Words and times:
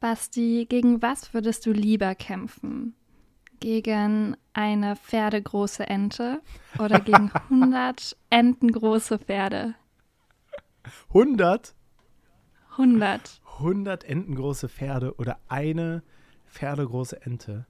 Basti, 0.00 0.66
gegen 0.68 1.02
was 1.02 1.34
würdest 1.34 1.66
du 1.66 1.72
lieber 1.72 2.14
kämpfen? 2.14 2.94
Gegen 3.60 4.36
eine 4.52 4.94
pferdegroße 4.94 5.88
Ente 5.88 6.40
oder 6.78 7.00
gegen 7.00 7.30
100 7.50 8.16
entengroße 8.30 9.18
Pferde? 9.18 9.74
100? 11.08 11.74
100. 12.72 13.40
100 13.58 14.04
entengroße 14.04 14.68
Pferde 14.68 15.14
oder 15.16 15.40
eine 15.48 16.04
pferdegroße 16.46 17.20
Ente? 17.22 17.66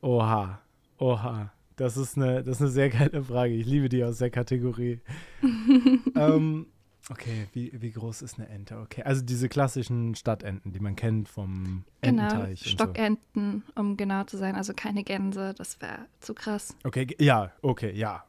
Oha, 0.00 0.60
oha. 0.98 1.52
Das 1.74 1.96
ist 1.96 2.16
eine, 2.16 2.42
das 2.42 2.56
ist 2.56 2.62
eine 2.62 2.70
sehr 2.70 2.88
geile 2.88 3.22
Frage. 3.22 3.52
Ich 3.52 3.66
liebe 3.66 3.88
die 3.88 4.02
aus 4.02 4.18
der 4.18 4.30
Kategorie. 4.30 5.00
ähm, 6.14 6.66
okay, 7.10 7.46
wie, 7.52 7.70
wie 7.80 7.90
groß 7.90 8.22
ist 8.22 8.38
eine 8.38 8.48
Ente? 8.48 8.78
Okay, 8.78 9.02
also 9.02 9.22
diese 9.22 9.48
klassischen 9.48 10.14
Stadtenten, 10.14 10.72
die 10.72 10.80
man 10.80 10.96
kennt 10.96 11.28
vom 11.28 11.84
Genau, 12.02 12.22
Ententeich. 12.22 12.60
so. 12.60 12.70
Stockenten, 12.70 13.62
um 13.74 13.96
genau 13.96 14.24
zu 14.24 14.36
sein. 14.36 14.54
Also 14.56 14.72
keine 14.74 15.04
Gänse, 15.04 15.54
das 15.56 15.80
wäre 15.80 16.06
zu 16.20 16.34
krass. 16.34 16.76
Okay, 16.84 17.06
ja, 17.18 17.52
okay, 17.62 17.92
ja. 17.94 18.24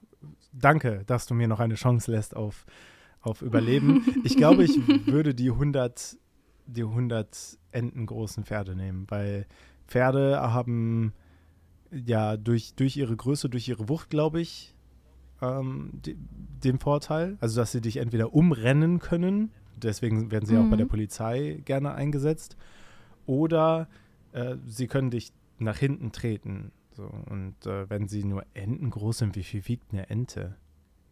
Danke, 0.54 1.04
dass 1.06 1.26
du 1.28 1.34
mir 1.34 1.48
noch 1.48 1.60
eine 1.60 1.76
Chance 1.76 2.12
lässt 2.12 2.36
auf, 2.36 2.66
auf 3.22 3.42
Überleben. 3.42 4.04
Ich 4.24 4.36
glaube, 4.38 4.64
ich 4.64 4.76
würde 5.08 5.34
die 5.36 5.52
100, 5.52 6.18
die 6.66 6.84
100 6.84 7.58
entengroßen 7.72 8.44
Pferde 8.46 8.76
nehmen, 8.76 9.06
weil 9.10 9.46
Pferde 9.88 10.40
haben 10.42 11.14
ja 11.92 12.36
durch, 12.38 12.74
durch 12.76 12.98
ihre 12.98 13.16
Größe, 13.16 13.50
durch 13.50 13.68
ihre 13.68 13.88
Wucht, 13.88 14.10
glaube 14.10 14.42
ich, 14.42 14.74
ähm, 15.42 15.92
die, 16.06 16.16
den 16.64 16.80
Vorteil, 16.80 17.38
also 17.40 17.60
dass 17.62 17.72
sie 17.72 17.82
dich 17.82 17.98
entweder 17.98 18.34
umrennen 18.34 19.00
können, 19.00 19.52
deswegen 19.76 20.32
werden 20.32 20.46
sie 20.46 20.58
auch 20.58 20.64
bei 20.66 20.76
Mhm. 20.76 20.78
der 20.80 20.86
Polizei 20.86 21.62
gerne 21.66 21.94
eingesetzt, 21.94 22.58
oder 23.26 23.88
äh, 24.32 24.56
sie 24.66 24.88
können 24.88 25.12
dich 25.12 25.32
nach 25.60 25.78
hinten 25.78 26.12
treten. 26.12 26.72
So, 26.94 27.04
und 27.30 27.56
äh, 27.66 27.90
wenn 27.90 28.08
sie 28.08 28.24
nur 28.24 28.44
entengroß 28.54 29.20
sind, 29.20 29.36
wie 29.36 29.44
viel 29.44 29.68
wiegt 29.68 29.94
eine 29.94 30.10
Ente? 30.10 30.56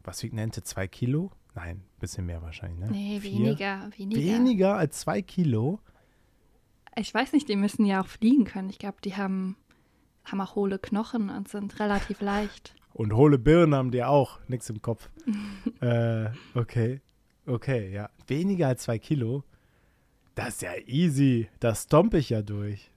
Was 0.03 0.23
wiegt 0.23 0.33
eine 0.33 0.41
Ente? 0.43 0.63
Zwei 0.63 0.87
Kilo? 0.87 1.31
Nein, 1.53 1.77
ein 1.77 1.99
bisschen 1.99 2.25
mehr 2.25 2.41
wahrscheinlich, 2.41 2.79
ne? 2.79 2.87
Nee, 2.91 3.19
Vier? 3.19 3.31
weniger, 3.39 3.89
weniger. 3.95 4.21
Weniger 4.21 4.75
als 4.77 4.99
zwei 5.01 5.21
Kilo? 5.21 5.79
Ich 6.97 7.13
weiß 7.13 7.33
nicht, 7.33 7.47
die 7.49 7.55
müssen 7.55 7.85
ja 7.85 8.01
auch 8.01 8.07
fliegen 8.07 8.45
können. 8.45 8.69
Ich 8.69 8.79
glaube, 8.79 8.97
die 9.03 9.15
haben, 9.15 9.57
haben 10.25 10.41
auch 10.41 10.55
hohle 10.55 10.79
Knochen 10.79 11.29
und 11.29 11.47
sind 11.49 11.79
relativ 11.79 12.21
leicht. 12.21 12.75
Und 12.95 13.13
hohle 13.13 13.37
Birnen 13.37 13.75
haben 13.75 13.91
die 13.91 14.05
auch. 14.05 14.39
Nix 14.47 14.69
im 14.69 14.81
Kopf. 14.81 15.09
äh, 15.81 16.27
okay. 16.53 17.01
Okay, 17.45 17.91
ja. 17.91 18.09
Weniger 18.27 18.69
als 18.69 18.83
zwei 18.83 18.99
Kilo? 18.99 19.43
Das 20.33 20.47
ist 20.47 20.61
ja 20.61 20.71
easy. 20.85 21.49
Das 21.59 21.83
stomp 21.83 22.13
ich 22.13 22.29
ja 22.29 22.41
durch. 22.41 22.89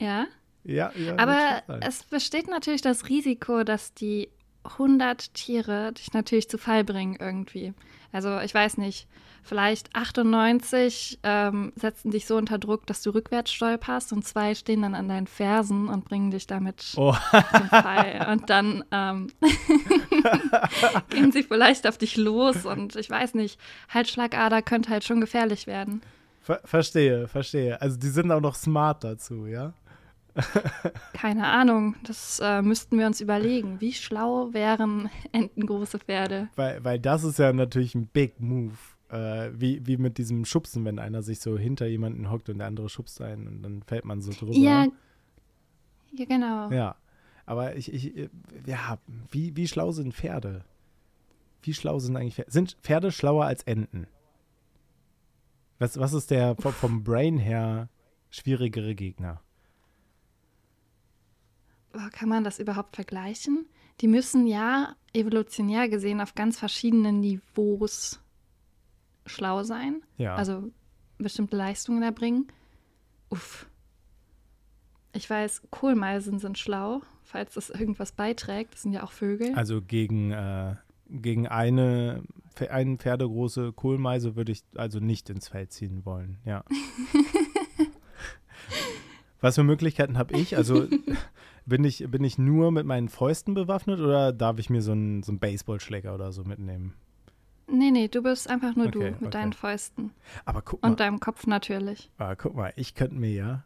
Ja, 0.00 0.26
Ja, 0.64 0.92
ja. 0.96 1.18
aber 1.18 1.62
es 1.82 2.04
besteht 2.04 2.48
natürlich 2.48 2.80
das 2.80 3.10
Risiko, 3.10 3.64
dass 3.64 3.92
die 3.92 4.30
100 4.64 5.34
Tiere 5.34 5.92
dich 5.92 6.14
natürlich 6.14 6.48
zu 6.48 6.56
Fall 6.56 6.82
bringen 6.82 7.16
irgendwie. 7.20 7.74
Also 8.12 8.38
ich 8.40 8.54
weiß 8.54 8.78
nicht, 8.78 9.06
vielleicht 9.42 9.94
98 9.94 11.20
ähm, 11.22 11.72
setzen 11.76 12.10
dich 12.10 12.26
so 12.26 12.36
unter 12.36 12.58
Druck, 12.58 12.86
dass 12.86 13.02
du 13.02 13.10
rückwärts 13.10 13.52
stolperst 13.52 14.12
und 14.12 14.24
zwei 14.24 14.54
stehen 14.54 14.82
dann 14.82 14.94
an 14.94 15.08
deinen 15.08 15.26
Fersen 15.26 15.88
und 15.88 16.04
bringen 16.04 16.30
dich 16.30 16.46
damit 16.46 16.94
Oh, 16.96 17.14
zum 17.32 17.68
Fall. 17.68 18.26
Und 18.32 18.50
dann 18.50 18.84
ähm, 18.90 19.28
gehen 21.10 21.32
sie 21.32 21.42
vielleicht 21.42 21.86
auf 21.86 21.98
dich 21.98 22.16
los 22.16 22.64
und 22.66 22.96
ich 22.96 23.08
weiß 23.10 23.34
nicht, 23.34 23.60
Halsschlagader 23.88 24.62
könnte 24.62 24.90
halt 24.90 25.04
schon 25.04 25.20
gefährlich 25.20 25.66
werden. 25.66 26.00
ver 26.40 26.60
verstehe, 26.64 27.28
verstehe. 27.28 27.80
Also 27.80 27.96
die 27.98 28.08
sind 28.08 28.30
auch 28.32 28.40
noch 28.40 28.54
smart 28.54 29.04
dazu, 29.04 29.46
ja? 29.46 29.72
Keine 31.12 31.46
Ahnung, 31.46 31.96
das 32.02 32.40
äh, 32.42 32.62
müssten 32.62 32.98
wir 32.98 33.06
uns 33.06 33.20
überlegen. 33.20 33.80
Wie 33.80 33.92
schlau 33.92 34.52
wären 34.52 35.10
entengroße 35.32 35.98
Pferde? 35.98 36.48
Weil, 36.56 36.84
weil 36.84 36.98
das 36.98 37.24
ist 37.24 37.38
ja 37.38 37.52
natürlich 37.52 37.94
ein 37.94 38.06
Big 38.06 38.40
Move. 38.40 38.74
Äh, 39.08 39.50
wie, 39.54 39.86
wie 39.86 39.98
mit 39.98 40.18
diesem 40.18 40.44
Schubsen, 40.44 40.84
wenn 40.84 40.98
einer 40.98 41.22
sich 41.22 41.38
so 41.38 41.56
hinter 41.56 41.86
jemanden 41.86 42.28
hockt 42.28 42.48
und 42.48 42.58
der 42.58 42.66
andere 42.66 42.88
schubst 42.88 43.20
einen 43.22 43.46
und 43.46 43.62
dann 43.62 43.82
fällt 43.84 44.04
man 44.04 44.20
so 44.20 44.32
drüber. 44.32 44.52
Ja, 44.52 44.86
ja 46.12 46.24
genau. 46.24 46.70
Ja. 46.70 46.96
Aber 47.46 47.76
ich, 47.76 47.92
ich, 47.92 48.16
äh, 48.16 48.28
ja, 48.66 48.98
wie, 49.30 49.56
wie 49.56 49.68
schlau 49.68 49.92
sind 49.92 50.12
Pferde? 50.12 50.64
Wie 51.62 51.72
schlau 51.72 52.00
sind 52.00 52.16
eigentlich 52.16 52.34
Pferde? 52.34 52.50
Sind 52.50 52.76
Pferde 52.82 53.12
schlauer 53.12 53.44
als 53.44 53.62
Enten? 53.62 54.08
Was, 55.78 55.98
was 55.98 56.12
ist 56.12 56.30
der 56.30 56.56
vom, 56.56 56.72
vom 56.72 57.04
Brain 57.04 57.38
her 57.38 57.88
schwierigere 58.30 58.96
Gegner? 58.96 59.40
Kann 62.12 62.28
man 62.28 62.44
das 62.44 62.58
überhaupt 62.58 62.96
vergleichen? 62.96 63.66
Die 64.00 64.08
müssen 64.08 64.46
ja 64.46 64.94
evolutionär 65.12 65.88
gesehen 65.88 66.20
auf 66.20 66.34
ganz 66.34 66.58
verschiedenen 66.58 67.20
Niveaus 67.20 68.20
schlau 69.24 69.62
sein. 69.62 70.02
Ja. 70.18 70.36
also 70.36 70.70
bestimmte 71.18 71.56
Leistungen 71.56 72.02
erbringen. 72.02 72.48
Uff. 73.30 73.66
Ich 75.12 75.28
weiß, 75.28 75.62
Kohlmeisen 75.70 76.38
sind 76.38 76.58
schlau, 76.58 77.00
falls 77.24 77.54
das 77.54 77.70
irgendwas 77.70 78.12
beiträgt. 78.12 78.74
Das 78.74 78.82
sind 78.82 78.92
ja 78.92 79.02
auch 79.02 79.12
Vögel. 79.12 79.54
Also 79.54 79.80
gegen, 79.80 80.30
äh, 80.32 80.76
gegen 81.08 81.48
eine, 81.48 82.22
eine 82.68 82.96
pferdegroße 82.98 83.72
Kohlmeise 83.72 84.36
würde 84.36 84.52
ich 84.52 84.62
also 84.74 85.00
nicht 85.00 85.30
ins 85.30 85.48
Feld 85.48 85.72
ziehen 85.72 86.04
wollen, 86.04 86.38
ja. 86.44 86.64
Was 89.40 89.54
für 89.54 89.64
Möglichkeiten 89.64 90.18
habe 90.18 90.36
ich? 90.38 90.56
Also 90.56 90.86
bin 91.66 91.84
ich, 91.84 92.04
bin 92.10 92.24
ich 92.24 92.38
nur 92.38 92.70
mit 92.72 92.86
meinen 92.86 93.08
Fäusten 93.08 93.54
bewaffnet 93.54 94.00
oder 94.00 94.32
darf 94.32 94.58
ich 94.58 94.70
mir 94.70 94.82
so 94.82 94.92
einen, 94.92 95.22
so 95.22 95.32
einen 95.32 95.38
Baseballschläger 95.38 96.14
oder 96.14 96.32
so 96.32 96.44
mitnehmen? 96.44 96.94
nee, 97.68 97.90
nee, 97.90 98.06
du 98.08 98.22
bist 98.22 98.48
einfach 98.48 98.76
nur 98.76 98.86
Okay, 98.86 98.92
du 98.98 99.00
mit 99.04 99.16
okay. 99.22 99.30
deinen 99.30 99.52
Fäusten. 99.52 100.12
Aber 100.44 100.62
guck 100.62 100.80
mal, 100.82 100.88
Und 100.90 101.00
deinem 101.00 101.18
Kopf 101.18 101.46
natürlich. 101.48 102.10
ah, 102.18 102.36
guck 102.36 102.54
mal, 102.54 102.72
ich 102.76 102.94
könnte 102.94 103.16
mir 103.16 103.32
ja 103.32 103.64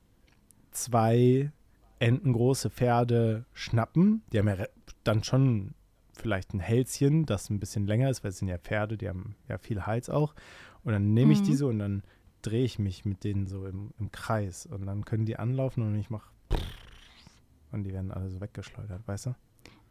zwei 0.71 1.53
entengroße 1.99 2.71
Pferde 2.71 3.45
schnappen. 3.53 4.23
Die 4.33 4.39
haben 4.39 4.49
ja 4.49 4.57
dann 5.05 5.23
schon 5.23 5.75
vielleicht 6.15 6.55
ein 6.55 6.61
Hälschen, 6.61 7.27
das 7.27 7.51
ein 7.51 7.61
bisschen 7.61 7.87
länger 7.87 8.09
ist, 8.09 8.25
weil 8.25 8.31
es 8.31 8.39
sind 8.39 8.49
ja 8.49 8.57
Pferde, 8.59 8.97
die 8.97 9.09
haben 9.09 9.35
ja 9.49 9.59
viel 9.59 9.85
Hals 9.87 10.09
auch. 10.09 10.35
Und 10.83 10.93
dann 10.93 11.13
nehme 11.13 11.33
ich 11.35 11.41
Mhm. 11.41 11.45
diese 11.45 11.67
und 11.67 11.79
dann 11.79 12.03
drehe 12.41 12.65
ich 12.65 12.79
mich 12.79 13.05
mit 13.05 13.23
denen 13.25 13.47
so 13.47 13.67
im, 13.67 13.91
im 13.99 14.11
Kreis. 14.13 14.65
Und 14.65 14.87
dann 14.87 15.05
können 15.05 15.27
die 15.27 15.37
anlaufen 15.39 15.83
und 15.83 15.95
ich 15.99 16.09
mache 16.09 16.31
und 17.73 17.85
die 17.85 17.93
werden 17.93 18.11
alle 18.11 18.29
so 18.29 18.41
weggeschleudert, 18.41 19.07
weißt 19.07 19.27
du? 19.27 19.35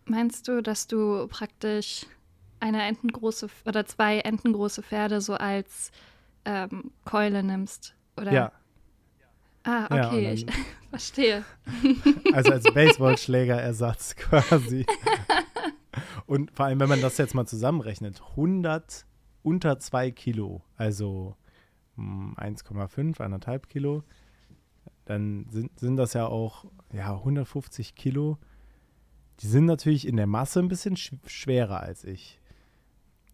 Meinst 0.06 0.48
du, 0.48 0.62
dass 0.62 0.88
du 0.88 1.28
praktisch 1.28 2.06
eine 2.60 2.84
entengroße 2.84 3.48
oder 3.66 3.86
zwei 3.86 4.20
entengroße 4.20 4.82
Pferde 4.84 5.22
so 5.22 5.34
als 5.36 5.92
ähm, 6.46 6.92
Keule 7.06 7.44
nimmst? 7.44 7.96
Oder? 8.18 8.32
Ja, 8.32 8.52
Ah, 9.64 9.88
Ja, 9.94 10.08
okay, 10.08 10.28
und 10.28 10.34
ich 10.34 10.46
verstehe. 10.90 11.44
also 12.34 12.52
als 12.52 12.64
Baseballschlägerersatz 12.74 14.16
quasi. 14.16 14.86
Und 16.26 16.52
vor 16.52 16.66
allem, 16.66 16.80
wenn 16.80 16.90
man 16.90 17.02
das 17.02 17.18
jetzt 17.18 17.36
mal 17.36 17.46
zusammenrechnet, 17.46 18.22
100 18.32 19.06
unter 19.44 19.80
2 19.80 20.12
Kilo, 20.12 20.62
also 20.78 21.36
mm, 21.96 22.34
1,5, 22.34 23.18
1,5 23.18 23.68
Kilo, 23.68 24.04
dann 25.10 25.48
sind, 25.50 25.78
sind 25.80 25.98
das 25.98 26.14
ja 26.14 26.28
auch 26.28 26.66
ja, 26.94 27.16
150 27.16 27.96
Kilo. 27.96 28.38
Die 29.40 29.48
sind 29.48 29.66
natürlich 29.66 30.08
in 30.08 30.18
der 30.18 30.28
Masse 30.28 30.60
ein 30.60 30.68
bisschen 30.68 30.96
sch 30.98 31.16
schwerer 31.26 31.80
als 31.80 32.04
ich. 32.04 32.40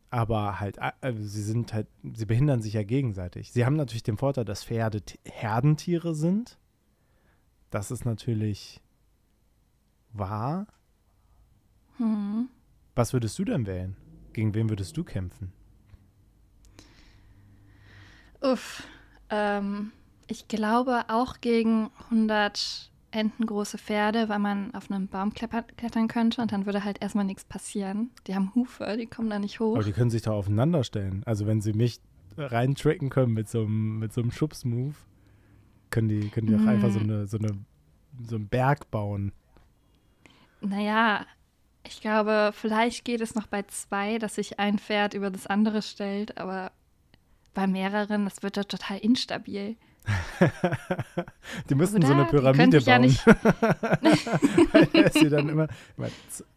Aber 0.10 0.62
halt, 0.62 0.80
also 0.80 1.22
sie 1.22 1.44
sind 1.44 1.74
halt, 1.74 1.88
sie 2.14 2.26
behindern 2.26 2.62
sich 2.62 2.74
ja 2.74 2.84
gegenseitig. 2.84 3.52
Sie 3.52 3.66
haben 3.66 3.76
natürlich 3.76 4.04
den 4.04 4.16
Vorteil, 4.16 4.46
dass 4.46 4.64
Pferde 4.64 5.02
Herdentiere 5.26 6.16
sind. 6.16 6.58
Das 7.72 7.92
ist 7.92 8.06
natürlich 8.06 8.82
wahr. 10.14 10.68
Hm. 11.98 12.48
Was 12.96 13.12
würdest 13.12 13.38
du 13.38 13.44
denn 13.44 13.66
wählen? 13.66 13.98
Gegen 14.32 14.54
wen 14.54 14.70
würdest 14.70 14.96
du 14.96 15.04
kämpfen? 15.04 15.52
Uff. 18.40 18.84
Ähm, 19.30 19.92
ich 20.28 20.48
glaube 20.48 21.06
auch 21.08 21.42
gegen 21.42 21.90
100 22.06 22.92
entengroße 23.12 23.78
Pferde, 23.78 24.28
weil 24.28 24.40
man 24.40 24.74
auf 24.76 24.92
einem 24.92 25.08
Baum 25.08 25.34
klettern 25.34 26.08
könnte 26.08 26.42
und 26.42 26.52
dann 26.52 26.66
würde 26.66 26.84
halt 26.84 27.02
erstmal 27.02 27.24
nichts 27.24 27.46
passieren. 27.46 28.12
Die 28.28 28.36
haben 28.36 28.54
Hufe, 28.56 28.98
die 29.00 29.06
kommen 29.08 29.30
da 29.30 29.40
nicht 29.40 29.60
hoch. 29.60 29.76
Aber 29.76 29.86
die 29.86 29.94
können 29.94 30.10
sich 30.10 30.24
da 30.24 30.32
aufeinander 30.32 30.84
stellen. 30.84 31.24
Also 31.26 31.48
wenn 31.48 31.62
sie 31.62 31.74
mich 31.74 32.02
reintricken 32.38 33.10
können 33.10 33.34
mit 33.34 33.48
so 33.48 33.62
einem, 33.62 34.00
mit 34.00 34.12
so 34.12 34.22
einem 34.22 34.32
Schubsmove, 34.32 34.96
können 35.90 36.10
die, 36.10 36.28
können 36.30 36.48
die 36.48 36.56
auch 36.56 36.60
Mm. 36.66 36.68
einfach 36.68 36.92
so, 36.92 37.00
eine, 37.00 37.26
so, 37.28 37.38
eine, 37.38 37.58
so 38.28 38.36
einen 38.36 38.48
Berg 38.50 38.92
bauen. 38.92 39.32
Naja, 40.60 41.26
ich 41.88 42.02
glaube, 42.02 42.52
vielleicht 42.54 43.06
geht 43.06 43.22
es 43.22 43.36
noch 43.36 43.48
bei 43.48 43.64
zwei, 43.64 44.18
dass 44.18 44.36
sich 44.36 44.60
ein 44.60 44.80
Pferd 44.80 45.14
über 45.14 45.30
das 45.30 45.48
andere 45.48 45.82
stellt, 45.82 46.38
aber 46.38 46.72
bei 47.54 47.68
mehreren, 47.68 48.26
das 48.26 48.44
wird 48.44 48.58
doch 48.58 48.66
total 48.66 48.98
instabil. 48.98 49.78
die 51.70 51.76
müssen 51.76 51.98
Oder? 51.98 52.08
so 52.08 52.14
eine 52.14 52.26
Pyramide 52.26 52.78
ich 52.78 52.86
ja 52.86 52.94
bauen. 52.98 53.02
nicht- 53.08 53.26
Weil 54.74 55.12
sie 55.14 55.30
dann 55.30 55.50
immer, 55.50 55.68
immer 55.98 56.08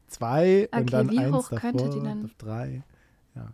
zwei 0.09 0.69
und 0.73 0.81
Okay, 0.81 0.91
dann 0.91 1.11
wie 1.11 1.19
eins 1.19 1.35
hoch 1.37 1.49
davor, 1.51 1.59
könnte 1.59 1.91
die 1.91 2.01
denn? 2.01 2.31
drei. 2.39 2.83
Ja. 3.35 3.53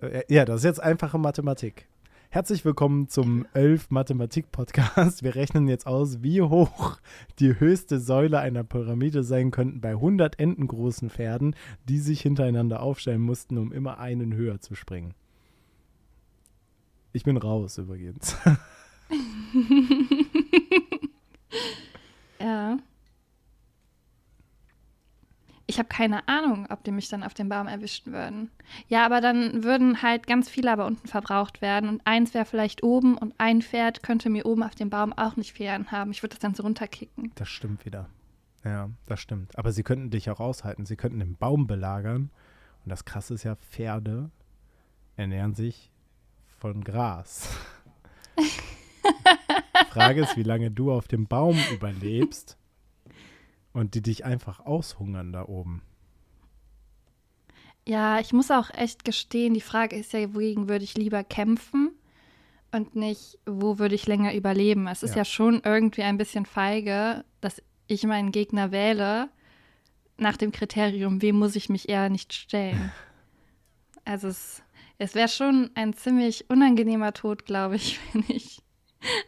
Äh, 0.00 0.22
Ja, 0.28 0.44
das 0.44 0.58
ist 0.58 0.64
jetzt 0.64 0.82
einfache 0.82 1.18
Mathematik. 1.18 1.86
Herzlich 2.32 2.64
willkommen 2.64 3.08
zum 3.08 3.44
11 3.54 3.90
Mathematik 3.90 4.52
Podcast. 4.52 5.24
Wir 5.24 5.34
rechnen 5.34 5.66
jetzt 5.66 5.88
aus, 5.88 6.22
wie 6.22 6.40
hoch 6.42 6.98
die 7.40 7.58
höchste 7.58 7.98
Säule 7.98 8.38
einer 8.38 8.62
Pyramide 8.62 9.24
sein 9.24 9.50
könnten 9.50 9.80
bei 9.80 9.90
100 9.90 10.38
entengroßen 10.38 11.10
Pferden, 11.10 11.56
die 11.88 11.98
sich 11.98 12.20
hintereinander 12.20 12.82
aufstellen 12.82 13.20
mussten, 13.20 13.58
um 13.58 13.72
immer 13.72 13.98
einen 13.98 14.32
höher 14.32 14.60
zu 14.60 14.76
springen. 14.76 15.14
Ich 17.12 17.24
bin 17.24 17.36
raus 17.36 17.78
übrigens. 17.78 18.36
Ja. 22.40 22.78
Ich 25.66 25.78
habe 25.78 25.88
keine 25.88 26.26
Ahnung, 26.26 26.66
ob 26.68 26.82
die 26.82 26.90
mich 26.90 27.08
dann 27.08 27.22
auf 27.22 27.34
dem 27.34 27.48
Baum 27.48 27.68
erwischen 27.68 28.12
würden. 28.12 28.50
Ja, 28.88 29.06
aber 29.06 29.20
dann 29.20 29.62
würden 29.62 30.02
halt 30.02 30.26
ganz 30.26 30.48
viele 30.48 30.72
aber 30.72 30.84
unten 30.84 31.06
verbraucht 31.06 31.62
werden 31.62 31.88
und 31.88 32.00
eins 32.04 32.34
wäre 32.34 32.44
vielleicht 32.44 32.82
oben 32.82 33.16
und 33.16 33.34
ein 33.38 33.62
Pferd 33.62 34.02
könnte 34.02 34.30
mir 34.30 34.46
oben 34.46 34.64
auf 34.64 34.74
dem 34.74 34.90
Baum 34.90 35.12
auch 35.12 35.36
nicht 35.36 35.52
viel 35.52 35.68
anhaben. 35.68 36.10
Ich 36.10 36.24
würde 36.24 36.34
das 36.34 36.40
dann 36.40 36.54
so 36.54 36.64
runterkicken. 36.64 37.30
Das 37.36 37.48
stimmt 37.48 37.84
wieder. 37.84 38.08
Ja, 38.64 38.90
das 39.06 39.20
stimmt. 39.20 39.56
Aber 39.56 39.70
sie 39.70 39.84
könnten 39.84 40.10
dich 40.10 40.28
auch 40.30 40.40
aushalten. 40.40 40.86
Sie 40.86 40.96
könnten 40.96 41.20
den 41.20 41.36
Baum 41.36 41.68
belagern. 41.68 42.30
Und 42.84 42.88
das 42.88 43.04
Krasse 43.04 43.34
ist 43.34 43.44
ja, 43.44 43.54
Pferde 43.54 44.30
ernähren 45.16 45.54
sich 45.54 45.92
von 46.60 46.84
Gras. 46.84 47.48
Frage 49.90 50.20
ist, 50.20 50.36
wie 50.36 50.42
lange 50.42 50.70
du 50.70 50.92
auf 50.92 51.08
dem 51.08 51.26
Baum 51.26 51.58
überlebst 51.72 52.56
und 53.72 53.94
die 53.94 54.02
dich 54.02 54.24
einfach 54.24 54.60
aushungern 54.60 55.32
da 55.32 55.46
oben. 55.46 55.82
Ja, 57.88 58.20
ich 58.20 58.32
muss 58.32 58.50
auch 58.50 58.70
echt 58.74 59.04
gestehen, 59.04 59.54
die 59.54 59.60
Frage 59.60 59.96
ist 59.96 60.12
ja, 60.12 60.34
wogegen 60.34 60.68
würde 60.68 60.84
ich 60.84 60.96
lieber 60.96 61.24
kämpfen 61.24 61.90
und 62.72 62.94
nicht, 62.94 63.38
wo 63.46 63.78
würde 63.78 63.94
ich 63.94 64.06
länger 64.06 64.34
überleben. 64.34 64.86
Es 64.86 65.02
ist 65.02 65.12
Ja. 65.12 65.18
ja, 65.18 65.24
schon 65.24 65.62
irgendwie 65.64 66.02
ein 66.02 66.18
bisschen 66.18 66.44
feige, 66.46 67.24
dass 67.40 67.62
ich 67.86 68.04
meinen 68.04 68.32
Gegner 68.32 68.70
wähle 68.70 69.28
nach 70.18 70.36
dem 70.36 70.52
Kriterium, 70.52 71.22
wem 71.22 71.38
muss 71.38 71.56
ich 71.56 71.70
mich 71.70 71.88
eher 71.88 72.10
nicht 72.10 72.34
stellen. 72.34 72.92
Also 74.04 74.28
es, 74.28 74.62
es 75.00 75.14
wäre 75.14 75.28
schon 75.28 75.70
ein 75.74 75.94
ziemlich 75.94 76.50
unangenehmer 76.50 77.14
Tod, 77.14 77.46
glaube 77.46 77.76
ich, 77.76 77.98
wenn 78.12 78.24
ich 78.28 78.62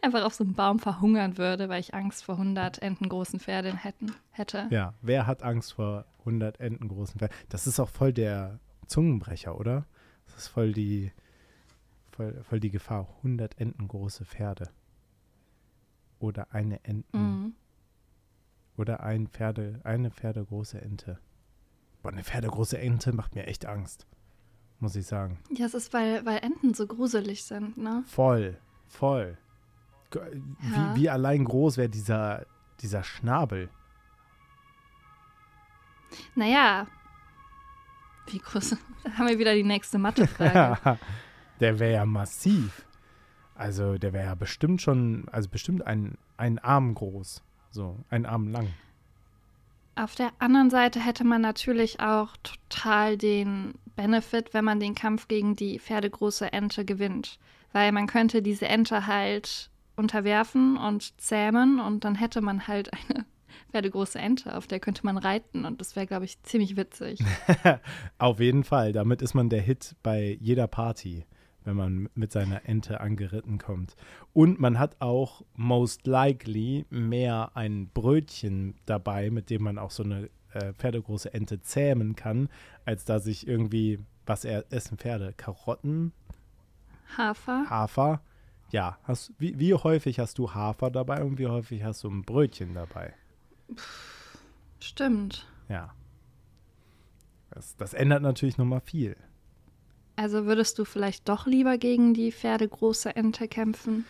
einfach 0.03 0.23
auf 0.23 0.35
so 0.35 0.43
einem 0.43 0.53
Baum 0.53 0.77
verhungern 0.77 1.39
würde, 1.39 1.67
weil 1.67 1.79
ich 1.79 1.95
Angst 1.95 2.23
vor 2.23 2.35
100 2.35 2.79
entengroßen 2.79 3.39
Pferden 3.39 3.75
hätten, 3.75 4.13
hätte. 4.29 4.67
Ja, 4.69 4.93
wer 5.01 5.25
hat 5.25 5.41
Angst 5.41 5.73
vor 5.73 6.05
100 6.19 6.59
Enten 6.59 6.87
großen 6.87 7.19
Pferden? 7.19 7.35
Das 7.49 7.65
ist 7.65 7.79
auch 7.79 7.89
voll 7.89 8.13
der 8.13 8.59
Zungenbrecher, 8.85 9.59
oder? 9.59 9.87
Das 10.27 10.37
ist 10.37 10.47
voll 10.49 10.73
die, 10.73 11.11
voll, 12.11 12.43
voll 12.43 12.59
die 12.59 12.69
Gefahr. 12.71 13.07
100 13.17 13.59
Enten 13.59 13.87
große 13.87 14.25
Pferde. 14.25 14.69
Oder 16.19 16.53
eine 16.53 16.83
Enten. 16.83 17.17
Mhm. 17.17 17.55
Oder 18.77 18.99
ein 18.99 19.27
Pferde, 19.27 19.81
eine 19.83 20.11
pferdegroße 20.11 20.79
Ente. 20.79 21.19
Boah, 22.03 22.11
eine 22.11 22.23
pferdegroße 22.23 22.77
Ente 22.77 23.11
macht 23.11 23.33
mir 23.33 23.47
echt 23.47 23.65
Angst. 23.65 24.05
Muss 24.83 24.97
ich 24.97 25.05
sagen. 25.05 25.39
Ja, 25.49 25.65
es 25.65 25.73
ist, 25.73 25.93
weil, 25.93 26.25
weil 26.25 26.39
Enten 26.39 26.73
so 26.73 26.85
gruselig 26.85 27.45
sind, 27.45 27.77
ne? 27.77 28.03
Voll, 28.05 28.57
voll. 28.89 29.37
Ja. 30.13 30.21
Wie, 30.59 30.99
wie 30.99 31.09
allein 31.09 31.45
groß 31.45 31.77
wäre 31.77 31.87
dieser, 31.87 32.45
dieser 32.81 33.01
Schnabel? 33.01 33.69
Naja. 36.35 36.87
Wie 38.27 38.39
groß? 38.39 38.75
Da 39.05 39.13
haben 39.13 39.29
wir 39.29 39.39
wieder 39.39 39.53
die 39.53 39.63
nächste 39.63 39.97
Mathefrage. 39.97 40.99
der 41.61 41.79
wäre 41.79 41.93
ja 41.93 42.05
massiv. 42.05 42.85
Also 43.55 43.97
der 43.97 44.11
wäre 44.11 44.25
ja 44.25 44.35
bestimmt 44.35 44.81
schon, 44.81 45.29
also 45.31 45.47
bestimmt 45.47 45.87
ein, 45.87 46.17
ein 46.35 46.59
Arm 46.59 46.93
groß. 46.93 47.41
So, 47.71 47.99
ein 48.09 48.25
Arm 48.25 48.49
lang. 48.49 48.67
Auf 49.95 50.15
der 50.15 50.31
anderen 50.39 50.69
Seite 50.69 50.99
hätte 50.99 51.23
man 51.23 51.41
natürlich 51.41 51.99
auch 51.99 52.35
total 52.41 53.17
den 53.17 53.75
Benefit, 53.95 54.53
wenn 54.53 54.65
man 54.65 54.79
den 54.79 54.95
Kampf 54.95 55.27
gegen 55.27 55.55
die 55.55 55.79
pferdegroße 55.79 56.51
Ente 56.51 56.83
gewinnt. 56.83 57.37
Weil 57.71 57.91
man 57.91 58.07
könnte 58.07 58.41
diese 58.41 58.67
Ente 58.67 59.07
halt 59.07 59.69
unterwerfen 59.95 60.77
und 60.77 61.19
zähmen 61.21 61.79
und 61.79 62.03
dann 62.03 62.15
hätte 62.15 62.41
man 62.41 62.67
halt 62.67 62.91
eine 62.93 63.25
pferdegroße 63.71 64.17
Ente, 64.17 64.55
auf 64.55 64.67
der 64.67 64.79
könnte 64.79 65.05
man 65.05 65.17
reiten 65.17 65.65
und 65.65 65.79
das 65.79 65.95
wäre, 65.95 66.07
glaube 66.07 66.25
ich, 66.25 66.41
ziemlich 66.43 66.75
witzig. 66.75 67.19
Auf 68.17 68.39
jeden 68.39 68.63
Fall. 68.63 68.93
Damit 68.93 69.21
ist 69.21 69.33
man 69.33 69.49
der 69.49 69.61
Hit 69.61 69.95
bei 70.01 70.37
jeder 70.39 70.67
Party, 70.67 71.25
wenn 71.65 71.75
man 71.75 72.09
mit 72.15 72.31
seiner 72.31 72.67
Ente 72.67 73.01
angeritten 73.01 73.57
kommt. 73.57 73.95
Und 74.33 74.59
man 74.59 74.79
hat 74.79 74.97
auch 74.99 75.43
most 75.55 76.07
likely 76.07 76.85
mehr 76.89 77.51
ein 77.55 77.89
Brötchen 77.93 78.75
dabei, 78.85 79.29
mit 79.29 79.49
dem 79.49 79.63
man 79.63 79.77
auch 79.77 79.91
so 79.91 80.03
eine 80.03 80.29
äh, 80.53 80.73
pferdegroße 80.73 81.33
Ente 81.33 81.61
zähmen 81.61 82.15
kann, 82.15 82.49
als 82.85 83.05
da 83.05 83.19
sich 83.19 83.47
irgendwie, 83.47 83.99
was 84.25 84.45
er, 84.45 84.65
essen 84.71 84.97
Pferde? 84.97 85.33
Karotten, 85.35 86.13
Hafer? 87.17 87.69
Hafer. 87.69 88.21
Ja, 88.71 88.97
hast, 89.03 89.33
wie, 89.37 89.59
wie 89.59 89.73
häufig 89.73 90.19
hast 90.19 90.37
du 90.39 90.53
Hafer 90.53 90.89
dabei 90.89 91.23
und 91.23 91.37
wie 91.37 91.47
häufig 91.47 91.83
hast 91.83 92.03
du 92.03 92.09
ein 92.09 92.23
Brötchen 92.23 92.73
dabei? 92.73 93.13
Stimmt. 94.79 95.47
Ja. 95.69 95.93
Das, 97.51 97.75
das 97.77 97.93
ändert 97.93 98.23
natürlich 98.23 98.57
nochmal 98.57 98.81
viel. 98.81 99.15
Also 100.15 100.45
würdest 100.45 100.77
du 100.77 100.85
vielleicht 100.85 101.27
doch 101.27 101.47
lieber 101.47 101.77
gegen 101.77 102.13
die 102.13 102.31
pferdegroße 102.31 103.15
Ente 103.15 103.47
kämpfen? 103.47 104.05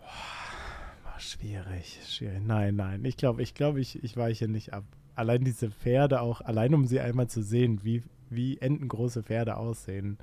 Oh, 0.00 1.18
schwierig, 1.18 2.00
schwierig. 2.06 2.40
Nein, 2.44 2.76
nein. 2.76 3.04
Ich 3.04 3.16
glaube, 3.16 3.42
ich 3.42 3.54
glaube, 3.54 3.80
ich, 3.80 4.02
ich 4.02 4.16
weiche 4.16 4.46
nicht 4.46 4.72
ab. 4.72 4.84
Allein 5.16 5.42
diese 5.42 5.70
Pferde 5.70 6.20
auch, 6.20 6.40
allein 6.40 6.74
um 6.74 6.86
sie 6.86 7.00
einmal 7.00 7.28
zu 7.28 7.42
sehen, 7.42 7.80
wie, 7.82 8.04
wie 8.30 8.58
entengroße 8.58 9.24
Pferde 9.24 9.56
aussehen. 9.56 10.18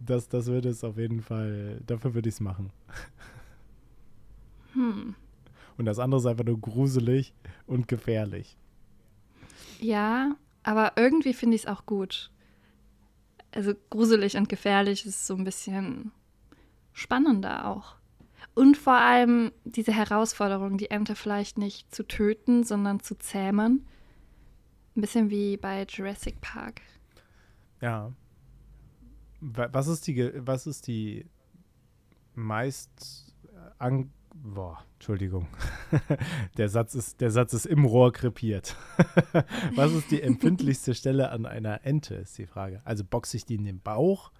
Das, 0.00 0.28
das 0.28 0.46
würde 0.46 0.70
es 0.70 0.84
auf 0.84 0.96
jeden 0.96 1.20
Fall, 1.20 1.80
dafür 1.86 2.14
würde 2.14 2.28
ich 2.28 2.36
es 2.36 2.40
machen. 2.40 2.70
Hm. 4.72 5.14
Und 5.76 5.84
das 5.84 5.98
andere 5.98 6.20
ist 6.20 6.26
einfach 6.26 6.44
nur 6.44 6.60
gruselig 6.60 7.32
und 7.66 7.88
gefährlich. 7.88 8.56
Ja, 9.80 10.36
aber 10.62 10.92
irgendwie 10.96 11.34
finde 11.34 11.56
ich 11.56 11.62
es 11.62 11.68
auch 11.68 11.86
gut. 11.86 12.30
Also 13.58 13.72
gruselig 13.90 14.36
und 14.36 14.48
gefährlich 14.48 15.04
ist 15.04 15.26
so 15.26 15.34
ein 15.34 15.42
bisschen 15.42 16.12
spannender 16.92 17.66
auch. 17.66 17.96
Und 18.54 18.76
vor 18.76 18.92
allem 18.94 19.50
diese 19.64 19.90
Herausforderung, 19.92 20.78
die 20.78 20.92
Ente 20.92 21.16
vielleicht 21.16 21.58
nicht 21.58 21.92
zu 21.92 22.06
töten, 22.06 22.62
sondern 22.62 23.00
zu 23.00 23.18
zähmen. 23.18 23.84
Ein 24.96 25.00
bisschen 25.00 25.28
wie 25.30 25.56
bei 25.56 25.84
Jurassic 25.88 26.40
Park. 26.40 26.82
Ja. 27.80 28.12
Wa- 29.40 29.68
Was 29.72 29.88
ist 29.88 30.06
die, 30.06 30.30
was 30.36 30.68
ist 30.68 30.86
die 30.86 31.26
meist 32.36 33.34
äh, 33.52 33.70
an, 33.78 34.12
boah, 34.42 34.84
Entschuldigung. 34.94 35.46
der 36.56 36.68
Satz 36.68 36.94
ist, 36.94 37.20
der 37.20 37.30
Satz 37.30 37.52
ist 37.52 37.66
im 37.66 37.84
Rohr 37.84 38.12
krepiert. 38.12 38.76
was 39.74 39.92
ist 39.92 40.10
die 40.10 40.22
empfindlichste 40.22 40.94
Stelle 40.94 41.30
an 41.30 41.46
einer 41.46 41.84
Ente, 41.84 42.14
ist 42.16 42.38
die 42.38 42.46
Frage. 42.46 42.80
Also 42.84 43.04
boxe 43.04 43.36
ich 43.36 43.44
die 43.44 43.56
in 43.56 43.64
den 43.64 43.80
Bauch 43.80 44.32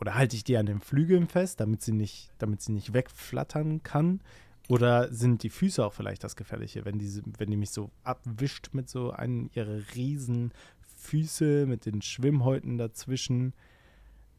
oder 0.00 0.14
halte 0.14 0.36
ich 0.36 0.44
die 0.44 0.56
an 0.56 0.66
den 0.66 0.80
Flügeln 0.80 1.26
fest, 1.28 1.60
damit 1.60 1.82
sie 1.82 1.92
nicht, 1.92 2.30
damit 2.38 2.62
sie 2.62 2.72
nicht 2.72 2.92
wegflattern 2.92 3.82
kann? 3.82 4.20
Oder 4.68 5.12
sind 5.12 5.42
die 5.42 5.50
Füße 5.50 5.84
auch 5.84 5.92
vielleicht 5.92 6.22
das 6.24 6.36
Gefährliche, 6.36 6.84
wenn 6.84 6.98
die, 6.98 7.22
wenn 7.38 7.50
die 7.50 7.56
mich 7.56 7.70
so 7.70 7.90
abwischt 8.04 8.70
mit 8.72 8.88
so 8.88 9.10
einem 9.10 9.50
ihrer 9.54 9.80
riesen 9.94 10.52
Füße 10.98 11.66
mit 11.66 11.84
den 11.84 12.00
Schwimmhäuten 12.00 12.78
dazwischen? 12.78 13.54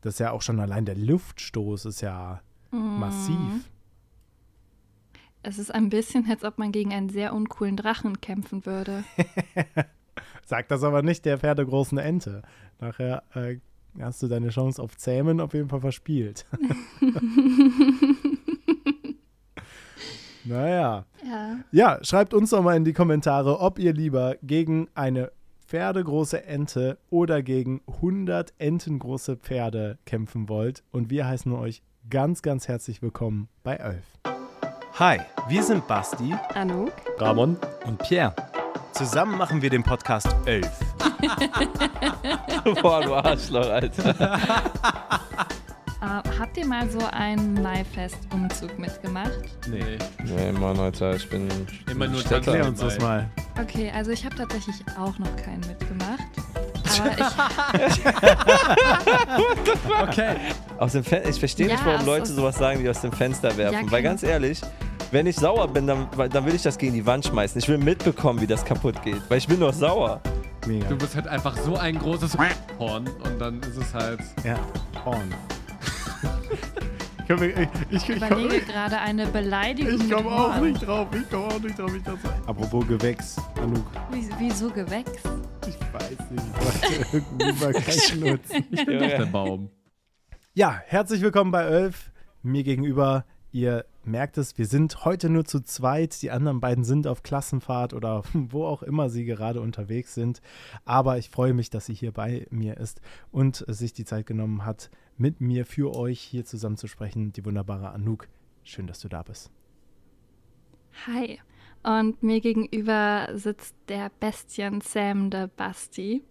Das 0.01 0.15
ist 0.15 0.19
ja 0.19 0.31
auch 0.31 0.41
schon 0.41 0.59
allein 0.59 0.85
der 0.85 0.95
Luftstoß 0.95 1.85
ist 1.85 2.01
ja 2.01 2.41
Mhm. 2.73 2.99
massiv. 2.99 3.69
Es 5.45 5.59
ist 5.59 5.75
ein 5.75 5.89
bisschen, 5.89 6.25
als 6.29 6.45
ob 6.45 6.57
man 6.57 6.71
gegen 6.71 6.93
einen 6.93 7.09
sehr 7.09 7.33
uncoolen 7.33 7.75
Drachen 7.75 8.21
kämpfen 8.21 8.65
würde. 8.65 9.03
Sagt 10.45 10.71
das 10.71 10.83
aber 10.83 11.01
nicht 11.01 11.25
der 11.25 11.37
pferdegroßen 11.37 11.97
Ente. 11.97 12.43
Nachher 12.79 13.23
äh, 13.35 13.57
hast 13.99 14.23
du 14.23 14.27
deine 14.27 14.49
Chance 14.49 14.81
auf 14.81 14.95
Zähmen 14.95 15.41
auf 15.41 15.53
jeden 15.53 15.67
Fall 15.67 15.81
verspielt. 15.81 16.45
naja. 20.45 21.05
Ja. 21.25 21.57
Ja, 21.71 21.99
schreibt 22.03 22.33
uns 22.33 22.51
doch 22.51 22.63
mal 22.63 22.77
in 22.77 22.85
die 22.85 22.93
Kommentare, 22.93 23.59
ob 23.59 23.79
ihr 23.79 23.93
lieber 23.93 24.37
gegen 24.43 24.87
eine 24.95 25.33
pferdegroße 25.67 26.45
Ente 26.45 26.97
oder 27.09 27.43
gegen 27.43 27.81
100 27.87 28.53
entengroße 28.59 29.35
Pferde 29.35 29.97
kämpfen 30.05 30.47
wollt. 30.47 30.83
Und 30.91 31.09
wir 31.09 31.27
heißen 31.27 31.51
euch 31.51 31.83
ganz, 32.09 32.41
ganz 32.41 32.69
herzlich 32.69 33.01
willkommen 33.01 33.49
bei 33.63 33.75
Elf. 33.75 34.05
Hi, 34.99 35.19
wir 35.47 35.63
sind 35.63 35.87
Basti, 35.87 36.35
Anouk, 36.53 36.93
Ramon 37.17 37.57
und 37.85 37.97
Pierre. 38.03 38.35
Zusammen 38.91 39.39
machen 39.39 39.59
wir 39.59 39.71
den 39.71 39.81
Podcast 39.81 40.27
Elf. 40.45 40.69
Boah, 42.79 43.01
du 43.01 43.15
Arschloch, 43.15 43.69
Alter. 43.69 44.39
Uh, 45.99 46.05
habt 46.39 46.55
ihr 46.57 46.67
mal 46.67 46.87
so 46.87 46.99
einen 47.11 47.59
Maifest-Umzug 47.63 48.77
mitgemacht? 48.77 49.31
Nee. 49.67 49.97
Nee, 50.25 50.51
Mann, 50.51 50.77
Alter, 50.77 51.15
ich 51.15 51.27
bin. 51.27 51.49
Immer 51.89 52.07
nur. 52.07 52.23
Erklär 52.31 52.67
uns 52.67 52.79
das 52.79 52.99
mal. 52.99 53.27
Okay, 53.59 53.91
also 53.95 54.11
ich 54.11 54.23
habe 54.23 54.35
tatsächlich 54.35 54.75
auch 54.99 55.17
noch 55.17 55.35
keinen 55.37 55.61
mitgemacht. 55.61 56.21
Okay. 60.01 60.35
Aus 60.77 60.91
dem 60.93 61.03
Fen 61.03 61.21
ich 61.27 61.39
verstehe 61.39 61.67
ja, 61.67 61.73
nicht, 61.73 61.85
warum 61.85 62.05
Leute 62.05 62.27
sowas 62.27 62.57
sagen, 62.57 62.83
wie 62.83 62.89
aus 62.89 63.01
dem 63.01 63.11
Fenster 63.11 63.55
werfen. 63.57 63.85
Ja, 63.85 63.91
Weil 63.91 64.03
ganz 64.03 64.23
ehrlich, 64.23 64.61
wenn 65.11 65.27
ich 65.27 65.35
sauer 65.35 65.67
bin, 65.67 65.87
dann, 65.87 66.07
dann 66.31 66.45
will 66.45 66.55
ich 66.55 66.63
das 66.63 66.77
gegen 66.77 66.93
die 66.93 67.05
Wand 67.05 67.25
schmeißen. 67.25 67.59
Ich 67.59 67.67
will 67.67 67.77
mitbekommen, 67.77 68.41
wie 68.41 68.47
das 68.47 68.65
kaputt 68.65 69.01
geht. 69.03 69.21
Weil 69.29 69.37
ich 69.37 69.47
bin 69.47 69.59
doch 69.59 69.73
sauer. 69.73 70.21
Mega. 70.65 70.87
Du 70.87 70.97
bist 70.97 71.15
halt 71.15 71.27
einfach 71.27 71.57
so 71.57 71.75
ein 71.75 71.99
großes 71.99 72.37
Horn 72.79 73.07
und 73.07 73.39
dann 73.39 73.59
ist 73.61 73.77
es 73.77 73.93
halt. 73.93 74.19
Ja, 74.43 74.57
Horn. 75.05 75.33
Ich, 77.23 77.29
komm, 77.29 77.43
ich, 77.43 77.55
ich, 77.89 78.09
ich 78.09 78.17
überlege 78.17 78.65
gerade 78.65 78.97
eine 78.97 79.25
Beleidigung. 79.27 79.93
Ich 79.95 80.11
komme 80.11 80.29
auch 80.29 80.59
nicht 80.59 80.85
drauf. 80.85 81.07
Ich 81.15 81.29
komme 81.29 81.45
auch 81.45 81.59
nicht 81.61 81.79
drauf. 81.79 81.91
Ich 81.95 82.47
Apropos 82.49 82.85
Gewächs, 82.85 83.37
Anouk. 83.61 83.85
Wieso 84.39 84.69
Gewächs? 84.69 85.23
Ich 85.65 85.77
weiß 85.93 86.31
nicht. 86.31 86.43
Ich 87.13 87.13
wollte 87.13 87.27
irgendwie 87.39 87.63
mal 87.63 87.73
keinen 87.73 88.19
nutzen. 88.19 88.65
Ich 88.71 88.85
bin 88.85 88.99
doch 88.99 89.07
der 89.07 89.25
Baum. 89.27 89.69
Ja, 90.53 90.81
herzlich 90.85 91.21
willkommen 91.21 91.51
bei 91.51 91.63
Elf. 91.63 92.11
Mir 92.41 92.63
gegenüber, 92.63 93.23
ihr 93.53 93.85
merkt 94.03 94.37
es, 94.37 94.57
wir 94.57 94.65
sind 94.65 95.05
heute 95.05 95.29
nur 95.29 95.45
zu 95.45 95.61
zweit. 95.61 96.21
Die 96.23 96.31
anderen 96.31 96.59
beiden 96.59 96.83
sind 96.83 97.07
auf 97.07 97.23
Klassenfahrt 97.23 97.93
oder 97.93 98.23
wo 98.33 98.65
auch 98.65 98.83
immer 98.83 99.09
sie 99.09 99.23
gerade 99.23 99.61
unterwegs 99.61 100.13
sind. 100.13 100.41
Aber 100.83 101.17
ich 101.17 101.29
freue 101.29 101.53
mich, 101.53 101.69
dass 101.69 101.85
sie 101.85 101.93
hier 101.93 102.11
bei 102.11 102.47
mir 102.49 102.75
ist 102.75 102.99
und 103.31 103.63
sich 103.69 103.93
die 103.93 104.03
Zeit 104.03 104.25
genommen 104.25 104.65
hat, 104.65 104.89
mit 105.17 105.41
mir 105.41 105.65
für 105.65 105.95
euch 105.95 106.19
hier 106.19 106.45
zusammen 106.45 106.77
zu 106.77 106.87
sprechen. 106.87 107.33
Die 107.33 107.45
wunderbare 107.45 107.91
Anouk. 107.91 108.27
Schön, 108.63 108.87
dass 108.87 108.99
du 108.99 109.09
da 109.09 109.23
bist. 109.23 109.51
Hi. 111.07 111.39
Und 111.83 112.23
mir 112.23 112.39
gegenüber 112.39 113.27
sitzt 113.33 113.75
der 113.89 114.09
Bestien 114.19 114.81
Sam 114.81 115.29
der 115.29 115.47
Basti. 115.47 116.23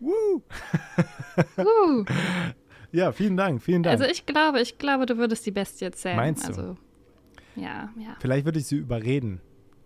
Woo! 0.00 0.42
Woo! 1.56 2.04
Ja, 2.92 3.12
vielen 3.12 3.36
Dank, 3.36 3.62
vielen 3.62 3.82
Dank. 3.82 4.00
Also 4.00 4.10
ich 4.10 4.24
glaube, 4.24 4.60
ich 4.60 4.78
glaube, 4.78 5.06
du 5.06 5.18
würdest 5.18 5.44
die 5.44 5.50
Bestie 5.50 5.90
Sam. 5.94 6.16
Meinst 6.16 6.48
du? 6.48 6.48
Also, 6.48 6.76
ja, 7.56 7.90
ja. 7.98 8.16
Vielleicht 8.20 8.46
würde 8.46 8.58
ich 8.58 8.66
sie 8.66 8.76
überreden. 8.76 9.40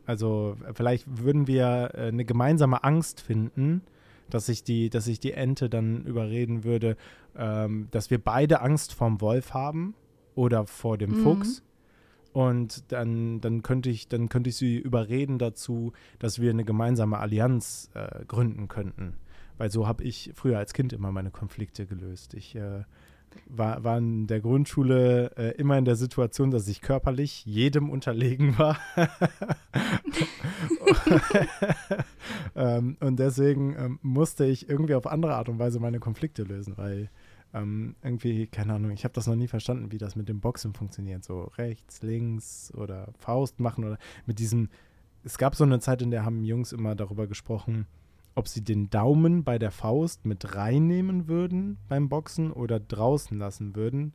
Also 0.06 0.56
vielleicht 0.74 1.06
würden 1.06 1.46
wir 1.46 1.90
äh, 1.94 2.08
eine 2.08 2.24
gemeinsame 2.24 2.84
Angst 2.84 3.20
finden, 3.20 3.82
dass 4.32 4.48
ich 4.48 4.64
die, 4.64 4.88
dass 4.88 5.06
ich 5.06 5.20
die 5.20 5.32
Ente 5.32 5.68
dann 5.68 6.04
überreden 6.04 6.64
würde, 6.64 6.96
ähm, 7.36 7.88
dass 7.90 8.10
wir 8.10 8.18
beide 8.18 8.62
Angst 8.62 8.94
vorm 8.94 9.20
Wolf 9.20 9.52
haben 9.52 9.94
oder 10.34 10.66
vor 10.66 10.96
dem 10.96 11.10
mhm. 11.10 11.22
Fuchs. 11.22 11.62
Und 12.32 12.90
dann, 12.92 13.42
dann, 13.42 13.62
könnte 13.62 13.90
ich, 13.90 14.08
dann 14.08 14.30
könnte 14.30 14.48
ich 14.48 14.56
sie 14.56 14.78
überreden 14.78 15.38
dazu, 15.38 15.92
dass 16.18 16.40
wir 16.40 16.50
eine 16.50 16.64
gemeinsame 16.64 17.18
Allianz 17.18 17.90
äh, 17.92 18.24
gründen 18.24 18.68
könnten. 18.68 19.18
Weil 19.58 19.70
so 19.70 19.86
habe 19.86 20.02
ich 20.02 20.32
früher 20.34 20.56
als 20.56 20.72
Kind 20.72 20.94
immer 20.94 21.12
meine 21.12 21.30
Konflikte 21.30 21.84
gelöst. 21.84 22.32
Ich 22.32 22.56
äh, 22.56 22.84
war, 23.46 23.84
war 23.84 23.98
in 23.98 24.26
der 24.26 24.40
Grundschule 24.40 25.32
äh, 25.36 25.50
immer 25.56 25.78
in 25.78 25.84
der 25.84 25.96
Situation, 25.96 26.50
dass 26.50 26.68
ich 26.68 26.80
körperlich 26.80 27.44
jedem 27.44 27.90
unterlegen 27.90 28.58
war. 28.58 28.78
ähm, 32.56 32.96
und 33.00 33.18
deswegen 33.18 33.74
ähm, 33.76 33.98
musste 34.02 34.44
ich 34.44 34.68
irgendwie 34.68 34.94
auf 34.94 35.06
andere 35.06 35.34
Art 35.34 35.48
und 35.48 35.58
Weise 35.58 35.80
meine 35.80 36.00
Konflikte 36.00 36.42
lösen, 36.44 36.76
weil 36.76 37.10
ähm, 37.54 37.96
irgendwie, 38.02 38.46
keine 38.46 38.74
Ahnung, 38.74 38.92
ich 38.92 39.04
habe 39.04 39.14
das 39.14 39.26
noch 39.26 39.36
nie 39.36 39.48
verstanden, 39.48 39.92
wie 39.92 39.98
das 39.98 40.16
mit 40.16 40.28
dem 40.28 40.40
Boxen 40.40 40.72
funktioniert. 40.72 41.24
So 41.24 41.50
rechts, 41.58 42.02
links 42.02 42.72
oder 42.74 43.12
Faust 43.18 43.60
machen 43.60 43.84
oder 43.84 43.98
mit 44.26 44.38
diesem. 44.38 44.68
Es 45.24 45.38
gab 45.38 45.54
so 45.54 45.64
eine 45.64 45.78
Zeit, 45.78 46.02
in 46.02 46.10
der 46.10 46.24
haben 46.24 46.44
Jungs 46.44 46.72
immer 46.72 46.94
darüber 46.94 47.26
gesprochen, 47.26 47.86
ob 48.34 48.48
sie 48.48 48.64
den 48.64 48.90
Daumen 48.90 49.44
bei 49.44 49.58
der 49.58 49.70
Faust 49.70 50.24
mit 50.24 50.54
reinnehmen 50.54 51.28
würden 51.28 51.78
beim 51.88 52.08
Boxen 52.08 52.52
oder 52.52 52.80
draußen 52.80 53.38
lassen 53.38 53.76
würden. 53.76 54.14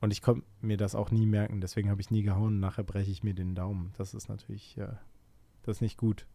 Und 0.00 0.10
ich 0.10 0.20
konnte 0.20 0.44
mir 0.60 0.76
das 0.76 0.94
auch 0.94 1.10
nie 1.10 1.26
merken, 1.26 1.60
deswegen 1.60 1.88
habe 1.88 2.00
ich 2.00 2.10
nie 2.10 2.22
gehauen. 2.22 2.58
Nachher 2.58 2.82
breche 2.82 3.10
ich 3.10 3.22
mir 3.22 3.34
den 3.34 3.54
Daumen. 3.54 3.92
Das 3.98 4.14
ist 4.14 4.28
natürlich, 4.28 4.76
äh, 4.76 4.88
das 5.62 5.76
ist 5.76 5.80
nicht 5.80 5.96
gut. 5.96 6.26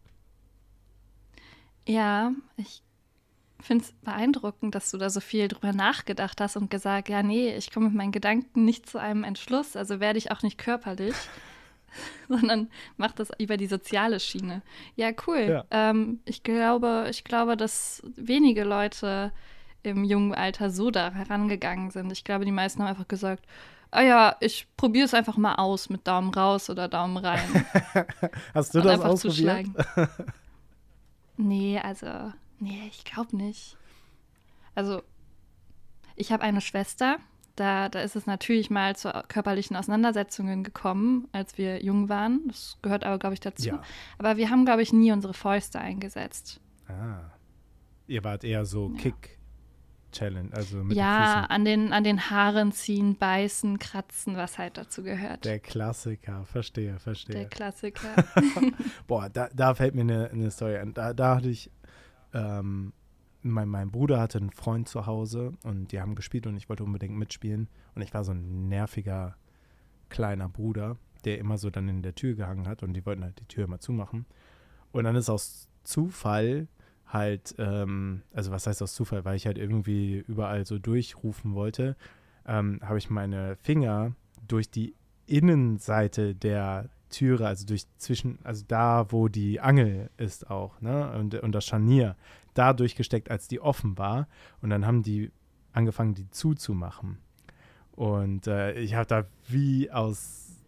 Ja, 1.86 2.32
ich 2.56 2.82
finde 3.60 3.84
es 3.84 3.92
beeindruckend, 4.04 4.76
dass 4.76 4.92
du 4.92 4.98
da 4.98 5.10
so 5.10 5.20
viel 5.20 5.48
drüber 5.48 5.74
nachgedacht 5.74 6.40
hast 6.40 6.56
und 6.56 6.70
gesagt, 6.70 7.10
ja, 7.10 7.24
nee, 7.24 7.56
ich 7.56 7.72
komme 7.72 7.88
mit 7.88 7.96
meinen 7.96 8.12
Gedanken 8.12 8.66
nicht 8.66 8.90
zu 8.90 9.00
einem 9.00 9.24
Entschluss, 9.24 9.76
also 9.76 10.00
werde 10.00 10.20
ich 10.20 10.32
auch 10.32 10.44
nicht 10.44 10.58
körperlich. 10.58 11.16
sondern 12.28 12.70
macht 12.98 13.20
das 13.20 13.30
über 13.38 13.58
die 13.58 13.68
soziale 13.68 14.20
Schiene. 14.20 14.62
Ja, 14.96 15.12
cool. 15.28 15.40
Ja. 15.40 15.66
Ähm, 15.72 16.20
ich 16.26 16.44
glaube, 16.44 17.08
ich 17.10 17.24
glaube, 17.24 17.58
dass 17.58 18.02
wenige 18.16 18.64
Leute 18.64 19.32
im 19.84 20.04
jungen 20.04 20.34
Alter 20.34 20.70
so 20.70 20.92
da 20.92 21.12
herangegangen 21.12 21.92
sind. 21.92 22.12
Ich 22.12 22.24
glaube, 22.24 22.46
die 22.46 22.52
meisten 22.52 22.82
haben 22.82 22.90
einfach 22.90 23.08
gesagt, 23.08 23.46
ah 23.92 24.02
ja, 24.02 24.36
ich 24.40 24.68
probiere 24.76 25.06
es 25.06 25.14
einfach 25.14 25.38
mal 25.38 25.56
aus 25.56 25.90
mit 25.90 26.08
Daumen 26.08 26.34
raus 26.34 26.70
oder 26.70 26.88
Daumen 26.88 27.18
rein. 27.18 27.66
Hast 28.54 28.76
du 28.76 28.82
das 28.82 29.02
ausprobiert? 29.02 29.68
nee, 31.38 31.80
also, 31.80 32.08
nee, 32.60 32.84
ich 32.90 33.06
glaube 33.06 33.36
nicht. 33.36 33.78
Also, 34.76 35.02
ich 36.16 36.32
habe 36.32 36.44
eine 36.44 36.62
Schwester, 36.62 37.18
da, 37.60 37.90
da 37.90 38.00
ist 38.02 38.16
es 38.16 38.26
natürlich 38.26 38.70
mal 38.70 38.96
zu 38.96 39.12
körperlichen 39.28 39.76
Auseinandersetzungen 39.76 40.64
gekommen, 40.64 41.28
als 41.32 41.58
wir 41.58 41.84
jung 41.84 42.10
waren. 42.10 42.48
Das 42.48 42.78
gehört 42.82 43.04
aber, 43.04 43.18
glaube 43.18 43.34
ich, 43.34 43.40
dazu. 43.40 43.68
Ja. 43.68 43.82
Aber 44.18 44.38
wir 44.38 44.50
haben, 44.50 44.66
glaube 44.66 44.82
ich, 44.82 44.94
nie 44.94 45.12
unsere 45.12 45.34
Fäuste 45.34 45.80
eingesetzt. 45.80 46.62
Ah. 46.88 47.32
Ihr 48.08 48.24
wart 48.24 48.44
eher 48.44 48.66
so 48.66 48.92
ja. 48.96 49.02
Kick. 49.02 49.38
Challenge, 50.14 50.50
also 50.54 50.78
mit 50.78 50.96
ja, 50.96 51.42
den 51.42 51.52
an 51.52 51.66
den, 51.66 51.94
an 51.94 52.04
den 52.04 52.30
Haaren 52.30 52.72
ziehen, 52.72 53.18
beißen, 53.18 53.78
kratzen, 53.78 54.38
was 54.38 54.58
halt 54.58 54.78
dazu 54.78 55.04
gehört. 55.04 55.44
Der 55.44 55.60
Klassiker, 55.60 56.46
verstehe, 56.46 56.98
verstehe. 56.98 57.36
Der 57.36 57.46
Klassiker. 57.50 58.16
Boah, 59.08 59.30
da, 59.30 59.50
da 59.54 59.76
fällt 59.76 59.96
mir 59.96 60.02
eine, 60.02 60.30
eine 60.32 60.50
Story 60.50 60.78
an. 60.78 60.94
Da, 60.94 61.14
da 61.14 61.36
hatte 61.36 61.50
ich 61.50 61.70
ähm, 62.34 62.94
mein, 63.52 63.70
mein 63.70 63.92
Bruder 63.92 64.20
hatte 64.20 64.38
einen 64.38 64.52
Freund 64.52 64.88
zu 64.88 65.06
Hause 65.06 65.54
und 65.64 65.92
die 65.92 66.00
haben 66.00 66.16
gespielt 66.16 66.48
und 66.48 66.58
ich 66.58 66.70
wollte 66.70 66.84
unbedingt 66.84 67.18
mitspielen. 67.18 67.68
Und 67.96 68.02
ich 68.02 68.14
war 68.14 68.24
so 68.24 68.32
ein 68.32 68.68
nerviger 68.68 69.36
kleiner 70.10 70.50
Bruder, 70.50 70.98
der 71.26 71.40
immer 71.40 71.58
so 71.58 71.70
dann 71.70 71.90
in 71.90 72.02
der 72.02 72.16
Tür 72.16 72.36
gehangen 72.36 72.68
hat 72.68 72.84
und 72.84 72.94
die 72.94 73.06
wollten 73.06 73.24
halt 73.24 73.40
die 73.40 73.46
Tür 73.46 73.66
immer 73.66 73.80
zumachen. 73.80 74.26
Und 74.92 75.04
dann 75.04 75.16
ist 75.16 75.30
aus 75.30 75.70
Zufall 75.84 76.68
halt, 77.06 77.56
ähm, 77.58 78.22
also 78.34 78.52
was 78.52 78.68
heißt 78.68 78.82
aus 78.82 78.94
Zufall, 78.94 79.26
weil 79.26 79.36
ich 79.36 79.46
halt 79.46 79.58
irgendwie 79.58 80.24
überall 80.28 80.66
so 80.66 80.80
durchrufen 80.80 81.54
wollte, 81.54 81.96
ähm, 82.46 82.80
habe 82.84 82.98
ich 82.98 83.10
meine 83.10 83.56
Finger 83.58 84.14
durch 84.48 84.70
die 84.70 84.96
Innenseite 85.26 86.36
der 86.36 86.90
Türe, 87.10 87.48
also 87.48 87.66
durch 87.66 87.86
zwischen, 87.98 88.40
also 88.44 88.64
da, 88.68 89.08
wo 89.10 89.28
die 89.28 89.60
Angel 89.60 90.10
ist 90.18 90.50
auch, 90.50 90.80
ne, 90.82 91.12
und, 91.18 91.36
und 91.36 91.52
das 91.54 91.66
Scharnier, 91.66 92.16
da 92.54 92.74
durchgesteckt, 92.74 93.30
als 93.30 93.48
die 93.48 93.60
offen 93.60 93.98
war. 93.98 94.28
Und 94.62 94.70
dann 94.70 94.86
haben 94.86 95.04
die 95.04 95.32
angefangen, 95.74 96.16
die 96.16 96.30
zuzumachen. 96.30 97.20
Und 97.92 98.48
äh, 98.48 98.74
ich 98.74 98.96
habe 98.96 99.08
da 99.08 99.26
wie 99.48 99.92
aus, 99.92 100.64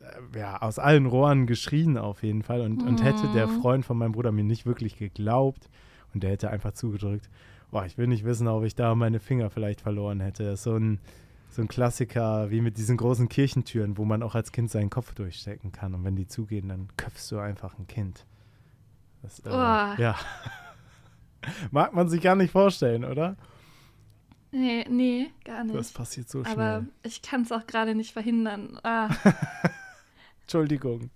äh, 0.00 0.38
ja, 0.38 0.60
aus 0.60 0.78
allen 0.78 1.06
Rohren 1.06 1.46
geschrien 1.46 1.96
auf 1.96 2.22
jeden 2.22 2.42
Fall. 2.42 2.60
Und, 2.60 2.82
mhm. 2.82 2.88
und 2.88 3.04
hätte 3.04 3.28
der 3.32 3.46
mhm. 3.46 3.60
Freund 3.60 3.84
von 3.84 3.98
meinem 3.98 4.12
Bruder 4.12 4.32
mir 4.32 4.44
nicht 4.44 4.66
wirklich 4.66 4.96
geglaubt 4.96 5.68
und 6.12 6.22
der 6.22 6.30
hätte 6.30 6.50
einfach 6.50 6.72
zugedrückt. 6.72 7.30
Boah, 7.70 7.86
ich 7.86 7.96
will 7.96 8.06
nicht 8.06 8.24
wissen, 8.24 8.48
ob 8.48 8.64
ich 8.64 8.74
da 8.74 8.94
meine 8.94 9.18
Finger 9.18 9.48
vielleicht 9.48 9.80
verloren 9.80 10.20
hätte. 10.20 10.44
Das 10.44 10.60
ist 10.60 10.64
so 10.64 10.76
ein, 10.76 11.00
so 11.52 11.60
ein 11.60 11.68
Klassiker 11.68 12.50
wie 12.50 12.62
mit 12.62 12.78
diesen 12.78 12.96
großen 12.96 13.28
Kirchentüren, 13.28 13.98
wo 13.98 14.06
man 14.06 14.22
auch 14.22 14.34
als 14.34 14.52
Kind 14.52 14.70
seinen 14.70 14.88
Kopf 14.88 15.12
durchstecken 15.14 15.70
kann. 15.70 15.94
Und 15.94 16.02
wenn 16.02 16.16
die 16.16 16.26
zugehen, 16.26 16.68
dann 16.68 16.88
köpfst 16.96 17.30
du 17.30 17.38
einfach 17.38 17.78
ein 17.78 17.86
Kind. 17.86 18.24
Das, 19.20 19.38
äh, 19.40 19.50
ja. 19.50 20.16
Mag 21.70 21.92
man 21.92 22.08
sich 22.08 22.22
gar 22.22 22.36
nicht 22.36 22.52
vorstellen, 22.52 23.04
oder? 23.04 23.36
Nee, 24.50 24.86
nee, 24.88 25.30
gar 25.44 25.64
nicht. 25.64 25.76
Das 25.76 25.92
passiert 25.92 26.28
so 26.28 26.42
schnell. 26.42 26.54
Aber 26.54 26.86
ich 27.02 27.20
kann 27.20 27.42
es 27.42 27.52
auch 27.52 27.66
gerade 27.66 27.94
nicht 27.94 28.12
verhindern. 28.12 28.78
Ah. 28.82 29.08
Entschuldigung. 30.42 31.10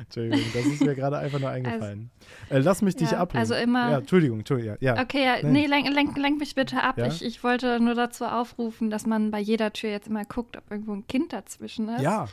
Entschuldigung, 0.00 0.40
das 0.54 0.66
ist 0.66 0.84
mir 0.84 0.94
gerade 0.94 1.18
einfach 1.18 1.40
nur 1.40 1.50
eingefallen. 1.50 2.10
Also, 2.48 2.54
äh, 2.54 2.64
lass 2.64 2.82
mich 2.82 2.96
dich 2.96 3.10
ja. 3.10 3.26
Also 3.34 3.54
immer. 3.54 3.90
Ja, 3.90 3.98
Entschuldigung, 3.98 4.38
Entschuldigung. 4.38 4.76
Ja, 4.80 5.00
Okay, 5.00 5.24
ja, 5.24 5.36
nee, 5.42 5.62
nee 5.62 5.66
lenk, 5.66 5.88
lenk, 5.92 6.16
lenk, 6.16 6.38
mich 6.38 6.54
bitte 6.54 6.82
ab. 6.82 6.98
Ich, 6.98 7.24
ich 7.24 7.42
wollte 7.42 7.80
nur 7.80 7.94
dazu 7.94 8.24
aufrufen, 8.24 8.90
dass 8.90 9.06
man 9.06 9.30
bei 9.30 9.40
jeder 9.40 9.72
Tür 9.72 9.90
jetzt 9.90 10.08
immer 10.08 10.24
guckt, 10.24 10.56
ob 10.56 10.70
irgendwo 10.70 10.92
ein 10.92 11.06
Kind 11.06 11.32
dazwischen 11.32 11.88
ist. 11.88 12.02
Ja. 12.02 12.28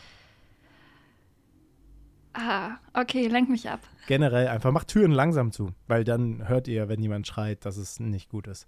Ah, 2.34 2.78
okay, 2.94 3.28
lenk 3.28 3.50
mich 3.50 3.70
ab. 3.70 3.80
Generell 4.08 4.48
einfach 4.48 4.72
macht 4.72 4.88
Türen 4.88 5.12
langsam 5.12 5.52
zu, 5.52 5.70
weil 5.88 6.04
dann 6.04 6.48
hört 6.48 6.68
ihr, 6.68 6.90
wenn 6.90 7.02
jemand 7.02 7.28
schreit, 7.28 7.66
dass 7.66 7.78
es 7.78 8.00
nicht 8.00 8.30
gut 8.30 8.48
ist. 8.48 8.68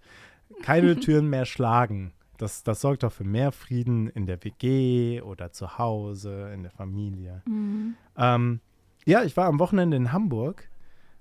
Keine 0.61 0.95
Türen 0.99 1.29
mehr 1.29 1.45
schlagen. 1.45 2.13
Das, 2.37 2.63
das 2.63 2.81
sorgt 2.81 3.03
doch 3.03 3.11
für 3.11 3.23
mehr 3.23 3.51
Frieden 3.51 4.07
in 4.07 4.25
der 4.25 4.43
WG 4.43 5.21
oder 5.21 5.51
zu 5.51 5.77
Hause, 5.77 6.51
in 6.53 6.63
der 6.63 6.71
Familie. 6.71 7.41
Mhm. 7.45 7.95
Ähm, 8.17 8.59
ja, 9.05 9.23
ich 9.23 9.37
war 9.37 9.45
am 9.45 9.59
Wochenende 9.59 9.97
in 9.97 10.11
Hamburg. 10.11 10.69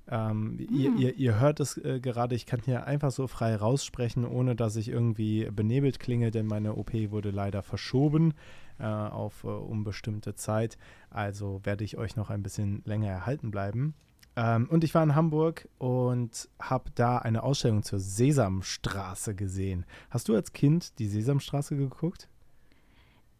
Ähm, 0.06 0.56
mhm. 0.56 0.68
ihr, 0.70 0.94
ihr, 0.96 1.16
ihr, 1.16 1.40
hört 1.40 1.60
es 1.60 1.78
äh, 1.78 1.98
gerade, 1.98 2.34
ich 2.34 2.44
kann 2.44 2.60
hier 2.62 2.86
einfach 2.86 3.10
so 3.10 3.26
frei 3.26 3.56
raussprechen, 3.56 4.26
ohne 4.26 4.54
dass 4.54 4.76
ich 4.76 4.88
irgendwie 4.88 5.48
benebelt 5.50 5.98
klinge, 5.98 6.30
denn 6.30 6.46
meine 6.46 6.74
OP 6.74 6.92
wurde 7.10 7.30
leider 7.30 7.62
verschoben 7.62 8.34
äh, 8.78 8.84
auf 8.84 9.44
äh, 9.44 9.48
unbestimmte 9.48 10.34
Zeit. 10.34 10.76
Also 11.08 11.60
werde 11.64 11.84
ich 11.84 11.96
euch 11.96 12.16
noch 12.16 12.28
ein 12.28 12.42
bisschen 12.42 12.82
länger 12.84 13.08
erhalten 13.08 13.50
bleiben. 13.50 13.94
Ähm, 14.36 14.68
und 14.68 14.84
ich 14.84 14.94
war 14.94 15.02
in 15.02 15.14
Hamburg 15.14 15.68
und 15.78 16.48
habe 16.60 16.90
da 16.94 17.18
eine 17.18 17.42
Ausstellung 17.42 17.82
zur 17.82 18.00
Sesamstraße 18.00 19.34
gesehen. 19.34 19.86
Hast 20.10 20.28
du 20.28 20.34
als 20.34 20.52
Kind 20.52 20.98
die 20.98 21.06
Sesamstraße 21.06 21.76
geguckt? 21.76 22.28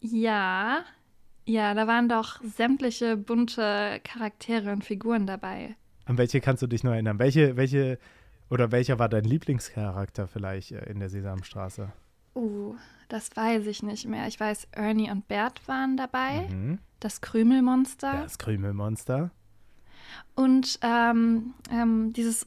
Ja, 0.01 0.85
ja, 1.47 1.75
da 1.75 1.87
waren 1.87 2.09
doch 2.09 2.41
sämtliche 2.43 3.17
bunte 3.17 4.01
Charaktere 4.05 4.73
und 4.73 4.85
Figuren 4.85 5.27
dabei. 5.27 5.77
An 6.07 6.19
welche 6.19 6.41
kannst 6.41 6.63
du 6.63 6.67
dich 6.67 6.85
noch 6.85 6.93
erinnern? 6.93 7.19
Welche, 7.19 7.57
welche 7.57 7.99
oder 8.51 8.71
welcher 8.73 8.99
war 8.99 9.09
dein 9.09 9.25
Lieblingscharakter 9.25 10.29
vielleicht 10.29 10.73
äh, 10.73 10.85
in 10.91 11.01
der 11.01 11.09
Sesamstraße? 11.09 11.93
Uh, 12.35 12.75
das 13.09 13.35
weiß 13.35 13.67
ich 13.67 13.83
nicht 13.83 14.07
mehr. 14.07 14.27
Ich 14.27 14.39
weiß, 14.39 14.69
Ernie 14.73 15.11
und 15.11 15.29
Bert 15.29 15.67
waren 15.67 15.97
dabei. 15.97 16.49
Mhm. 16.49 16.79
Das 17.01 17.21
Krümelmonster. 17.21 18.23
Das 18.23 18.39
Krümelmonster. 18.39 19.31
Und 20.35 20.79
ähm, 20.83 21.55
ähm, 21.71 22.13
dieses 22.13 22.47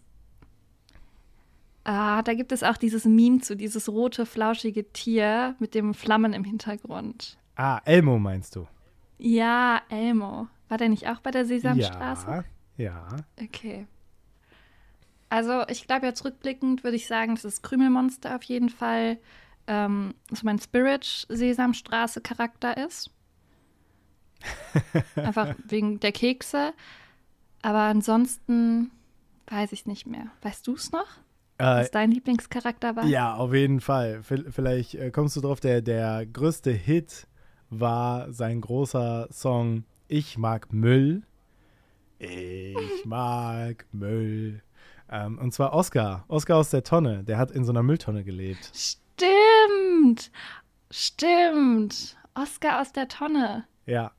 Ah, 1.90 2.22
da 2.22 2.34
gibt 2.34 2.52
es 2.52 2.64
auch 2.64 2.76
dieses 2.76 3.06
Meme 3.06 3.40
zu, 3.40 3.56
dieses 3.56 3.88
rote, 3.88 4.26
flauschige 4.26 4.92
Tier 4.92 5.56
mit 5.60 5.74
dem 5.74 5.94
Flammen 5.94 6.34
im 6.34 6.44
Hintergrund. 6.44 7.38
Ah, 7.56 7.80
Elmo 7.86 8.20
meinst 8.20 8.58
du? 8.58 8.68
Ja, 9.18 9.82
Elmo. 9.88 10.50
War 10.68 10.78
der 10.78 10.90
nicht 10.90 11.08
auch 11.08 11.22
bei 11.22 11.32
der 11.32 11.46
Sesamstraße? 11.46 12.44
Ja, 12.76 12.78
ja. 12.84 13.08
Okay. 13.42 13.88
Also, 15.30 15.66
ich 15.70 15.88
glaube, 15.88 16.08
jetzt 16.08 16.26
rückblickend 16.26 16.84
würde 16.84 16.98
ich 16.98 17.08
sagen, 17.08 17.36
dass 17.36 17.44
das 17.44 17.62
Krümelmonster 17.62 18.36
auf 18.36 18.44
jeden 18.44 18.68
Fall 18.68 19.18
ähm, 19.68 20.14
so 20.30 20.42
mein 20.44 20.60
Spirit-Sesamstraße-Charakter 20.60 22.76
ist. 22.86 23.12
Einfach 25.16 25.56
wegen 25.70 26.02
der 26.02 26.12
Kekse. 26.12 26.74
Aber 27.67 27.79
ansonsten 27.79 28.91
weiß 29.47 29.74
ich 29.74 29.86
nicht 29.86 30.07
mehr. 30.07 30.27
Weißt 30.41 30.65
du 30.67 30.75
es 30.75 30.93
noch? 30.93 31.17
Äh, 31.57 31.81
was 31.81 31.91
dein 31.91 32.12
Lieblingscharakter 32.12 32.95
war? 32.95 33.03
Ja, 33.03 33.36
auf 33.36 33.53
jeden 33.53 33.81
Fall. 33.81 34.24
Vielleicht 34.24 34.95
äh, 34.95 35.12
kommst 35.12 35.36
du 35.36 35.41
drauf, 35.41 35.59
der, 35.59 35.81
der 35.81 36.25
größte 36.25 36.71
Hit 36.71 37.27
war 37.69 38.31
sein 38.31 38.62
großer 38.62 39.27
Song 39.33 39.83
Ich 40.07 40.38
mag 40.38 40.71
Müll. 40.71 41.24
Ich 42.19 42.77
mag 43.03 43.86
Müll. 43.91 44.63
Ähm, 45.12 45.38
und 45.38 45.53
zwar 45.53 45.74
Oscar. 45.74 46.24
Oscar 46.29 46.55
aus 46.55 46.69
der 46.69 46.86
Tonne. 46.86 47.25
Der 47.25 47.38
hat 47.38 47.51
in 47.51 47.65
so 47.65 47.74
einer 47.74 47.83
Mülltonne 47.83 48.24
gelebt. 48.24 48.71
Stimmt. 48.74 50.31
Stimmt. 50.89 52.15
Oscar 52.33 52.79
aus 52.79 52.93
der 52.93 53.09
Tonne. 53.09 53.65
Ja. 53.86 54.13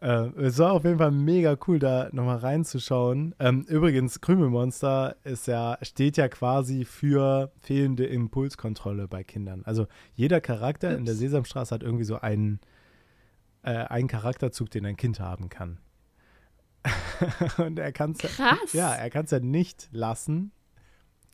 Äh, 0.00 0.28
es 0.38 0.58
war 0.58 0.72
auf 0.72 0.84
jeden 0.84 0.98
Fall 0.98 1.10
mega 1.10 1.56
cool, 1.66 1.78
da 1.78 2.08
nochmal 2.12 2.38
reinzuschauen. 2.38 3.34
Ähm, 3.38 3.64
übrigens, 3.68 4.20
Krümelmonster 4.20 5.16
ist 5.24 5.46
ja, 5.46 5.78
steht 5.82 6.16
ja 6.16 6.28
quasi 6.28 6.84
für 6.84 7.52
fehlende 7.60 8.06
Impulskontrolle 8.06 9.08
bei 9.08 9.24
Kindern. 9.24 9.62
Also 9.64 9.86
jeder 10.14 10.40
Charakter 10.40 10.90
Ups. 10.90 10.98
in 10.98 11.04
der 11.04 11.14
Sesamstraße 11.14 11.74
hat 11.74 11.82
irgendwie 11.82 12.04
so 12.04 12.18
einen, 12.18 12.60
äh, 13.62 13.72
einen 13.72 14.08
Charakterzug, 14.08 14.70
den 14.70 14.86
ein 14.86 14.96
Kind 14.96 15.20
haben 15.20 15.50
kann. 15.50 15.78
Und 17.58 17.78
er 17.78 17.92
kann 17.92 18.12
es 18.12 18.72
ja, 18.72 18.94
er 18.94 19.10
kann 19.10 19.26
es 19.26 19.30
ja 19.30 19.40
nicht 19.40 19.90
lassen, 19.92 20.52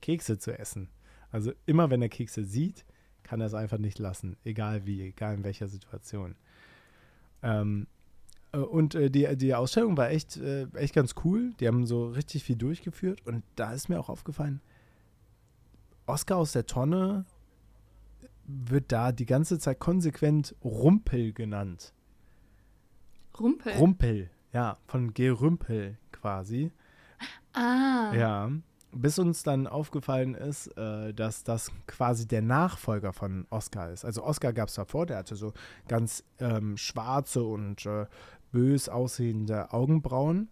Kekse 0.02 0.38
zu 0.38 0.58
essen. 0.58 0.88
Also 1.30 1.52
immer 1.66 1.90
wenn 1.90 2.02
er 2.02 2.08
Kekse 2.08 2.44
sieht, 2.44 2.84
kann 3.22 3.40
er 3.40 3.46
es 3.46 3.54
einfach 3.54 3.78
nicht 3.78 4.00
lassen, 4.00 4.36
egal 4.44 4.86
wie, 4.86 5.02
egal 5.02 5.36
in 5.36 5.44
welcher 5.44 5.68
Situation. 5.68 6.34
Ähm, 7.42 7.86
äh, 7.86 7.95
und 8.58 8.94
äh, 8.94 9.10
die, 9.10 9.36
die 9.36 9.54
Ausstellung 9.54 9.96
war 9.96 10.10
echt, 10.10 10.36
äh, 10.36 10.66
echt 10.74 10.94
ganz 10.94 11.14
cool. 11.24 11.52
Die 11.60 11.66
haben 11.66 11.86
so 11.86 12.08
richtig 12.08 12.44
viel 12.44 12.56
durchgeführt. 12.56 13.26
Und 13.26 13.42
da 13.56 13.72
ist 13.72 13.88
mir 13.88 13.98
auch 13.98 14.08
aufgefallen, 14.08 14.60
Oscar 16.06 16.36
aus 16.36 16.52
der 16.52 16.66
Tonne 16.66 17.24
wird 18.46 18.92
da 18.92 19.12
die 19.12 19.26
ganze 19.26 19.58
Zeit 19.58 19.80
konsequent 19.80 20.54
Rumpel 20.62 21.32
genannt. 21.32 21.92
Rumpel? 23.38 23.72
Rumpel, 23.74 24.30
ja, 24.52 24.78
von 24.86 25.12
Gerümpel 25.12 25.98
quasi. 26.12 26.72
Ah. 27.52 28.12
Ja, 28.14 28.50
bis 28.92 29.18
uns 29.18 29.42
dann 29.42 29.66
aufgefallen 29.66 30.34
ist, 30.34 30.68
äh, 30.76 31.12
dass 31.12 31.44
das 31.44 31.70
quasi 31.86 32.26
der 32.26 32.42
Nachfolger 32.42 33.12
von 33.12 33.46
Oscar 33.50 33.90
ist. 33.90 34.04
Also 34.04 34.22
Oscar 34.24 34.52
gab 34.52 34.68
es 34.68 34.74
davor, 34.74 35.06
der 35.06 35.18
hatte 35.18 35.36
so 35.36 35.52
ganz 35.88 36.24
ähm, 36.38 36.76
schwarze 36.76 37.42
und 37.42 37.84
äh, 37.86 38.06
bös 38.56 38.88
aussehende 38.88 39.74
Augenbrauen. 39.74 40.48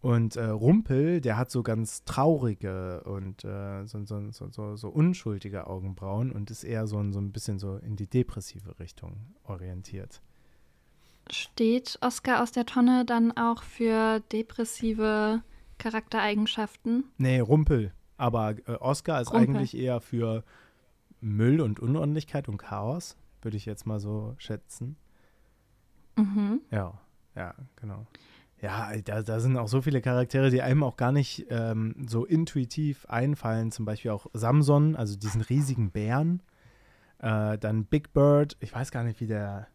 Und 0.00 0.36
äh, 0.36 0.44
Rumpel, 0.44 1.20
der 1.20 1.36
hat 1.36 1.50
so 1.50 1.64
ganz 1.64 2.04
traurige 2.04 3.02
und 3.02 3.44
äh, 3.44 3.84
so, 3.84 4.04
so, 4.04 4.30
so, 4.30 4.76
so, 4.76 4.88
unschuldige 4.88 5.66
Augenbrauen 5.66 6.30
und 6.30 6.52
ist 6.52 6.62
eher 6.62 6.86
so, 6.86 7.02
so 7.10 7.18
ein 7.18 7.32
bisschen 7.32 7.58
so 7.58 7.78
in 7.78 7.96
die 7.96 8.06
depressive 8.06 8.78
Richtung 8.78 9.34
orientiert. 9.42 10.22
Steht 11.30 11.98
Oscar 12.00 12.44
aus 12.44 12.52
der 12.52 12.64
Tonne 12.64 13.04
dann 13.04 13.36
auch 13.36 13.64
für 13.64 14.20
depressive 14.30 15.42
Charaktereigenschaften? 15.78 17.10
Nee, 17.16 17.40
Rumpel. 17.40 17.92
Aber 18.16 18.54
äh, 18.68 18.74
Oscar 18.78 19.20
ist 19.20 19.32
Rumpel. 19.32 19.56
eigentlich 19.56 19.76
eher 19.76 20.00
für 20.00 20.44
Müll 21.20 21.60
und 21.60 21.80
Unordentlichkeit 21.80 22.48
und 22.48 22.58
Chaos, 22.58 23.16
würde 23.42 23.56
ich 23.56 23.66
jetzt 23.66 23.84
mal 23.84 23.98
so 23.98 24.36
schätzen. 24.38 24.94
Mhm. 26.14 26.60
Ja. 26.70 27.00
Ja, 27.38 27.54
genau. 27.76 28.04
Ja, 28.60 28.90
da, 29.04 29.22
da 29.22 29.38
sind 29.38 29.56
auch 29.56 29.68
so 29.68 29.80
viele 29.80 30.00
Charaktere, 30.00 30.50
die 30.50 30.60
einem 30.60 30.82
auch 30.82 30.96
gar 30.96 31.12
nicht 31.12 31.46
ähm, 31.50 31.94
so 32.08 32.24
intuitiv 32.24 33.06
einfallen. 33.06 33.70
Zum 33.70 33.84
Beispiel 33.84 34.10
auch 34.10 34.26
Samson, 34.32 34.96
also 34.96 35.16
diesen 35.16 35.40
riesigen 35.42 35.92
Bären. 35.92 36.42
Äh, 37.20 37.56
dann 37.58 37.84
Big 37.84 38.12
Bird, 38.12 38.56
ich 38.58 38.74
weiß 38.74 38.90
gar 38.90 39.04
nicht, 39.04 39.20
wie 39.20 39.28
der, 39.28 39.68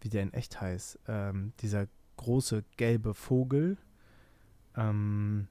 wie 0.00 0.08
der 0.08 0.24
in 0.24 0.32
echt 0.32 0.60
heißt. 0.60 0.98
Ähm, 1.06 1.52
dieser 1.60 1.86
große 2.16 2.64
gelbe 2.76 3.14
Vogel. 3.14 3.78
Ähm, 4.76 5.46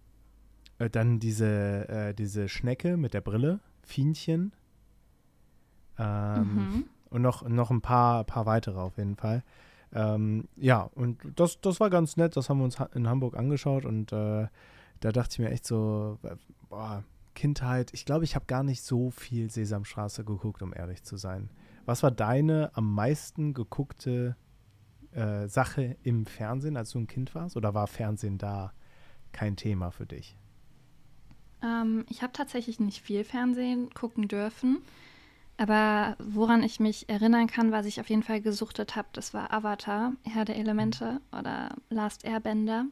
äh, 0.79 0.89
dann 0.89 1.19
diese, 1.19 1.87
äh, 1.87 2.13
diese 2.13 2.49
Schnecke 2.49 2.97
mit 2.97 3.13
der 3.13 3.21
Brille, 3.21 3.61
Fienchen. 3.83 4.51
Ähm, 5.97 6.55
mhm. 6.55 6.83
Und 7.09 7.21
noch, 7.21 7.47
noch 7.47 7.71
ein 7.71 7.81
paar, 7.81 8.25
paar 8.25 8.45
weitere 8.45 8.81
auf 8.81 8.97
jeden 8.97 9.15
Fall. 9.15 9.43
Ähm, 9.93 10.47
ja, 10.55 10.89
und 10.95 11.19
das, 11.35 11.59
das 11.61 11.79
war 11.79 11.89
ganz 11.89 12.17
nett. 12.17 12.35
Das 12.35 12.49
haben 12.49 12.59
wir 12.59 12.65
uns 12.65 12.77
in 12.93 13.07
Hamburg 13.07 13.37
angeschaut 13.37 13.85
und 13.85 14.11
äh, 14.11 14.47
da 14.99 15.11
dachte 15.11 15.33
ich 15.33 15.39
mir 15.39 15.51
echt 15.51 15.65
so, 15.65 16.17
boah, 16.69 17.03
Kindheit. 17.35 17.93
Ich 17.93 18.05
glaube, 18.05 18.25
ich 18.25 18.35
habe 18.35 18.45
gar 18.45 18.63
nicht 18.63 18.81
so 18.81 19.11
viel 19.11 19.51
Sesamstraße 19.51 20.23
geguckt, 20.25 20.61
um 20.61 20.73
ehrlich 20.73 21.03
zu 21.03 21.17
sein. 21.17 21.49
Was 21.85 22.03
war 22.03 22.11
deine 22.11 22.71
am 22.73 22.93
meisten 22.93 23.53
geguckte 23.53 24.35
äh, 25.11 25.47
Sache 25.47 25.97
im 26.03 26.25
Fernsehen, 26.25 26.75
als 26.77 26.91
du 26.91 26.99
ein 26.99 27.07
Kind 27.07 27.35
warst? 27.35 27.55
Oder 27.55 27.73
war 27.73 27.87
Fernsehen 27.87 28.37
da 28.37 28.73
kein 29.31 29.55
Thema 29.55 29.91
für 29.91 30.05
dich? 30.05 30.35
Ähm, 31.63 32.05
ich 32.09 32.23
habe 32.23 32.33
tatsächlich 32.33 32.79
nicht 32.79 33.01
viel 33.01 33.23
Fernsehen 33.23 33.89
gucken 33.93 34.27
dürfen. 34.27 34.79
Aber 35.57 36.15
woran 36.19 36.61
ich 36.61 36.79
mich 36.79 37.09
erinnern 37.09 37.47
kann, 37.47 37.71
was 37.71 37.87
ich 37.87 37.99
auf 37.99 38.09
jeden 38.09 38.23
Fall 38.23 38.41
gesuchtet 38.41 38.95
habe, 38.95 39.07
das 39.13 39.33
war 39.33 39.51
Avatar, 39.51 40.13
Herr 40.23 40.45
der 40.45 40.55
Elemente 40.55 41.19
oder 41.37 41.69
Last 41.89 42.25
Airbender. 42.25 42.85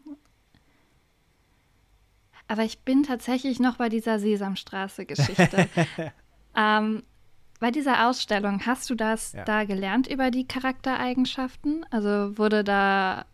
Aber 2.48 2.64
ich 2.64 2.80
bin 2.80 3.04
tatsächlich 3.04 3.60
noch 3.60 3.78
bei 3.78 3.90
dieser 3.90 4.20
Sesamstraße-Geschichte. 4.20 5.68
ähm, 6.56 7.04
bei 7.60 7.72
dieser 7.72 8.08
Ausstellung, 8.08 8.66
hast 8.66 8.90
du 8.90 8.96
das 8.96 9.34
ja. 9.34 9.46
da 9.46 9.64
gelernt 9.64 10.08
über 10.08 10.32
die 10.32 10.48
Charaktereigenschaften? 10.48 11.86
Also 11.92 12.38
wurde 12.38 12.64
da 12.64 13.26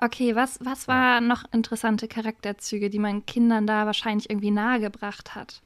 Okay, 0.00 0.34
was, 0.34 0.58
was 0.62 0.88
waren 0.88 1.26
noch 1.26 1.44
interessante 1.52 2.08
Charakterzüge, 2.08 2.90
die 2.90 2.98
man 2.98 3.26
Kindern 3.26 3.66
da 3.66 3.86
wahrscheinlich 3.86 4.30
irgendwie 4.30 4.50
nahegebracht 4.50 5.34
hat? 5.34 5.60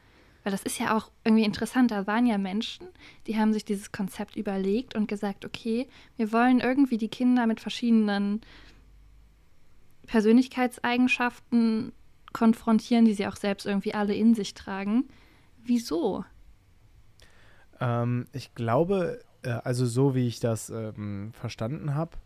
Weil 0.47 0.53
das 0.53 0.63
ist 0.63 0.79
ja 0.79 0.97
auch 0.97 1.11
irgendwie 1.25 1.43
interessant. 1.43 1.91
Da 1.91 2.07
waren 2.07 2.25
ja 2.25 2.39
Menschen, 2.39 2.87
die 3.27 3.37
haben 3.37 3.53
sich 3.53 3.65
dieses 3.65 3.91
Konzept 3.91 4.37
überlegt 4.37 4.95
und 4.95 5.09
gesagt, 5.09 5.45
okay, 5.45 5.89
wir 6.17 6.33
wollen 6.33 6.61
irgendwie 6.61 6.99
die 6.99 7.09
Kinder 7.09 7.49
mit 7.49 7.59
verschiedenen 7.59 8.43
Persönlichkeitseigenschaften 10.07 11.91
konfrontieren, 12.33 13.07
die 13.07 13.15
sie 13.15 13.27
auch 13.27 13.35
selbst 13.35 13.67
irgendwie 13.67 13.93
alle 13.93 14.15
in 14.15 14.37
sich 14.37 14.55
tragen. 14.55 15.09
Wieso? 15.65 16.25
Ähm, 17.81 18.29
ich 18.33 18.55
glaube, 18.55 19.19
äh, 19.43 19.49
also 19.49 19.85
so 19.85 20.15
wie 20.15 20.29
ich 20.29 20.39
das 20.39 20.71
ähm, 20.71 21.33
verstanden 21.33 21.97
habe, 21.97 22.19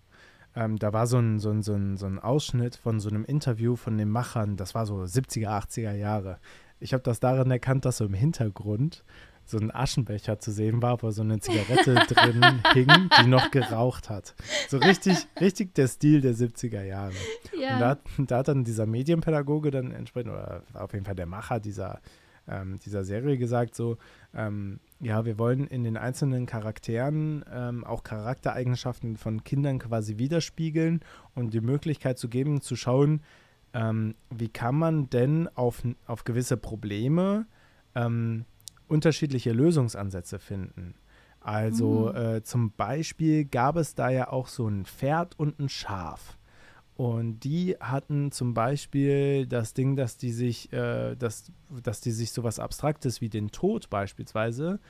ähm, 0.54 0.78
da 0.78 0.92
war 0.92 1.06
so 1.06 1.16
ein, 1.16 1.38
so, 1.38 1.48
ein, 1.48 1.62
so, 1.62 1.72
ein, 1.72 1.96
so 1.96 2.04
ein 2.04 2.18
Ausschnitt 2.18 2.76
von 2.76 3.00
so 3.00 3.08
einem 3.08 3.24
Interview 3.24 3.76
von 3.76 3.96
den 3.96 4.10
Machern, 4.10 4.58
das 4.58 4.74
war 4.74 4.84
so 4.84 4.96
70er, 4.96 5.48
80er 5.48 5.94
Jahre 5.94 6.38
ich 6.80 6.92
habe 6.92 7.02
das 7.02 7.20
daran 7.20 7.50
erkannt, 7.50 7.84
dass 7.84 7.98
so 7.98 8.06
im 8.06 8.14
Hintergrund 8.14 9.04
so 9.44 9.58
ein 9.58 9.74
Aschenbecher 9.74 10.38
zu 10.38 10.52
sehen 10.52 10.80
war, 10.80 11.02
wo 11.02 11.10
so 11.10 11.22
eine 11.22 11.40
Zigarette 11.40 11.94
drin 12.14 12.62
hing, 12.72 12.88
die 13.20 13.26
noch 13.26 13.50
geraucht 13.50 14.08
hat. 14.08 14.34
So 14.68 14.78
richtig, 14.78 15.16
richtig 15.40 15.74
der 15.74 15.88
Stil 15.88 16.20
der 16.20 16.34
70er 16.34 16.82
Jahre. 16.82 17.12
Ja. 17.58 17.74
Und 17.74 17.80
da, 17.80 17.98
da, 18.18 18.38
hat 18.38 18.48
dann 18.48 18.64
dieser 18.64 18.86
Medienpädagoge 18.86 19.70
dann 19.70 19.90
entsprechend, 19.90 20.32
oder 20.32 20.62
auf 20.74 20.92
jeden 20.92 21.04
Fall 21.04 21.16
der 21.16 21.26
Macher 21.26 21.58
dieser, 21.58 22.00
ähm, 22.48 22.78
dieser 22.78 23.04
Serie 23.04 23.38
gesagt, 23.38 23.74
so, 23.74 23.98
ähm, 24.34 24.80
ja, 25.00 25.24
wir 25.24 25.38
wollen 25.38 25.66
in 25.66 25.84
den 25.84 25.96
einzelnen 25.96 26.46
Charakteren 26.46 27.44
ähm, 27.52 27.84
auch 27.84 28.04
Charaktereigenschaften 28.04 29.16
von 29.16 29.44
Kindern 29.44 29.78
quasi 29.78 30.18
widerspiegeln 30.18 31.00
und 31.34 31.54
die 31.54 31.60
Möglichkeit 31.60 32.18
zu 32.18 32.28
geben, 32.28 32.60
zu 32.60 32.76
schauen, 32.76 33.22
ähm, 33.74 34.14
wie 34.30 34.48
kann 34.48 34.74
man 34.74 35.10
denn 35.10 35.48
auf, 35.54 35.82
auf 36.06 36.24
gewisse 36.24 36.56
Probleme 36.56 37.46
ähm, 37.94 38.44
unterschiedliche 38.88 39.52
Lösungsansätze 39.52 40.38
finden? 40.38 40.94
Also 41.40 42.12
mhm. 42.12 42.16
äh, 42.16 42.42
zum 42.42 42.72
Beispiel 42.72 43.44
gab 43.44 43.76
es 43.76 43.94
da 43.94 44.10
ja 44.10 44.30
auch 44.30 44.48
so 44.48 44.68
ein 44.68 44.84
Pferd 44.84 45.38
und 45.38 45.58
ein 45.58 45.68
Schaf. 45.68 46.38
Und 46.96 47.40
die 47.44 47.76
hatten 47.80 48.30
zum 48.30 48.52
Beispiel 48.52 49.46
das 49.46 49.72
Ding, 49.72 49.96
dass 49.96 50.18
die 50.18 50.32
sich, 50.32 50.70
äh, 50.72 51.16
dass, 51.16 51.50
dass 51.82 52.02
die 52.02 52.10
sich 52.10 52.30
sowas 52.30 52.58
Abstraktes 52.58 53.22
wie 53.22 53.30
den 53.30 53.50
Tod 53.50 53.88
beispielsweise 53.88 54.80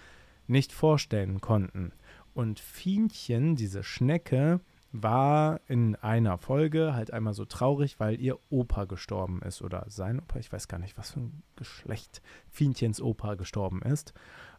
nicht 0.48 0.72
vorstellen 0.72 1.40
konnten. 1.40 1.92
Und 2.34 2.58
Fienchen, 2.58 3.54
diese 3.54 3.84
Schnecke, 3.84 4.60
war 4.92 5.60
in 5.68 5.94
einer 5.96 6.38
Folge 6.38 6.94
halt 6.94 7.12
einmal 7.12 7.34
so 7.34 7.44
traurig, 7.44 8.00
weil 8.00 8.20
ihr 8.20 8.38
Opa 8.50 8.86
gestorben 8.86 9.40
ist 9.42 9.62
oder 9.62 9.84
sein 9.88 10.18
Opa, 10.18 10.38
ich 10.38 10.52
weiß 10.52 10.66
gar 10.68 10.78
nicht, 10.78 10.98
was 10.98 11.12
für 11.12 11.20
ein 11.20 11.42
Geschlecht 11.56 12.22
Fienchens 12.48 13.00
Opa 13.00 13.36
gestorben 13.36 13.82
ist. 13.82 14.14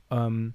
Ähm, 0.10 0.54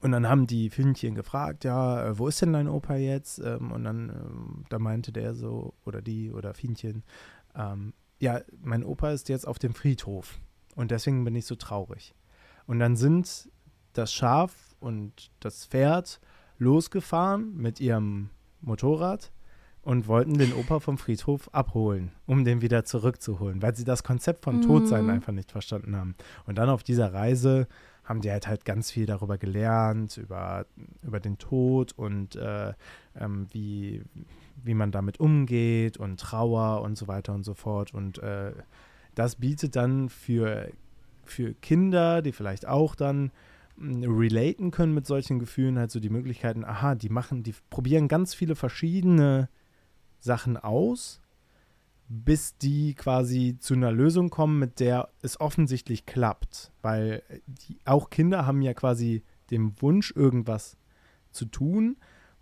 und 0.00 0.12
dann 0.12 0.28
haben 0.28 0.46
die 0.46 0.70
Fienchen 0.70 1.14
gefragt, 1.14 1.64
ja, 1.64 2.06
äh, 2.06 2.18
wo 2.18 2.28
ist 2.28 2.40
denn 2.40 2.52
dein 2.52 2.68
Opa 2.68 2.96
jetzt? 2.96 3.38
Ähm, 3.38 3.70
und 3.70 3.84
dann 3.84 4.08
ähm, 4.10 4.64
da 4.68 4.78
meinte 4.78 5.12
der 5.12 5.34
so, 5.34 5.74
oder 5.84 6.00
die, 6.00 6.32
oder 6.32 6.54
Fienchen, 6.54 7.04
ähm, 7.54 7.92
ja, 8.18 8.40
mein 8.62 8.82
Opa 8.82 9.10
ist 9.10 9.28
jetzt 9.28 9.46
auf 9.46 9.58
dem 9.58 9.74
Friedhof 9.74 10.38
und 10.74 10.90
deswegen 10.90 11.24
bin 11.24 11.34
ich 11.34 11.44
so 11.44 11.54
traurig. 11.54 12.14
Und 12.66 12.78
dann 12.78 12.96
sind 12.96 13.50
das 13.92 14.12
Schaf 14.12 14.74
und 14.80 15.30
das 15.40 15.66
Pferd 15.66 16.20
losgefahren 16.58 17.56
mit 17.56 17.80
ihrem 17.80 18.30
Motorrad 18.60 19.30
und 19.82 20.08
wollten 20.08 20.36
den 20.36 20.52
Opa 20.52 20.80
vom 20.80 20.98
Friedhof 20.98 21.48
abholen, 21.54 22.10
um 22.26 22.44
den 22.44 22.60
wieder 22.60 22.84
zurückzuholen, 22.84 23.62
weil 23.62 23.76
sie 23.76 23.84
das 23.84 24.02
Konzept 24.02 24.42
von 24.44 24.60
Todsein 24.60 25.04
mhm. 25.04 25.10
einfach 25.10 25.32
nicht 25.32 25.52
verstanden 25.52 25.94
haben. 25.94 26.16
Und 26.44 26.58
dann 26.58 26.68
auf 26.68 26.82
dieser 26.82 27.14
Reise 27.14 27.68
haben 28.06 28.20
die 28.20 28.30
halt 28.30 28.48
halt 28.48 28.64
ganz 28.64 28.90
viel 28.90 29.06
darüber 29.06 29.38
gelernt, 29.38 30.16
über, 30.16 30.66
über 31.02 31.20
den 31.20 31.38
Tod 31.38 31.92
und 31.92 32.36
äh, 32.36 32.72
ähm, 33.18 33.46
wie, 33.52 34.02
wie 34.62 34.74
man 34.74 34.92
damit 34.92 35.20
umgeht 35.20 35.98
und 35.98 36.18
Trauer 36.18 36.82
und 36.82 36.96
so 36.96 37.08
weiter 37.08 37.34
und 37.34 37.44
so 37.44 37.54
fort. 37.54 37.94
Und 37.94 38.18
äh, 38.18 38.52
das 39.14 39.36
bietet 39.36 39.76
dann 39.76 40.08
für, 40.08 40.68
für 41.24 41.54
Kinder, 41.54 42.22
die 42.22 42.32
vielleicht 42.32 42.66
auch 42.66 42.94
dann 42.94 43.30
relaten 43.78 44.70
können 44.70 44.94
mit 44.94 45.06
solchen 45.06 45.38
Gefühlen, 45.38 45.78
halt 45.78 45.90
so 45.90 46.00
die 46.00 46.10
Möglichkeiten, 46.10 46.64
aha, 46.64 46.94
die 46.94 47.08
machen, 47.08 47.42
die 47.42 47.54
probieren 47.70 48.08
ganz 48.08 48.34
viele 48.34 48.54
verschiedene 48.54 49.48
Sachen 50.18 50.56
aus, 50.56 51.20
bis 52.08 52.56
die 52.56 52.94
quasi 52.94 53.56
zu 53.58 53.74
einer 53.74 53.92
Lösung 53.92 54.30
kommen, 54.30 54.58
mit 54.58 54.80
der 54.80 55.10
es 55.22 55.40
offensichtlich 55.40 56.06
klappt. 56.06 56.72
Weil 56.82 57.22
die, 57.46 57.78
auch 57.84 58.10
Kinder 58.10 58.46
haben 58.46 58.62
ja 58.62 58.74
quasi 58.74 59.24
den 59.50 59.80
Wunsch, 59.82 60.12
irgendwas 60.14 60.76
zu 61.30 61.46
tun, 61.46 61.96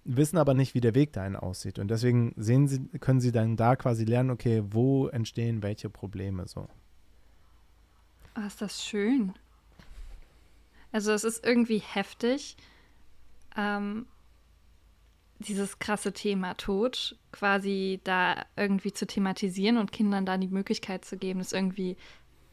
wissen 0.05 0.37
aber 0.37 0.55
nicht, 0.55 0.75
wie 0.75 0.81
der 0.81 0.95
Weg 0.95 1.13
dahin 1.13 1.37
aussieht. 1.37 1.79
Und 1.79 1.89
deswegen 1.89 2.35
sehen 2.37 2.69
sie, 2.69 2.87
können 3.01 3.21
sie 3.21 3.33
dann 3.33 3.57
da 3.57 3.75
quasi 3.75 4.05
lernen, 4.05 4.31
okay, 4.31 4.63
wo 4.71 5.09
entstehen 5.09 5.63
welche 5.63 5.91
Probleme 5.91 6.47
so. 6.47 6.69
Ah, 8.35 8.47
ist 8.47 8.61
das 8.61 8.85
schön. 8.85 9.33
Also 10.95 11.11
es 11.11 11.25
ist 11.25 11.45
irgendwie 11.45 11.79
heftig, 11.81 12.57
ähm, 13.57 14.07
dieses 15.41 15.81
krasse 15.81 16.13
Thema 16.13 16.55
Tod 16.55 17.19
quasi 17.33 18.01
da 18.05 18.47
irgendwie 18.55 18.93
zu 18.93 19.05
thematisieren 19.05 19.79
und 19.79 19.91
Kindern 19.91 20.25
da 20.25 20.39
die 20.39 20.47
Möglichkeit 20.47 21.05
zu 21.05 21.17
geben, 21.17 21.41
es 21.41 21.53
irgendwie 21.53 21.97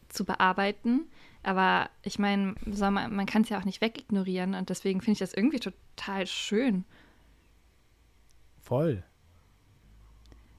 zu 0.08 0.24
bearbeiten. 0.24 1.06
Aber 1.44 1.88
ich 2.02 2.18
meine, 2.18 2.56
man, 2.66 3.14
man 3.14 3.26
kann 3.26 3.42
es 3.42 3.48
ja 3.48 3.60
auch 3.60 3.64
nicht 3.64 3.80
wegignorieren 3.80 4.54
und 4.54 4.70
deswegen 4.70 5.00
finde 5.00 5.12
ich 5.12 5.18
das 5.20 5.34
irgendwie 5.34 5.60
total 5.60 6.26
schön. 6.26 6.84
Voll. 8.60 9.04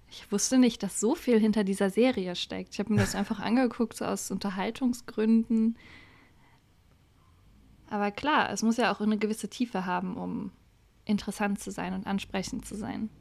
Ich 0.09 0.31
wusste 0.31 0.57
nicht, 0.57 0.83
dass 0.83 1.01
so 1.01 1.15
viel 1.15 1.37
hinter 1.37 1.65
dieser 1.65 1.89
Serie 1.89 2.37
steckt. 2.37 2.75
Ich 2.75 2.79
habe 2.79 2.93
mir 2.93 3.01
das 3.01 3.13
einfach 3.15 3.41
angeguckt, 3.41 3.97
so 3.97 4.05
aus 4.05 4.31
Unterhaltungsgründen. 4.31 5.75
Aber 7.93 8.09
klar, 8.09 8.49
es 8.49 8.63
muss 8.63 8.77
ja 8.77 8.91
auch 8.91 9.01
eine 9.01 9.19
gewisse 9.19 9.49
Tiefe 9.49 9.85
haben, 9.85 10.17
um 10.17 10.49
interessant 11.05 11.59
zu 11.59 11.69
sein 11.69 11.93
und 11.93 12.07
ansprechend 12.07 12.65
zu 12.65 12.75
sein. 12.75 13.11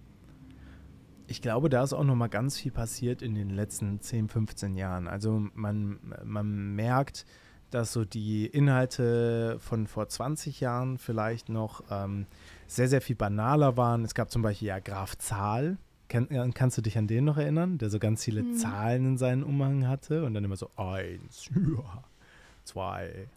Ich 1.27 1.43
glaube, 1.43 1.69
da 1.69 1.83
ist 1.83 1.93
auch 1.93 2.05
noch 2.05 2.15
mal 2.15 2.29
ganz 2.29 2.57
viel 2.57 2.73
passiert 2.73 3.21
in 3.21 3.35
den 3.35 3.51
letzten 3.51 4.01
10, 4.01 4.31
15 4.31 4.75
Jahren. 4.75 5.09
Also 5.09 5.47
man, 5.53 5.99
man 6.25 6.75
merkt, 6.75 7.27
dass 7.69 7.93
so 7.93 8.07
die 8.07 8.47
Inhalte 8.47 9.59
von 9.61 9.87
vor 9.87 10.09
20 10.09 10.61
Jahren 10.61 10.97
vielleicht 10.97 11.51
noch 11.51 11.85
ähm, 11.91 12.25
sehr, 12.67 12.89
sehr 12.89 13.03
viel 13.03 13.17
banaler 13.17 13.77
waren. 13.77 14.07
Es 14.07 14.15
gab 14.15 14.31
zum 14.31 14.41
Beispiel 14.41 14.69
ja 14.69 14.79
Graf 14.79 15.19
Zahl. 15.19 15.77
Kann, 16.09 16.55
kannst 16.55 16.79
du 16.79 16.83
dich 16.83 16.97
an 16.97 17.07
den 17.07 17.27
noch 17.27 17.37
erinnern, 17.37 17.77
der 17.77 17.91
so 17.91 17.99
ganz 17.99 18.25
viele 18.25 18.41
hm. 18.41 18.55
Zahlen 18.55 19.05
in 19.05 19.19
seinen 19.19 19.43
Umhang 19.43 19.87
hatte 19.87 20.25
und 20.25 20.33
dann 20.33 20.45
immer 20.45 20.57
so 20.57 20.71
eins, 20.77 21.51
ja, 21.55 22.05
zwei, 22.65 23.29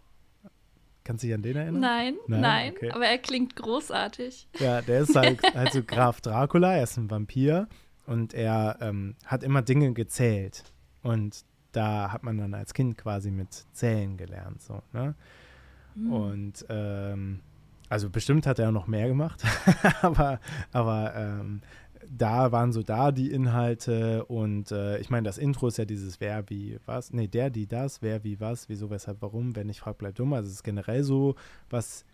Kannst 1.06 1.22
du 1.22 1.28
dich 1.28 1.34
an 1.36 1.42
den 1.42 1.54
erinnern? 1.54 1.80
Nein, 1.80 2.16
nein, 2.26 2.40
nein 2.40 2.72
okay. 2.74 2.90
aber 2.90 3.06
er 3.06 3.18
klingt 3.18 3.54
großartig. 3.54 4.48
Ja, 4.58 4.82
der 4.82 5.02
ist 5.02 5.14
halt 5.14 5.38
also 5.54 5.84
Graf 5.84 6.20
Dracula, 6.20 6.74
er 6.74 6.82
ist 6.82 6.96
ein 6.96 7.08
Vampir 7.08 7.68
und 8.06 8.34
er 8.34 8.78
ähm, 8.80 9.14
hat 9.24 9.44
immer 9.44 9.62
Dinge 9.62 9.92
gezählt. 9.92 10.64
Und 11.04 11.44
da 11.70 12.10
hat 12.10 12.24
man 12.24 12.38
dann 12.38 12.54
als 12.54 12.74
Kind 12.74 12.98
quasi 12.98 13.30
mit 13.30 13.66
Zählen 13.72 14.16
gelernt. 14.16 14.60
So, 14.60 14.82
ne? 14.92 15.14
Mhm. 15.94 16.12
Und 16.12 16.66
ähm, 16.70 17.38
also 17.88 18.10
bestimmt 18.10 18.44
hat 18.48 18.58
er 18.58 18.72
noch 18.72 18.88
mehr 18.88 19.06
gemacht, 19.06 19.44
aber, 20.02 20.40
aber 20.72 21.14
ähm, 21.14 21.60
da 22.10 22.52
waren 22.52 22.72
so 22.72 22.82
da 22.82 23.12
die 23.12 23.30
Inhalte 23.30 24.24
und 24.26 24.72
äh, 24.72 24.98
ich 24.98 25.10
meine, 25.10 25.24
das 25.24 25.38
Intro 25.38 25.68
ist 25.68 25.78
ja 25.78 25.84
dieses 25.84 26.20
Wer, 26.20 26.48
wie, 26.48 26.78
was, 26.86 27.12
nee, 27.12 27.28
der, 27.28 27.50
die, 27.50 27.66
das, 27.66 28.02
wer, 28.02 28.24
wie, 28.24 28.40
was, 28.40 28.68
wieso, 28.68 28.90
weshalb, 28.90 29.22
warum, 29.22 29.56
wenn 29.56 29.68
ich 29.68 29.80
frage, 29.80 29.98
bleibt 29.98 30.18
dumm. 30.18 30.32
Also 30.32 30.48
es 30.48 30.56
ist 30.56 30.62
generell 30.62 31.02
so 31.02 31.34
was 31.70 32.04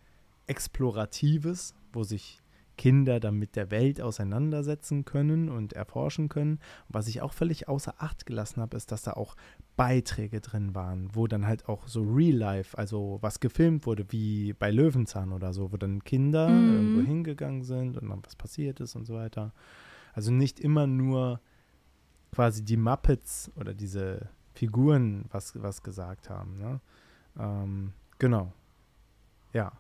Exploratives, 0.47 1.75
wo 1.93 2.03
sich 2.03 2.43
Kinder 2.77 3.21
dann 3.21 3.39
mit 3.39 3.55
der 3.57 3.71
Welt 3.71 4.01
auseinandersetzen 4.01 5.05
können 5.05 5.49
und 5.49 5.73
erforschen 5.73 6.29
können. 6.29 6.53
Und 6.89 6.95
was 6.95 7.09
ich 7.09 7.21
auch 7.23 7.33
völlig 7.33 7.69
außer 7.69 7.95
Acht 7.99 8.27
gelassen 8.27 8.61
habe, 8.61 8.77
ist, 8.77 8.91
dass 8.91 9.03
da 9.03 9.13
auch 9.13 9.37
Beiträge 9.77 10.41
drin 10.41 10.75
waren, 10.75 11.09
wo 11.13 11.27
dann 11.27 11.47
halt 11.47 11.69
auch 11.69 11.87
so 11.87 12.03
Real 12.03 12.37
Life, 12.37 12.77
also 12.77 13.19
was 13.21 13.41
gefilmt 13.41 13.87
wurde, 13.87 14.07
wie 14.11 14.53
bei 14.53 14.71
Löwenzahn 14.71 15.33
oder 15.33 15.53
so, 15.53 15.73
wo 15.73 15.77
dann 15.77 16.05
Kinder 16.05 16.49
mhm. 16.49 16.73
irgendwo 16.73 17.07
hingegangen 17.07 17.63
sind 17.63 17.99
und 17.99 18.09
dann 18.09 18.25
was 18.25 18.37
passiert 18.37 18.81
ist 18.81 18.97
und 18.97 19.07
so 19.07 19.15
weiter. 19.15 19.53
Also 20.13 20.31
nicht 20.31 20.61
immer 20.61 20.87
nur 20.87 21.41
quasi 22.33 22.65
die 22.65 22.77
Muppets 22.77 23.51
oder 23.57 23.75
diese 23.75 24.29
Figuren 24.55 25.27
was, 25.31 25.61
was 25.63 25.83
gesagt 25.83 26.31
haben. 26.31 26.59
Ne? 26.59 26.81
Ähm, 27.39 27.93
genau. 28.19 28.53
Ja. 29.53 29.73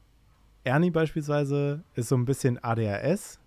Ernie 0.64 0.90
beispielsweise 0.90 1.83
ist 1.95 2.09
so 2.09 2.16
ein 2.16 2.25
bisschen 2.25 2.62
ADHS. 2.62 3.40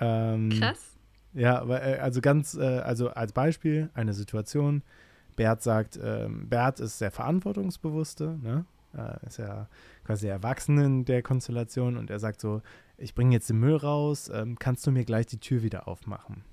Ähm, 0.00 0.50
Krass. 0.50 0.96
Ja, 1.34 1.60
aber, 1.60 1.82
äh, 1.82 1.98
also 1.98 2.20
ganz, 2.20 2.54
äh, 2.54 2.78
also 2.78 3.10
als 3.10 3.32
Beispiel 3.32 3.90
eine 3.94 4.12
Situation. 4.12 4.82
Bert 5.36 5.62
sagt, 5.62 5.98
ähm, 6.02 6.48
Bert 6.48 6.80
ist 6.80 7.00
der 7.00 7.10
Verantwortungsbewusste, 7.10 8.38
ne? 8.40 8.64
Äh, 8.96 9.26
ist 9.26 9.38
ja 9.38 9.68
quasi 10.04 10.28
erwachsen 10.28 10.78
in 10.78 11.04
der 11.04 11.22
Konstellation 11.22 11.96
und 11.96 12.10
er 12.10 12.20
sagt 12.20 12.40
so, 12.40 12.62
ich 12.96 13.14
bringe 13.14 13.32
jetzt 13.32 13.50
den 13.50 13.58
Müll 13.58 13.76
raus, 13.76 14.30
ähm, 14.32 14.58
kannst 14.58 14.86
du 14.86 14.90
mir 14.90 15.04
gleich 15.04 15.26
die 15.26 15.40
Tür 15.40 15.62
wieder 15.62 15.88
aufmachen? 15.88 16.44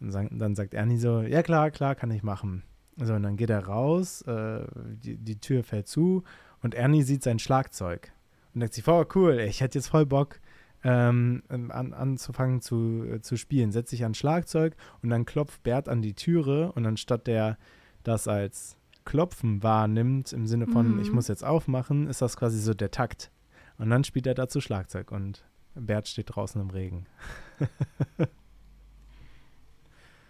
Und 0.00 0.12
dann 0.38 0.54
sagt 0.54 0.74
Ernie 0.74 0.98
so, 0.98 1.22
ja 1.22 1.42
klar, 1.42 1.70
klar, 1.70 1.94
kann 1.94 2.10
ich 2.10 2.22
machen. 2.22 2.62
So, 2.96 3.14
und 3.14 3.22
dann 3.22 3.36
geht 3.36 3.50
er 3.50 3.66
raus, 3.66 4.22
äh, 4.22 4.66
die, 5.02 5.16
die 5.16 5.40
Tür 5.40 5.64
fällt 5.64 5.88
zu 5.88 6.24
und 6.62 6.74
Ernie 6.74 7.02
sieht 7.02 7.22
sein 7.22 7.38
Schlagzeug 7.38 8.12
und 8.54 8.60
denkt 8.60 8.74
sich, 8.74 8.86
oh 8.88 9.04
cool, 9.14 9.38
ich 9.40 9.60
hätte 9.60 9.78
jetzt 9.78 9.88
voll 9.88 10.06
Bock, 10.06 10.40
ähm, 10.84 11.42
an, 11.48 11.92
anzufangen 11.92 12.60
zu, 12.60 13.04
äh, 13.04 13.20
zu 13.20 13.36
spielen. 13.36 13.72
Setzt 13.72 13.90
sich 13.90 14.04
an 14.04 14.14
Schlagzeug 14.14 14.76
und 15.02 15.10
dann 15.10 15.24
klopft 15.24 15.62
Bert 15.62 15.88
an 15.88 16.00
die 16.00 16.14
Türe 16.14 16.72
und 16.72 16.86
anstatt 16.86 17.26
der 17.26 17.58
das 18.02 18.28
als 18.28 18.76
Klopfen 19.04 19.62
wahrnimmt, 19.62 20.32
im 20.32 20.46
Sinne 20.46 20.66
von, 20.66 20.94
mhm. 20.94 21.00
ich 21.00 21.12
muss 21.12 21.28
jetzt 21.28 21.44
aufmachen, 21.44 22.06
ist 22.06 22.22
das 22.22 22.36
quasi 22.36 22.58
so 22.60 22.72
der 22.72 22.90
Takt. 22.90 23.30
Und 23.78 23.90
dann 23.90 24.04
spielt 24.04 24.26
er 24.26 24.34
dazu 24.34 24.60
Schlagzeug 24.60 25.10
und 25.12 25.44
Bert 25.74 26.08
steht 26.08 26.34
draußen 26.34 26.60
im 26.60 26.70
Regen. 26.70 27.06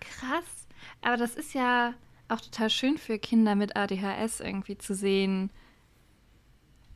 Krass. 0.00 0.66
Aber 1.02 1.16
das 1.16 1.36
ist 1.36 1.54
ja 1.54 1.94
auch 2.28 2.40
total 2.40 2.70
schön 2.70 2.98
für 2.98 3.18
Kinder 3.18 3.54
mit 3.54 3.76
ADHS 3.76 4.40
irgendwie 4.40 4.76
zu 4.76 4.94
sehen. 4.94 5.50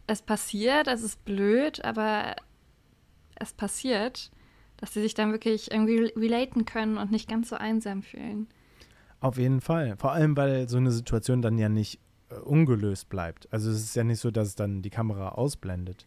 Es 0.07 0.23
passiert, 0.23 0.89
es 0.89 1.03
ist 1.03 1.25
blöd, 1.25 1.85
aber 1.85 2.35
es 3.37 3.53
passiert, 3.53 4.31
dass 4.77 4.95
sie 4.95 5.03
sich 5.03 5.15
dann 5.15 5.31
wirklich 5.31 5.71
irgendwie 5.71 6.13
relaten 6.17 6.65
können 6.65 6.99
und 6.99 7.11
nicht 7.11 7.29
ganz 7.29 7.51
so 7.51 7.57
einsam 7.57 8.03
fühlen. 8.03 8.49
Auf 9.21 9.37
jeden 9.37 9.61
Fall. 9.61 9.97
Vor 9.99 10.13
allem, 10.13 10.37
weil 10.37 10.69
so 10.69 10.79
eine 10.79 10.91
Situation 10.91 11.43
dann 11.43 11.59
ja 11.59 11.69
nicht 11.69 12.01
äh, 12.31 12.35
ungelöst 12.37 13.09
bleibt. 13.09 13.53
Also 13.53 13.71
es 13.71 13.81
ist 13.81 13.95
ja 13.95 14.03
nicht 14.03 14.21
so, 14.21 14.31
dass 14.31 14.49
es 14.49 14.55
dann 14.55 14.83
die 14.83 14.91
Kamera 14.91 15.31
ausblendet, 15.31 16.07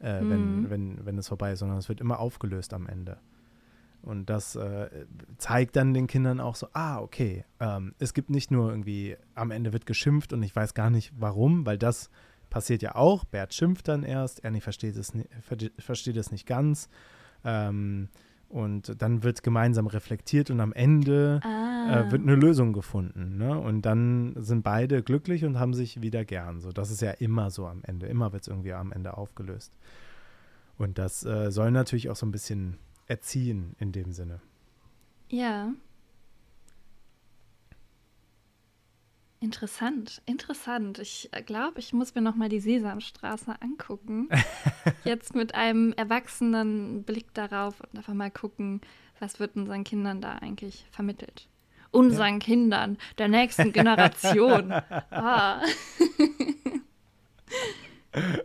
äh, 0.00 0.20
mhm. 0.20 0.30
wenn, 0.30 0.70
wenn, 0.70 1.06
wenn 1.06 1.18
es 1.18 1.28
vorbei 1.28 1.52
ist, 1.52 1.60
sondern 1.60 1.78
es 1.78 1.88
wird 1.88 2.00
immer 2.00 2.18
aufgelöst 2.18 2.74
am 2.74 2.86
Ende. 2.86 3.18
Und 4.02 4.30
das 4.30 4.54
äh, 4.54 4.88
zeigt 5.36 5.74
dann 5.74 5.92
den 5.92 6.06
Kindern 6.06 6.38
auch 6.38 6.54
so, 6.54 6.68
ah, 6.74 7.00
okay, 7.00 7.44
ähm, 7.58 7.92
es 7.98 8.14
gibt 8.14 8.30
nicht 8.30 8.52
nur 8.52 8.70
irgendwie, 8.70 9.16
am 9.34 9.50
Ende 9.50 9.72
wird 9.72 9.84
geschimpft 9.84 10.32
und 10.32 10.44
ich 10.44 10.54
weiß 10.54 10.74
gar 10.74 10.90
nicht 10.90 11.12
warum, 11.18 11.66
weil 11.66 11.76
das 11.76 12.10
passiert 12.48 12.82
ja 12.82 12.94
auch. 12.94 13.24
Bert 13.24 13.52
schimpft 13.52 13.88
dann 13.88 14.04
erst, 14.04 14.44
Ernie 14.44 14.60
versteht 14.60 14.96
es, 14.96 15.12
versteht 15.78 16.16
es 16.16 16.30
nicht 16.30 16.46
ganz. 16.46 16.88
Ähm, 17.44 18.08
und 18.48 19.00
dann 19.02 19.22
wird 19.22 19.42
gemeinsam 19.42 19.86
reflektiert 19.86 20.50
und 20.50 20.60
am 20.60 20.72
Ende 20.72 21.40
ah. 21.42 22.06
äh, 22.06 22.12
wird 22.12 22.22
eine 22.22 22.34
Lösung 22.36 22.72
gefunden. 22.72 23.36
Ne? 23.38 23.58
Und 23.58 23.82
dann 23.82 24.34
sind 24.36 24.62
beide 24.62 25.02
glücklich 25.02 25.44
und 25.44 25.58
haben 25.58 25.74
sich 25.74 26.00
wieder 26.02 26.24
gern. 26.24 26.60
So, 26.60 26.72
das 26.72 26.90
ist 26.90 27.02
ja 27.02 27.10
immer 27.10 27.50
so 27.50 27.66
am 27.66 27.82
Ende. 27.82 28.06
Immer 28.06 28.32
wird 28.32 28.42
es 28.42 28.48
irgendwie 28.48 28.72
am 28.72 28.92
Ende 28.92 29.16
aufgelöst. 29.16 29.72
Und 30.78 30.98
das 30.98 31.24
äh, 31.24 31.50
soll 31.50 31.70
natürlich 31.70 32.10
auch 32.10 32.16
so 32.16 32.26
ein 32.26 32.32
bisschen 32.32 32.78
erziehen 33.06 33.74
in 33.78 33.92
dem 33.92 34.12
Sinne. 34.12 34.40
Ja. 35.28 35.72
Interessant, 39.46 40.20
interessant. 40.26 40.98
Ich 40.98 41.30
glaube, 41.46 41.78
ich 41.78 41.92
muss 41.92 42.16
mir 42.16 42.20
noch 42.20 42.34
mal 42.34 42.48
die 42.48 42.58
Sesamstraße 42.58 43.54
angucken. 43.62 44.28
Jetzt 45.04 45.36
mit 45.36 45.54
einem 45.54 45.92
erwachsenen 45.92 47.04
Blick 47.04 47.32
darauf 47.32 47.80
und 47.80 47.96
einfach 47.96 48.12
mal 48.12 48.32
gucken, 48.32 48.80
was 49.20 49.38
wird 49.38 49.54
unseren 49.54 49.84
Kindern 49.84 50.20
da 50.20 50.32
eigentlich 50.32 50.84
vermittelt. 50.90 51.46
Unseren 51.92 52.34
ja. 52.34 52.38
Kindern, 52.40 52.98
der 53.18 53.28
nächsten 53.28 53.72
Generation. 53.72 54.72
ah. 55.12 55.62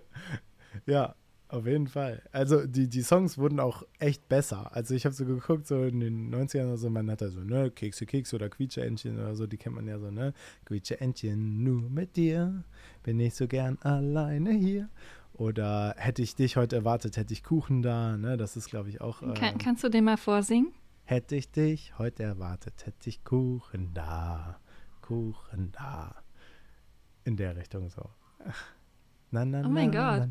ja, 0.85 1.15
auf 1.51 1.65
jeden 1.67 1.87
Fall. 1.87 2.21
Also 2.31 2.65
die, 2.65 2.87
die 2.87 3.01
Songs 3.01 3.37
wurden 3.37 3.59
auch 3.59 3.83
echt 3.99 4.29
besser. 4.29 4.73
Also 4.73 4.95
ich 4.95 5.05
habe 5.05 5.13
so 5.13 5.25
geguckt, 5.25 5.67
so 5.67 5.83
in 5.83 5.99
den 5.99 6.33
90ern 6.33 6.67
oder 6.67 6.77
so, 6.77 6.89
man 6.89 7.11
hat 7.11 7.21
da 7.21 7.29
so, 7.29 7.41
ne, 7.41 7.69
Kekse, 7.69 8.05
Kekse 8.05 8.37
oder 8.37 8.49
Quietsche-Entchen 8.49 9.17
oder 9.17 9.35
so, 9.35 9.47
die 9.47 9.57
kennt 9.57 9.75
man 9.75 9.87
ja 9.87 9.99
so, 9.99 10.11
ne? 10.11 10.33
Quietsche-Entchen, 10.65 11.61
nur 11.61 11.89
mit 11.89 12.15
dir 12.15 12.63
bin 13.03 13.19
ich 13.19 13.35
so 13.35 13.47
gern 13.47 13.77
alleine 13.81 14.51
hier. 14.51 14.89
Oder 15.33 15.95
hätte 15.97 16.21
ich 16.21 16.35
dich 16.35 16.55
heute 16.55 16.77
erwartet, 16.77 17.17
hätte 17.17 17.33
ich 17.33 17.43
Kuchen 17.43 17.81
da, 17.81 18.15
ne? 18.15 18.37
Das 18.37 18.55
ist, 18.55 18.69
glaube 18.69 18.89
ich, 18.89 19.01
auch. 19.01 19.19
Kann, 19.19 19.53
ähm, 19.53 19.57
kannst 19.57 19.83
du 19.83 19.89
den 19.89 20.05
mal 20.05 20.17
vorsingen? 20.17 20.71
Hätte 21.03 21.35
ich 21.35 21.51
dich 21.51 21.97
heute 21.97 22.23
erwartet, 22.23 22.85
hätte 22.85 23.09
ich 23.09 23.25
Kuchen 23.25 23.93
da, 23.93 24.59
Kuchen 25.01 25.71
da. 25.73 26.15
In 27.23 27.35
der 27.35 27.57
Richtung 27.57 27.89
so. 27.89 28.09
Na, 29.32 29.46
na, 29.46 29.63
oh 29.65 29.70
mein 29.70 29.91
Gott. 29.91 30.28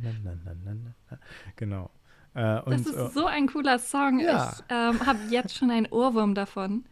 Genau. 1.56 1.90
Äh, 2.34 2.60
und, 2.60 2.72
das 2.72 2.86
ist 2.86 2.96
äh, 2.96 3.08
so 3.08 3.26
ein 3.26 3.48
cooler 3.48 3.78
Song. 3.78 4.20
Ja. 4.20 4.52
Ich 4.52 4.64
ähm, 4.68 5.04
habe 5.06 5.18
jetzt 5.30 5.56
schon 5.56 5.70
einen 5.70 5.86
Ohrwurm 5.86 6.34
davon. 6.34 6.84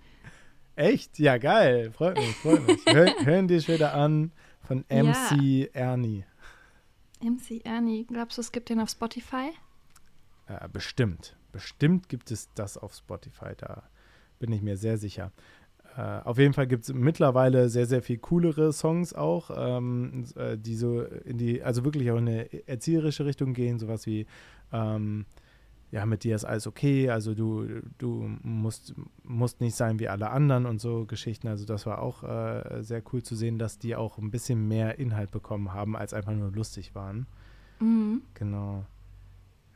Echt? 0.75 1.19
Ja, 1.19 1.39
geil. 1.39 1.93
Freut 1.93 2.17
mich, 2.17 2.35
freut 2.37 2.67
mich. 2.67 2.81
Hör, 2.87 3.07
hören 3.25 3.49
die 3.49 3.61
später 3.61 3.95
an 3.95 4.33
von 4.61 4.85
MC 4.89 5.43
ja. 5.43 5.67
Ernie. 5.73 6.25
MC 7.21 7.65
Ernie. 7.65 8.05
Glaubst 8.07 8.39
du, 8.39 8.41
es 8.41 8.53
gibt 8.53 8.69
den 8.69 8.81
auf 8.81 8.89
Spotify? 8.89 9.51
Äh, 10.47 10.69
bestimmt. 10.73 11.37
Bestimmt 11.53 12.09
gibt 12.09 12.31
es 12.31 12.53
das 12.55 12.79
auf 12.79 12.95
Spotify. 12.95 13.55
Da 13.57 13.85
bin 14.39 14.53
ich 14.53 14.63
mir 14.63 14.77
sehr 14.77 14.99
sicher. 14.99 15.33
Äh, 15.97 16.21
auf 16.25 16.39
jeden 16.39 16.55
Fall 16.55 16.67
gibt 16.67 16.85
es 16.85 16.93
mittlerweile 16.93 17.69
sehr, 17.69 17.87
sehr 17.87 18.03
viel 18.03 18.19
coolere 18.19 18.73
Songs 18.73 19.15
auch, 19.15 19.51
ähm, 19.57 20.25
äh, 20.37 20.57
die 20.57 20.75
so 20.75 21.03
in 21.03 21.39
die, 21.39 21.63
also 21.63 21.85
wirklich 21.85 22.11
auch 22.11 22.19
in 22.19 22.29
eine 22.29 22.69
erzieherische 22.69 23.25
Richtung 23.25 23.55
gehen, 23.55 23.79
sowas 23.79 24.07
wie, 24.07 24.27
ähm, 24.73 25.27
ja, 25.91 26.05
mit 26.05 26.23
dir 26.23 26.37
ist 26.37 26.45
alles 26.45 26.67
okay, 26.67 27.09
also 27.09 27.35
du, 27.35 27.67
du 27.97 28.31
musst, 28.43 28.95
musst 29.25 29.61
nicht 29.61 29.75
sein 29.75 29.99
wie 29.99 30.09
alle 30.09 30.31
anderen 30.31 30.67
und 30.67 30.81
so 30.81 31.07
Geschichten. 31.07 31.49
Also 31.49 31.65
das 31.65 31.87
war 31.87 32.03
auch 32.03 32.23
äh, 32.25 32.83
sehr 32.83 33.03
cool 33.13 33.23
zu 33.23 33.35
sehen, 33.35 33.59
dass 33.59 33.79
die 33.79 33.97
auch 33.97 34.19
ein 34.19 34.31
bisschen 34.31 34.69
mehr 34.69 34.99
Inhalt 34.99 35.31
bekommen 35.31 35.73
haben, 35.73 35.97
als 35.97 36.13
einfach 36.13 36.35
nur 36.35 36.53
lustig 36.53 36.95
waren. 36.95 37.27
Mhm. 37.81 38.23
Genau. 38.35 38.85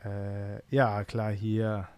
Äh, 0.05 0.61
ja, 0.69 1.05
klar, 1.05 1.33
hier 1.33 1.89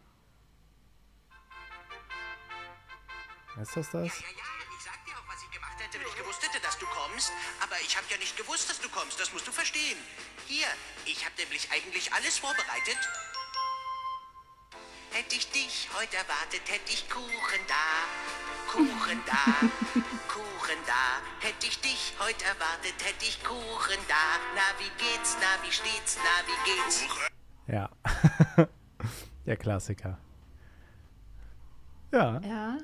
Ist 3.60 3.76
das 3.76 3.90
das? 3.90 3.92
Ja, 3.92 4.00
ja, 4.02 4.10
ja. 4.10 4.44
Ich 4.76 4.84
sag 4.84 5.04
dir 5.04 5.12
auch, 5.12 5.28
was 5.28 5.42
ich 5.42 5.50
gemacht 5.50 5.78
hätte, 5.78 6.00
wenn 6.00 6.08
ich 6.08 6.16
gewusst 6.16 6.42
hätte, 6.42 6.60
dass 6.60 6.78
du 6.78 6.86
kommst. 6.86 7.32
Aber 7.62 7.80
ich 7.80 7.96
habe 7.96 8.06
ja 8.10 8.16
nicht 8.18 8.36
gewusst, 8.36 8.68
dass 8.68 8.80
du 8.80 8.88
kommst. 8.88 9.20
Das 9.20 9.32
musst 9.32 9.46
du 9.46 9.52
verstehen. 9.52 9.98
Hier, 10.46 10.66
ich 11.06 11.24
habe 11.24 11.34
nämlich 11.38 11.70
eigentlich 11.70 12.12
alles 12.12 12.38
vorbereitet. 12.38 12.98
Hätte 15.12 15.36
ich 15.36 15.48
dich 15.52 15.88
heute 15.96 16.16
erwartet, 16.16 16.62
hätte 16.66 16.92
ich 16.92 17.08
Kuchen 17.08 17.62
da. 17.68 17.86
Kuchen 18.72 19.22
da, 19.26 19.68
Kuchen 20.28 20.78
da. 20.86 21.46
Hätte 21.46 21.66
ich 21.66 21.80
dich 21.80 22.14
heute 22.18 22.44
erwartet, 22.44 22.94
hätte 22.98 23.24
ich 23.24 23.42
Kuchen 23.44 24.00
da. 24.08 24.24
Na, 24.56 24.62
wie 24.80 24.90
geht's, 24.98 25.36
na, 25.40 25.62
wie 25.64 25.70
steht's, 25.70 26.18
na, 26.18 26.42
wie 26.48 26.58
geht's? 26.68 27.04
Ja. 27.68 27.88
Der 29.46 29.56
Klassiker. 29.56 30.18
Ja. 32.10 32.40
Ja. 32.40 32.78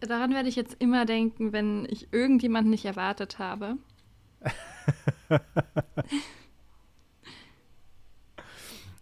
Daran 0.00 0.32
werde 0.34 0.48
ich 0.48 0.56
jetzt 0.56 0.76
immer 0.78 1.06
denken, 1.06 1.52
wenn 1.52 1.86
ich 1.90 2.12
irgendjemanden 2.12 2.70
nicht 2.70 2.84
erwartet 2.84 3.38
habe. 3.38 3.78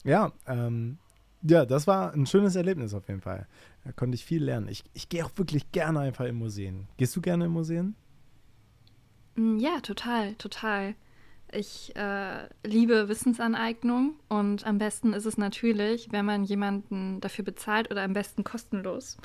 ja, 0.04 0.33
ähm, 0.46 0.98
ja, 1.42 1.66
das 1.66 1.87
war 1.87 2.14
ein 2.14 2.26
schönes 2.26 2.57
Erlebnis 2.57 2.94
auf 2.94 3.09
jeden 3.09 3.20
Fall. 3.20 3.46
Da 3.85 3.92
konnte 3.92 4.14
ich 4.14 4.24
viel 4.24 4.42
lernen. 4.42 4.68
Ich, 4.68 4.85
ich 4.94 5.09
gehe 5.09 5.24
auch 5.24 5.30
wirklich 5.37 5.72
gerne 5.72 6.00
einfach 6.00 6.24
in 6.24 6.37
Museen. 6.37 6.88
Gehst 6.96 7.14
du 7.16 7.20
gerne 7.20 7.46
in 7.46 7.50
Museen? 7.50 7.94
Mm, 9.35 9.59
ja, 9.59 9.80
total, 9.80 10.35
total. 10.37 10.94
Ich 11.52 11.94
äh, 11.94 12.48
liebe 12.64 13.09
Wissensaneignung 13.09 14.14
und 14.28 14.66
am 14.66 14.78
besten 14.78 15.12
ist 15.12 15.26
es 15.26 15.37
natürlich, 15.37 16.11
wenn 16.11 16.24
man 16.24 16.44
jemanden 16.44 17.20
dafür 17.20 17.44
bezahlt 17.44 17.90
oder 17.90 18.02
am 18.02 18.12
besten 18.12 18.42
kostenlos 18.42 19.18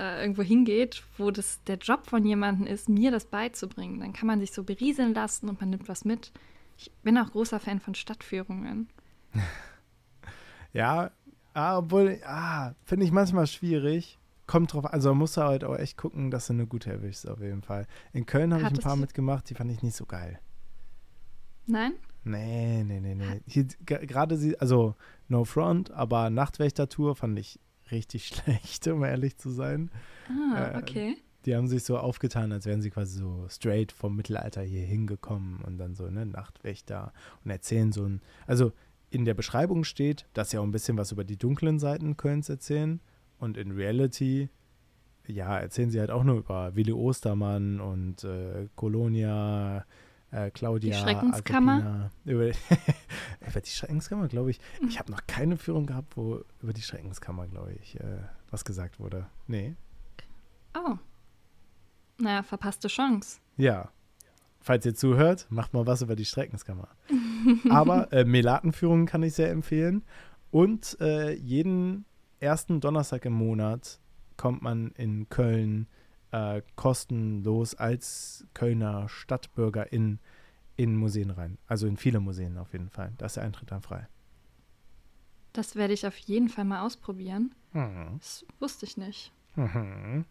äh, 0.00 0.22
irgendwo 0.22 0.42
hingeht, 0.42 1.04
wo 1.18 1.30
das 1.30 1.62
der 1.64 1.76
Job 1.76 2.06
von 2.06 2.24
jemandem 2.24 2.66
ist, 2.66 2.88
mir 2.88 3.10
das 3.10 3.26
beizubringen. 3.26 4.00
Dann 4.00 4.14
kann 4.14 4.26
man 4.26 4.40
sich 4.40 4.52
so 4.52 4.64
berieseln 4.64 5.12
lassen 5.12 5.48
und 5.48 5.60
man 5.60 5.70
nimmt 5.70 5.88
was 5.88 6.06
mit. 6.06 6.32
Ich 6.78 6.90
bin 7.02 7.18
auch 7.18 7.30
großer 7.30 7.60
Fan 7.60 7.80
von 7.80 7.94
Stadtführungen. 7.94 8.88
ja, 10.72 11.10
ah, 11.52 11.78
obwohl, 11.78 12.18
ah, 12.24 12.72
finde 12.84 13.04
ich 13.04 13.12
manchmal 13.12 13.46
schwierig. 13.46 14.18
Kommt 14.46 14.72
drauf, 14.72 14.86
also 14.86 15.14
musst 15.14 15.36
du 15.36 15.42
halt 15.42 15.64
auch 15.64 15.76
echt 15.76 15.96
gucken, 15.98 16.30
dass 16.30 16.46
du 16.46 16.54
eine 16.54 16.66
gute 16.66 16.90
erwischst, 16.90 17.28
auf 17.28 17.40
jeden 17.40 17.62
Fall. 17.62 17.86
In 18.12 18.26
Köln 18.26 18.52
habe 18.52 18.62
ich 18.62 18.70
ein 18.70 18.78
paar 18.78 18.96
mitgemacht, 18.96 19.48
die 19.50 19.54
fand 19.54 19.70
ich 19.70 19.82
nicht 19.82 19.94
so 19.94 20.06
geil. 20.06 20.40
Nein? 21.66 21.92
Nee, 22.24 22.82
nee, 22.84 23.00
nee, 23.00 23.14
nee. 23.14 23.66
Gerade 23.84 24.36
sie, 24.36 24.58
also 24.58 24.96
No 25.28 25.44
Front, 25.44 25.90
aber 25.92 26.30
Nachtwächter-Tour 26.30 27.14
fand 27.14 27.38
ich 27.38 27.60
richtig 27.90 28.26
schlecht, 28.34 28.86
um 28.88 29.04
ehrlich 29.04 29.36
zu 29.36 29.50
sein. 29.50 29.90
Ah, 30.28 30.78
okay. 30.78 31.12
Äh, 31.12 31.16
die 31.46 31.56
haben 31.56 31.68
sich 31.68 31.84
so 31.84 31.96
aufgetan, 31.96 32.52
als 32.52 32.66
wären 32.66 32.82
sie 32.82 32.90
quasi 32.90 33.18
so 33.18 33.46
straight 33.48 33.92
vom 33.92 34.14
Mittelalter 34.14 34.62
hier 34.62 34.84
hingekommen 34.84 35.60
und 35.62 35.78
dann 35.78 35.94
so, 35.94 36.08
ne, 36.10 36.26
Nachtwächter 36.26 37.12
und 37.44 37.50
erzählen 37.50 37.92
so 37.92 38.04
ein, 38.04 38.20
also 38.46 38.72
in 39.08 39.24
der 39.24 39.34
Beschreibung 39.34 39.84
steht, 39.84 40.26
dass 40.34 40.50
sie 40.50 40.58
auch 40.58 40.62
ein 40.62 40.70
bisschen 40.70 40.98
was 40.98 41.12
über 41.12 41.24
die 41.24 41.38
dunklen 41.38 41.78
Seiten 41.78 42.16
Kölns 42.16 42.48
erzählen 42.48 43.00
und 43.38 43.56
in 43.56 43.72
Reality, 43.72 44.50
ja, 45.26 45.58
erzählen 45.58 45.90
sie 45.90 45.98
halt 45.98 46.10
auch 46.10 46.24
nur 46.24 46.36
über 46.36 46.76
Willi 46.76 46.92
Ostermann 46.92 47.80
und 47.80 48.22
äh, 48.24 48.68
Colonia, 48.76 49.86
äh, 50.30 50.50
Claudia. 50.50 50.94
Die 50.94 51.02
Schreckenskammer? 51.02 52.10
Über, 52.24 52.46
über, 53.46 53.60
die 53.60 53.70
Schreckenskammer, 53.70 54.28
glaube 54.28 54.50
ich. 54.50 54.60
Ich 54.88 54.98
habe 54.98 55.10
noch 55.10 55.26
keine 55.26 55.56
Führung 55.56 55.86
gehabt, 55.86 56.16
wo 56.16 56.42
über 56.62 56.72
die 56.72 56.82
Schreckenskammer, 56.82 57.46
glaube 57.48 57.72
ich, 57.72 57.98
äh, 58.00 58.18
was 58.50 58.64
gesagt 58.64 59.00
wurde. 59.00 59.26
Nee. 59.46 59.74
Oh. 60.74 60.96
Naja, 62.18 62.42
verpasste 62.42 62.88
Chance. 62.88 63.40
Ja. 63.56 63.90
Falls 64.60 64.84
ihr 64.84 64.94
zuhört, 64.94 65.46
macht 65.48 65.72
mal 65.72 65.86
was 65.86 66.02
über 66.02 66.16
die 66.16 66.26
Streckenkammer. 66.26 66.88
Aber 67.70 68.12
äh, 68.12 68.24
Melatenführungen 68.24 69.06
kann 69.06 69.22
ich 69.22 69.34
sehr 69.34 69.50
empfehlen. 69.50 70.02
Und 70.50 70.98
äh, 71.00 71.32
jeden 71.32 72.04
ersten 72.40 72.80
Donnerstag 72.80 73.24
im 73.24 73.32
Monat 73.32 74.00
kommt 74.36 74.62
man 74.62 74.92
in 74.92 75.28
Köln 75.28 75.86
äh, 76.32 76.62
kostenlos 76.76 77.74
als 77.74 78.46
Kölner 78.54 79.08
Stadtbürger 79.08 79.92
in, 79.92 80.18
in 80.76 80.96
Museen 80.96 81.30
rein. 81.30 81.58
Also 81.66 81.86
in 81.86 81.96
viele 81.96 82.20
Museen 82.20 82.58
auf 82.58 82.72
jeden 82.72 82.90
Fall. 82.90 83.12
Da 83.18 83.26
ist 83.26 83.36
der 83.36 83.44
Eintritt 83.44 83.70
dann 83.70 83.82
frei. 83.82 84.08
Das 85.52 85.74
werde 85.74 85.92
ich 85.94 86.06
auf 86.06 86.16
jeden 86.16 86.48
Fall 86.48 86.64
mal 86.64 86.86
ausprobieren. 86.86 87.54
Mhm. 87.72 88.16
Das 88.18 88.46
wusste 88.60 88.86
ich 88.86 88.96
nicht. 88.96 89.32
Mhm. 89.56 90.24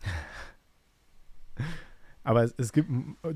Aber 2.22 2.44
es, 2.44 2.54
es, 2.56 2.72
gibt, 2.72 2.88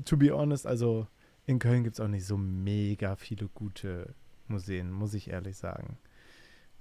to 0.05 0.17
be 0.17 0.31
honest, 0.31 0.65
also 0.65 1.05
in 1.45 1.59
Köln 1.59 1.83
gibt 1.83 1.95
es 1.95 1.99
auch 1.99 2.07
nicht 2.07 2.25
so 2.25 2.37
mega 2.37 3.15
viele 3.15 3.49
gute 3.49 4.15
Museen, 4.47 4.91
muss 4.91 5.13
ich 5.13 5.29
ehrlich 5.29 5.57
sagen. 5.57 5.97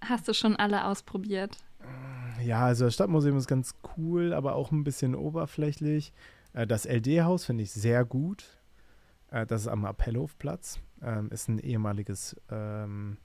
Hast 0.01 0.29
du 0.29 0.35
schon 0.35 0.57
alle 0.57 0.85
ausprobiert? 0.85 1.57
Ja, 2.43 2.67
also 2.67 2.85
das 2.85 2.95
Stadtmuseum 2.95 3.37
ist 3.37 3.49
ganz 3.49 3.75
cool, 3.97 4.33
aber 4.33 4.55
auch 4.55 4.71
ein 4.71 4.85
bisschen 4.85 5.15
oberflächlich. 5.15 6.13
Äh, 6.53 6.67
das 6.67 6.85
LD-Haus 6.85 7.45
finde 7.45 7.65
ich 7.65 7.73
sehr 7.73 8.05
gut. 8.05 8.45
Äh, 9.31 9.47
das 9.47 9.63
ist 9.63 9.69
am 9.69 9.85
Appellhofplatz. 9.85 10.81
Ähm, 11.03 11.31
ist 11.31 11.49
ein 11.49 11.59
ehemaliges, 11.59 12.37
ähm, 12.51 13.19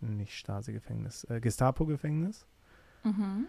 nicht 0.00 0.34
Stasi-Gefängnis, 0.34 1.24
äh, 1.24 1.40
Gestapo-Gefängnis. 1.40 2.46
Mhm. 3.04 3.46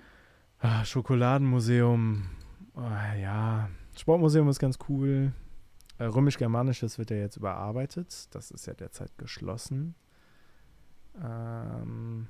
Ah, 0.59 0.83
Schokoladenmuseum, 0.83 2.29
oh, 2.75 2.81
ja, 3.19 3.69
Sportmuseum 3.95 4.49
ist 4.49 4.59
ganz 4.59 4.77
cool. 4.89 5.31
Äh, 5.97 6.05
Römisch-Germanisches 6.05 6.97
wird 6.97 7.11
ja 7.11 7.17
jetzt 7.17 7.37
überarbeitet. 7.37 8.33
Das 8.33 8.51
ist 8.51 8.67
ja 8.67 8.73
derzeit 8.73 9.17
geschlossen. 9.17 9.95
Ähm, 11.21 12.27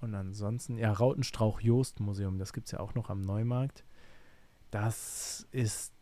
und 0.00 0.14
ansonsten, 0.14 0.78
ja, 0.78 0.92
Rautenstrauch-Jost-Museum, 0.92 2.38
das 2.38 2.52
gibt 2.52 2.66
es 2.66 2.72
ja 2.72 2.80
auch 2.80 2.94
noch 2.94 3.10
am 3.10 3.22
Neumarkt. 3.22 3.84
Das 4.70 5.46
ist, 5.52 5.92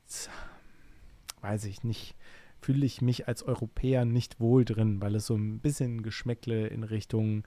weiß 1.41 1.65
ich 1.67 1.85
nicht, 1.85 2.17
fühle 2.61 2.87
ich 2.87 3.03
mich 3.03 3.29
als 3.29 3.43
Europäer 3.43 4.05
nicht 4.05 4.41
wohl 4.41 4.65
drin, 4.65 5.01
weil 5.01 5.15
es 5.15 5.27
so 5.27 5.37
ein 5.37 5.61
bisschen 5.61 6.03
Geschmäckle 6.03 6.67
in 6.67 6.83
Richtung 6.83 7.45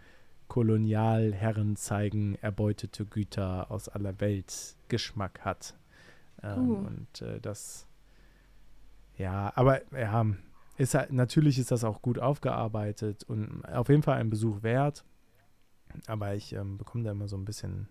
Kolonialherren 0.47 1.75
zeigen, 1.75 2.35
erbeutete 2.35 3.05
Güter 3.05 3.69
aus 3.69 3.89
aller 3.89 4.19
Welt 4.19 4.75
Geschmack 4.87 5.41
hat. 5.41 5.75
Ähm, 6.41 6.69
uh. 6.69 6.75
Und 6.75 7.21
äh, 7.21 7.41
das, 7.41 7.87
ja, 9.17 9.51
aber 9.55 9.81
ja, 9.93 10.25
ist 10.77 10.93
halt, 10.93 11.11
natürlich 11.11 11.57
ist 11.59 11.71
das 11.71 11.83
auch 11.83 12.01
gut 12.01 12.19
aufgearbeitet 12.19 13.23
und 13.23 13.65
auf 13.65 13.89
jeden 13.89 14.03
Fall 14.03 14.19
ein 14.19 14.29
Besuch 14.29 14.63
wert. 14.63 15.03
Aber 16.05 16.35
ich 16.35 16.53
ähm, 16.53 16.77
bekomme 16.77 17.03
da 17.03 17.11
immer 17.11 17.27
so 17.27 17.37
ein 17.37 17.45
bisschen, 17.45 17.87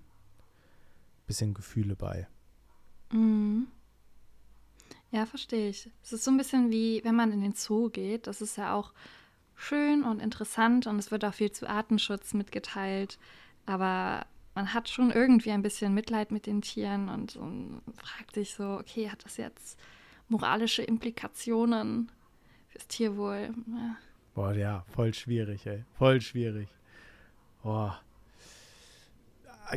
bisschen 1.27 1.55
Gefühle 1.55 1.97
bei. 1.97 2.29
Mhm. 3.11 3.67
Ja, 5.11 5.27
verstehe 5.27 5.69
ich. 5.69 5.91
Es 6.03 6.13
ist 6.13 6.25
so 6.25 6.31
ein 6.31 6.37
bisschen 6.37 6.71
wie, 6.71 7.01
wenn 7.05 7.15
man 7.15 7.33
in 7.33 7.41
den 7.41 7.55
Zoo 7.55 7.89
geht. 7.89 8.27
Das 8.27 8.41
ist 8.41 8.57
ja 8.57 8.75
auch 8.75 8.93
schön 9.55 10.05
und 10.05 10.21
interessant 10.21 10.87
und 10.87 10.99
es 10.99 11.11
wird 11.11 11.25
auch 11.25 11.35
viel 11.35 11.51
zu 11.51 11.69
Artenschutz 11.69 12.35
mitgeteilt. 12.35 13.19
Aber 13.65 14.27
man 14.55 14.75
hat 14.75 14.89
schon 14.89 15.11
irgendwie 15.11 15.51
ein 15.51 15.63
bisschen 15.63 15.95
Mitleid 15.95 16.31
mit 16.31 16.47
den 16.47 16.63
Tieren 16.63 17.09
und, 17.09 17.37
und 17.37 17.83
fragt 17.97 18.35
sich 18.35 18.55
so, 18.55 18.65
okay, 18.79 19.11
hat 19.11 19.25
das 19.25 19.37
jetzt 19.39 19.79
moralische 20.29 20.83
Implikationen 20.83 22.11
fürs 22.77 22.87
Tierwohl? 22.89 23.51
Ja. 23.67 23.97
Boah, 24.35 24.53
ja, 24.55 24.85
voll 24.95 25.15
schwierig, 25.15 25.67
ey. 25.67 25.85
Voll 25.99 26.21
schwierig. 26.21 26.69
Boah. 27.63 28.01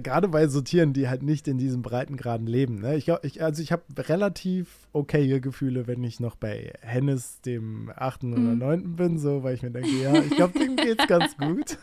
Gerade 0.03 0.27
bei 0.27 0.47
so 0.47 0.61
Tieren, 0.61 0.93
die 0.93 1.09
halt 1.09 1.23
nicht 1.23 1.47
in 1.47 1.57
diesem 1.57 1.81
Breitengraden 1.81 2.45
leben. 2.45 2.81
Ne? 2.81 2.95
Ich, 2.95 3.07
ich, 3.23 3.41
also 3.41 3.63
ich 3.63 3.71
habe 3.71 3.83
relativ 3.97 4.87
okaye 4.93 5.41
Gefühle, 5.41 5.87
wenn 5.87 6.03
ich 6.03 6.19
noch 6.19 6.35
bei 6.35 6.73
Hennes, 6.81 7.41
dem 7.41 7.91
8. 7.95 8.23
Mhm. 8.23 8.33
oder 8.33 8.55
9. 8.55 8.95
bin, 8.95 9.17
so, 9.17 9.41
weil 9.41 9.55
ich 9.55 9.63
mir 9.63 9.71
denke, 9.71 9.89
ja, 9.89 10.13
ich 10.13 10.29
glaube, 10.29 10.59
dem 10.59 10.75
geht's 10.75 11.07
ganz 11.07 11.35
gut. 11.37 11.79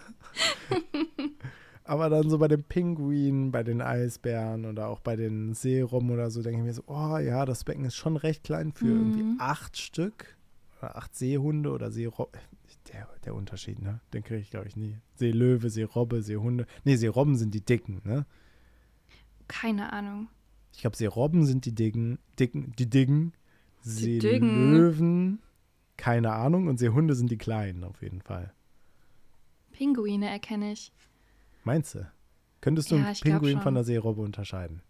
Aber 1.84 2.10
dann 2.10 2.30
so 2.30 2.38
bei 2.38 2.48
den 2.48 2.62
Pinguinen, 2.62 3.50
bei 3.50 3.62
den 3.62 3.80
Eisbären 3.80 4.66
oder 4.66 4.88
auch 4.88 5.00
bei 5.00 5.16
den 5.16 5.54
Seerobben 5.54 6.10
oder 6.10 6.30
so, 6.30 6.42
denke 6.42 6.58
ich 6.58 6.64
mir 6.64 6.74
so, 6.74 6.82
oh 6.86 7.18
ja, 7.18 7.44
das 7.44 7.64
Becken 7.64 7.84
ist 7.84 7.96
schon 7.96 8.16
recht 8.16 8.44
klein 8.44 8.72
für 8.72 8.84
mhm. 8.84 9.18
irgendwie 9.18 9.40
acht 9.40 9.78
Stück. 9.78 10.35
Acht 10.80 11.14
Seehunde 11.14 11.70
oder 11.70 11.90
Seerobben. 11.90 12.40
Der, 12.92 13.08
der 13.24 13.34
Unterschied, 13.34 13.80
ne? 13.80 14.00
Den 14.12 14.22
kriege 14.22 14.40
ich, 14.40 14.50
glaube 14.50 14.68
ich, 14.68 14.76
nie. 14.76 14.98
Seelöwe, 15.14 15.70
Seerobbe, 15.70 16.22
Seehunde. 16.22 16.66
Nee, 16.84 16.96
Seerobben 16.96 17.36
sind 17.36 17.54
die 17.54 17.60
dicken, 17.60 18.00
ne? 18.04 18.26
Keine 19.48 19.92
Ahnung. 19.92 20.28
Ich 20.72 20.80
glaube, 20.80 20.96
Seerobben 20.96 21.44
sind 21.46 21.64
die 21.64 21.74
dicken, 21.74 22.18
dicken, 22.38 22.72
die 22.78 22.88
dicken. 22.88 23.32
Seelöwen, 23.80 25.40
keine 25.96 26.32
Ahnung. 26.32 26.66
Und 26.68 26.78
Seehunde 26.78 27.14
sind 27.14 27.30
die 27.30 27.38
kleinen, 27.38 27.84
auf 27.84 28.02
jeden 28.02 28.20
Fall. 28.20 28.52
Pinguine 29.72 30.28
erkenne 30.28 30.72
ich. 30.72 30.92
Meinst 31.64 31.94
du? 31.94 32.10
Könntest 32.60 32.90
du 32.90 32.96
ja, 32.96 33.06
einen 33.06 33.14
Pinguin 33.14 33.60
von 33.60 33.74
der 33.74 33.84
Seerobbe 33.84 34.22
unterscheiden? 34.22 34.82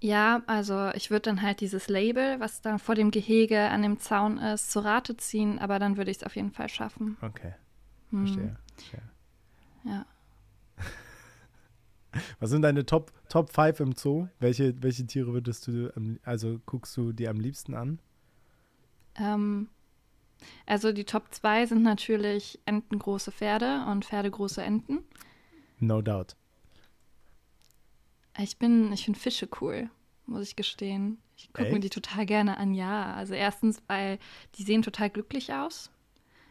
Ja, 0.00 0.42
also 0.46 0.90
ich 0.94 1.10
würde 1.10 1.22
dann 1.22 1.42
halt 1.42 1.60
dieses 1.60 1.88
Label, 1.88 2.38
was 2.38 2.60
da 2.60 2.78
vor 2.78 2.94
dem 2.94 3.10
Gehege 3.10 3.68
an 3.68 3.82
dem 3.82 3.98
Zaun 3.98 4.38
ist, 4.38 4.70
zu 4.70 4.80
Rate 4.80 5.16
ziehen, 5.16 5.58
aber 5.58 5.78
dann 5.78 5.96
würde 5.96 6.10
ich 6.10 6.18
es 6.18 6.24
auf 6.24 6.36
jeden 6.36 6.52
Fall 6.52 6.68
schaffen. 6.68 7.16
Okay. 7.20 7.54
Hm. 8.10 8.26
Verstehe. 8.26 8.56
Verstehe. 8.76 9.02
Ja. 9.84 10.06
Was 12.40 12.50
sind 12.50 12.62
deine 12.62 12.86
Top, 12.86 13.12
Top 13.28 13.52
5 13.52 13.80
im 13.80 13.92
Zoo? 13.92 14.28
Welche, 14.38 14.80
welche 14.82 15.06
Tiere 15.06 15.32
würdest 15.32 15.66
du, 15.66 15.92
also 16.24 16.60
guckst 16.64 16.96
du 16.96 17.12
dir 17.12 17.30
am 17.30 17.40
liebsten 17.40 17.74
an? 17.74 17.98
Ähm, 19.16 19.68
also 20.66 20.92
die 20.92 21.04
Top 21.04 21.26
2 21.34 21.66
sind 21.66 21.82
natürlich 21.82 22.60
entengroße 22.64 23.32
Pferde 23.32 23.84
und 23.88 24.04
pferdegroße 24.04 24.62
Enten. 24.62 25.00
No 25.80 26.02
doubt. 26.02 26.36
Ich 28.38 28.58
bin, 28.58 28.92
ich 28.92 29.04
finde 29.04 29.18
Fische 29.18 29.48
cool, 29.60 29.90
muss 30.26 30.42
ich 30.42 30.56
gestehen. 30.56 31.18
Ich 31.36 31.52
gucke 31.52 31.72
mir 31.72 31.80
die 31.80 31.90
total 31.90 32.26
gerne 32.26 32.56
an, 32.56 32.74
ja. 32.74 33.14
Also 33.14 33.34
erstens, 33.34 33.82
weil 33.86 34.18
die 34.56 34.62
sehen 34.62 34.82
total 34.82 35.10
glücklich 35.10 35.52
aus. 35.52 35.90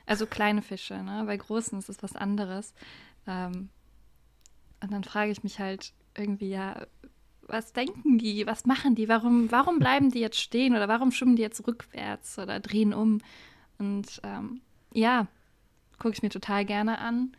Also 0.05 0.25
kleine 0.25 0.61
Fische, 0.61 1.03
ne? 1.03 1.23
Bei 1.25 1.35
großen 1.35 1.77
ist 1.79 1.89
es 1.89 2.01
was 2.01 2.15
anderes. 2.15 2.73
Ähm, 3.25 3.69
und 4.81 4.91
dann 4.91 5.03
frage 5.03 5.31
ich 5.31 5.43
mich 5.43 5.59
halt 5.59 5.93
irgendwie, 6.15 6.49
ja, 6.49 6.87
was 7.41 7.73
denken 7.73 8.17
die? 8.17 8.45
Was 8.45 8.65
machen 8.65 8.95
die? 8.95 9.09
Warum, 9.09 9.51
warum 9.51 9.79
bleiben 9.79 10.11
die 10.11 10.19
jetzt 10.19 10.39
stehen 10.39 10.75
oder 10.75 10.87
warum 10.87 11.11
schwimmen 11.11 11.35
die 11.35 11.41
jetzt 11.41 11.65
rückwärts 11.67 12.37
oder 12.39 12.59
drehen 12.59 12.93
um? 12.93 13.19
Und 13.77 14.21
ähm, 14.23 14.61
ja, 14.93 15.27
gucke 15.99 16.13
ich 16.13 16.23
mir 16.23 16.29
total 16.29 16.65
gerne 16.65 16.99
an. 16.99 17.33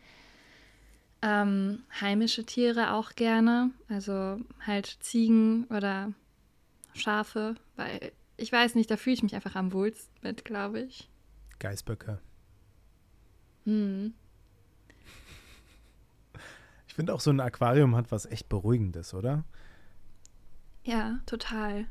Ähm, 1.20 1.82
heimische 2.00 2.44
Tiere 2.44 2.92
auch 2.92 3.14
gerne, 3.14 3.70
also 3.88 4.38
halt 4.64 4.98
Ziegen 5.00 5.64
oder 5.64 6.12
Schafe, 6.94 7.56
weil 7.76 8.12
ich 8.36 8.52
weiß 8.52 8.76
nicht, 8.76 8.90
da 8.90 8.96
fühle 8.96 9.14
ich 9.14 9.22
mich 9.22 9.34
einfach 9.34 9.56
am 9.56 9.72
wohlsten 9.72 10.14
mit, 10.22 10.44
glaube 10.44 10.80
ich. 10.80 11.10
Geißböcke. 11.58 12.20
Hm. 13.64 14.14
Ich 16.86 16.94
finde 16.94 17.14
auch 17.14 17.20
so 17.20 17.30
ein 17.30 17.40
Aquarium 17.40 17.96
hat 17.96 18.12
was 18.12 18.26
echt 18.26 18.48
Beruhigendes, 18.48 19.12
oder? 19.12 19.44
Ja, 20.84 21.20
total. 21.26 21.86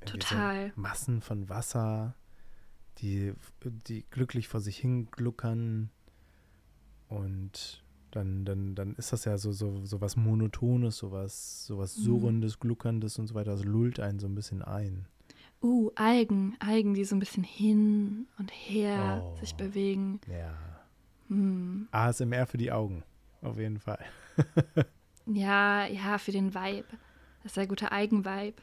Irgendwie 0.00 0.18
total. 0.18 0.72
So 0.74 0.80
Massen 0.80 1.20
von 1.20 1.48
Wasser 1.48 2.16
die, 2.98 3.32
die 3.64 4.04
glücklich 4.10 4.48
vor 4.48 4.60
sich 4.60 4.78
hin 4.78 5.10
gluckern 5.10 5.90
und 7.08 7.81
dann, 8.16 8.44
dann, 8.44 8.74
dann 8.74 8.94
ist 8.94 9.12
das 9.12 9.24
ja 9.24 9.36
so, 9.38 9.52
so, 9.52 9.84
so 9.84 10.00
was 10.00 10.16
Monotones, 10.16 10.98
so 10.98 11.12
was, 11.12 11.66
so 11.66 11.78
was 11.78 11.96
mhm. 11.98 12.02
Surrendes, 12.04 12.60
Gluckerndes 12.60 13.18
und 13.18 13.26
so 13.26 13.34
weiter. 13.34 13.52
Das 13.52 13.64
lullt 13.64 14.00
einen 14.00 14.18
so 14.18 14.26
ein 14.26 14.34
bisschen 14.34 14.62
ein. 14.62 15.06
Uh, 15.62 15.90
Algen, 15.94 16.56
Algen, 16.58 16.94
die 16.94 17.04
so 17.04 17.14
ein 17.14 17.20
bisschen 17.20 17.44
hin 17.44 18.26
und 18.38 18.50
her 18.50 19.22
oh, 19.24 19.36
sich 19.38 19.54
bewegen. 19.54 20.20
Ja. 20.26 20.54
Hm. 21.28 21.88
ASMR 21.92 22.46
für 22.46 22.58
die 22.58 22.72
Augen, 22.72 23.04
auf 23.42 23.58
jeden 23.58 23.78
Fall. 23.78 24.04
ja, 25.26 25.86
ja, 25.86 26.18
für 26.18 26.32
den 26.32 26.54
Vibe. 26.54 26.88
Das 27.42 27.52
ist 27.52 27.56
der 27.56 27.66
gute 27.66 27.92
Eigenvibe. 27.92 28.60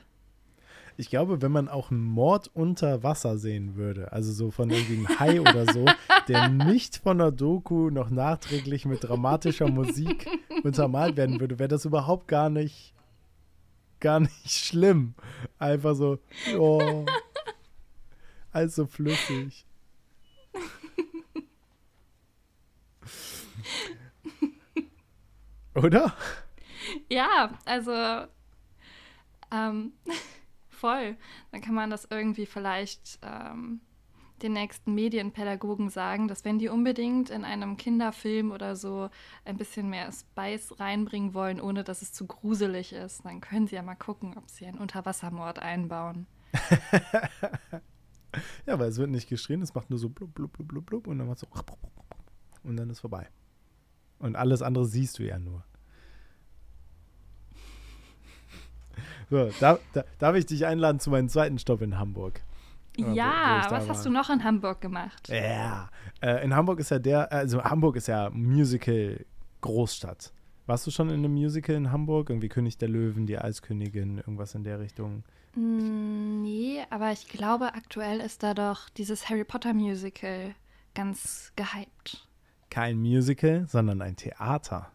Ich 1.00 1.10
glaube, 1.10 1.42
wenn 1.42 1.52
man 1.54 1.70
auch 1.70 1.92
einen 1.92 2.04
Mord 2.04 2.52
unter 2.54 3.04
Wasser 3.04 3.38
sehen 3.38 3.78
würde, 3.78 4.12
also 4.12 4.34
so 4.34 4.52
von 4.52 4.70
irgendwie 4.70 4.98
einem 4.98 5.18
Hai 5.18 5.40
oder 5.40 5.72
so, 5.72 5.86
der 6.28 6.50
nicht 6.50 6.98
von 6.98 7.20
der 7.20 7.32
Doku 7.32 7.90
noch 7.90 8.10
nachträglich 8.10 8.84
mit 8.84 9.06
dramatischer 9.06 9.70
Musik 9.70 10.28
untermalt 10.62 11.16
werden 11.16 11.40
würde, 11.40 11.58
wäre 11.58 11.70
das 11.70 11.86
überhaupt 11.86 12.28
gar 12.28 12.50
nicht, 12.50 12.94
gar 14.02 14.20
nicht 14.20 14.50
schlimm. 14.50 15.14
Einfach 15.58 15.96
so, 15.96 16.20
oh, 16.58 17.06
also 18.52 18.86
flüssig. 18.86 19.64
Oder? 25.76 26.14
Ja, 27.10 27.58
also 27.64 27.94
ähm, 29.50 29.94
voll. 30.80 31.18
Dann 31.52 31.62
kann 31.62 31.76
man 31.76 31.90
das 31.90 32.08
irgendwie 32.10 32.46
vielleicht 32.46 33.20
ähm, 33.22 33.82
den 34.42 34.54
nächsten 34.54 34.96
Medienpädagogen 34.96 35.90
sagen, 35.90 36.28
dass 36.28 36.46
wenn 36.46 36.60
die 36.60 36.70
unbedingt 36.70 37.30
in 37.30 37.44
einem 37.44 37.78
Kinderfilm 37.78 38.52
oder 38.52 38.76
so 38.76 39.10
ein 39.46 39.58
bisschen 39.58 39.90
mehr 39.90 40.12
Spice 40.12 40.80
reinbringen 40.80 41.34
wollen, 41.34 41.62
ohne 41.62 41.84
dass 41.84 42.02
es 42.02 42.14
zu 42.14 42.26
gruselig 42.26 42.94
ist, 42.94 43.26
dann 43.26 43.42
können 43.42 43.68
sie 43.68 43.76
ja 43.76 43.84
mal 43.84 43.96
gucken, 43.96 44.38
ob 44.38 44.50
sie 44.50 44.66
einen 44.66 44.80
Unterwassermord 44.80 45.60
einbauen. 45.60 46.26
ja, 48.66 48.80
weil 48.80 48.90
es 48.90 48.98
wird 48.98 49.10
nicht 49.10 49.30
geschrien, 49.30 49.62
es 49.62 49.76
macht 49.76 49.90
nur 49.90 50.00
so 50.00 50.10
blub, 50.10 50.34
blub, 50.34 50.54
blub, 50.54 50.68
blub, 50.68 50.86
blub 50.86 51.08
und 51.08 51.20
dann 51.20 51.28
macht 51.28 51.40
so 51.40 51.48
und 52.64 52.78
dann 52.78 52.90
ist 52.90 53.00
vorbei. 53.00 53.28
Und 54.20 54.36
alles 54.36 54.62
andere 54.62 54.86
siehst 54.86 55.20
du 55.20 55.24
ja 55.24 55.40
nur. 55.40 55.64
So, 59.30 59.50
da, 59.60 59.80
da, 59.94 60.04
darf 60.18 60.36
ich 60.36 60.46
dich 60.46 60.66
einladen 60.66 61.00
zu 61.00 61.10
meinem 61.10 61.30
zweiten 61.30 61.60
Stopp 61.60 61.82
in 61.82 62.00
Hamburg? 62.00 62.42
Ja, 62.98 63.66
was 63.70 63.88
hast 63.88 64.06
du 64.06 64.10
noch 64.10 64.30
in 64.30 64.44
Hamburg 64.44 64.82
gemacht? 64.82 65.30
Ja, 65.30 65.90
äh, 66.22 66.44
in 66.44 66.54
Hamburg 66.54 66.80
ist 66.80 66.92
ja 66.92 67.00
der, 67.00 67.32
also 67.32 67.64
Hamburg 67.64 67.96
ist 67.96 68.08
ja 68.08 68.30
Musical-Großstadt. 68.32 70.34
Warst 70.66 70.86
du 70.86 70.92
schon 70.92 71.10
in 71.10 71.16
einem 71.16 71.34
Musical 71.34 71.76
in 71.76 71.92
Hamburg? 71.92 72.30
Irgendwie 72.30 72.50
König 72.50 72.78
der 72.78 72.90
Löwen, 72.90 73.26
die 73.26 73.40
Eiskönigin, 73.40 74.18
irgendwas 74.18 74.54
in 74.54 74.64
der 74.64 74.80
Richtung? 74.80 75.24
Mm, 75.56 76.42
nee, 76.42 76.82
aber 76.90 77.12
ich 77.12 77.28
glaube, 77.28 77.74
aktuell 77.74 78.20
ist 78.20 78.44
da 78.44 78.54
doch 78.54 78.90
dieses 78.90 79.30
Harry 79.30 79.46
Potter 79.46 79.74
Musical 79.74 80.54
ganz 80.94 81.54
gehypt. 81.56 82.28
Kein 82.70 83.00
Musical, 83.00 83.66
sondern 83.68 84.02
ein 84.02 84.16
Theater. 84.16 84.92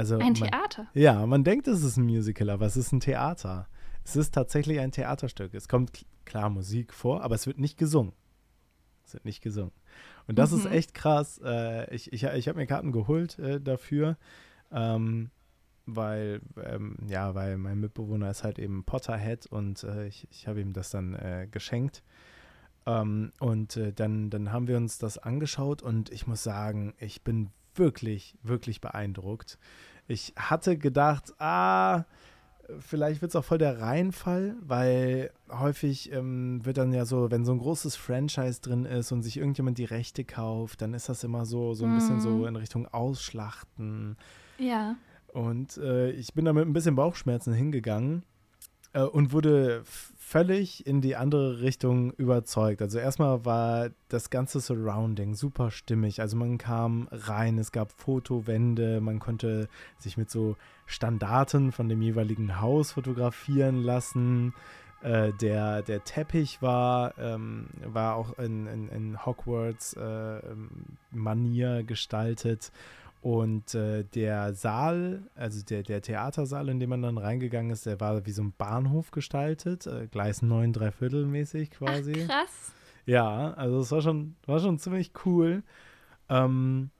Also 0.00 0.14
ein 0.14 0.20
man, 0.20 0.34
Theater? 0.34 0.86
Ja, 0.94 1.26
man 1.26 1.44
denkt, 1.44 1.68
es 1.68 1.84
ist 1.84 1.98
ein 1.98 2.06
Musical, 2.06 2.48
aber 2.48 2.64
es 2.64 2.74
ist 2.78 2.90
ein 2.90 3.00
Theater. 3.00 3.68
Es 4.02 4.16
ist 4.16 4.32
tatsächlich 4.32 4.80
ein 4.80 4.92
Theaterstück. 4.92 5.52
Es 5.52 5.68
kommt 5.68 6.06
klar 6.24 6.48
Musik 6.48 6.94
vor, 6.94 7.22
aber 7.22 7.34
es 7.34 7.46
wird 7.46 7.58
nicht 7.58 7.76
gesungen. 7.76 8.14
Es 9.04 9.12
wird 9.12 9.26
nicht 9.26 9.42
gesungen. 9.42 9.72
Und 10.26 10.38
das 10.38 10.52
mhm. 10.52 10.60
ist 10.60 10.66
echt 10.66 10.94
krass. 10.94 11.38
Äh, 11.44 11.94
ich 11.94 12.14
ich, 12.14 12.24
ich 12.24 12.48
habe 12.48 12.58
mir 12.58 12.66
Karten 12.66 12.92
geholt 12.92 13.38
äh, 13.38 13.60
dafür, 13.60 14.16
ähm, 14.72 15.30
weil, 15.84 16.40
ähm, 16.64 16.96
ja, 17.06 17.34
weil 17.34 17.58
mein 17.58 17.78
Mitbewohner 17.78 18.30
ist 18.30 18.42
halt 18.42 18.58
eben 18.58 18.84
Potterhead 18.84 19.48
und 19.48 19.84
äh, 19.84 20.06
ich, 20.06 20.26
ich 20.30 20.48
habe 20.48 20.62
ihm 20.62 20.72
das 20.72 20.88
dann 20.88 21.12
äh, 21.12 21.46
geschenkt. 21.50 22.02
Ähm, 22.86 23.32
und 23.38 23.76
äh, 23.76 23.92
dann, 23.92 24.30
dann 24.30 24.50
haben 24.50 24.66
wir 24.66 24.78
uns 24.78 24.96
das 24.96 25.18
angeschaut 25.18 25.82
und 25.82 26.08
ich 26.10 26.26
muss 26.26 26.42
sagen, 26.42 26.94
ich 26.98 27.22
bin 27.22 27.50
wirklich, 27.74 28.34
wirklich 28.42 28.80
beeindruckt. 28.80 29.58
Ich 30.06 30.34
hatte 30.36 30.76
gedacht, 30.76 31.32
ah, 31.38 32.04
vielleicht 32.78 33.22
wird 33.22 33.30
es 33.30 33.36
auch 33.36 33.44
voll 33.44 33.58
der 33.58 33.80
Reinfall, 33.80 34.56
weil 34.60 35.30
häufig 35.50 36.12
ähm, 36.12 36.64
wird 36.64 36.78
dann 36.78 36.92
ja 36.92 37.04
so, 37.04 37.30
wenn 37.30 37.44
so 37.44 37.52
ein 37.52 37.58
großes 37.58 37.96
Franchise 37.96 38.60
drin 38.60 38.84
ist 38.84 39.12
und 39.12 39.22
sich 39.22 39.36
irgendjemand 39.36 39.78
die 39.78 39.84
Rechte 39.84 40.24
kauft, 40.24 40.82
dann 40.82 40.94
ist 40.94 41.08
das 41.08 41.24
immer 41.24 41.46
so, 41.46 41.74
so 41.74 41.84
ein 41.84 41.92
mm. 41.92 41.94
bisschen 41.94 42.20
so 42.20 42.30
mhm. 42.30 42.46
in 42.46 42.56
Richtung 42.56 42.86
Ausschlachten. 42.86 44.16
Ja. 44.58 44.96
Und 45.32 45.76
äh, 45.78 46.10
ich 46.10 46.34
bin 46.34 46.44
da 46.44 46.52
mit 46.52 46.66
ein 46.66 46.72
bisschen 46.72 46.96
Bauchschmerzen 46.96 47.52
hingegangen 47.52 48.24
äh, 48.92 49.02
und 49.02 49.32
wurde 49.32 49.84
völlig 50.30 50.86
in 50.86 51.00
die 51.00 51.16
andere 51.16 51.60
Richtung 51.60 52.12
überzeugt. 52.12 52.80
Also 52.82 53.00
erstmal 53.00 53.44
war 53.44 53.90
das 54.08 54.30
ganze 54.30 54.60
Surrounding 54.60 55.34
super 55.34 55.72
stimmig. 55.72 56.20
Also 56.20 56.36
man 56.36 56.56
kam 56.56 57.08
rein, 57.10 57.58
es 57.58 57.72
gab 57.72 57.90
Fotowände, 57.90 59.00
man 59.00 59.18
konnte 59.18 59.68
sich 59.98 60.16
mit 60.16 60.30
so 60.30 60.56
Standarten 60.86 61.72
von 61.72 61.88
dem 61.88 62.00
jeweiligen 62.00 62.60
Haus 62.60 62.92
fotografieren 62.92 63.82
lassen. 63.82 64.54
Äh, 65.02 65.32
der, 65.40 65.82
der 65.82 66.04
Teppich 66.04 66.62
war, 66.62 67.18
ähm, 67.18 67.66
war 67.84 68.14
auch 68.14 68.38
in, 68.38 68.68
in, 68.68 68.88
in 68.88 69.26
Hogwarts-Manier 69.26 71.78
äh, 71.78 71.82
gestaltet. 71.82 72.70
Und 73.20 73.74
äh, 73.74 74.04
der 74.04 74.54
Saal, 74.54 75.22
also 75.34 75.62
der, 75.62 75.82
der 75.82 76.00
Theatersaal, 76.00 76.70
in 76.70 76.80
den 76.80 76.88
man 76.88 77.02
dann 77.02 77.18
reingegangen 77.18 77.70
ist, 77.70 77.84
der 77.84 78.00
war 78.00 78.24
wie 78.24 78.32
so 78.32 78.42
ein 78.42 78.54
Bahnhof 78.56 79.10
gestaltet, 79.10 79.86
äh, 79.86 80.06
Gleis 80.06 80.40
9, 80.40 80.72
Dreiviertel 80.72 81.26
mäßig 81.26 81.70
quasi. 81.70 82.14
Ach, 82.24 82.28
krass. 82.28 82.72
Ja, 83.04 83.52
also 83.54 83.80
es 83.80 83.92
war 83.92 84.00
schon, 84.00 84.36
war 84.46 84.58
schon 84.60 84.78
ziemlich 84.78 85.12
cool. 85.26 85.62
Ähm, 86.30 86.90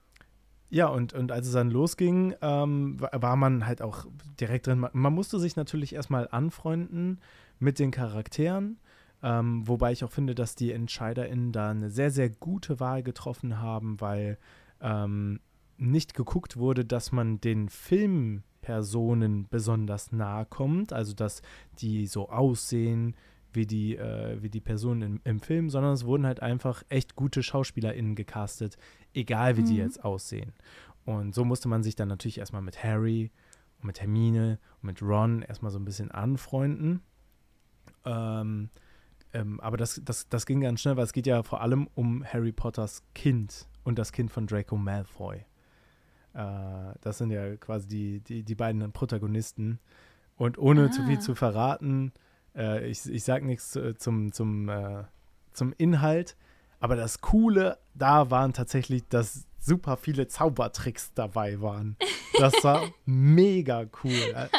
ja, 0.69 0.87
und, 0.87 1.13
und 1.13 1.31
als 1.31 1.47
es 1.47 1.53
dann 1.53 1.71
losging, 1.71 2.35
ähm, 2.41 2.97
war 2.99 3.35
man 3.35 3.65
halt 3.65 3.81
auch 3.81 4.05
direkt 4.39 4.67
drin. 4.67 4.87
Man 4.91 5.13
musste 5.13 5.39
sich 5.39 5.55
natürlich 5.55 5.95
erstmal 5.95 6.27
anfreunden 6.29 7.19
mit 7.59 7.79
den 7.79 7.91
Charakteren. 7.91 8.79
Ähm, 9.23 9.67
wobei 9.67 9.91
ich 9.91 10.03
auch 10.03 10.11
finde, 10.11 10.33
dass 10.33 10.55
die 10.55 10.71
EntscheiderInnen 10.71 11.51
da 11.51 11.71
eine 11.71 11.89
sehr, 11.89 12.09
sehr 12.09 12.29
gute 12.29 12.79
Wahl 12.79 13.03
getroffen 13.03 13.59
haben, 13.59 13.99
weil 14.01 14.37
ähm, 14.81 15.39
nicht 15.81 16.13
geguckt 16.13 16.57
wurde, 16.57 16.85
dass 16.85 17.11
man 17.11 17.41
den 17.41 17.67
Filmpersonen 17.67 19.47
besonders 19.49 20.11
nahe 20.11 20.45
kommt, 20.45 20.93
also 20.93 21.13
dass 21.13 21.41
die 21.79 22.05
so 22.05 22.29
aussehen 22.29 23.15
wie 23.51 23.65
die, 23.65 23.97
äh, 23.97 24.41
wie 24.41 24.49
die 24.49 24.61
Personen 24.61 25.01
im, 25.01 25.21
im, 25.23 25.39
Film, 25.41 25.69
sondern 25.69 25.93
es 25.93 26.05
wurden 26.05 26.25
halt 26.25 26.41
einfach 26.41 26.83
echt 26.87 27.15
gute 27.15 27.43
SchauspielerInnen 27.43 28.15
gecastet, 28.15 28.77
egal 29.13 29.57
wie 29.57 29.61
mhm. 29.61 29.65
die 29.65 29.77
jetzt 29.77 30.05
aussehen. 30.05 30.53
Und 31.03 31.33
so 31.33 31.43
musste 31.43 31.67
man 31.67 31.83
sich 31.83 31.95
dann 31.95 32.07
natürlich 32.07 32.37
erstmal 32.37 32.61
mit 32.61 32.83
Harry 32.83 33.31
und 33.79 33.87
mit 33.87 33.99
Hermine 33.99 34.59
und 34.81 34.87
mit 34.87 35.01
Ron 35.01 35.41
erstmal 35.41 35.71
so 35.71 35.79
ein 35.79 35.85
bisschen 35.85 36.11
anfreunden. 36.11 37.01
Ähm, 38.05 38.69
ähm, 39.33 39.59
aber 39.59 39.77
das, 39.77 39.99
das, 40.05 40.29
das 40.29 40.45
ging 40.45 40.61
ganz 40.61 40.81
schnell, 40.81 40.95
weil 40.95 41.05
es 41.05 41.13
geht 41.13 41.27
ja 41.27 41.41
vor 41.43 41.61
allem 41.61 41.89
um 41.95 42.23
Harry 42.23 42.51
Potters 42.51 43.03
Kind 43.15 43.67
und 43.83 43.97
das 43.97 44.11
Kind 44.11 44.31
von 44.31 44.45
Draco 44.45 44.77
Malfoy. 44.77 45.45
Äh, 46.33 46.93
das 47.01 47.17
sind 47.17 47.31
ja 47.31 47.55
quasi 47.57 47.87
die, 47.87 48.19
die, 48.21 48.43
die 48.43 48.55
beiden 48.55 48.91
Protagonisten. 48.91 49.79
Und 50.37 50.57
ohne 50.57 50.85
ah. 50.85 50.91
zu 50.91 51.03
viel 51.03 51.19
zu 51.19 51.35
verraten, 51.35 52.13
äh, 52.55 52.87
ich, 52.87 53.09
ich 53.09 53.23
sage 53.23 53.45
nichts 53.45 53.77
zum, 53.97 54.31
zum, 54.31 54.69
äh, 54.69 55.03
zum 55.53 55.73
Inhalt, 55.77 56.35
aber 56.79 56.95
das 56.95 57.21
Coole 57.21 57.77
da 57.93 58.31
waren 58.31 58.53
tatsächlich, 58.53 59.07
dass 59.07 59.45
super 59.59 59.97
viele 59.97 60.27
Zaubertricks 60.27 61.13
dabei 61.13 61.61
waren. 61.61 61.95
Das 62.39 62.53
war 62.63 62.81
mega 63.05 63.85
cool. 64.03 64.49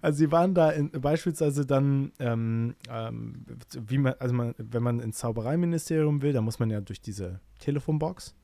Also 0.00 0.18
sie 0.18 0.32
waren 0.32 0.54
da 0.54 0.70
in, 0.70 0.90
beispielsweise 0.90 1.66
dann, 1.66 2.12
ähm, 2.18 2.74
ähm, 2.90 3.44
wie 3.72 3.98
man, 3.98 4.14
also 4.18 4.34
man, 4.34 4.54
wenn 4.58 4.82
man 4.82 5.00
ins 5.00 5.18
Zaubereiministerium 5.18 6.22
will, 6.22 6.32
dann 6.32 6.44
muss 6.44 6.58
man 6.58 6.70
ja 6.70 6.80
durch 6.80 7.00
diese 7.00 7.40
Telefonbox. 7.58 8.34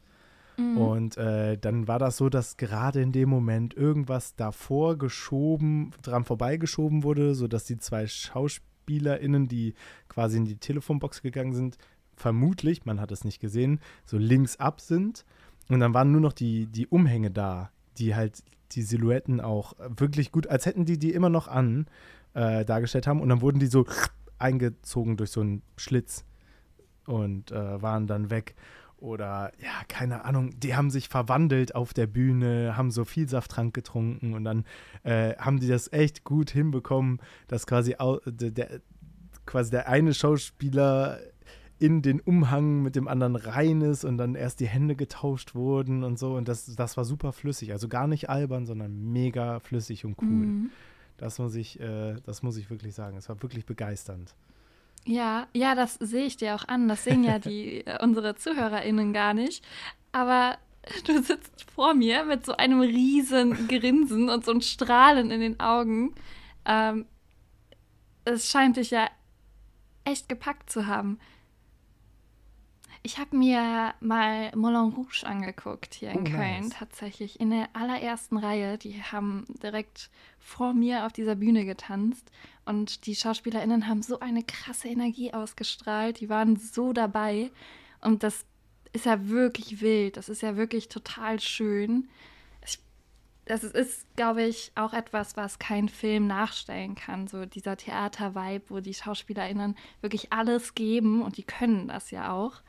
Mhm. 0.57 0.77
Und 0.79 1.17
äh, 1.17 1.59
dann 1.59 1.89
war 1.89 1.99
das 1.99 2.17
so, 2.17 2.29
dass 2.29 2.57
gerade 2.57 3.01
in 3.01 3.13
dem 3.13 3.29
Moment 3.29 3.75
irgendwas 3.75 4.37
davor 4.37 4.97
geschoben, 4.97 5.93
dran 6.03 6.25
vorbeigeschoben 6.25 7.03
wurde, 7.03 7.35
sodass 7.35 7.65
die 7.65 7.79
zwei 7.79 8.07
SchauspielerInnen, 8.07 9.49
die 9.49 9.75
quasi 10.09 10.37
in 10.37 10.45
die 10.45 10.57
Telefonbox 10.57 11.23
gegangen 11.23 11.55
sind, 11.55 11.77
vermutlich, 12.17 12.85
man 12.85 13.01
hat 13.01 13.11
es 13.11 13.25
nicht 13.25 13.41
gesehen, 13.41 13.81
so 14.05 14.19
links 14.19 14.57
ab 14.57 14.81
sind. 14.81 15.25
Und 15.69 15.81
dann 15.81 15.95
waren 15.95 16.13
nur 16.13 16.21
noch 16.21 16.33
die, 16.33 16.67
die 16.67 16.87
Umhänge 16.87 17.31
da, 17.31 17.71
die 17.99 18.15
halt 18.15 18.43
die 18.73 18.83
Silhouetten 18.83 19.41
auch 19.41 19.75
wirklich 19.79 20.33
gut, 20.33 20.47
als 20.47 20.67
hätten 20.67 20.85
die 20.85 20.99
die 20.99 21.13
immer 21.13 21.31
noch 21.31 21.49
an, 21.49 21.87
äh, 22.35 22.65
dargestellt 22.65 23.07
haben. 23.07 23.21
Und 23.21 23.29
dann 23.29 23.41
wurden 23.41 23.59
die 23.59 23.67
so 23.67 23.87
eingezogen 24.39 25.17
durch 25.17 25.31
so 25.31 25.41
einen 25.41 25.63
Schlitz. 25.77 26.25
und 27.07 27.51
äh, 27.53 27.83
waren 27.83 28.07
dann 28.07 28.31
weg. 28.31 28.55
Oder 28.99 29.53
ja, 29.63 29.83
keine 29.89 30.25
Ahnung, 30.25 30.59
die 30.59 30.75
haben 30.75 30.91
sich 30.91 31.09
verwandelt 31.09 31.75
auf 31.75 31.93
der 31.93 32.07
Bühne, 32.07 32.77
haben 32.77 32.91
so 32.91 33.05
viel 33.05 33.29
Safttrank 33.29 33.75
getrunken 33.75 34.35
und 34.35 34.45
dann 34.45 34.65
äh, 35.03 35.35
haben 35.37 35.61
die 35.61 35.69
das 35.69 35.93
echt 35.93 36.25
gut 36.25 36.51
hinbekommen, 36.51 37.21
dass 37.49 37.67
quasi, 37.67 37.97
der, 38.27 38.81
quasi 39.45 39.71
der 39.71 39.89
eine 39.89 40.15
Schauspieler 40.15 41.19
in 41.79 42.03
den 42.03 42.21
Umhang 42.21 42.83
mit 42.83 42.97
dem 42.97 43.09
anderen 43.09 43.37
rein 43.37 43.83
ist 43.83 44.05
und 44.05 44.17
dann 44.17 44.37
erst 44.37 44.61
die 44.61 44.69
Hände 44.69 44.95
getauscht 44.95 45.55
wurden 45.55 46.05
und 46.05 46.19
so. 46.19 46.35
Und 46.35 46.49
das, 46.49 46.75
das 46.75 46.97
war 46.97 47.05
super 47.05 47.33
flüssig. 47.33 47.73
Also 47.73 47.89
gar 47.89 48.07
nicht 48.07 48.31
albern, 48.31 48.65
sondern 48.65 49.13
mega 49.13 49.59
flüssig 49.61 50.05
und 50.05 50.17
cool. 50.23 50.29
Mhm. 50.29 50.71
Das 51.17 51.39
muss 51.39 51.55
ich, 51.55 51.81
äh, 51.81 52.15
das 52.25 52.43
muss 52.43 52.57
ich 52.57 52.71
wirklich 52.71 52.95
sagen. 52.95 53.17
Es 53.17 53.29
war 53.29 53.43
wirklich 53.43 53.67
begeisternd. 53.67 54.35
Ja, 55.05 55.49
ja, 55.53 55.75
das 55.75 55.95
sehe 55.95 56.25
ich 56.25 56.37
dir 56.37 56.55
auch 56.55 56.67
an. 56.67 56.89
Das 56.89 57.05
sehen 57.05 57.25
ja 57.25 57.39
die 57.39 57.81
äh, 57.87 58.03
unsere 58.03 58.37
ZuhörerInnen 58.37 59.13
gar 59.13 59.35
nicht. 59.35 59.65
Aber 60.13 60.59
du 61.07 61.23
sitzt 61.23 61.71
vor 61.71 61.95
mir 61.95 62.25
mit 62.25 62.47
so 62.47 62.57
einem 62.57 62.81
riesen 62.81 63.69
Grinsen 63.69 64.29
und 64.29 64.45
so 64.45 64.53
ein 64.53 64.63
Strahlen 64.63 65.31
in 65.31 65.41
den 65.41 65.61
Augen. 65.61 66.15
Ähm, 66.65 67.07
es 68.25 68.51
scheint 68.51 68.77
dich 68.77 68.91
ja 68.91 69.09
echt 70.05 70.29
gepackt 70.29 70.71
zu 70.71 70.87
haben. 70.87 71.19
Ich 73.07 73.19
habe 73.19 73.37
mir 73.37 73.93
mal 74.01 74.51
Moulin 74.57 74.95
Rouge 74.95 75.27
angeguckt 75.27 75.93
hier 75.93 76.11
in 76.13 76.21
oh, 76.21 76.25
Köln, 76.25 76.63
nice. 76.63 76.71
tatsächlich 76.71 77.39
in 77.39 77.51
der 77.51 77.69
allerersten 77.75 78.39
Reihe. 78.39 78.79
Die 78.79 79.03
haben 79.03 79.45
direkt 79.63 80.09
vor 80.39 80.73
mir 80.73 81.05
auf 81.05 81.13
dieser 81.13 81.35
Bühne 81.35 81.67
getanzt 81.67 82.31
und 82.65 83.05
die 83.05 83.15
SchauspielerInnen 83.15 83.89
haben 83.89 84.01
so 84.01 84.21
eine 84.21 84.43
krasse 84.43 84.89
Energie 84.89 85.35
ausgestrahlt. 85.35 86.21
Die 86.21 86.31
waren 86.31 86.57
so 86.57 86.95
dabei 86.95 87.51
und 88.01 88.23
das 88.23 88.47
ist 88.95 89.05
ja 89.05 89.29
wirklich 89.29 89.83
wild. 89.83 90.17
Das 90.17 90.31
ist 90.31 90.41
ja 90.41 90.57
wirklich 90.57 90.89
total 90.89 91.41
schön. 91.41 92.09
Ich, 92.65 92.79
das 93.45 93.65
ist, 93.65 94.07
glaube 94.17 94.45
ich, 94.45 94.73
auch 94.77 94.95
etwas, 94.95 95.37
was 95.37 95.59
kein 95.59 95.91
Film 95.91 96.27
nachstellen 96.27 96.95
kann. 96.95 97.29
So 97.29 97.45
dieser 97.45 97.77
Theater-Vibe, 97.77 98.65
wo 98.71 98.81
die 98.81 98.95
SchauspielerInnen 98.95 99.77
wirklich 100.01 100.33
alles 100.33 100.75
geben 100.75 101.21
und 101.21 101.37
die 101.37 101.45
können 101.45 101.89
das 101.89 102.11
ja 102.11 102.33
auch. 102.33 102.63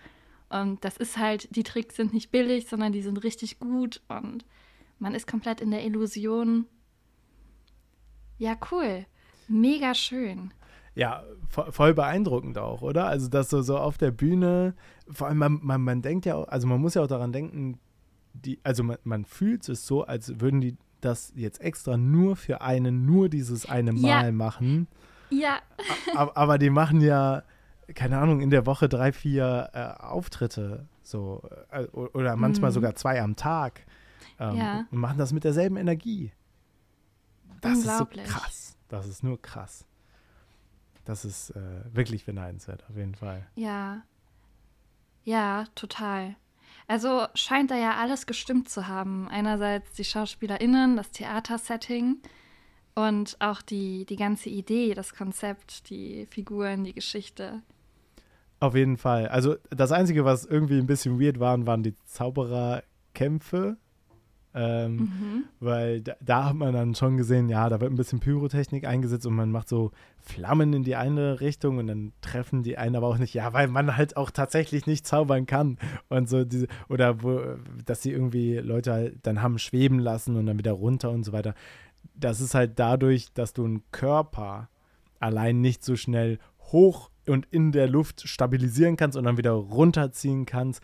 Und 0.61 0.85
das 0.85 0.95
ist 0.97 1.17
halt, 1.17 1.53
die 1.55 1.63
Tricks 1.63 1.95
sind 1.95 2.13
nicht 2.13 2.31
billig, 2.31 2.67
sondern 2.67 2.93
die 2.93 3.01
sind 3.01 3.23
richtig 3.23 3.59
gut 3.59 4.01
und 4.07 4.45
man 4.99 5.13
ist 5.13 5.27
komplett 5.27 5.59
in 5.59 5.71
der 5.71 5.83
Illusion. 5.83 6.65
Ja, 8.37 8.55
cool. 8.71 9.05
Mega 9.49 9.93
schön. 9.93 10.53
Ja, 10.95 11.23
voll 11.49 11.93
beeindruckend 11.93 12.57
auch, 12.57 12.81
oder? 12.81 13.07
Also, 13.07 13.27
dass 13.27 13.49
so, 13.49 13.61
so 13.61 13.77
auf 13.77 13.97
der 13.97 14.11
Bühne, 14.11 14.75
vor 15.09 15.27
allem, 15.27 15.37
man, 15.39 15.59
man, 15.61 15.81
man 15.81 16.01
denkt 16.01 16.25
ja 16.25 16.35
auch, 16.35 16.47
also 16.47 16.67
man 16.67 16.79
muss 16.79 16.93
ja 16.93 17.03
auch 17.03 17.07
daran 17.07 17.33
denken, 17.33 17.77
die, 18.33 18.59
also 18.63 18.83
man, 18.83 18.97
man 19.03 19.25
fühlt 19.25 19.67
es 19.67 19.85
so, 19.85 20.05
als 20.05 20.39
würden 20.39 20.61
die 20.61 20.77
das 21.01 21.33
jetzt 21.35 21.59
extra 21.59 21.97
nur 21.97 22.37
für 22.37 22.61
einen, 22.61 23.05
nur 23.05 23.27
dieses 23.27 23.67
eine 23.67 23.91
Mal 23.91 24.27
ja. 24.27 24.31
machen. 24.31 24.87
Ja. 25.29 25.59
aber, 26.15 26.37
aber 26.37 26.57
die 26.57 26.69
machen 26.69 27.01
ja 27.01 27.43
keine 27.93 28.17
Ahnung, 28.17 28.41
in 28.41 28.49
der 28.49 28.65
Woche 28.65 28.89
drei, 28.89 29.11
vier 29.11 29.69
äh, 29.73 30.01
Auftritte 30.03 30.87
so 31.03 31.43
äh, 31.71 31.83
oder 31.83 32.35
manchmal 32.35 32.71
mhm. 32.71 32.73
sogar 32.73 32.95
zwei 32.95 33.21
am 33.21 33.35
Tag 33.35 33.85
ähm, 34.39 34.55
ja. 34.55 34.85
und 34.91 34.97
machen 34.97 35.17
das 35.17 35.33
mit 35.33 35.43
derselben 35.43 35.77
Energie. 35.77 36.31
Das 37.61 37.79
ist 37.79 37.97
so 37.97 38.05
krass. 38.05 38.77
Das 38.87 39.07
ist 39.07 39.23
nur 39.23 39.41
krass. 39.41 39.85
Das 41.05 41.25
ist 41.25 41.51
äh, 41.51 41.61
wirklich 41.91 42.25
beneidenswert, 42.25 42.83
auf 42.89 42.95
jeden 42.95 43.15
Fall. 43.15 43.45
Ja. 43.55 44.03
Ja, 45.23 45.65
total. 45.75 46.35
Also 46.87 47.27
scheint 47.33 47.71
da 47.71 47.75
ja 47.75 47.95
alles 47.95 48.27
gestimmt 48.27 48.69
zu 48.69 48.87
haben. 48.87 49.27
Einerseits 49.27 49.93
die 49.93 50.03
SchauspielerInnen, 50.03 50.97
das 50.97 51.11
Theatersetting, 51.11 52.17
und 52.95 53.35
auch 53.39 53.61
die, 53.61 54.05
die 54.05 54.15
ganze 54.15 54.49
Idee, 54.49 54.93
das 54.93 55.13
Konzept, 55.13 55.89
die 55.89 56.27
Figuren, 56.27 56.85
die 56.85 56.93
Geschichte. 56.93 57.61
Auf 58.59 58.75
jeden 58.75 58.97
Fall. 58.97 59.27
Also 59.27 59.55
das 59.69 59.91
Einzige, 59.91 60.25
was 60.25 60.45
irgendwie 60.45 60.79
ein 60.79 60.87
bisschen 60.87 61.19
weird 61.19 61.39
waren, 61.39 61.67
waren 61.67 61.83
die 61.83 61.95
Zaubererkämpfe. 62.05 63.77
Ähm, 64.57 64.95
mhm. 64.95 65.43
Weil 65.59 65.99
da, 65.99 66.15
da, 66.21 66.45
hat 66.45 66.55
man 66.55 66.73
dann 66.73 66.95
schon 66.95 67.17
gesehen, 67.17 67.49
ja, 67.49 67.67
da 67.67 67.81
wird 67.81 67.91
ein 67.91 67.97
bisschen 67.97 68.21
Pyrotechnik 68.21 68.87
eingesetzt 68.87 69.25
und 69.25 69.35
man 69.35 69.51
macht 69.51 69.67
so 69.67 69.91
Flammen 70.21 70.71
in 70.71 70.83
die 70.83 70.95
eine 70.95 71.41
Richtung 71.41 71.77
und 71.77 71.87
dann 71.87 72.13
treffen 72.21 72.63
die 72.63 72.77
einen 72.77 72.95
aber 72.95 73.07
auch 73.07 73.17
nicht, 73.17 73.33
ja, 73.33 73.51
weil 73.51 73.67
man 73.67 73.97
halt 73.97 74.15
auch 74.15 74.31
tatsächlich 74.31 74.87
nicht 74.87 75.05
zaubern 75.05 75.45
kann 75.45 75.77
und 76.07 76.29
so 76.29 76.45
diese, 76.45 76.67
oder 76.87 77.21
wo, 77.21 77.41
dass 77.85 78.01
sie 78.01 78.13
irgendwie 78.13 78.55
Leute 78.55 78.93
halt 78.93 79.17
dann 79.23 79.41
haben 79.41 79.59
schweben 79.59 79.99
lassen 79.99 80.37
und 80.37 80.45
dann 80.45 80.57
wieder 80.57 80.71
runter 80.71 81.11
und 81.11 81.25
so 81.25 81.33
weiter. 81.33 81.53
Das 82.15 82.39
ist 82.39 82.55
halt 82.55 82.79
dadurch, 82.79 83.33
dass 83.33 83.51
du 83.51 83.65
einen 83.65 83.83
Körper 83.91 84.69
allein 85.19 85.59
nicht 85.59 85.83
so 85.83 85.97
schnell 85.97 86.39
hoch 86.71 87.09
und 87.27 87.47
in 87.51 87.71
der 87.71 87.87
Luft 87.87 88.27
stabilisieren 88.27 88.97
kannst 88.97 89.17
und 89.17 89.25
dann 89.25 89.37
wieder 89.37 89.51
runterziehen 89.51 90.45
kannst, 90.45 90.81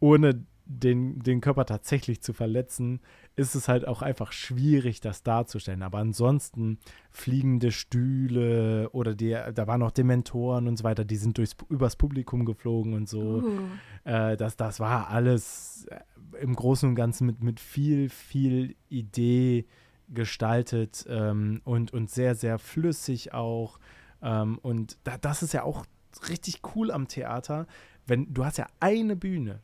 ohne 0.00 0.44
den, 0.68 1.20
den 1.20 1.40
Körper 1.40 1.64
tatsächlich 1.64 2.20
zu 2.20 2.34
verletzen, 2.34 3.00
ist 3.36 3.54
es 3.54 3.68
halt 3.68 3.88
auch 3.88 4.02
einfach 4.02 4.32
schwierig, 4.32 5.00
das 5.00 5.22
darzustellen. 5.22 5.82
Aber 5.82 5.98
ansonsten 5.98 6.78
fliegende 7.10 7.72
Stühle 7.72 8.90
oder 8.90 9.14
die, 9.14 9.36
da 9.54 9.66
waren 9.66 9.82
auch 9.82 9.90
Dementoren 9.90 10.68
und 10.68 10.76
so 10.76 10.84
weiter, 10.84 11.06
die 11.06 11.16
sind 11.16 11.38
durchs, 11.38 11.56
übers 11.70 11.96
Publikum 11.96 12.44
geflogen 12.44 12.92
und 12.92 13.08
so. 13.08 13.42
Uh. 13.42 13.58
Äh, 14.04 14.36
das, 14.36 14.56
das 14.56 14.78
war 14.78 15.08
alles 15.08 15.86
äh, 15.90 16.42
im 16.42 16.54
Großen 16.54 16.88
und 16.88 16.94
Ganzen 16.94 17.26
mit, 17.26 17.42
mit 17.42 17.60
viel, 17.60 18.10
viel 18.10 18.76
Idee 18.90 19.64
gestaltet 20.08 21.06
ähm, 21.08 21.62
und, 21.64 21.92
und 21.92 22.10
sehr, 22.10 22.34
sehr 22.34 22.58
flüssig 22.58 23.32
auch. 23.32 23.78
Ähm, 24.22 24.58
und 24.58 24.98
da, 25.04 25.18
das 25.18 25.42
ist 25.42 25.52
ja 25.52 25.62
auch 25.62 25.84
richtig 26.28 26.60
cool 26.74 26.90
am 26.90 27.08
Theater, 27.08 27.66
wenn 28.06 28.32
du 28.32 28.44
hast 28.44 28.58
ja 28.58 28.66
eine 28.80 29.16
Bühne, 29.16 29.60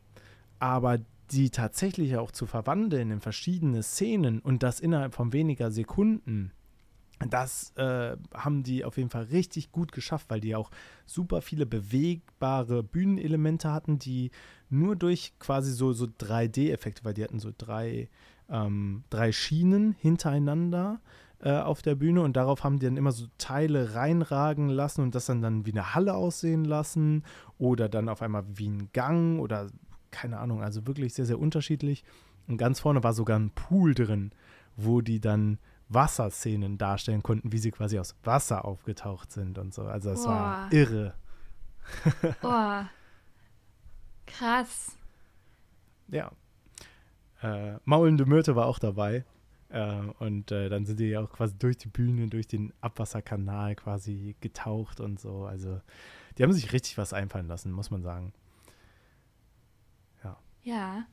aber 0.59 0.99
die 1.31 1.49
tatsächlich 1.49 2.17
auch 2.17 2.31
zu 2.31 2.45
verwandeln 2.45 3.11
in 3.11 3.19
verschiedene 3.19 3.81
Szenen 3.81 4.39
und 4.39 4.61
das 4.61 4.79
innerhalb 4.79 5.15
von 5.15 5.33
weniger 5.33 5.71
Sekunden, 5.71 6.51
das 7.19 7.71
äh, 7.77 8.17
haben 8.33 8.63
die 8.63 8.83
auf 8.83 8.97
jeden 8.97 9.09
Fall 9.09 9.23
richtig 9.23 9.71
gut 9.71 9.91
geschafft, 9.91 10.29
weil 10.29 10.41
die 10.41 10.55
auch 10.55 10.69
super 11.05 11.41
viele 11.41 11.65
bewegbare 11.65 12.83
Bühnenelemente 12.83 13.71
hatten, 13.71 13.99
die 13.99 14.31
nur 14.69 14.95
durch 14.95 15.33
quasi 15.39 15.71
so, 15.71 15.93
so 15.93 16.05
3D-Effekte, 16.05 17.05
weil 17.05 17.13
die 17.13 17.23
hatten 17.23 17.39
so 17.39 17.51
drei, 17.57 18.09
ähm, 18.49 19.03
drei 19.09 19.31
Schienen 19.31 19.93
hintereinander 19.93 20.99
äh, 21.39 21.51
auf 21.51 21.81
der 21.81 21.95
Bühne 21.95 22.21
und 22.21 22.35
darauf 22.37 22.63
haben 22.63 22.79
die 22.79 22.85
dann 22.85 22.97
immer 22.97 23.11
so 23.11 23.25
Teile 23.37 23.95
reinragen 23.95 24.69
lassen 24.69 25.01
und 25.01 25.15
das 25.15 25.25
dann, 25.25 25.41
dann 25.41 25.65
wie 25.65 25.71
eine 25.71 25.95
Halle 25.95 26.13
aussehen 26.13 26.65
lassen 26.65 27.23
oder 27.57 27.89
dann 27.89 28.09
auf 28.09 28.21
einmal 28.21 28.45
wie 28.47 28.69
ein 28.69 28.89
Gang 28.93 29.39
oder 29.39 29.67
keine 30.11 30.39
Ahnung, 30.39 30.63
also 30.63 30.87
wirklich 30.87 31.13
sehr, 31.13 31.25
sehr 31.25 31.39
unterschiedlich. 31.39 32.03
Und 32.47 32.57
ganz 32.57 32.79
vorne 32.79 33.03
war 33.03 33.13
sogar 33.13 33.37
ein 33.37 33.49
Pool 33.51 33.93
drin, 33.93 34.31
wo 34.77 35.01
die 35.01 35.19
dann 35.19 35.59
Wasserszenen 35.89 36.77
darstellen 36.77 37.21
konnten, 37.21 37.51
wie 37.51 37.57
sie 37.57 37.71
quasi 37.71 37.99
aus 37.99 38.15
Wasser 38.23 38.65
aufgetaucht 38.65 39.31
sind 39.31 39.57
und 39.57 39.73
so. 39.73 39.83
Also 39.83 40.11
es 40.11 40.25
war 40.25 40.71
irre. 40.71 41.13
Boah. 42.41 42.89
Krass. 44.25 44.97
Ja. 46.07 46.31
Äh, 47.41 47.77
Maulende 47.83 48.25
Myrte 48.25 48.55
war 48.55 48.65
auch 48.65 48.79
dabei. 48.79 49.25
Äh, 49.75 50.13
und 50.19 50.53
äh, 50.53 50.69
dann 50.69 50.85
sind 50.85 51.01
die 51.01 51.09
ja 51.09 51.19
auch 51.19 51.29
quasi 51.29 51.57
durch 51.57 51.77
die 51.77 51.89
Bühne, 51.89 52.27
durch 52.27 52.47
den 52.47 52.71
Abwasserkanal 52.79 53.75
quasi 53.75 54.37
getaucht 54.39 55.01
und 55.01 55.19
so. 55.19 55.43
Also 55.43 55.81
die 56.37 56.43
haben 56.43 56.53
sich 56.53 56.71
richtig 56.71 56.97
was 56.97 57.11
einfallen 57.11 57.47
lassen, 57.47 57.73
muss 57.73 57.91
man 57.91 58.01
sagen. 58.01 58.31
Ja. 60.23 60.37
Ja. 60.63 61.05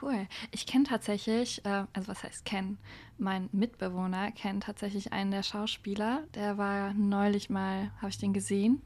Cool. 0.00 0.28
Ich 0.52 0.64
kenne 0.64 0.84
tatsächlich, 0.84 1.64
äh, 1.64 1.86
also 1.92 2.06
was 2.06 2.22
heißt 2.22 2.44
kennen? 2.44 2.78
Mein 3.18 3.48
Mitbewohner 3.50 4.30
kennt 4.30 4.62
tatsächlich 4.62 5.12
einen 5.12 5.32
der 5.32 5.42
Schauspieler. 5.42 6.22
Der 6.36 6.56
war 6.56 6.94
neulich 6.94 7.50
mal, 7.50 7.90
habe 7.96 8.10
ich 8.10 8.18
den 8.18 8.32
gesehen. 8.32 8.80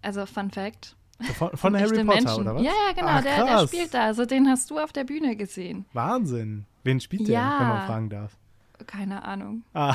Also 0.00 0.24
Fun 0.26 0.52
Fact, 0.52 0.94
von, 1.36 1.56
von 1.56 1.74
Harry 1.78 2.04
Potter, 2.04 2.04
Menschen. 2.04 2.40
oder 2.42 2.54
was? 2.54 2.62
Ja, 2.62 2.70
ja, 2.70 2.92
genau, 2.94 3.08
Ach, 3.08 3.22
der, 3.22 3.44
der, 3.44 3.66
spielt 3.66 3.94
da. 3.94 4.04
Also 4.04 4.26
den 4.26 4.48
hast 4.48 4.70
du 4.70 4.78
auf 4.78 4.92
der 4.92 5.02
Bühne 5.02 5.34
gesehen. 5.34 5.86
Wahnsinn. 5.92 6.66
Wen 6.82 7.00
spielt 7.00 7.28
der, 7.28 7.34
ja. 7.34 7.60
wenn 7.60 7.68
man 7.68 7.86
fragen 7.86 8.10
darf? 8.10 8.36
Keine 8.86 9.24
Ahnung. 9.24 9.62
Ah. 9.74 9.94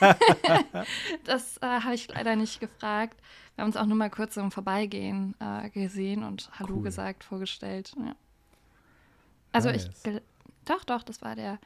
das 1.24 1.56
äh, 1.58 1.66
habe 1.66 1.94
ich 1.94 2.08
leider 2.08 2.36
nicht 2.36 2.60
gefragt. 2.60 3.18
Wir 3.54 3.62
haben 3.62 3.68
uns 3.68 3.76
auch 3.76 3.86
nur 3.86 3.96
mal 3.96 4.10
kurz 4.10 4.36
im 4.36 4.50
Vorbeigehen 4.50 5.34
äh, 5.40 5.70
gesehen 5.70 6.22
und 6.22 6.50
Hallo 6.58 6.76
cool. 6.76 6.82
gesagt, 6.82 7.24
vorgestellt. 7.24 7.94
Ja. 7.96 8.14
Also 9.52 9.70
nice. 9.70 9.90
ich, 10.04 10.20
doch, 10.64 10.84
doch, 10.84 11.02
das 11.02 11.22
war 11.22 11.34
der. 11.34 11.58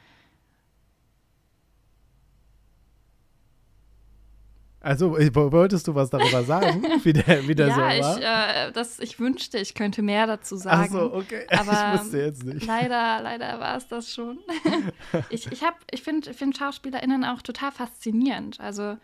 Also, 4.85 5.13
wolltest 5.17 5.87
du 5.87 5.95
was 5.95 6.11
darüber 6.11 6.43
sagen, 6.43 6.83
wie 7.03 7.13
der, 7.13 7.47
wie 7.47 7.55
der 7.55 7.69
ja, 7.69 7.73
so 7.73 7.81
war? 7.81 8.17
Ich, 8.17 8.23
äh, 8.23 8.71
das, 8.71 8.99
ich 8.99 9.19
wünschte, 9.19 9.57
ich 9.57 9.73
könnte 9.73 10.03
mehr 10.03 10.27
dazu 10.27 10.57
sagen. 10.57 10.83
Ach 10.85 10.91
so, 10.91 11.11
okay. 11.11 11.47
Aber 11.49 11.95
ich 11.95 12.01
wusste 12.01 12.19
jetzt 12.19 12.43
nicht. 12.43 12.67
Leider, 12.67 13.19
leider 13.23 13.59
war 13.59 13.77
es 13.77 13.87
das 13.87 14.13
schon. 14.13 14.37
ich 15.31 15.51
ich, 15.51 15.63
ich 15.89 16.03
finde 16.03 16.31
find 16.35 16.55
SchauspielerInnen 16.55 17.25
auch 17.25 17.41
total 17.41 17.71
faszinierend. 17.71 18.59
Also, 18.59 18.95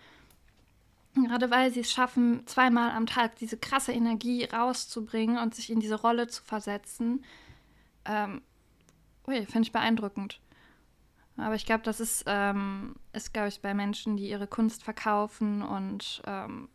gerade 1.16 1.50
weil 1.50 1.74
sie 1.74 1.80
es 1.80 1.92
schaffen, 1.92 2.44
zweimal 2.46 2.92
am 2.92 3.08
Tag 3.08 3.38
diese 3.38 3.58
krasse 3.58 3.92
Energie 3.92 4.44
rauszubringen 4.44 5.40
und 5.40 5.56
sich 5.56 5.72
in 5.72 5.80
diese 5.80 6.00
Rolle 6.00 6.28
zu 6.28 6.44
versetzen. 6.44 7.26
Ähm, 8.06 8.44
ui, 9.28 9.48
finde 9.48 9.64
ich 9.64 9.72
beeindruckend. 9.72 10.41
Aber 11.38 11.56
ich 11.56 11.66
glaube, 11.66 11.84
das 11.84 12.00
ist, 12.00 12.24
ähm, 12.28 12.96
ist 13.14 13.34
glaube 13.34 13.48
ich, 13.48 13.62
bei 13.62 13.74
Menschen, 13.74 14.18
die 14.18 14.30
ihre 14.30 14.48
Kunst 14.48 14.84
verkaufen 14.84 15.62
und 15.62 16.22
ähm, 16.26 16.70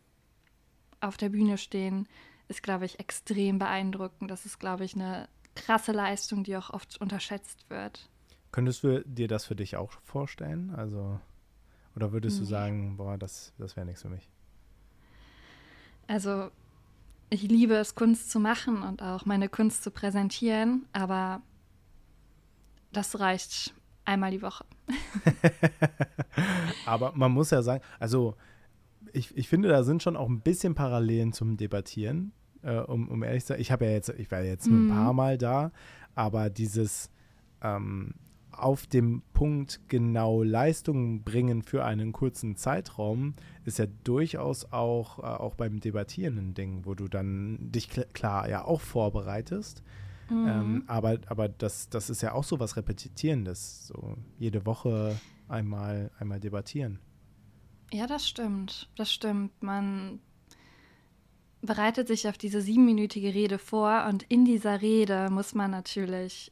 auf 0.99 1.17
der 1.17 1.29
Bühne 1.29 1.57
stehen, 1.57 2.07
ist, 2.47 2.63
glaube 2.63 2.85
ich, 2.85 2.99
extrem 2.99 3.59
beeindruckend. 3.59 4.31
Das 4.31 4.45
ist, 4.45 4.59
glaube 4.59 4.85
ich, 4.85 4.95
eine 4.95 5.27
krasse 5.55 5.91
Leistung, 5.91 6.43
die 6.43 6.55
auch 6.57 6.69
oft 6.69 6.99
unterschätzt 7.01 7.69
wird. 7.69 8.09
Könntest 8.51 8.83
du 8.83 9.03
dir 9.05 9.27
das 9.27 9.45
für 9.45 9.55
dich 9.55 9.75
auch 9.75 9.91
vorstellen? 10.03 10.73
Also, 10.75 11.19
oder 11.95 12.11
würdest 12.11 12.37
nee. 12.37 12.45
du 12.45 12.49
sagen, 12.49 12.97
boah, 12.97 13.17
das, 13.17 13.53
das 13.57 13.75
wäre 13.75 13.85
nichts 13.85 14.01
für 14.01 14.09
mich? 14.09 14.29
Also, 16.07 16.49
ich 17.29 17.43
liebe 17.43 17.75
es, 17.75 17.95
Kunst 17.95 18.31
zu 18.31 18.39
machen 18.39 18.81
und 18.81 19.01
auch 19.01 19.25
meine 19.25 19.49
Kunst 19.49 19.83
zu 19.83 19.91
präsentieren, 19.91 20.85
aber 20.93 21.41
das 22.93 23.19
reicht 23.19 23.73
einmal 24.07 24.31
die 24.31 24.41
Woche. 24.41 24.65
Aber 26.85 27.11
man 27.15 27.31
muss 27.31 27.51
ja 27.51 27.61
sagen, 27.61 27.83
also 27.99 28.35
ich, 29.13 29.35
ich 29.37 29.47
finde, 29.47 29.69
da 29.69 29.83
sind 29.83 30.01
schon 30.01 30.15
auch 30.15 30.29
ein 30.29 30.41
bisschen 30.41 30.75
Parallelen 30.75 31.33
zum 31.33 31.57
Debattieren. 31.57 32.31
Äh, 32.63 32.77
um, 32.79 33.07
um 33.09 33.23
ehrlich 33.23 33.43
zu 33.43 33.49
sein, 33.49 33.61
ich 33.61 33.71
habe 33.71 33.85
ja 33.85 33.91
jetzt, 33.91 34.09
ich 34.09 34.31
war 34.31 34.41
jetzt 34.41 34.67
nur 34.67 34.79
ein 34.79 34.89
paar 34.89 35.13
mhm. 35.13 35.17
Mal 35.17 35.37
da, 35.37 35.71
aber 36.15 36.49
dieses 36.49 37.11
ähm, 37.61 38.13
auf 38.51 38.87
dem 38.87 39.21
Punkt 39.33 39.81
genau 39.87 40.41
Leistungen 40.41 41.23
bringen 41.23 41.61
für 41.61 41.85
einen 41.85 42.11
kurzen 42.11 42.55
Zeitraum 42.55 43.35
ist 43.65 43.77
ja 43.77 43.85
durchaus 44.03 44.71
auch, 44.71 45.19
äh, 45.19 45.21
auch 45.23 45.53
beim 45.55 45.79
Debattieren 45.79 46.37
ein 46.37 46.53
Ding, 46.55 46.85
wo 46.85 46.95
du 46.95 47.07
dann 47.07 47.71
dich 47.71 47.89
kl 47.89 48.05
klar 48.13 48.49
ja 48.49 48.65
auch 48.65 48.81
vorbereitest 48.81 49.83
Mhm. 50.29 50.47
Ähm, 50.47 50.83
aber 50.87 51.19
aber 51.27 51.49
das, 51.49 51.89
das 51.89 52.09
ist 52.09 52.21
ja 52.21 52.33
auch 52.33 52.43
so 52.43 52.59
was 52.59 52.77
Repetitierendes. 52.77 53.87
So 53.87 54.17
jede 54.37 54.65
Woche 54.65 55.19
einmal, 55.47 56.11
einmal 56.19 56.39
debattieren. 56.39 56.99
Ja, 57.91 58.07
das 58.07 58.27
stimmt. 58.27 58.89
Das 58.95 59.11
stimmt. 59.11 59.63
Man 59.63 60.19
bereitet 61.61 62.07
sich 62.07 62.27
auf 62.27 62.37
diese 62.37 62.61
siebenminütige 62.61 63.33
Rede 63.33 63.57
vor 63.57 64.05
und 64.07 64.23
in 64.23 64.45
dieser 64.45 64.81
Rede 64.81 65.29
muss 65.29 65.55
man 65.55 65.71
natürlich 65.71 66.51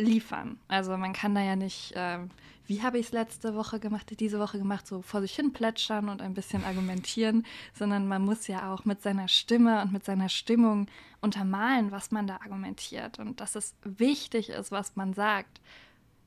liefern. 0.00 0.58
Also 0.68 0.96
man 0.96 1.12
kann 1.12 1.34
da 1.34 1.42
ja 1.42 1.56
nicht, 1.56 1.92
äh, 1.92 2.18
wie 2.66 2.82
habe 2.82 2.98
ich 2.98 3.06
es 3.06 3.12
letzte 3.12 3.54
Woche 3.54 3.80
gemacht, 3.80 4.18
diese 4.18 4.38
Woche 4.38 4.58
gemacht, 4.58 4.86
so 4.86 5.02
vor 5.02 5.20
sich 5.20 5.34
hin 5.34 5.52
plätschern 5.52 6.08
und 6.08 6.22
ein 6.22 6.34
bisschen 6.34 6.64
argumentieren, 6.64 7.44
sondern 7.74 8.08
man 8.08 8.24
muss 8.24 8.46
ja 8.46 8.72
auch 8.72 8.84
mit 8.84 9.02
seiner 9.02 9.28
Stimme 9.28 9.82
und 9.82 9.92
mit 9.92 10.04
seiner 10.04 10.28
Stimmung 10.28 10.86
untermalen, 11.20 11.90
was 11.90 12.10
man 12.10 12.26
da 12.26 12.36
argumentiert 12.36 13.18
und 13.18 13.40
dass 13.40 13.54
es 13.54 13.76
wichtig 13.82 14.50
ist, 14.50 14.72
was 14.72 14.96
man 14.96 15.12
sagt. 15.12 15.60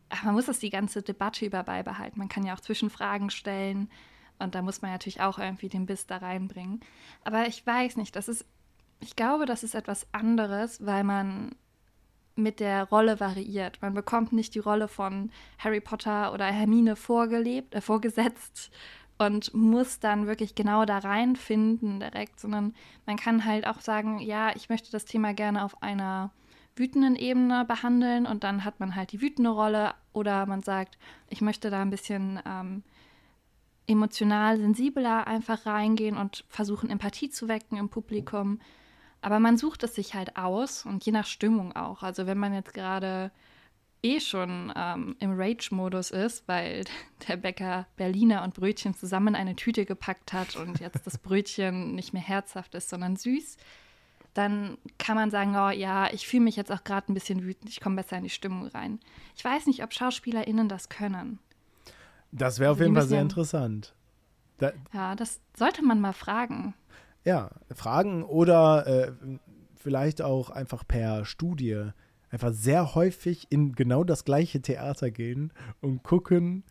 Ach, 0.10 0.24
man 0.24 0.36
muss 0.36 0.48
es 0.48 0.60
die 0.60 0.70
ganze 0.70 1.02
Debatte 1.02 1.46
über 1.46 1.64
beibehalten. 1.64 2.20
Man 2.20 2.30
kann 2.30 2.46
ja 2.46 2.54
auch 2.54 2.60
Zwischenfragen 2.60 3.32
stellen 3.32 3.90
und 4.40 4.56
da 4.56 4.62
muss 4.62 4.82
man 4.82 4.92
natürlich 4.92 5.22
auch 5.22 5.40
irgendwie 5.40 5.70
den 5.70 5.86
Biss 5.86 6.06
da 6.06 6.18
reinbringen. 6.18 6.82
Aber 7.24 7.48
ich 7.48 7.66
weiß 7.66 7.98
nicht, 7.98 8.16
das 8.16 8.28
ist, 8.28 8.46
ich 9.00 9.16
glaube, 9.16 9.46
das 9.46 9.64
ist 9.64 9.76
etwas 9.76 10.08
anderes, 10.12 10.86
weil 10.86 11.04
man 11.04 11.56
mit 12.36 12.60
der 12.60 12.86
Rolle 12.86 13.20
variiert. 13.20 13.82
Man 13.82 13.94
bekommt 13.94 14.34
nicht 14.34 14.56
die 14.56 14.60
Rolle 14.60 14.88
von 14.88 15.32
Harry 15.60 15.82
Potter 15.82 16.34
oder 16.34 16.46
Hermine 16.46 16.96
vorgelebt, 16.96 17.76
äh, 17.76 17.82
vorgesetzt 17.82 18.72
und 19.18 19.54
muss 19.54 20.00
dann 20.00 20.28
wirklich 20.28 20.56
genau 20.56 20.86
da 20.86 21.00
reinfinden 21.00 22.00
direkt, 22.00 22.40
sondern 22.40 22.74
man 23.06 23.18
kann 23.18 23.46
halt 23.46 23.68
auch 23.68 23.82
sagen, 23.82 24.20
ja, 24.20 24.56
ich 24.56 24.70
möchte 24.70 24.92
das 24.92 25.06
Thema 25.06 25.34
gerne 25.34 25.64
auf 25.64 25.82
einer 25.84 26.32
wütenden 26.76 27.16
Ebene 27.16 27.66
behandeln 27.66 28.26
und 28.26 28.44
dann 28.44 28.66
hat 28.66 28.80
man 28.80 28.96
halt 28.96 29.12
die 29.12 29.22
wütende 29.22 29.52
Rolle 29.52 29.94
oder 30.12 30.46
man 30.46 30.64
sagt, 30.64 30.98
ich 31.30 31.42
möchte 31.42 31.70
da 31.70 31.82
ein 31.82 31.92
bisschen 31.92 32.40
ähm, 32.46 32.84
emotional 33.86 34.58
sensibler 34.58 35.28
einfach 35.28 35.66
reingehen 35.66 36.18
und 36.18 36.46
versuchen, 36.50 36.90
Empathie 36.90 37.30
zu 37.30 37.48
wecken 37.48 37.78
im 37.78 37.90
Publikum. 37.90 38.60
Aber 39.24 39.40
man 39.40 39.56
sucht 39.58 39.84
es 39.84 39.96
sich 39.96 40.16
halt 40.16 40.36
aus 40.36 40.86
und 40.86 41.06
je 41.06 41.14
nach 41.14 41.26
Stimmung 41.26 41.74
auch. 41.76 42.04
Also 42.04 42.28
wenn 42.28 42.38
man 42.38 42.54
jetzt 42.54 42.74
gerade 42.74 43.32
eh 44.04 44.20
schon 44.20 44.74
ähm, 44.76 45.16
im 45.20 45.40
Rage-Modus 45.40 46.12
ist, 46.12 46.46
weil 46.46 46.84
der 47.28 47.38
Bäcker 47.38 47.88
Berliner 47.96 48.44
und 48.44 48.54
Brötchen 48.54 48.94
zusammen 48.94 49.34
eine 49.34 49.56
Tüte 49.56 49.86
gepackt 49.86 50.34
hat 50.34 50.58
und 50.58 50.82
jetzt 50.82 51.08
das 51.08 51.18
Brötchen 51.18 51.96
nicht 51.96 52.12
mehr 52.12 52.22
herzhaft 52.22 52.76
ist, 52.76 52.90
sondern 52.90 53.16
süß, 53.16 53.56
dann 54.34 54.78
kann 54.98 55.16
man 55.16 55.32
sagen, 55.32 55.56
oh 55.56 55.70
ja, 55.70 56.12
ich 56.12 56.28
fühle 56.28 56.44
mich 56.44 56.58
jetzt 56.58 56.72
auch 56.72 56.84
gerade 56.84 57.10
ein 57.10 57.14
bisschen 57.14 57.44
wütend, 57.44 57.70
ich 57.70 57.80
komme 57.80 57.96
besser 57.96 58.18
in 58.18 58.24
die 58.24 58.30
Stimmung 58.30 58.68
rein. 58.68 59.00
Ich 59.38 59.46
weiß 59.46 59.68
nicht, 59.68 59.84
ob 59.84 59.94
SchauspielerInnen 59.94 60.68
das 60.68 60.90
können. 60.90 61.40
Das 62.34 62.60
wäre 62.60 62.72
auf 62.72 62.78
also 62.78 62.84
jeden 62.84 62.96
Fall 62.96 63.08
sehr 63.08 63.22
interessant. 63.22 63.94
Da 64.58 64.74
ja, 64.92 65.16
das 65.16 65.40
sollte 65.56 65.82
man 65.82 66.02
mal 66.02 66.14
fragen. 66.14 66.74
Ja, 67.26 67.52
fragen 67.74 68.24
oder 68.24 68.88
äh, 68.88 69.12
vielleicht 69.76 70.22
auch 70.22 70.50
einfach 70.50 70.88
per 70.88 71.26
Studie 71.26 71.92
einfach 72.34 72.52
sehr 72.52 72.96
häufig 72.96 73.46
in 73.52 73.74
genau 73.74 74.04
das 74.04 74.26
gleiche 74.26 74.60
Theater 74.60 75.12
gehen 75.12 75.54
und 75.82 76.02
gucken, 76.02 76.64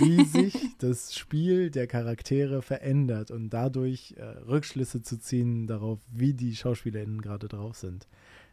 wie 0.00 0.24
sich 0.24 0.76
das 0.78 1.14
Spiel 1.14 1.70
der 1.70 1.86
Charaktere 1.86 2.62
verändert 2.62 3.30
und 3.30 3.50
dadurch 3.50 4.16
äh, 4.18 4.24
Rückschlüsse 4.24 5.02
zu 5.02 5.18
ziehen 5.20 5.68
darauf, 5.68 6.00
wie 6.10 6.34
die 6.34 6.56
SchauspielerInnen 6.56 7.22
gerade 7.22 7.46
drauf 7.46 7.76
sind. 7.76 8.08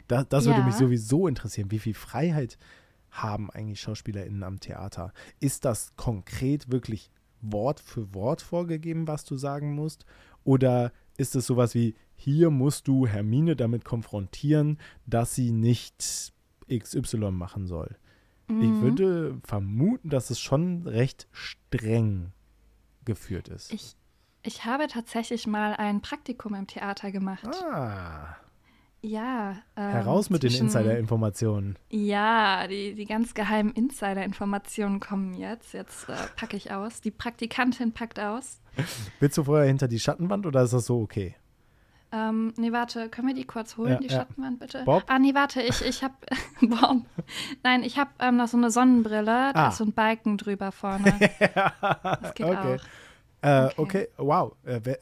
Da, 0.07 0.23
das 0.23 0.45
ja. 0.45 0.51
würde 0.51 0.63
mich 0.63 0.75
sowieso 0.75 1.27
interessieren. 1.27 1.71
Wie 1.71 1.79
viel 1.79 1.95
Freiheit 1.95 2.59
haben 3.09 3.49
eigentlich 3.49 3.81
SchauspielerInnen 3.81 4.43
am 4.43 4.59
Theater? 4.59 5.13
Ist 5.39 5.65
das 5.65 5.95
konkret 5.95 6.71
wirklich 6.71 7.09
Wort 7.41 7.79
für 7.79 8.13
Wort 8.13 8.43
vorgegeben, 8.43 9.07
was 9.07 9.25
du 9.25 9.35
sagen 9.35 9.73
musst? 9.73 10.05
Oder 10.43 10.91
ist 11.17 11.35
es 11.35 11.45
sowas 11.45 11.75
wie, 11.75 11.95
hier 12.15 12.49
musst 12.49 12.87
du 12.87 13.07
Hermine 13.07 13.55
damit 13.55 13.85
konfrontieren, 13.85 14.77
dass 15.05 15.35
sie 15.35 15.51
nicht 15.51 16.33
XY 16.71 17.31
machen 17.31 17.67
soll. 17.67 17.97
Mhm. 18.47 18.61
Ich 18.61 18.81
würde 18.81 19.41
vermuten, 19.43 20.09
dass 20.09 20.29
es 20.29 20.39
schon 20.39 20.87
recht 20.87 21.27
streng 21.31 22.31
geführt 23.05 23.47
ist. 23.47 23.73
Ich, 23.73 23.95
ich 24.43 24.65
habe 24.65 24.87
tatsächlich 24.87 25.47
mal 25.47 25.73
ein 25.75 26.01
Praktikum 26.01 26.53
im 26.53 26.67
Theater 26.67 27.11
gemacht. 27.11 27.47
Ah. 27.71 28.35
Ja. 29.01 29.57
Ähm, 29.75 29.89
Heraus 29.89 30.29
mit 30.29 30.43
den 30.43 30.53
Insider-Informationen. 30.53 31.77
Ja, 31.89 32.67
die, 32.67 32.93
die 32.93 33.05
ganz 33.05 33.33
geheimen 33.33 33.71
Insider-Informationen 33.73 34.99
kommen 34.99 35.33
jetzt. 35.33 35.73
Jetzt 35.73 36.07
äh, 36.07 36.15
packe 36.35 36.55
ich 36.55 36.71
aus. 36.71 37.01
Die 37.01 37.11
Praktikantin 37.11 37.93
packt 37.93 38.19
aus. 38.19 38.60
Willst 39.19 39.37
du 39.37 39.43
vorher 39.43 39.67
hinter 39.67 39.87
die 39.87 39.99
Schattenwand 39.99 40.45
oder 40.45 40.63
ist 40.63 40.73
das 40.73 40.85
so 40.85 41.01
okay? 41.01 41.35
Ähm, 42.13 42.53
nee, 42.57 42.73
warte, 42.73 43.07
können 43.07 43.29
wir 43.29 43.35
die 43.35 43.45
kurz 43.45 43.77
holen, 43.77 43.93
ja, 43.93 43.97
die 43.97 44.07
ja. 44.07 44.17
Schattenwand, 44.17 44.59
bitte? 44.59 44.83
Bob? 44.83 45.03
Ah, 45.07 45.17
nee, 45.17 45.33
warte, 45.33 45.61
ich, 45.61 45.81
ich 45.81 46.03
hab, 46.03 46.13
Bob. 46.61 47.05
Nein, 47.63 47.83
ich 47.83 47.97
habe 47.97 48.09
ähm, 48.19 48.35
noch 48.35 48.49
so 48.49 48.57
eine 48.57 48.69
Sonnenbrille, 48.69 49.51
da 49.53 49.53
ah. 49.53 49.67
ist 49.69 49.77
so 49.77 49.85
ein 49.85 49.93
Balken 49.93 50.37
drüber 50.37 50.73
vorne. 50.73 51.17
das 52.21 52.33
geht 52.33 52.45
okay. 52.45 52.55
auch. 52.57 52.79
Äh, 53.43 53.65
okay. 53.65 53.73
okay, 53.77 54.07
wow. 54.17 54.55
Äh, 54.65 54.81
wer, 54.83 54.99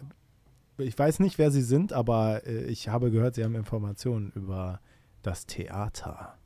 ich 0.78 0.98
weiß 0.98 1.20
nicht, 1.20 1.40
wer 1.40 1.50
sie 1.50 1.64
sind, 1.64 1.94
aber 1.94 2.46
äh, 2.46 2.66
ich 2.66 2.90
habe 2.90 3.10
gehört, 3.10 3.36
sie 3.36 3.44
haben 3.44 3.56
Informationen 3.56 4.32
über 4.36 4.80
das 5.24 5.48
Theater. 5.48 6.38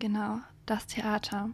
Genau, 0.00 0.40
das 0.66 0.86
Theater. 0.86 1.50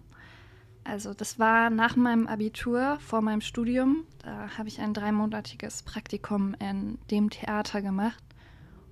Also 0.85 1.15
das 1.15 1.39
war 1.39 1.71
nach 1.71 1.97
meinem 1.97 2.27
Abitur, 2.27 2.99
vor 3.01 3.21
meinem 3.21 3.41
Studium. 3.41 4.05
Da 4.19 4.59
habe 4.59 4.69
ich 4.69 4.81
ein 4.81 4.95
dreimonatiges 4.95 5.83
Praktikum 5.83 6.55
in 6.59 6.99
dem 7.11 7.31
Theater 7.31 7.83
gemacht. 7.83 8.23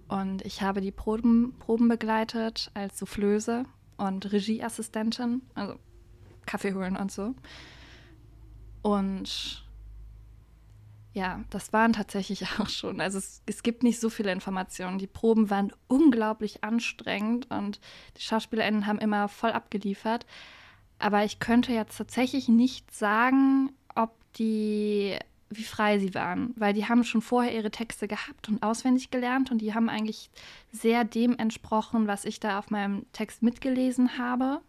Und 0.08 0.44
ich 0.44 0.62
habe 0.62 0.80
die 0.80 0.92
Proben, 0.92 1.54
Proben 1.58 1.88
begleitet 1.88 2.70
als 2.74 2.98
Soufflöse 2.98 3.64
und 3.96 4.32
Regieassistentin, 4.32 5.42
also 5.54 5.76
Kaffee 6.46 6.74
holen 6.74 6.96
und 6.96 7.12
so. 7.12 7.34
Und 8.82 9.64
ja, 11.12 11.44
das 11.50 11.72
waren 11.72 11.92
tatsächlich 11.92 12.44
auch 12.58 12.68
schon. 12.68 13.00
Also 13.00 13.18
es, 13.18 13.42
es, 13.46 13.62
gibt 13.62 13.82
nicht 13.82 14.00
so 14.00 14.10
viele 14.10 14.32
Informationen. 14.32 14.98
Die 14.98 15.06
Proben 15.06 15.50
waren 15.50 15.72
unglaublich 15.88 16.62
anstrengend 16.62 17.50
und 17.50 17.80
die 18.16 18.22
SchauspielerInnen 18.22 18.86
haben 18.86 18.98
immer 18.98 19.28
voll 19.28 19.50
abgeliefert. 19.52 20.26
Aber 21.00 21.24
ich 21.24 21.38
könnte 21.38 21.72
jetzt 21.72 21.96
tatsächlich 21.96 22.48
nicht 22.48 22.94
sagen, 22.94 23.72
ob 23.94 24.12
die 24.34 25.18
wie 25.52 25.64
frei 25.64 25.98
sie 25.98 26.14
waren, 26.14 26.54
weil 26.56 26.72
die 26.72 26.86
haben 26.86 27.02
schon 27.02 27.22
vorher 27.22 27.52
ihre 27.52 27.72
Texte 27.72 28.06
gehabt 28.06 28.48
und 28.48 28.62
auswendig 28.62 29.10
gelernt 29.10 29.50
und 29.50 29.58
die 29.58 29.74
haben 29.74 29.88
eigentlich 29.88 30.30
sehr 30.70 31.02
dem 31.02 31.36
entsprochen, 31.36 32.06
was 32.06 32.24
ich 32.24 32.38
da 32.38 32.60
auf 32.60 32.70
meinem 32.70 33.04
Text 33.12 33.42
mitgelesen 33.42 34.16
habe. 34.16 34.60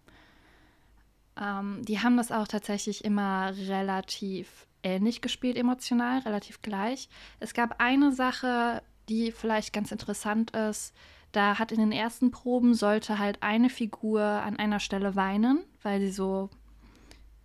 Ähm, 1.39 1.83
die 1.85 1.99
haben 1.99 2.17
das 2.17 2.31
auch 2.31 2.47
tatsächlich 2.47 3.05
immer 3.05 3.53
relativ 3.55 4.65
ähnlich 4.81 5.21
gespielt, 5.21 5.55
emotional, 5.55 6.19
relativ 6.19 6.63
gleich. 6.63 7.09
Es 7.39 7.53
gab 7.53 7.79
eine 7.79 8.11
Sache, 8.11 8.81
die 9.07 9.31
vielleicht 9.31 9.73
ganz 9.73 9.91
interessant 9.91 10.49
ist. 10.51 10.95
Da 11.31 11.59
hat 11.59 11.71
in 11.71 11.79
den 11.79 11.91
ersten 11.91 12.31
Proben 12.31 12.73
sollte 12.73 13.19
halt 13.19 13.41
eine 13.41 13.69
Figur 13.69 14.21
an 14.21 14.57
einer 14.57 14.79
Stelle 14.79 15.15
weinen, 15.15 15.63
weil 15.81 16.01
sie 16.01 16.11
so 16.11 16.49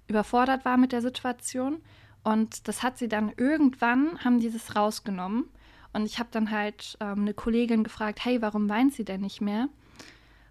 überfordert 0.09 0.64
war 0.64 0.76
mit 0.76 0.93
der 0.93 1.03
Situation. 1.03 1.78
Und 2.24 2.66
das 2.66 2.82
hat 2.82 2.99
sie 2.99 3.09
dann 3.09 3.32
irgendwann, 3.37 4.18
haben 4.24 4.41
die 4.41 4.53
rausgenommen. 4.74 5.45
Und 5.93 6.05
ich 6.05 6.18
habe 6.18 6.28
dann 6.32 6.51
halt 6.51 6.99
ähm, 7.01 7.20
eine 7.20 7.34
Kollegin 7.34 7.84
gefragt, 7.84 8.24
hey, 8.24 8.43
warum 8.43 8.68
weint 8.68 8.93
sie 8.93 9.05
denn 9.05 9.20
nicht 9.20 9.41
mehr? 9.41 9.68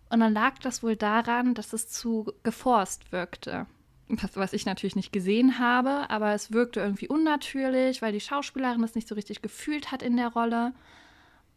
Und 0.09 0.21
dann 0.21 0.33
lag 0.33 0.57
das 0.59 0.81
wohl 0.81 0.95
daran, 0.95 1.53
dass 1.53 1.73
es 1.73 1.89
zu 1.89 2.31
geforst 2.43 3.11
wirkte. 3.11 3.65
Was, 4.07 4.36
was 4.38 4.53
ich 4.53 4.65
natürlich 4.65 4.95
nicht 4.95 5.11
gesehen 5.11 5.59
habe, 5.59 6.09
aber 6.09 6.33
es 6.33 6.51
wirkte 6.51 6.79
irgendwie 6.79 7.07
unnatürlich, 7.07 8.01
weil 8.01 8.13
die 8.13 8.21
Schauspielerin 8.21 8.81
das 8.81 8.95
nicht 8.95 9.07
so 9.07 9.15
richtig 9.15 9.41
gefühlt 9.41 9.91
hat 9.91 10.01
in 10.01 10.15
der 10.15 10.29
Rolle. 10.29 10.73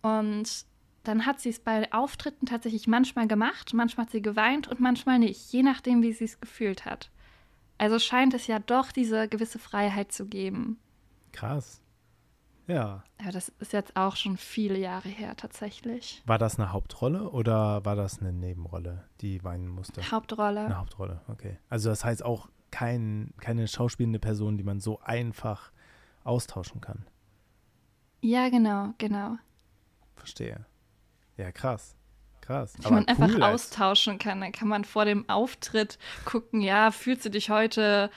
Und 0.03 0.67
dann 1.09 1.25
hat 1.25 1.41
sie 1.41 1.49
es 1.49 1.59
bei 1.59 1.91
Auftritten 1.93 2.47
tatsächlich 2.47 2.87
manchmal 2.87 3.27
gemacht, 3.27 3.73
manchmal 3.73 4.07
hat 4.07 4.13
sie 4.13 4.23
geweint 4.23 4.69
und 4.69 4.79
manchmal 4.79 5.19
nicht, 5.19 5.51
je 5.53 5.63
nachdem, 5.63 6.03
wie 6.03 6.13
sie 6.13 6.27
es 6.27 6.41
gefühlt 6.41 6.85
hat. 6.85 7.11
Also 7.79 7.99
scheint 7.99 8.35
es 8.35 8.47
ja 8.47 8.59
doch 8.59 8.93
diese 8.93 9.27
gewisse 9.27 9.59
Freiheit 9.59 10.13
zu 10.13 10.27
geben. 10.27 10.79
Krass. 11.33 11.81
Ja. 12.67 13.03
Ja, 13.25 13.31
das 13.33 13.49
ist 13.61 13.73
jetzt 13.73 13.97
auch 13.97 14.17
schon 14.17 14.37
viele 14.37 14.79
Jahre 14.79 15.09
her 15.09 15.35
tatsächlich. 15.37 16.23
War 16.27 16.37
das 16.37 16.59
eine 16.59 16.73
Hauptrolle 16.73 17.31
oder 17.31 17.85
war 17.87 17.97
das 17.97 18.21
eine 18.21 18.33
Nebenrolle, 18.33 19.05
die 19.23 19.43
weinen 19.43 19.69
musste? 19.69 20.03
Hauptrolle. 20.11 20.67
Eine 20.67 20.79
Hauptrolle, 20.79 21.23
okay. 21.29 21.59
Also 21.71 21.89
das 21.89 22.05
heißt 22.05 22.23
auch 22.23 22.51
kein, 22.71 23.33
keine 23.41 23.67
schauspielende 23.67 24.19
Person, 24.19 24.59
die 24.59 24.65
man 24.65 24.81
so 24.81 25.01
einfach 25.01 25.73
austauschen 26.25 26.83
kann. 26.83 27.07
Ja, 28.21 28.51
genau, 28.51 28.93
genau. 28.99 29.37
Verstehe. 30.17 30.67
Ja, 31.39 31.51
krass 31.51 31.97
krass. 32.49 32.73
Die 32.73 32.91
man 32.91 33.07
einfach 33.07 33.29
cool, 33.29 33.43
austauschen 33.43 34.19
kann. 34.19 34.41
Dann 34.41 34.53
kann 34.53 34.69
man 34.69 34.85
vor 34.85 35.05
dem 35.05 35.29
Auftritt 35.29 35.99
gucken, 36.25 36.61
ja, 36.61 36.91
fühlst 36.91 37.25
du 37.27 37.31
dich 37.31 37.51
heute 37.51 38.11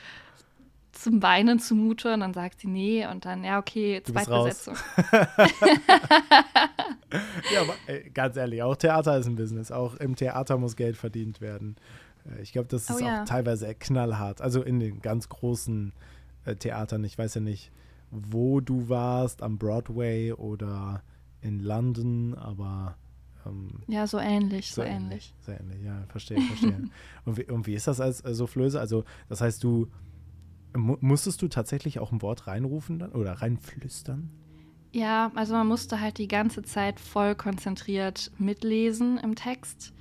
zum 0.94 1.22
Weinen 1.22 1.60
zumute? 1.60 2.14
Und 2.14 2.22
dann 2.22 2.34
sagt 2.34 2.62
sie, 2.62 2.68
nee. 2.68 3.06
Und 3.06 3.26
dann, 3.26 3.44
ja, 3.44 3.60
okay, 3.60 4.02
Zweitbesetzung. 4.04 4.76
ja, 7.54 7.62
aber 7.62 7.76
ey, 7.88 8.10
ganz 8.14 8.38
ehrlich, 8.38 8.64
auch 8.64 8.76
Theater 8.76 9.18
ist 9.18 9.28
ein 9.28 9.36
Business. 9.36 9.72
Auch 9.72 9.96
im 9.96 10.16
Theater 10.16 10.58
muss 10.58 10.76
Geld 10.76 10.98
verdient 10.98 11.42
werden. 11.42 11.76
Äh, 12.26 12.42
ich 12.42 12.54
glaube, 12.54 12.70
das 12.70 12.90
ist 12.90 13.02
oh, 13.02 13.06
ja. 13.06 13.22
auch 13.22 13.26
teilweise 13.26 13.76
knallhart. 13.76 14.42
Also 14.42 14.64
in 14.64 14.80
den 14.80 15.02
ganz 15.02 15.28
großen 15.30 15.94
äh, 16.46 16.56
Theatern. 16.56 17.04
Ich 17.04 17.18
weiß 17.18 17.36
ja 17.36 17.42
nicht, 17.42 17.72
wo 18.12 18.62
du 18.62 18.88
warst, 18.90 19.44
am 19.44 19.58
Broadway 19.58 20.32
oder 20.34 21.04
in 21.42 21.60
London, 21.60 22.36
aber 22.36 22.96
ähm, 23.46 23.70
ja, 23.88 24.08
so 24.08 24.20
ähnlich, 24.20 24.72
so, 24.72 24.82
so 24.82 24.88
ähnlich. 24.88 25.02
ähnlich. 25.02 25.34
So 25.42 25.52
ähnlich, 25.52 25.84
ja, 25.84 26.04
verstehe, 26.08 26.42
verstehe. 26.42 26.90
und, 27.26 27.38
wie, 27.38 27.46
und 27.46 27.68
wie 27.68 27.74
ist 27.74 27.88
das 27.88 28.00
als 28.00 28.24
äh, 28.24 28.34
Soufflöse? 28.34 28.80
Also, 28.80 29.04
das 29.30 29.42
heißt, 29.42 29.64
du 29.64 29.88
mu 30.76 30.98
musstest 31.02 31.42
du 31.42 31.48
tatsächlich 31.48 32.00
auch 32.00 32.12
ein 32.12 32.22
Wort 32.22 32.48
reinrufen 32.48 33.00
dann 33.00 33.12
oder 33.12 33.34
reinflüstern? 33.34 34.30
Ja, 34.94 35.32
also 35.36 35.54
man 35.54 35.68
musste 35.68 36.02
halt 36.02 36.18
die 36.18 36.28
ganze 36.28 36.64
Zeit 36.64 37.00
voll 37.00 37.36
konzentriert 37.36 38.32
mitlesen 38.38 39.18
im 39.18 39.36
Text. 39.36 39.94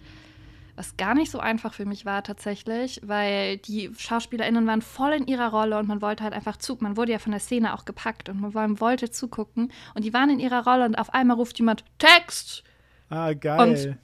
Was 0.75 0.97
gar 0.97 1.15
nicht 1.15 1.31
so 1.31 1.39
einfach 1.39 1.75
für 1.75 1.85
mich 1.85 2.07
war 2.07 2.25
tatsächlich, 2.25 3.01
weil 3.05 3.59
die 3.59 3.91
SchauspielerInnen 3.97 4.67
waren 4.67 4.83
voll 4.83 5.13
in 5.13 5.27
ihrer 5.27 5.51
Rolle 5.51 5.79
und 5.79 5.87
man 5.87 6.01
wollte 6.01 6.25
halt 6.25 6.33
einfach 6.33 6.57
zu, 6.57 6.77
man 6.81 6.97
wurde 6.97 7.13
ja 7.13 7.19
von 7.19 7.33
der 7.33 7.41
Szene 7.41 7.75
auch 7.75 7.85
gepackt 7.85 8.29
und 8.29 8.41
man 8.41 8.81
wollte 8.81 9.11
zugucken 9.11 9.73
und 9.95 10.05
die 10.05 10.15
waren 10.15 10.31
in 10.31 10.41
ihrer 10.41 10.65
Rolle 10.65 10.87
und 10.87 10.97
auf 10.97 11.13
einmal 11.13 11.37
ruft 11.37 11.59
jemand 11.59 11.85
Text 11.99 12.65
Ah, 13.11 13.33
geil. 13.35 13.99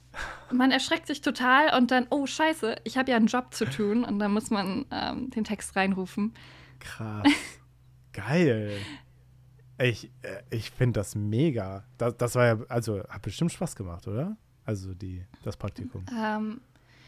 Und 0.49 0.57
man 0.57 0.71
erschreckt 0.71 1.07
sich 1.07 1.21
total 1.21 1.75
und 1.77 1.91
dann, 1.91 2.07
oh 2.09 2.25
scheiße, 2.25 2.75
ich 2.83 2.97
habe 2.97 3.11
ja 3.11 3.17
einen 3.17 3.27
Job 3.27 3.53
zu 3.53 3.65
tun 3.65 4.03
und 4.03 4.19
dann 4.19 4.31
muss 4.31 4.49
man 4.49 4.85
ähm, 4.91 5.29
den 5.31 5.43
Text 5.43 5.75
reinrufen. 5.75 6.33
Krass. 6.79 7.27
geil. 8.13 8.77
Ich, 9.79 10.11
äh, 10.21 10.41
ich 10.49 10.71
finde 10.71 10.99
das 10.99 11.15
mega. 11.15 11.85
Das, 11.97 12.17
das 12.17 12.35
war 12.35 12.45
ja, 12.45 12.57
also 12.67 13.03
hat 13.07 13.21
bestimmt 13.21 13.51
Spaß 13.51 13.75
gemacht, 13.75 14.07
oder? 14.07 14.35
Also 14.65 14.93
die, 14.93 15.25
das 15.43 15.55
Praktikum. 15.55 16.05
Ähm, 16.15 16.61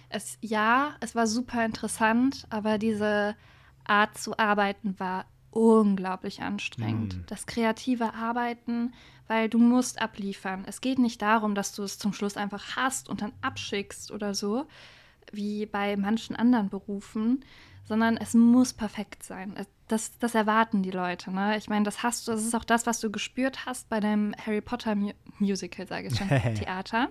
es, 0.10 0.38
ja, 0.41 0.95
es 1.02 1.16
war 1.16 1.28
super 1.28 1.66
interessant, 1.66 2.47
aber 2.50 2.78
diese 2.78 3.36
Art 3.84 4.18
zu 4.18 4.38
arbeiten 4.38 4.97
war 5.00 5.26
unglaublich 5.52 6.41
anstrengend. 6.41 7.16
Mm. 7.18 7.24
Das 7.28 7.45
kreative 7.45 8.14
Arbeiten, 8.14 8.93
weil 9.28 9.50
du 9.50 9.58
musst 9.58 10.02
abliefern. 10.02 10.64
Es 10.68 10.82
geht 10.82 11.00
nicht 11.00 11.22
darum, 11.22 11.56
dass 11.56 11.74
du 11.74 11.84
es 11.84 11.97
zum 11.97 12.14
Schluss 12.14 12.38
einfach 12.38 12.76
hast 12.76 13.10
und 13.10 13.22
dann 13.22 13.34
abschickst 13.41 14.12
oder 14.12 14.34
so, 14.34 14.66
wie 15.32 15.66
bei 15.66 15.95
manchen 15.97 16.36
anderen 16.36 16.70
Berufen, 16.70 17.43
sondern 17.86 18.18
es 18.18 18.34
muss 18.34 18.74
perfekt 18.74 19.24
sein. 19.24 19.56
Das, 19.88 20.18
das 20.20 20.36
erwarten 20.36 20.84
die 20.84 20.91
Leute. 20.91 21.32
Ne? 21.32 21.58
Ich 21.58 21.70
meine, 21.70 21.86
das 21.86 22.04
hast 22.04 22.28
du, 22.28 22.32
das 22.32 22.43
ist 22.43 22.56
auch 22.56 22.64
das, 22.64 22.86
was 22.86 23.00
du 23.00 23.12
gespürt 23.12 23.66
hast 23.66 23.89
bei 23.89 24.00
deinem 24.00 24.34
Harry 24.45 24.62
Potter 24.62 24.95
Mu 24.95 25.12
Musical, 25.39 25.88
sage 25.88 26.08
ich 26.08 26.18
schon, 26.18 26.28
Theater 26.56 27.10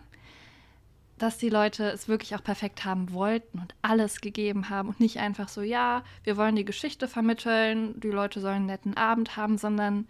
dass 1.18 1.38
die 1.38 1.48
Leute 1.48 1.90
es 1.90 2.08
wirklich 2.08 2.34
auch 2.34 2.42
perfekt 2.42 2.84
haben 2.84 3.12
wollten 3.12 3.58
und 3.58 3.74
alles 3.82 4.20
gegeben 4.20 4.70
haben 4.70 4.88
und 4.88 5.00
nicht 5.00 5.18
einfach 5.18 5.48
so, 5.48 5.62
ja, 5.62 6.02
wir 6.24 6.36
wollen 6.36 6.56
die 6.56 6.64
Geschichte 6.64 7.08
vermitteln, 7.08 7.98
die 8.00 8.10
Leute 8.10 8.40
sollen 8.40 8.56
einen 8.56 8.66
netten 8.66 8.96
Abend 8.96 9.36
haben, 9.36 9.58
sondern 9.58 10.06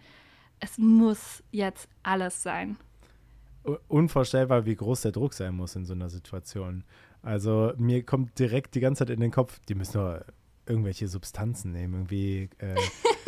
es 0.59 0.77
muss 0.77 1.43
jetzt 1.51 1.89
alles 2.03 2.43
sein. 2.43 2.77
Unvorstellbar, 3.87 4.65
wie 4.65 4.75
groß 4.75 5.01
der 5.01 5.11
Druck 5.11 5.33
sein 5.33 5.55
muss 5.55 5.75
in 5.75 5.85
so 5.85 5.93
einer 5.93 6.09
Situation. 6.09 6.83
Also 7.21 7.73
mir 7.77 8.03
kommt 8.03 8.39
direkt 8.39 8.75
die 8.75 8.79
ganze 8.79 8.99
Zeit 9.05 9.09
in 9.09 9.19
den 9.19 9.31
Kopf, 9.31 9.59
die 9.67 9.75
müssen 9.75 9.97
nur 9.97 10.25
irgendwelche 10.65 11.07
Substanzen 11.07 11.71
nehmen, 11.71 11.95
irgendwie 11.95 12.49
äh, 12.59 12.75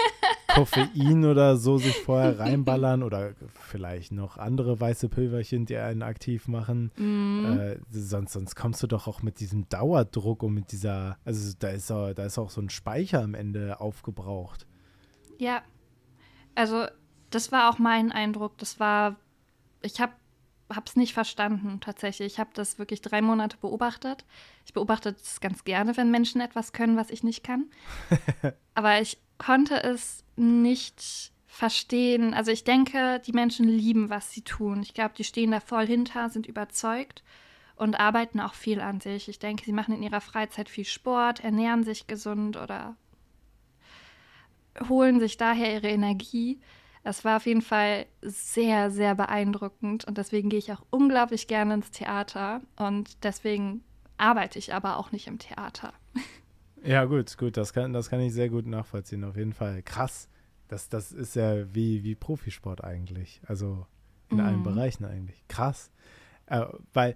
Koffein 0.55 1.25
oder 1.25 1.57
so 1.57 1.77
sich 1.77 1.95
vorher 1.97 2.39
reinballern 2.39 3.03
oder 3.03 3.33
vielleicht 3.53 4.11
noch 4.11 4.37
andere 4.37 4.79
weiße 4.79 5.09
Pülverchen, 5.09 5.65
die 5.65 5.77
einen 5.77 6.03
aktiv 6.03 6.47
machen. 6.47 6.91
Mm. 6.97 7.45
Äh, 7.45 7.79
sonst, 7.91 8.33
sonst 8.33 8.55
kommst 8.55 8.81
du 8.83 8.87
doch 8.87 9.07
auch 9.07 9.21
mit 9.21 9.39
diesem 9.39 9.67
Dauerdruck 9.69 10.43
und 10.43 10.53
mit 10.53 10.71
dieser, 10.71 11.17
also 11.25 11.53
da 11.59 11.69
ist, 11.69 11.91
auch, 11.91 12.13
da 12.13 12.25
ist 12.25 12.37
auch 12.37 12.49
so 12.49 12.61
ein 12.61 12.69
Speicher 12.69 13.21
am 13.21 13.33
Ende 13.33 13.79
aufgebraucht. 13.79 14.67
Ja, 15.37 15.61
also 16.55 16.85
das 17.29 17.51
war 17.51 17.69
auch 17.69 17.79
mein 17.79 18.11
Eindruck. 18.11 18.57
Das 18.57 18.79
war, 18.79 19.15
ich 19.81 19.99
habe 19.99 20.13
es 20.85 20.95
nicht 20.95 21.13
verstanden 21.13 21.79
tatsächlich. 21.81 22.33
Ich 22.33 22.39
habe 22.39 22.51
das 22.53 22.77
wirklich 22.77 23.01
drei 23.01 23.21
Monate 23.21 23.57
beobachtet. 23.57 24.25
Ich 24.65 24.73
beobachte 24.73 25.15
es 25.21 25.39
ganz 25.39 25.63
gerne, 25.63 25.97
wenn 25.97 26.11
Menschen 26.11 26.41
etwas 26.41 26.73
können, 26.73 26.97
was 26.97 27.09
ich 27.09 27.23
nicht 27.23 27.43
kann. 27.43 27.65
Aber 28.75 29.01
ich 29.01 29.17
konnte 29.37 29.81
es 29.81 30.23
nicht 30.35 31.31
verstehen. 31.47 32.33
Also 32.33 32.51
ich 32.51 32.63
denke, 32.63 33.21
die 33.25 33.33
Menschen 33.33 33.67
lieben, 33.67 34.09
was 34.09 34.31
sie 34.31 34.41
tun. 34.41 34.81
Ich 34.81 34.93
glaube, 34.93 35.13
die 35.17 35.23
stehen 35.23 35.51
da 35.51 35.59
voll 35.59 35.85
hinter, 35.85 36.29
sind 36.29 36.47
überzeugt 36.47 37.23
und 37.75 37.99
arbeiten 37.99 38.39
auch 38.39 38.53
viel 38.53 38.79
an 38.79 39.01
sich. 39.01 39.27
Ich 39.27 39.39
denke, 39.39 39.65
sie 39.65 39.73
machen 39.73 39.95
in 39.95 40.03
ihrer 40.03 40.21
Freizeit 40.21 40.69
viel 40.69 40.85
Sport, 40.85 41.43
ernähren 41.43 41.83
sich 41.83 42.07
gesund 42.07 42.57
oder 42.57 42.95
holen 44.87 45.19
sich 45.19 45.37
daher 45.37 45.73
ihre 45.73 45.89
Energie. 45.89 46.59
Es 47.03 47.25
war 47.25 47.37
auf 47.37 47.45
jeden 47.45 47.61
Fall 47.61 48.05
sehr, 48.21 48.91
sehr 48.91 49.15
beeindruckend 49.15 50.05
und 50.05 50.17
deswegen 50.17 50.49
gehe 50.49 50.59
ich 50.59 50.71
auch 50.71 50.83
unglaublich 50.91 51.47
gerne 51.47 51.73
ins 51.73 51.91
Theater 51.91 52.61
und 52.75 53.23
deswegen 53.23 53.83
arbeite 54.17 54.59
ich 54.59 54.73
aber 54.73 54.97
auch 54.97 55.11
nicht 55.11 55.27
im 55.27 55.39
Theater. 55.39 55.93
Ja, 56.83 57.05
gut, 57.05 57.37
gut, 57.37 57.57
das 57.57 57.73
kann, 57.73 57.93
das 57.93 58.09
kann 58.09 58.19
ich 58.21 58.33
sehr 58.33 58.49
gut 58.49 58.65
nachvollziehen, 58.65 59.23
auf 59.23 59.37
jeden 59.37 59.53
Fall. 59.53 59.83
Krass. 59.83 60.29
Das, 60.67 60.89
das 60.89 61.11
ist 61.11 61.35
ja 61.35 61.73
wie, 61.73 62.03
wie 62.03 62.15
Profisport 62.15 62.83
eigentlich. 62.83 63.41
Also 63.45 63.85
in 64.29 64.37
mhm. 64.37 64.43
allen 64.43 64.63
Bereichen 64.63 65.05
eigentlich. 65.05 65.43
Krass. 65.47 65.91
Äh, 66.47 66.65
weil, 66.93 67.15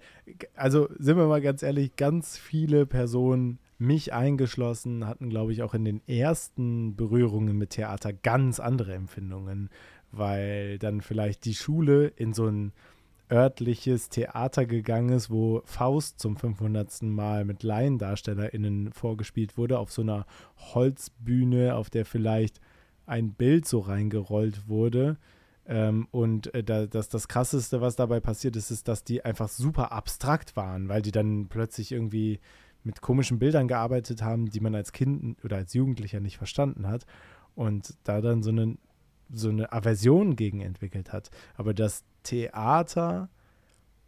also 0.54 0.88
sind 0.98 1.16
wir 1.16 1.26
mal 1.26 1.40
ganz 1.40 1.62
ehrlich, 1.62 1.96
ganz 1.96 2.38
viele 2.38 2.86
Personen, 2.86 3.58
mich 3.78 4.14
eingeschlossen, 4.14 5.06
hatten, 5.06 5.28
glaube 5.28 5.52
ich, 5.52 5.62
auch 5.62 5.74
in 5.74 5.84
den 5.84 6.00
ersten 6.08 6.96
Berührungen 6.96 7.58
mit 7.58 7.70
Theater 7.70 8.12
ganz 8.12 8.58
andere 8.58 8.94
Empfindungen, 8.94 9.68
weil 10.12 10.78
dann 10.78 11.02
vielleicht 11.02 11.44
die 11.44 11.54
Schule 11.54 12.06
in 12.06 12.32
so 12.32 12.46
ein 12.46 12.72
örtliches 13.30 14.08
Theater 14.08 14.66
gegangen 14.66 15.10
ist, 15.10 15.30
wo 15.30 15.62
Faust 15.64 16.20
zum 16.20 16.36
500. 16.36 17.02
Mal 17.02 17.44
mit 17.44 17.62
LaiendarstellerInnen 17.62 18.92
vorgespielt 18.92 19.56
wurde, 19.56 19.78
auf 19.78 19.90
so 19.90 20.02
einer 20.02 20.26
Holzbühne, 20.74 21.74
auf 21.74 21.90
der 21.90 22.04
vielleicht 22.04 22.60
ein 23.06 23.32
Bild 23.32 23.66
so 23.66 23.80
reingerollt 23.80 24.68
wurde. 24.68 25.16
Ähm, 25.66 26.06
und 26.10 26.54
äh, 26.54 26.62
da, 26.62 26.86
das, 26.86 27.08
das 27.08 27.28
Krasseste, 27.28 27.80
was 27.80 27.96
dabei 27.96 28.20
passiert 28.20 28.56
ist, 28.56 28.70
ist, 28.70 28.88
dass 28.88 29.04
die 29.04 29.24
einfach 29.24 29.48
super 29.48 29.92
abstrakt 29.92 30.56
waren, 30.56 30.88
weil 30.88 31.02
die 31.02 31.12
dann 31.12 31.48
plötzlich 31.48 31.92
irgendwie 31.92 32.40
mit 32.84 33.00
komischen 33.00 33.40
Bildern 33.40 33.66
gearbeitet 33.66 34.22
haben, 34.22 34.46
die 34.46 34.60
man 34.60 34.74
als 34.74 34.92
Kind 34.92 35.44
oder 35.44 35.56
als 35.56 35.74
Jugendlicher 35.74 36.20
nicht 36.20 36.38
verstanden 36.38 36.86
hat. 36.86 37.04
Und 37.56 37.94
da 38.04 38.20
dann 38.20 38.42
so 38.42 38.50
eine, 38.50 38.76
so 39.32 39.48
eine 39.48 39.72
Aversion 39.72 40.36
gegen 40.36 40.60
entwickelt 40.60 41.12
hat. 41.12 41.30
Aber 41.56 41.74
das 41.74 42.04
Theater 42.22 43.28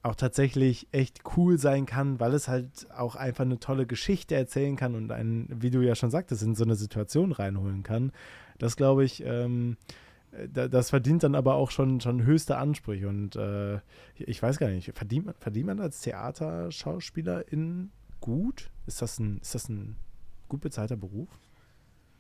auch 0.03 0.15
tatsächlich 0.15 0.89
echt 0.93 1.23
cool 1.37 1.59
sein 1.59 1.87
kann, 1.87 2.21
weil 2.21 2.33
es 2.35 2.49
halt 2.49 2.91
auch 2.97 3.17
einfach 3.17 3.45
eine 3.45 3.59
tolle 3.59 3.87
Geschichte 3.87 4.35
erzählen 4.35 4.77
kann 4.77 4.95
und 4.95 5.11
einen, 5.11 5.49
wie 5.61 5.71
du 5.71 5.81
ja 5.81 5.95
schon 5.95 6.11
sagtest, 6.11 6.43
in 6.43 6.55
so 6.55 6.65
eine 6.65 6.77
Situation 6.77 7.33
reinholen 7.33 7.83
kann. 7.83 8.13
Das 8.59 8.77
glaube 8.77 9.05
ich, 9.05 9.25
ähm, 9.25 9.77
das 10.53 10.91
verdient 10.91 11.23
dann 11.23 11.35
aber 11.35 11.55
auch 11.55 11.71
schon, 11.71 12.01
schon 12.01 12.23
höchste 12.23 12.59
Ansprüche. 12.59 13.09
Und 13.09 13.37
äh, 13.37 13.81
ich 14.17 14.43
weiß 14.43 14.59
gar 14.59 14.69
nicht, 14.69 14.93
verdient 14.95 15.27
man, 15.27 15.35
verdient 15.39 15.67
man 15.67 15.81
als 15.81 16.01
Theaterschauspielerin 16.01 17.91
gut? 18.21 18.71
Ist 18.87 19.03
das, 19.03 19.19
ein, 19.19 19.39
ist 19.41 19.55
das 19.55 19.69
ein 19.69 19.97
gut 20.49 20.61
bezahlter 20.61 20.97
Beruf? 20.97 21.29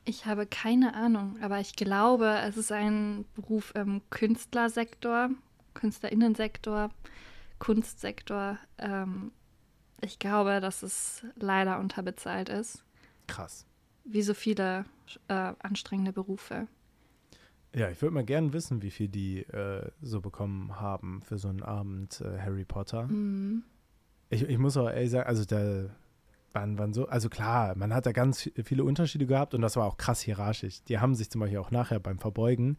Ich 0.09 0.24
habe 0.24 0.46
keine 0.46 0.94
Ahnung, 0.94 1.36
aber 1.42 1.61
ich 1.61 1.76
glaube, 1.76 2.38
es 2.42 2.56
ist 2.56 2.72
ein 2.72 3.26
Beruf 3.34 3.74
im 3.74 4.00
Künstlersektor, 4.09 5.28
Künstlerinnensektor, 5.74 6.88
Kunstsektor. 7.59 8.56
Ähm, 8.78 9.32
ich 10.00 10.18
glaube, 10.18 10.61
dass 10.62 10.82
es 10.82 11.26
leider 11.36 11.78
unterbezahlt 11.78 12.48
ist. 12.48 12.82
Krass. 13.26 13.66
Wie 14.04 14.22
so 14.22 14.32
viele 14.32 14.86
äh, 15.28 15.52
anstrengende 15.59 16.14
Berufe. 16.14 16.68
Ja, 17.74 17.90
ich 17.90 18.00
würde 18.00 18.14
mal 18.14 18.24
gerne 18.24 18.54
wissen, 18.54 18.80
wie 18.80 18.90
viel 18.90 19.09
die 19.09 19.40
äh, 19.40 19.90
so 20.00 20.22
bekommen 20.22 20.80
haben 20.80 21.20
für 21.20 21.36
so 21.36 21.48
einen 21.48 21.62
Abend 21.62 22.22
äh, 22.22 22.38
Harry 22.38 22.64
Potter. 22.64 23.09
Mhm. 23.09 23.62
Ich, 24.30 24.40
ich 24.42 24.56
muss 24.56 24.78
auch 24.78 24.88
ehrlich 24.88 25.11
sagen, 25.11 25.28
also 25.28 25.44
da 25.44 25.90
waren, 26.53 26.78
waren 26.78 26.92
so, 26.92 27.09
also 27.09 27.28
klar, 27.28 27.76
man 27.76 27.94
hat 27.94 28.07
da 28.07 28.12
ganz 28.12 28.51
viele 28.64 28.84
Unterschiede 28.84 29.26
gehabt 29.26 29.55
und 29.55 29.61
das 29.61 29.76
war 29.76 29.86
auch 29.86 29.96
krass 29.96 30.20
hierarchisch. 30.20 30.82
Die 30.84 30.99
haben 30.99 31.14
sich 31.14 31.30
zum 31.30 31.40
Beispiel 31.40 31.59
auch 31.59 31.70
nachher 31.70 32.01
beim 32.01 32.18
Verbeugen 32.18 32.78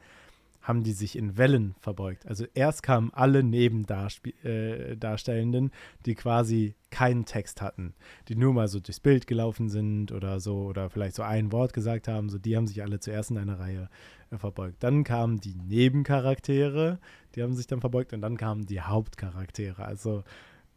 haben 0.62 0.84
die 0.84 0.92
sich 0.92 1.18
in 1.18 1.38
Wellen 1.38 1.76
verbeugt. 1.80 2.28
Also 2.28 2.46
erst 2.54 2.84
kamen 2.84 3.12
alle 3.14 3.44
Nebendarstellenden, 3.44 5.68
äh, 5.68 5.72
die 6.06 6.16
quasi 6.16 6.76
keinen 6.92 7.26
Text 7.26 7.62
hatten, 7.62 7.94
die 8.28 8.36
nur 8.36 8.54
mal 8.54 8.68
so 8.68 8.80
durchs 8.80 9.00
Bild 9.00 9.28
gelaufen 9.28 9.70
sind 9.70 10.12
oder 10.12 10.40
so 10.40 10.64
oder 10.64 10.90
vielleicht 10.90 11.16
so 11.16 11.24
ein 11.24 11.52
Wort 11.52 11.74
gesagt 11.74 12.08
haben, 12.08 12.30
so 12.30 12.38
die 12.38 12.58
haben 12.58 12.68
sich 12.68 12.84
alle 12.84 13.00
zuerst 13.00 13.32
in 13.32 13.38
einer 13.38 13.60
Reihe 13.60 13.90
äh, 14.32 14.38
verbeugt. 14.38 14.84
Dann 14.84 15.04
kamen 15.04 15.40
die 15.40 15.56
Nebencharaktere, 15.56 17.00
die 17.36 17.42
haben 17.42 17.56
sich 17.56 17.68
dann 17.68 17.80
verbeugt 17.80 18.14
und 18.14 18.22
dann 18.22 18.38
kamen 18.38 18.66
die 18.66 18.82
Hauptcharaktere. 18.82 19.86
Also 19.86 20.24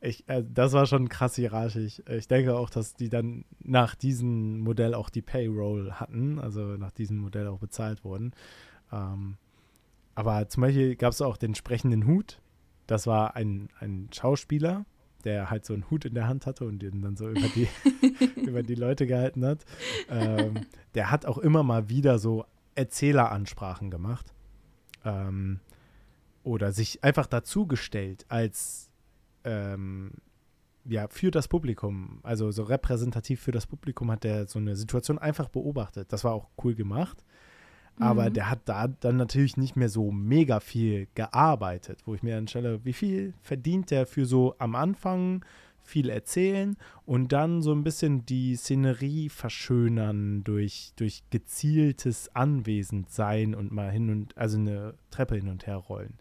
ich, 0.02 0.28
äh, 0.28 0.44
das 0.46 0.72
war 0.72 0.86
schon 0.86 1.08
krass 1.08 1.36
hierarchisch. 1.36 2.02
Ich 2.08 2.28
denke 2.28 2.56
auch, 2.56 2.70
dass 2.70 2.94
die 2.94 3.08
dann 3.08 3.44
nach 3.60 3.94
diesem 3.94 4.58
Modell 4.60 4.94
auch 4.94 5.08
die 5.08 5.22
Payroll 5.22 5.92
hatten, 5.92 6.38
also 6.38 6.76
nach 6.76 6.90
diesem 6.90 7.18
Modell 7.18 7.46
auch 7.46 7.60
bezahlt 7.60 8.04
wurden. 8.04 8.32
Ähm, 8.92 9.36
aber 10.14 10.48
zum 10.48 10.62
Beispiel 10.62 10.96
gab 10.96 11.12
es 11.12 11.22
auch 11.22 11.36
den 11.36 11.54
sprechenden 11.54 12.06
Hut. 12.06 12.40
Das 12.86 13.06
war 13.06 13.36
ein, 13.36 13.68
ein 13.78 14.08
Schauspieler, 14.12 14.84
der 15.24 15.50
halt 15.50 15.64
so 15.64 15.72
einen 15.72 15.88
Hut 15.88 16.04
in 16.04 16.14
der 16.14 16.26
Hand 16.26 16.46
hatte 16.46 16.64
und 16.64 16.80
den 16.80 17.00
dann 17.00 17.16
so 17.16 17.28
über 17.28 17.48
die, 17.54 17.68
über 18.40 18.64
die 18.64 18.74
Leute 18.74 19.06
gehalten 19.06 19.46
hat. 19.46 19.64
Ähm, 20.10 20.66
der 20.94 21.12
hat 21.12 21.26
auch 21.26 21.38
immer 21.38 21.62
mal 21.62 21.88
wieder 21.88 22.18
so 22.18 22.44
Erzähleransprachen 22.74 23.88
gemacht. 23.90 24.34
Ähm, 25.04 25.60
oder 26.42 26.72
sich 26.72 27.04
einfach 27.04 27.26
dazugestellt 27.26 28.26
als 28.28 28.91
ähm, 29.44 30.12
ja, 30.84 31.06
für 31.08 31.30
das 31.30 31.48
Publikum, 31.48 32.20
also 32.22 32.50
so 32.50 32.64
repräsentativ 32.64 33.40
für 33.40 33.52
das 33.52 33.66
Publikum 33.66 34.10
hat 34.10 34.24
der 34.24 34.46
so 34.46 34.58
eine 34.58 34.74
Situation 34.76 35.18
einfach 35.18 35.48
beobachtet. 35.48 36.12
Das 36.12 36.24
war 36.24 36.32
auch 36.32 36.48
cool 36.62 36.74
gemacht. 36.74 37.24
Aber 37.98 38.30
mhm. 38.30 38.34
der 38.34 38.50
hat 38.50 38.60
da 38.64 38.88
dann 38.88 39.16
natürlich 39.16 39.56
nicht 39.56 39.76
mehr 39.76 39.90
so 39.90 40.10
mega 40.10 40.60
viel 40.60 41.08
gearbeitet, 41.14 42.00
wo 42.06 42.14
ich 42.14 42.22
mir 42.22 42.34
dann 42.34 42.48
stelle, 42.48 42.84
wie 42.84 42.94
viel 42.94 43.34
verdient 43.42 43.90
der 43.90 44.06
für 44.06 44.24
so 44.24 44.54
am 44.58 44.74
Anfang 44.74 45.44
viel 45.84 46.08
erzählen 46.08 46.76
und 47.04 47.32
dann 47.32 47.60
so 47.60 47.72
ein 47.72 47.84
bisschen 47.84 48.24
die 48.24 48.56
Szenerie 48.56 49.28
verschönern 49.28 50.42
durch, 50.44 50.92
durch 50.96 51.22
gezieltes 51.30 52.34
Anwesendsein 52.34 53.54
und 53.54 53.72
mal 53.72 53.90
hin 53.90 54.08
und, 54.08 54.38
also 54.38 54.58
eine 54.58 54.94
Treppe 55.10 55.36
hin 55.36 55.48
und 55.48 55.66
her 55.66 55.76
rollen. 55.76 56.14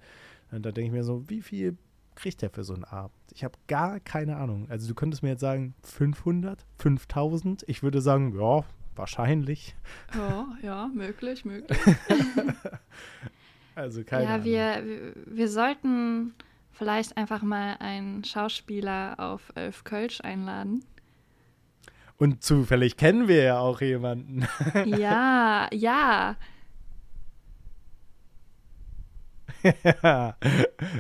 Und 0.52 0.66
da 0.66 0.72
denke 0.72 0.88
ich 0.88 0.92
mir 0.92 1.04
so, 1.04 1.30
wie 1.30 1.42
viel 1.42 1.78
kriegt 2.22 2.42
der 2.42 2.50
für 2.52 2.64
so 2.64 2.74
einen 2.74 2.84
Abend? 2.84 3.14
Ich 3.34 3.44
habe 3.44 3.58
gar 3.68 4.00
keine 4.00 4.38
Ahnung. 4.38 4.68
Also 4.70 4.88
du 4.88 4.94
könntest 4.94 5.24
mir 5.24 5.30
jetzt 5.30 5.42
sagen 5.42 5.74
500, 5.84 6.66
5000. 6.78 7.64
Ich 7.68 7.82
würde 7.82 8.00
sagen, 8.02 8.38
ja, 8.40 8.64
wahrscheinlich. 8.96 9.76
Ja, 10.14 10.48
ja, 10.62 10.88
möglich, 10.94 11.46
möglich. 11.46 11.80
also 13.76 14.04
keine 14.04 14.24
Ja, 14.26 14.30
Ahnung. 14.36 14.46
wir, 14.46 14.84
wir 15.26 15.50
sollten 15.50 16.34
vielleicht 16.72 17.18
einfach 17.18 17.42
mal 17.42 17.78
einen 17.80 18.24
Schauspieler 18.24 19.16
auf 19.18 19.52
Elf 19.56 19.84
Kölsch 19.84 20.22
einladen. 20.22 20.84
Und 22.18 22.44
zufällig 22.44 22.98
kennen 22.98 23.28
wir 23.28 23.42
ja 23.44 23.60
auch 23.60 23.82
jemanden. 23.82 24.48
ja, 24.86 25.68
ja. 25.72 25.72
ja. 25.72 26.36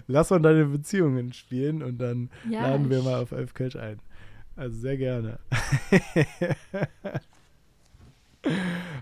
Lass 0.07 0.29
mal 0.29 0.39
deine 0.39 0.65
Beziehungen 0.65 1.33
spielen 1.33 1.81
und 1.83 1.97
dann 1.97 2.29
ja, 2.49 2.61
laden 2.61 2.89
wir 2.89 3.01
mal 3.01 3.21
auf 3.21 3.31
Elf 3.31 3.53
Kölsch 3.53 3.75
ein. 3.75 3.99
Also 4.55 4.79
sehr 4.79 4.97
gerne. 4.97 5.39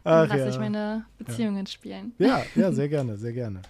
Ach, 0.03 0.27
lasse 0.27 0.37
ja. 0.37 0.49
ich 0.49 0.59
meine 0.59 1.05
Beziehungen 1.17 1.65
ja. 1.65 1.71
spielen. 1.71 2.13
Ja, 2.17 2.43
ja, 2.55 2.71
sehr 2.73 2.89
gerne, 2.89 3.17
sehr 3.17 3.33
gerne. 3.33 3.61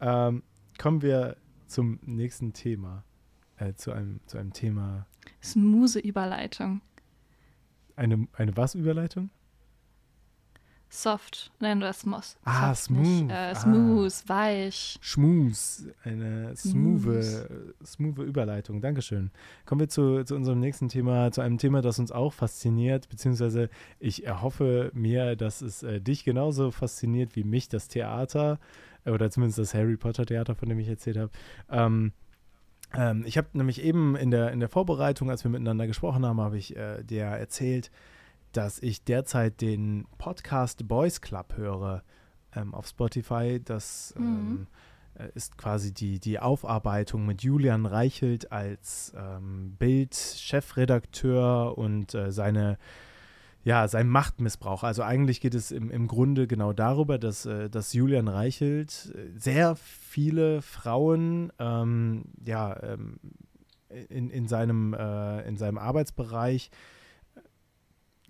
Ähm, 0.00 0.42
kommen 0.78 1.02
wir 1.02 1.36
zum 1.66 1.98
nächsten 2.02 2.52
Thema. 2.52 3.04
Äh, 3.56 3.74
zu, 3.74 3.92
einem, 3.92 4.20
zu 4.26 4.38
einem 4.38 4.52
Thema. 4.52 5.06
Smooth 5.42 5.96
Überleitung. 5.96 6.80
Eine, 7.96 8.26
eine 8.32 8.56
was 8.56 8.74
Überleitung? 8.74 9.30
Soft, 10.94 11.50
nennen 11.58 11.80
wir 11.80 11.86
das 11.86 12.04
Moss. 12.04 12.36
Ah, 12.44 12.74
smooth. 12.74 13.30
Äh, 13.30 13.54
smooth, 13.54 14.12
ah. 14.12 14.28
weich. 14.28 14.98
Schmus, 15.00 15.86
eine 16.04 16.54
smooth, 16.54 17.48
smooth 17.82 18.18
Überleitung. 18.18 18.82
Dankeschön. 18.82 19.30
Kommen 19.64 19.80
wir 19.80 19.88
zu, 19.88 20.22
zu 20.24 20.36
unserem 20.36 20.60
nächsten 20.60 20.90
Thema, 20.90 21.32
zu 21.32 21.40
einem 21.40 21.56
Thema, 21.56 21.80
das 21.80 21.98
uns 21.98 22.12
auch 22.12 22.34
fasziniert, 22.34 23.08
beziehungsweise 23.08 23.70
ich 24.00 24.26
erhoffe 24.26 24.90
mir, 24.92 25.34
dass 25.34 25.62
es 25.62 25.82
äh, 25.82 25.98
dich 25.98 26.24
genauso 26.24 26.70
fasziniert 26.70 27.36
wie 27.36 27.44
mich, 27.44 27.70
das 27.70 27.88
Theater, 27.88 28.58
äh, 29.06 29.12
oder 29.12 29.30
zumindest 29.30 29.60
das 29.60 29.72
Harry 29.72 29.96
Potter 29.96 30.26
Theater, 30.26 30.54
von 30.54 30.68
dem 30.68 30.78
ich 30.78 30.88
erzählt 30.88 31.16
habe. 31.16 31.30
Ähm, 31.70 32.12
ähm, 32.94 33.24
ich 33.26 33.38
habe 33.38 33.48
nämlich 33.54 33.82
eben 33.82 34.14
in 34.14 34.30
der, 34.30 34.52
in 34.52 34.60
der 34.60 34.68
Vorbereitung, 34.68 35.30
als 35.30 35.42
wir 35.42 35.50
miteinander 35.50 35.86
gesprochen 35.86 36.26
haben, 36.26 36.38
habe 36.38 36.58
ich 36.58 36.76
äh, 36.76 37.02
dir 37.02 37.24
erzählt, 37.24 37.90
dass 38.52 38.78
ich 38.80 39.04
derzeit 39.04 39.60
den 39.60 40.06
Podcast 40.18 40.86
Boys 40.88 41.20
Club 41.20 41.56
höre 41.56 42.02
ähm, 42.54 42.74
auf 42.74 42.86
Spotify. 42.86 43.60
Das 43.64 44.14
mhm. 44.16 44.24
ähm, 44.24 44.66
äh, 45.14 45.28
ist 45.34 45.58
quasi 45.58 45.92
die, 45.92 46.20
die 46.20 46.38
Aufarbeitung 46.38 47.26
mit 47.26 47.42
Julian 47.42 47.86
Reichelt 47.86 48.52
als 48.52 49.12
ähm, 49.16 49.76
Bild-Chefredakteur 49.78 51.76
und 51.76 52.14
äh, 52.14 52.32
seine 52.32 52.78
ja, 53.64 53.86
sein 53.86 54.08
Machtmissbrauch. 54.08 54.82
Also 54.82 55.02
eigentlich 55.02 55.40
geht 55.40 55.54
es 55.54 55.70
im, 55.70 55.90
im 55.90 56.08
Grunde 56.08 56.48
genau 56.48 56.72
darüber, 56.72 57.18
dass, 57.18 57.46
äh, 57.46 57.70
dass 57.70 57.92
Julian 57.92 58.28
Reichelt 58.28 59.14
äh, 59.14 59.38
sehr 59.38 59.76
viele 59.76 60.62
Frauen 60.62 61.52
ähm, 61.58 62.24
ja, 62.44 62.76
ähm, 62.82 63.20
in, 64.08 64.30
in, 64.30 64.48
seinem, 64.48 64.94
äh, 64.94 65.46
in 65.46 65.56
seinem 65.56 65.78
Arbeitsbereich 65.78 66.70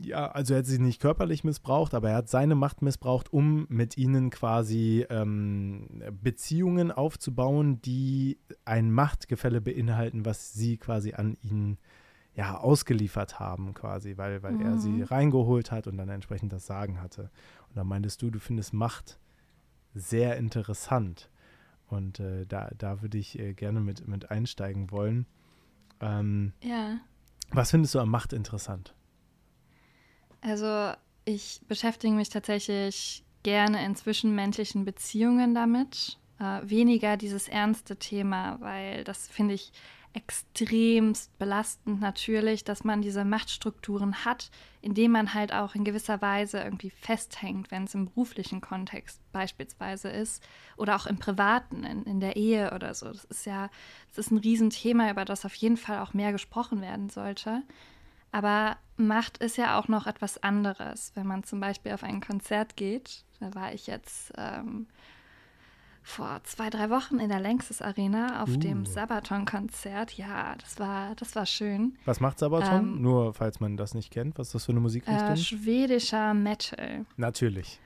ja, 0.05 0.31
also 0.31 0.55
er 0.55 0.59
hat 0.59 0.67
sie 0.67 0.79
nicht 0.79 1.01
körperlich 1.01 1.45
missbraucht, 1.45 1.95
aber 1.95 2.11
er 2.11 2.17
hat 2.17 2.29
seine 2.29 2.55
Macht 2.55 2.83
missbraucht, 2.83 3.33
um 3.33 3.67
mit 3.69 3.97
ihnen 3.97 4.31
quasi 4.31 5.07
ähm, 5.11 6.03
Beziehungen 6.23 6.91
aufzubauen, 6.91 7.81
die 7.83 8.39
ein 8.65 8.91
Machtgefälle 8.91 9.61
beinhalten, 9.61 10.25
was 10.25 10.53
sie 10.53 10.77
quasi 10.77 11.15
an 11.15 11.37
ihn 11.43 11.79
ja 12.35 12.59
ausgeliefert 12.59 13.39
haben, 13.39 13.75
quasi, 13.75 14.17
weil, 14.17 14.43
weil 14.43 14.53
mhm. 14.53 14.63
er 14.63 14.79
sie 14.79 14.91
mhm. 14.91 15.03
reingeholt 15.05 15.71
hat 15.71 15.87
und 15.87 15.97
dann 15.97 16.09
entsprechend 16.09 16.53
das 16.53 16.67
Sagen 16.67 17.01
hatte. 17.01 17.31
Und 17.69 17.77
dann 17.77 17.87
meintest 17.87 18.23
du, 18.23 18.31
du 18.31 18.39
findest 18.39 18.73
Macht 18.73 19.19
sehr 19.95 20.37
interessant. 20.37 21.31
Und 21.87 22.21
äh, 22.21 22.47
da, 22.47 22.71
da 22.77 23.03
würde 23.03 23.19
ich 23.19 23.39
äh, 23.39 23.53
gerne 23.53 23.81
mit, 23.81 24.09
mit 24.09 24.31
einsteigen 24.31 24.91
wollen. 24.91 25.27
Ähm, 26.01 26.53
ja. 26.63 26.99
Was 27.51 27.71
findest 27.71 27.95
du 27.95 27.99
am 27.99 28.09
Macht 28.09 28.33
interessant? 28.33 28.95
Also 30.43 30.93
ich 31.24 31.61
beschäftige 31.68 32.12
mich 32.12 32.28
tatsächlich 32.28 33.24
gerne 33.43 33.84
in 33.84 33.97
zwischenmenschlichen 33.97 34.84
Beziehungen 34.84 35.55
damit. 35.55 36.18
Äh, 36.38 36.61
weniger 36.64 37.16
dieses 37.16 37.49
ernste 37.49 37.97
Thema, 37.97 38.61
weil 38.61 39.05
das 39.05 39.28
finde 39.28 39.55
ich 39.55 39.72
extremst 40.14 41.36
belastend 41.38 42.01
natürlich, 42.01 42.64
dass 42.64 42.84
man 42.84 43.01
diese 43.01 43.24
Machtstrukturen 43.24 44.24
hat, 44.24 44.51
indem 44.82 45.12
man 45.12 45.32
halt 45.32 45.53
auch 45.53 45.74
in 45.74 45.84
gewisser 45.84 46.20
Weise 46.20 46.61
irgendwie 46.61 46.90
festhängt, 46.90 47.70
wenn 47.70 47.84
es 47.84 47.95
im 47.95 48.07
beruflichen 48.07 48.61
Kontext 48.61 49.20
beispielsweise 49.32 50.11
ist 50.11 50.47
oder 50.76 50.97
auch 50.97 51.07
im 51.07 51.18
privaten, 51.18 51.84
in, 51.84 52.03
in 52.03 52.20
der 52.20 52.36
Ehe 52.36 52.74
oder 52.74 52.93
so. 52.93 53.07
Das 53.07 53.24
ist 53.24 53.47
ja, 53.47 53.70
das 54.09 54.26
ist 54.26 54.32
ein 54.32 54.38
Riesenthema, 54.38 55.11
über 55.11 55.24
das 55.24 55.47
auf 55.47 55.55
jeden 55.55 55.78
Fall 55.78 56.01
auch 56.01 56.12
mehr 56.12 56.32
gesprochen 56.32 56.82
werden 56.82 57.09
sollte. 57.09 57.62
Aber 58.33 58.76
Macht 58.97 59.39
ist 59.39 59.57
ja 59.57 59.78
auch 59.78 59.89
noch 59.89 60.07
etwas 60.07 60.43
anderes. 60.43 61.12
Wenn 61.14 61.26
man 61.26 61.45
zum 61.45 61.61
Beispiel 61.61 61.93
auf 61.93 62.03
ein 62.03 62.20
Konzert 62.20 62.76
geht, 62.76 63.24
da 63.41 63.55
war 63.55 63.72
ich 63.72 63.87
jetzt 63.87 64.33
ähm, 64.37 64.87
vor 66.03 66.41
zwei, 66.45 66.70
drei 66.70 66.91
Wochen 66.91 67.18
in 67.18 67.28
der 67.28 67.41
Längstes 67.41 67.80
Arena 67.80 68.43
auf 68.43 68.51
uh. 68.51 68.57
dem 68.57 68.87
Sabaton-Konzert. 68.87 70.14
Ja, 70.14 70.57
das 70.57 70.78
war, 70.78 71.14
das 71.16 71.37
war 71.37 71.47
schön. 71.47 71.97
Was 72.05 72.20
macht 72.20 72.39
Sabaton? 72.39 72.97
Ähm, 72.97 73.03
Nur 73.03 73.35
falls 73.35 73.61
man 73.61 73.76
das 73.76 73.95
nicht 73.95 74.11
kennt, 74.11 74.39
was 74.39 74.49
ist 74.49 74.55
das 74.55 74.64
für 74.66 74.72
eine 74.72 74.80
Musikrichtung? 74.80 75.28
Äh, 75.28 75.37
schwedischer 75.37 76.35
Metal. 76.35 77.05
Natürlich. 77.16 77.80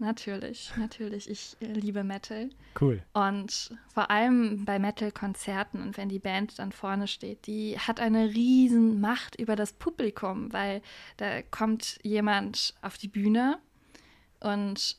Natürlich, 0.00 0.72
natürlich. 0.78 1.28
Ich 1.28 1.58
liebe 1.60 2.04
Metal. 2.04 2.48
Cool. 2.80 3.02
Und 3.12 3.76
vor 3.92 4.10
allem 4.10 4.64
bei 4.64 4.78
Metal-Konzerten 4.78 5.82
und 5.82 5.98
wenn 5.98 6.08
die 6.08 6.18
Band 6.18 6.58
dann 6.58 6.72
vorne 6.72 7.06
steht, 7.06 7.46
die 7.46 7.78
hat 7.78 8.00
eine 8.00 8.30
riesen 8.30 9.02
Macht 9.02 9.38
über 9.38 9.56
das 9.56 9.74
Publikum, 9.74 10.54
weil 10.54 10.80
da 11.18 11.42
kommt 11.42 11.98
jemand 12.02 12.72
auf 12.80 12.96
die 12.96 13.08
Bühne 13.08 13.58
und 14.40 14.96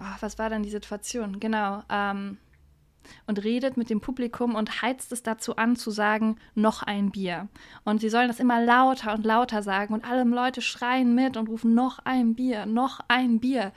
oh, 0.00 0.16
was 0.18 0.40
war 0.40 0.50
dann 0.50 0.64
die 0.64 0.70
Situation? 0.70 1.38
Genau. 1.38 1.84
Ähm, 1.88 2.38
und 3.26 3.42
redet 3.44 3.76
mit 3.76 3.90
dem 3.90 4.00
Publikum 4.00 4.54
und 4.54 4.82
heizt 4.82 5.12
es 5.12 5.22
dazu 5.22 5.56
an, 5.56 5.76
zu 5.76 5.90
sagen, 5.90 6.36
noch 6.54 6.82
ein 6.82 7.10
Bier. 7.10 7.48
Und 7.84 8.00
sie 8.00 8.08
sollen 8.08 8.28
das 8.28 8.40
immer 8.40 8.62
lauter 8.62 9.14
und 9.14 9.24
lauter 9.24 9.62
sagen 9.62 9.94
und 9.94 10.04
alle 10.04 10.24
Leute 10.24 10.62
schreien 10.62 11.14
mit 11.14 11.36
und 11.36 11.48
rufen 11.48 11.74
noch 11.74 11.98
ein 12.00 12.34
Bier, 12.34 12.66
noch 12.66 13.00
ein 13.08 13.40
Bier. 13.40 13.72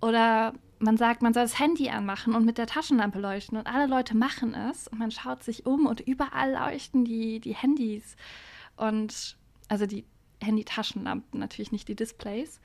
Oder 0.00 0.54
man 0.78 0.96
sagt, 0.96 1.22
man 1.22 1.34
soll 1.34 1.44
das 1.44 1.58
Handy 1.58 1.90
anmachen 1.90 2.34
und 2.34 2.44
mit 2.44 2.58
der 2.58 2.66
Taschenlampe 2.66 3.18
leuchten 3.18 3.58
und 3.58 3.66
alle 3.66 3.86
Leute 3.86 4.16
machen 4.16 4.54
es 4.54 4.88
und 4.88 4.98
man 4.98 5.10
schaut 5.10 5.42
sich 5.42 5.66
um 5.66 5.86
und 5.86 6.00
überall 6.00 6.52
leuchten 6.52 7.04
die, 7.04 7.38
die 7.38 7.54
Handys 7.54 8.16
und 8.76 9.36
also 9.68 9.86
die 9.86 10.04
Handy-Taschenlampen, 10.42 11.38
natürlich 11.38 11.70
nicht 11.70 11.88
die 11.88 11.94
Displays. 11.94 12.60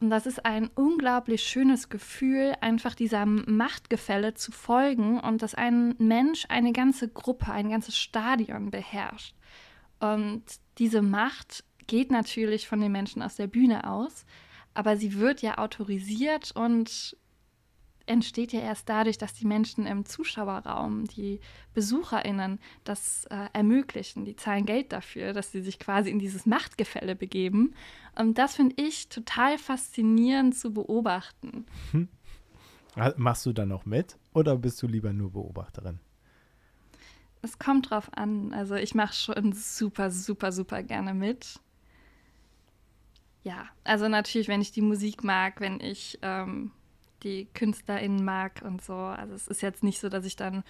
Und 0.00 0.10
das 0.10 0.26
ist 0.26 0.44
ein 0.44 0.70
unglaublich 0.74 1.42
schönes 1.42 1.88
Gefühl, 1.88 2.54
einfach 2.60 2.94
dieser 2.94 3.26
Machtgefälle 3.26 4.34
zu 4.34 4.52
folgen 4.52 5.18
und 5.18 5.42
dass 5.42 5.54
ein 5.54 5.94
Mensch 5.98 6.46
eine 6.48 6.72
ganze 6.72 7.08
Gruppe, 7.08 7.50
ein 7.50 7.70
ganzes 7.70 7.96
Stadion 7.96 8.70
beherrscht. 8.70 9.34
Und 9.98 10.44
diese 10.78 11.02
Macht 11.02 11.64
geht 11.88 12.12
natürlich 12.12 12.68
von 12.68 12.80
den 12.80 12.92
Menschen 12.92 13.22
aus 13.22 13.34
der 13.34 13.48
Bühne 13.48 13.90
aus, 13.90 14.24
aber 14.74 14.96
sie 14.96 15.18
wird 15.18 15.42
ja 15.42 15.58
autorisiert 15.58 16.52
und 16.54 17.16
entsteht 18.08 18.52
ja 18.52 18.60
erst 18.60 18.88
dadurch, 18.88 19.18
dass 19.18 19.34
die 19.34 19.46
Menschen 19.46 19.86
im 19.86 20.04
Zuschauerraum, 20.06 21.04
die 21.04 21.40
BesucherInnen, 21.74 22.58
das 22.84 23.26
äh, 23.26 23.48
ermöglichen. 23.52 24.24
Die 24.24 24.36
zahlen 24.36 24.66
Geld 24.66 24.92
dafür, 24.92 25.32
dass 25.32 25.52
sie 25.52 25.60
sich 25.60 25.78
quasi 25.78 26.10
in 26.10 26.18
dieses 26.18 26.46
Machtgefälle 26.46 27.14
begeben. 27.14 27.74
Und 28.18 28.36
das 28.36 28.56
finde 28.56 28.74
ich 28.82 29.08
total 29.08 29.58
faszinierend 29.58 30.56
zu 30.56 30.74
beobachten. 30.74 31.66
Hm. 31.92 32.08
Machst 33.16 33.46
du 33.46 33.52
dann 33.52 33.68
noch 33.68 33.86
mit 33.86 34.18
oder 34.34 34.56
bist 34.56 34.82
du 34.82 34.88
lieber 34.88 35.12
nur 35.12 35.30
Beobachterin? 35.30 36.00
Es 37.42 37.60
kommt 37.60 37.90
drauf 37.90 38.10
an. 38.12 38.52
Also 38.52 38.74
ich 38.74 38.96
mache 38.96 39.14
schon 39.14 39.52
super, 39.52 40.10
super, 40.10 40.50
super 40.50 40.82
gerne 40.82 41.14
mit. 41.14 41.60
Ja, 43.44 43.66
also 43.84 44.08
natürlich, 44.08 44.48
wenn 44.48 44.60
ich 44.60 44.72
die 44.72 44.82
Musik 44.82 45.22
mag, 45.22 45.60
wenn 45.60 45.78
ich 45.78 46.18
ähm, 46.22 46.72
die 47.22 47.46
KünstlerInnen 47.54 48.24
mag 48.24 48.62
und 48.64 48.82
so. 48.82 48.94
Also 48.94 49.34
es 49.34 49.46
ist 49.46 49.62
jetzt 49.62 49.84
nicht 49.84 50.00
so, 50.00 50.08
dass 50.08 50.24
ich 50.24 50.34
dann 50.34 50.64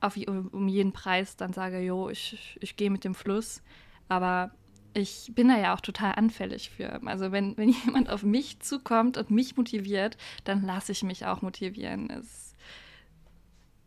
auf, 0.00 0.18
um 0.18 0.68
jeden 0.68 0.92
Preis 0.92 1.36
dann 1.36 1.54
sage, 1.54 1.80
jo, 1.80 2.10
ich, 2.10 2.58
ich 2.60 2.76
gehe 2.76 2.90
mit 2.90 3.04
dem 3.04 3.14
Fluss. 3.14 3.62
Aber 4.08 4.50
ich 4.94 5.32
bin 5.34 5.48
da 5.48 5.58
ja 5.58 5.74
auch 5.74 5.80
total 5.80 6.14
anfällig 6.14 6.70
für. 6.70 7.00
Also 7.06 7.32
wenn, 7.32 7.56
wenn 7.56 7.68
jemand 7.84 8.10
auf 8.10 8.22
mich 8.22 8.60
zukommt 8.60 9.16
und 9.16 9.30
mich 9.30 9.56
motiviert, 9.56 10.16
dann 10.44 10.62
lasse 10.62 10.92
ich 10.92 11.02
mich 11.02 11.26
auch 11.26 11.42
motivieren. 11.42 12.10
Es, 12.10 12.54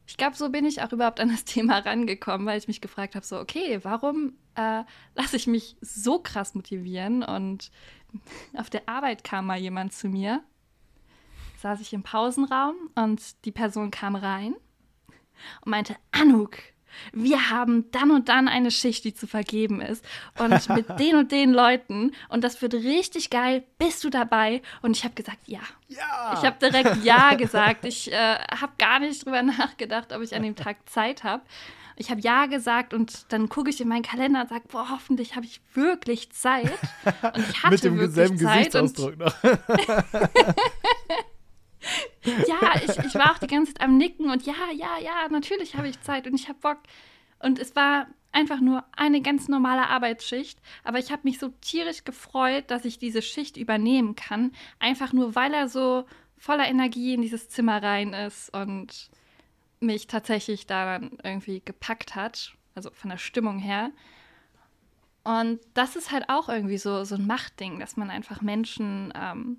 ich 0.07 0.17
glaube, 0.17 0.35
so 0.35 0.49
bin 0.49 0.65
ich 0.65 0.81
auch 0.81 0.91
überhaupt 0.91 1.19
an 1.19 1.29
das 1.29 1.43
Thema 1.45 1.79
rangekommen, 1.79 2.47
weil 2.47 2.57
ich 2.57 2.67
mich 2.67 2.81
gefragt 2.81 3.15
habe, 3.15 3.25
so, 3.25 3.39
okay, 3.39 3.79
warum 3.83 4.33
äh, 4.55 4.83
lasse 5.15 5.35
ich 5.35 5.47
mich 5.47 5.77
so 5.81 6.19
krass 6.19 6.55
motivieren? 6.55 7.23
Und 7.23 7.71
auf 8.55 8.69
der 8.69 8.87
Arbeit 8.87 9.23
kam 9.23 9.47
mal 9.47 9.59
jemand 9.59 9.93
zu 9.93 10.07
mir 10.07 10.43
saß 11.65 11.81
ich 11.81 11.93
im 11.93 12.03
Pausenraum 12.03 12.75
und 12.93 13.43
die 13.43 13.51
Person 13.51 13.89
kam 13.89 14.15
rein 14.15 14.53
und 15.61 15.71
meinte, 15.71 15.95
Anuk, 16.11 16.57
wir 17.13 17.49
haben 17.49 17.89
dann 17.91 18.11
und 18.11 18.29
dann 18.29 18.47
eine 18.47 18.71
Schicht, 18.71 19.03
die 19.03 19.13
zu 19.13 19.27
vergeben 19.27 19.81
ist. 19.81 20.03
Und 20.37 20.69
mit 20.75 20.99
den 20.99 21.15
und 21.15 21.31
den 21.31 21.53
Leuten. 21.53 22.11
Und 22.29 22.43
das 22.43 22.61
wird 22.61 22.73
richtig 22.73 23.29
geil. 23.29 23.63
Bist 23.77 24.03
du 24.03 24.09
dabei? 24.09 24.61
Und 24.81 24.95
ich 24.95 25.03
habe 25.03 25.15
gesagt, 25.15 25.39
ja. 25.45 25.61
Ja. 25.87 26.33
Ich 26.37 26.45
habe 26.45 26.57
direkt 26.59 27.03
Ja 27.03 27.33
gesagt. 27.35 27.85
Ich 27.85 28.11
äh, 28.11 28.35
habe 28.59 28.73
gar 28.77 28.99
nicht 28.99 29.25
drüber 29.25 29.41
nachgedacht, 29.43 30.13
ob 30.13 30.21
ich 30.21 30.35
an 30.35 30.43
dem 30.43 30.55
Tag 30.55 30.77
Zeit 30.89 31.23
habe. 31.23 31.43
Ich 31.97 32.11
habe 32.11 32.19
Ja 32.19 32.45
gesagt 32.47 32.93
und 32.93 33.31
dann 33.31 33.47
gucke 33.47 33.69
ich 33.69 33.79
in 33.79 33.87
meinen 33.87 34.03
Kalender 34.03 34.41
und 34.41 34.49
sage, 34.49 34.65
boah, 34.67 34.89
hoffentlich 34.89 35.35
habe 35.35 35.45
ich 35.45 35.61
wirklich 35.73 36.29
Zeit. 36.31 36.71
Und 37.33 37.49
ich 37.49 37.63
hatte 37.63 37.71
Mit 37.71 37.83
dem 37.85 37.97
wirklich 37.97 38.15
selben 38.15 38.37
Zeit 38.37 38.71
Gesichtsausdruck 38.71 39.17
noch. 39.17 39.33
ja, 42.23 42.75
ich, 42.75 42.97
ich 43.05 43.15
war 43.15 43.31
auch 43.31 43.37
die 43.37 43.47
ganze 43.47 43.73
Zeit 43.73 43.83
am 43.83 43.97
Nicken 43.97 44.29
und 44.29 44.45
ja, 44.45 44.53
ja, 44.73 44.97
ja, 44.99 45.27
natürlich 45.29 45.75
habe 45.75 45.87
ich 45.87 46.01
Zeit 46.01 46.27
und 46.27 46.35
ich 46.35 46.47
habe 46.47 46.59
Bock. 46.59 46.79
Und 47.39 47.59
es 47.59 47.75
war 47.75 48.07
einfach 48.31 48.59
nur 48.59 48.83
eine 48.95 49.21
ganz 49.21 49.47
normale 49.47 49.87
Arbeitsschicht, 49.87 50.59
aber 50.83 50.99
ich 50.99 51.11
habe 51.11 51.21
mich 51.23 51.39
so 51.39 51.49
tierisch 51.61 52.03
gefreut, 52.03 52.65
dass 52.67 52.85
ich 52.85 52.99
diese 52.99 53.21
Schicht 53.21 53.57
übernehmen 53.57 54.15
kann, 54.15 54.51
einfach 54.79 55.13
nur 55.13 55.35
weil 55.35 55.53
er 55.53 55.67
so 55.67 56.05
voller 56.37 56.67
Energie 56.67 57.13
in 57.13 57.21
dieses 57.21 57.49
Zimmer 57.49 57.81
rein 57.81 58.13
ist 58.13 58.53
und 58.53 59.09
mich 59.79 60.07
tatsächlich 60.07 60.67
da 60.67 60.97
dann 60.97 61.17
irgendwie 61.23 61.61
gepackt 61.63 62.15
hat, 62.15 62.53
also 62.75 62.89
von 62.91 63.09
der 63.09 63.17
Stimmung 63.17 63.59
her. 63.59 63.91
Und 65.23 65.59
das 65.73 65.95
ist 65.95 66.11
halt 66.11 66.29
auch 66.29 66.49
irgendwie 66.49 66.77
so, 66.77 67.03
so 67.03 67.15
ein 67.15 67.25
Machtding, 67.25 67.79
dass 67.79 67.97
man 67.97 68.09
einfach 68.09 68.41
Menschen 68.41 69.11
ähm, 69.15 69.57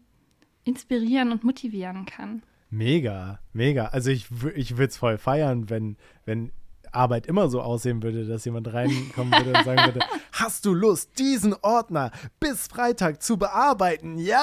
inspirieren 0.66 1.32
und 1.32 1.44
motivieren 1.44 2.04
kann. 2.06 2.42
Mega, 2.70 3.38
mega. 3.52 3.86
Also 3.86 4.10
ich, 4.10 4.26
ich 4.54 4.76
würde 4.76 4.90
es 4.90 4.96
voll 4.96 5.18
feiern, 5.18 5.70
wenn, 5.70 5.96
wenn 6.24 6.52
Arbeit 6.92 7.26
immer 7.26 7.48
so 7.48 7.60
aussehen 7.60 8.02
würde, 8.02 8.26
dass 8.26 8.44
jemand 8.44 8.72
reinkommen 8.72 9.32
würde 9.32 9.58
und 9.58 9.64
sagen 9.64 9.84
würde, 9.84 10.00
hast 10.32 10.64
du 10.64 10.74
Lust, 10.74 11.18
diesen 11.18 11.54
Ordner 11.62 12.10
bis 12.40 12.66
Freitag 12.66 13.22
zu 13.22 13.36
bearbeiten? 13.36 14.18
Ja? 14.18 14.42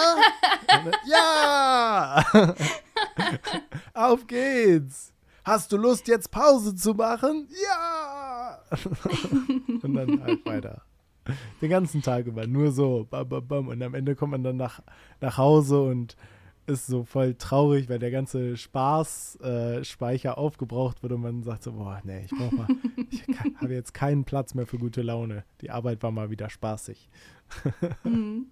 ja! 1.06 2.24
Auf 3.94 4.26
geht's! 4.28 5.14
Hast 5.44 5.74
du 5.74 5.78
Lust, 5.78 6.08
jetzt 6.08 6.32
Pause 6.32 6.74
zu 6.74 6.94
machen? 6.94 7.50
Ja! 7.70 8.62
und 9.82 9.94
dann 9.94 10.24
halt 10.24 10.46
weiter. 10.46 10.84
Den 11.62 11.70
ganzen 11.70 12.02
Tag 12.02 12.26
über, 12.26 12.48
nur 12.48 12.72
so. 12.72 13.08
Bam, 13.10 13.28
bam, 13.28 13.48
bam. 13.48 13.68
Und 13.68 13.82
am 13.82 13.94
Ende 13.94 14.16
kommt 14.16 14.32
man 14.32 14.44
dann 14.44 14.58
nach, 14.58 14.82
nach 15.22 15.38
Hause 15.38 15.82
und 15.82 16.16
ist 16.66 16.88
so 16.88 17.04
voll 17.04 17.36
traurig, 17.36 17.90
weil 17.90 18.00
der 18.00 18.12
ganze 18.12 18.56
Spaßspeicher 18.56 20.30
äh, 20.30 20.34
aufgebraucht 20.34 21.04
wird 21.04 21.12
und 21.12 21.22
man 21.22 21.44
sagt 21.44 21.64
so, 21.64 21.74
boah, 21.74 22.00
nee, 22.04 22.26
ich 22.26 22.32
brauch 22.32 22.52
mal, 22.52 22.68
ich 23.12 23.24
habe 23.62 23.74
jetzt 23.74 23.94
keinen 23.94 24.24
Platz 24.24 24.54
mehr 24.54 24.66
für 24.66 24.78
gute 24.78 25.02
Laune. 25.02 25.44
Die 25.62 25.72
Arbeit 25.72 26.04
war 26.04 26.12
mal 26.12 26.30
wieder 26.30 26.50
spaßig. 26.50 27.10
mhm. 28.04 28.48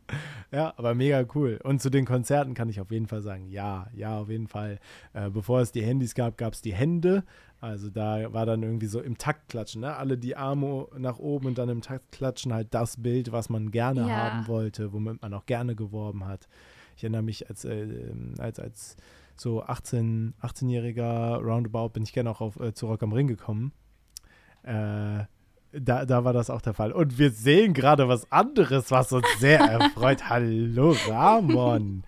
Ja, 0.52 0.74
aber 0.76 0.94
mega 0.94 1.26
cool. 1.36 1.60
Und 1.64 1.82
zu 1.82 1.90
den 1.90 2.06
Konzerten 2.06 2.54
kann 2.54 2.70
ich 2.70 2.82
auf 2.82 2.92
jeden 2.92 3.08
Fall 3.08 3.22
sagen, 3.22 3.48
ja, 3.48 3.88
ja, 3.94 4.20
auf 4.20 4.30
jeden 4.30 4.48
Fall. 4.48 4.80
Äh, 5.14 5.30
bevor 5.30 5.62
es 5.62 5.72
die 5.72 5.84
Handys 5.84 6.14
gab, 6.14 6.38
gab 6.38 6.54
es 6.54 6.62
die 6.62 6.74
Hände. 6.74 7.24
Also 7.62 7.92
da 7.92 8.34
war 8.34 8.48
dann 8.48 8.64
irgendwie 8.64 8.88
so 8.88 9.00
im 9.00 9.20
Takt 9.20 9.50
klatschen, 9.50 9.82
ne? 9.82 9.96
Alle 9.96 10.18
die 10.18 10.36
Arme 10.36 10.88
nach 10.98 11.20
oben 11.20 11.46
und 11.46 11.60
dann 11.60 11.70
im 11.70 11.82
Takt 11.82 12.12
klatschen 12.12 12.52
halt 12.52 12.74
das 12.74 12.98
Bild, 12.98 13.32
was 13.32 13.50
man 13.50 13.70
gerne 13.70 14.02
ja. 14.02 14.10
haben 14.10 14.48
wollte, 14.48 14.92
womit 14.94 15.22
man 15.22 15.32
auch 15.36 15.46
gerne 15.46 15.76
geworben 15.76 16.26
hat. 16.26 16.48
Ich 16.98 17.04
erinnere 17.04 17.22
mich 17.22 17.48
als, 17.50 17.64
äh, 17.64 17.88
als, 18.40 18.60
als 18.60 18.98
so 19.36 19.62
18, 19.62 20.34
18-jähriger 20.42 21.38
Roundabout 21.38 21.90
bin 21.90 22.02
ich 22.02 22.14
gerne 22.14 22.32
auch 22.32 22.42
auf, 22.42 22.60
äh, 22.60 22.74
zu 22.74 22.88
Rock 22.88 23.04
am 23.04 23.14
Ring 23.14 23.28
gekommen. 23.28 23.74
Äh, 24.64 25.26
da, 25.72 26.06
da 26.06 26.24
war 26.24 26.34
das 26.34 26.50
auch 26.50 26.62
der 26.62 26.74
Fall. 26.74 26.92
Und 26.92 27.20
wir 27.20 27.30
sehen 27.30 27.76
gerade 27.76 28.08
was 28.08 28.32
anderes, 28.32 28.90
was 28.90 29.14
uns 29.14 29.28
sehr 29.38 29.60
erfreut. 29.60 30.30
Hallo, 30.30 30.96
Ramon. 31.08 32.04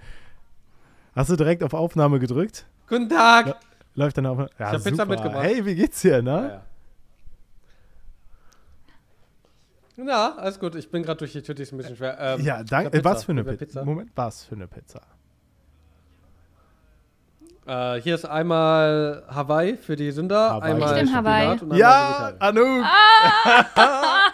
Hast 1.15 1.29
du 1.29 1.35
direkt 1.35 1.63
auf 1.63 1.75
Aufnahme 1.75 2.17
gedrückt? 2.17 2.65
Guten 2.87 3.07
Tag! 3.07 3.55
Läuft 3.95 4.17
dann 4.17 4.25
Aufnahme? 4.25 4.49
Ja, 4.57 4.67
ich 4.67 4.73
habe 4.73 4.83
Pizza 4.83 5.05
mitgebracht. 5.05 5.43
Hey, 5.43 5.65
wie 5.65 5.75
geht's 5.75 6.01
dir, 6.01 6.21
ne? 6.21 6.61
Ja, 9.97 10.03
ja. 10.03 10.03
ja 10.05 10.35
alles 10.37 10.59
gut. 10.59 10.75
Ich 10.75 10.89
bin 10.89 11.03
gerade 11.03 11.19
durch 11.19 11.31
die 11.33 11.41
Tür, 11.41 11.53
die 11.55 11.63
ist 11.63 11.71
ein 11.71 11.77
bisschen 11.77 11.95
schwer. 11.95 12.17
Ähm, 12.19 12.41
ja, 12.43 12.63
danke. 12.63 13.03
Was 13.03 13.25
für 13.25 13.33
eine 13.33 13.43
Pizza? 13.43 13.57
Pizza? 13.65 13.85
Moment, 13.85 14.11
was 14.15 14.45
für 14.45 14.55
eine 14.55 14.67
Pizza? 14.67 15.01
Äh, 17.65 18.01
hier 18.01 18.15
ist 18.15 18.25
einmal 18.25 19.23
Hawaii 19.29 19.77
für 19.77 19.95
die 19.95 20.11
Sünder, 20.11 20.51
Hawaii. 20.51 20.71
einmal 20.71 21.03
ich 21.03 21.13
Hawaii. 21.13 21.77
ja, 21.77 22.33
Anouk. 22.39 22.83
Ah! 22.83 24.31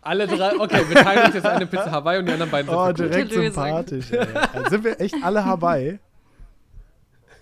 Alle 0.00 0.26
drei, 0.28 0.58
okay, 0.58 0.88
wir 0.88 1.02
teilen 1.02 1.26
uns 1.26 1.34
jetzt 1.34 1.46
eine 1.46 1.66
Pizza 1.66 1.90
Hawaii 1.90 2.20
und 2.20 2.26
die 2.26 2.32
anderen 2.32 2.50
beiden 2.50 2.68
sind 2.70 2.78
Oh, 2.78 2.92
direkt 2.92 3.32
sympathisch. 3.32 4.12
Ey. 4.12 4.26
Also 4.54 4.70
sind 4.70 4.84
wir 4.84 5.00
echt 5.00 5.16
alle 5.22 5.44
Hawaii? 5.44 5.98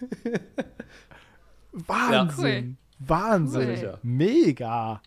Wahnsinn. 1.73 2.77
Ja. 3.01 3.09
Wahnsinn. 3.09 3.79
Cool. 3.83 3.99
Mega. 4.03 5.03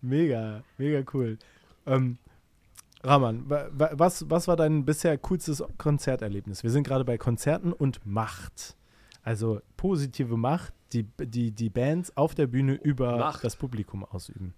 Mega, 0.00 0.62
mega 0.76 1.02
cool. 1.14 1.38
Ähm, 1.86 2.18
Rahman, 3.02 3.44
was, 3.48 4.28
was 4.30 4.48
war 4.48 4.56
dein 4.56 4.84
bisher 4.84 5.16
coolstes 5.18 5.62
Konzerterlebnis? 5.78 6.62
Wir 6.62 6.70
sind 6.70 6.86
gerade 6.86 7.04
bei 7.04 7.18
Konzerten 7.18 7.72
und 7.72 8.04
Macht. 8.06 8.76
Also 9.22 9.60
positive 9.76 10.36
Macht, 10.36 10.72
die, 10.92 11.04
die, 11.18 11.50
die 11.50 11.70
Bands 11.70 12.16
auf 12.16 12.34
der 12.34 12.46
Bühne 12.46 12.74
über 12.74 13.18
Macht. 13.18 13.44
das 13.44 13.56
Publikum 13.56 14.04
ausüben. 14.04 14.54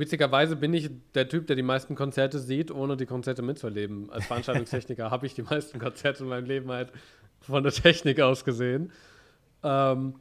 Witzigerweise 0.00 0.56
bin 0.56 0.72
ich 0.72 0.90
der 1.14 1.28
Typ, 1.28 1.46
der 1.46 1.56
die 1.56 1.62
meisten 1.62 1.94
Konzerte 1.94 2.38
sieht, 2.38 2.70
ohne 2.70 2.96
die 2.96 3.04
Konzerte 3.04 3.42
mitzuerleben. 3.42 4.10
Als 4.10 4.24
Veranstaltungstechniker 4.24 5.10
habe 5.10 5.26
ich 5.26 5.34
die 5.34 5.42
meisten 5.42 5.78
Konzerte 5.78 6.22
in 6.22 6.30
meinem 6.30 6.46
Leben 6.46 6.70
halt 6.70 6.90
von 7.42 7.62
der 7.62 7.70
Technik 7.70 8.18
aus 8.18 8.46
gesehen. 8.46 8.92
Ähm, 9.62 10.14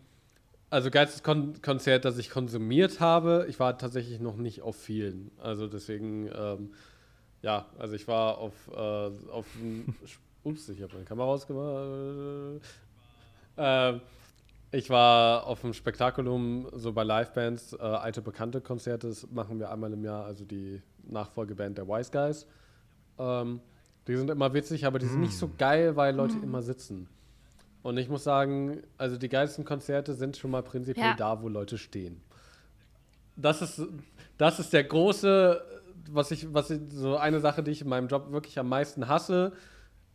also 0.69 0.91
geilstes 0.91 1.23
Kon 1.23 1.61
Konzert, 1.61 2.03
das 2.03 2.17
ich 2.17 2.29
konsumiert 2.29 2.99
habe. 2.99 3.45
Ich 3.47 3.57
war 3.61 3.77
tatsächlich 3.77 4.19
noch 4.19 4.35
nicht 4.35 4.61
auf 4.63 4.75
vielen. 4.75 5.31
Also 5.41 5.67
deswegen, 5.67 6.29
ähm, 6.35 6.73
ja, 7.41 7.65
also 7.77 7.95
ich 7.95 8.05
war 8.05 8.37
auf, 8.37 8.53
äh, 8.73 8.75
auf 8.75 9.45
ups, 10.43 10.67
ich 10.67 10.81
habe 10.81 10.91
meine 10.91 11.05
Kamera 11.05 11.27
ausgemacht. 11.27 12.61
Äh, 13.55 13.99
ich 14.71 14.89
war 14.89 15.47
auf 15.47 15.61
dem 15.61 15.73
Spektakulum, 15.73 16.67
so 16.73 16.93
bei 16.93 17.03
Livebands, 17.03 17.73
äh, 17.73 17.77
alte 17.77 18.21
bekannte 18.21 18.61
Konzerte, 18.61 19.07
das 19.07 19.29
machen 19.31 19.59
wir 19.59 19.71
einmal 19.71 19.91
im 19.93 20.03
Jahr, 20.03 20.25
also 20.25 20.45
die 20.45 20.81
Nachfolgeband 21.03 21.77
der 21.77 21.87
Wise 21.87 22.11
Guys. 22.11 22.45
Ähm, 23.17 23.61
die 24.07 24.15
sind 24.15 24.29
immer 24.29 24.53
witzig, 24.53 24.85
aber 24.85 24.99
die 24.99 25.07
sind 25.07 25.19
mm. 25.19 25.21
nicht 25.21 25.37
so 25.37 25.47
mm. 25.47 25.57
geil, 25.57 25.95
weil 25.95 26.15
Leute 26.15 26.35
mm. 26.35 26.43
immer 26.43 26.61
sitzen. 26.61 27.07
Und 27.81 27.97
ich 27.97 28.09
muss 28.09 28.23
sagen, 28.23 28.83
also 28.97 29.17
die 29.17 29.29
geilsten 29.29 29.65
Konzerte 29.65 30.13
sind 30.13 30.37
schon 30.37 30.51
mal 30.51 30.63
prinzipiell 30.63 31.11
ja. 31.11 31.15
da, 31.15 31.41
wo 31.41 31.47
Leute 31.47 31.77
stehen. 31.77 32.21
Das 33.35 33.61
ist, 33.61 33.81
das 34.37 34.59
ist 34.59 34.73
der 34.73 34.83
große, 34.83 35.61
was 36.11 36.31
ich, 36.31 36.53
was 36.53 36.69
ich, 36.69 36.79
so 36.89 37.17
eine 37.17 37.39
Sache, 37.39 37.63
die 37.63 37.71
ich 37.71 37.81
in 37.81 37.89
meinem 37.89 38.07
Job 38.07 38.31
wirklich 38.31 38.59
am 38.59 38.69
meisten 38.69 39.07
hasse, 39.07 39.53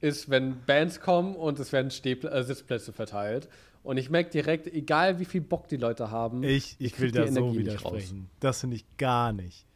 ist, 0.00 0.28
wenn 0.28 0.64
Bands 0.66 1.00
kommen 1.00 1.34
und 1.34 1.58
es 1.58 1.72
werden 1.72 1.90
Stehpl 1.90 2.28
äh, 2.28 2.42
Sitzplätze 2.42 2.92
verteilt. 2.92 3.48
Und 3.84 3.98
ich 3.98 4.08
merke 4.08 4.30
direkt, 4.30 4.66
egal 4.66 5.20
wie 5.20 5.26
viel 5.26 5.42
Bock 5.42 5.68
die 5.68 5.76
Leute 5.76 6.10
haben, 6.10 6.42
ich, 6.42 6.74
ich 6.78 6.98
will 6.98 7.12
da 7.12 7.28
so 7.28 7.54
widersprechen. 7.54 8.30
Das 8.40 8.62
finde 8.62 8.76
ich 8.76 8.96
gar 8.96 9.32
nicht. 9.34 9.66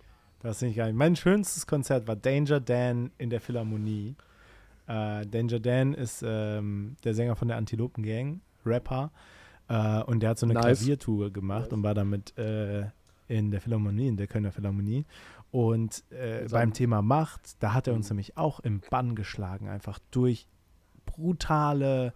Das 0.40 0.58
finde 0.58 0.70
ich 0.70 0.76
gar 0.78 0.86
nicht. 0.86 0.96
Mein 0.96 1.14
schönstes 1.14 1.66
Konzert 1.66 2.08
war 2.08 2.16
Danger 2.16 2.58
Dan 2.58 3.10
in 3.18 3.28
der 3.28 3.42
Philharmonie. 3.42 4.16
Äh, 4.86 5.26
Danger 5.26 5.60
Dan 5.60 5.92
ist 5.92 6.24
ähm, 6.26 6.96
der 7.04 7.12
Sänger 7.12 7.36
von 7.36 7.48
der 7.48 7.58
Antilopen 7.58 8.02
Gang, 8.02 8.40
Rapper. 8.64 9.12
Äh, 9.68 10.02
und 10.04 10.20
der 10.20 10.30
hat 10.30 10.38
so 10.38 10.46
eine 10.46 10.54
nice. 10.54 10.78
Klaviertour 10.78 11.30
gemacht 11.30 11.64
nice. 11.64 11.72
und 11.74 11.82
war 11.82 11.92
damit 11.92 12.36
äh, 12.38 12.86
in 13.28 13.50
der 13.50 13.60
Philharmonie, 13.60 14.08
in 14.08 14.16
der 14.16 14.26
Kölner 14.26 14.52
Philharmonie. 14.52 15.04
Und 15.50 16.02
äh, 16.10 16.48
beim 16.50 16.72
Thema 16.72 17.02
Macht, 17.02 17.62
da 17.62 17.74
hat 17.74 17.86
er 17.86 17.92
uns 17.92 18.08
nämlich 18.08 18.38
auch 18.38 18.60
im 18.60 18.80
Bann 18.88 19.14
geschlagen, 19.14 19.68
einfach 19.68 19.98
durch 20.10 20.46
brutale 21.04 22.14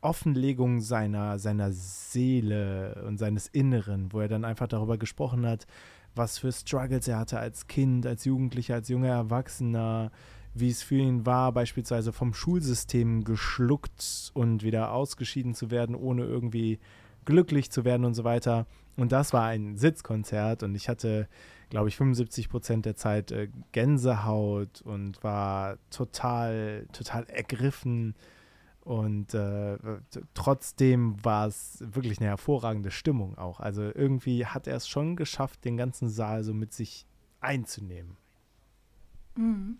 Offenlegung 0.00 0.80
seiner, 0.80 1.38
seiner 1.38 1.72
Seele 1.72 3.04
und 3.06 3.18
seines 3.18 3.48
Inneren, 3.48 4.12
wo 4.12 4.20
er 4.20 4.28
dann 4.28 4.44
einfach 4.44 4.68
darüber 4.68 4.98
gesprochen 4.98 5.46
hat, 5.46 5.66
was 6.14 6.38
für 6.38 6.52
Struggles 6.52 7.08
er 7.08 7.18
hatte 7.18 7.38
als 7.38 7.66
Kind, 7.66 8.06
als 8.06 8.24
Jugendlicher, 8.24 8.74
als 8.74 8.88
junger 8.88 9.08
Erwachsener, 9.08 10.10
wie 10.54 10.70
es 10.70 10.82
für 10.82 10.96
ihn 10.96 11.26
war, 11.26 11.52
beispielsweise 11.52 12.12
vom 12.12 12.34
Schulsystem 12.34 13.24
geschluckt 13.24 14.30
und 14.34 14.62
wieder 14.62 14.92
ausgeschieden 14.92 15.54
zu 15.54 15.70
werden, 15.70 15.94
ohne 15.94 16.24
irgendwie 16.24 16.78
glücklich 17.24 17.70
zu 17.70 17.84
werden 17.84 18.04
und 18.04 18.14
so 18.14 18.24
weiter. 18.24 18.66
Und 18.96 19.12
das 19.12 19.32
war 19.32 19.44
ein 19.44 19.76
Sitzkonzert 19.76 20.62
und 20.62 20.74
ich 20.74 20.88
hatte, 20.88 21.28
glaube 21.70 21.88
ich, 21.88 21.96
75 21.96 22.48
Prozent 22.48 22.86
der 22.86 22.96
Zeit 22.96 23.30
äh, 23.30 23.48
Gänsehaut 23.72 24.82
und 24.82 25.22
war 25.22 25.78
total, 25.90 26.86
total 26.92 27.24
ergriffen. 27.24 28.14
Und 28.88 29.34
äh, 29.34 29.76
trotzdem 30.32 31.22
war 31.22 31.46
es 31.46 31.76
wirklich 31.80 32.20
eine 32.20 32.28
hervorragende 32.28 32.90
Stimmung 32.90 33.36
auch. 33.36 33.60
Also 33.60 33.82
irgendwie 33.82 34.46
hat 34.46 34.66
er 34.66 34.76
es 34.76 34.88
schon 34.88 35.14
geschafft, 35.14 35.66
den 35.66 35.76
ganzen 35.76 36.08
Saal 36.08 36.42
so 36.42 36.54
mit 36.54 36.72
sich 36.72 37.04
einzunehmen. 37.40 38.16
Mhm. 39.34 39.76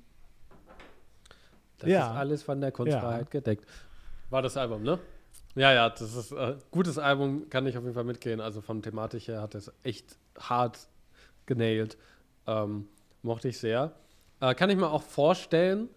Das 1.79 1.89
ja. 1.89 2.11
ist 2.11 2.17
alles 2.19 2.43
von 2.43 2.61
der 2.61 2.71
Kunstfreiheit 2.71 3.33
ja. 3.33 3.41
gedeckt. 3.41 3.65
War 4.29 4.43
das 4.43 4.59
Album, 4.59 4.83
ne? 4.83 4.99
Ja, 5.55 5.73
ja, 5.73 5.89
das 5.89 6.15
ist 6.15 6.35
ein 6.35 6.57
äh, 6.57 6.57
gutes 6.71 6.99
Album, 6.99 7.49
kann 7.49 7.67
ich 7.67 7.79
auf 7.79 7.85
jeden 7.85 7.95
Fall 7.95 8.05
mitgehen. 8.05 8.43
Also 8.43 8.61
von 8.61 8.83
Thematik 8.83 9.27
her 9.29 9.41
hat 9.41 9.55
es 9.55 9.73
echt 9.85 10.19
hart 10.39 10.87
genailt. 11.47 11.97
Ähm, 12.47 12.87
mochte 13.23 13.49
ich 13.49 13.59
sehr. 13.59 13.93
Äh, 14.41 14.55
kann 14.55 14.69
ich 14.69 14.77
mir 14.77 14.91
auch 14.91 15.03
vorstellen, 15.03 15.89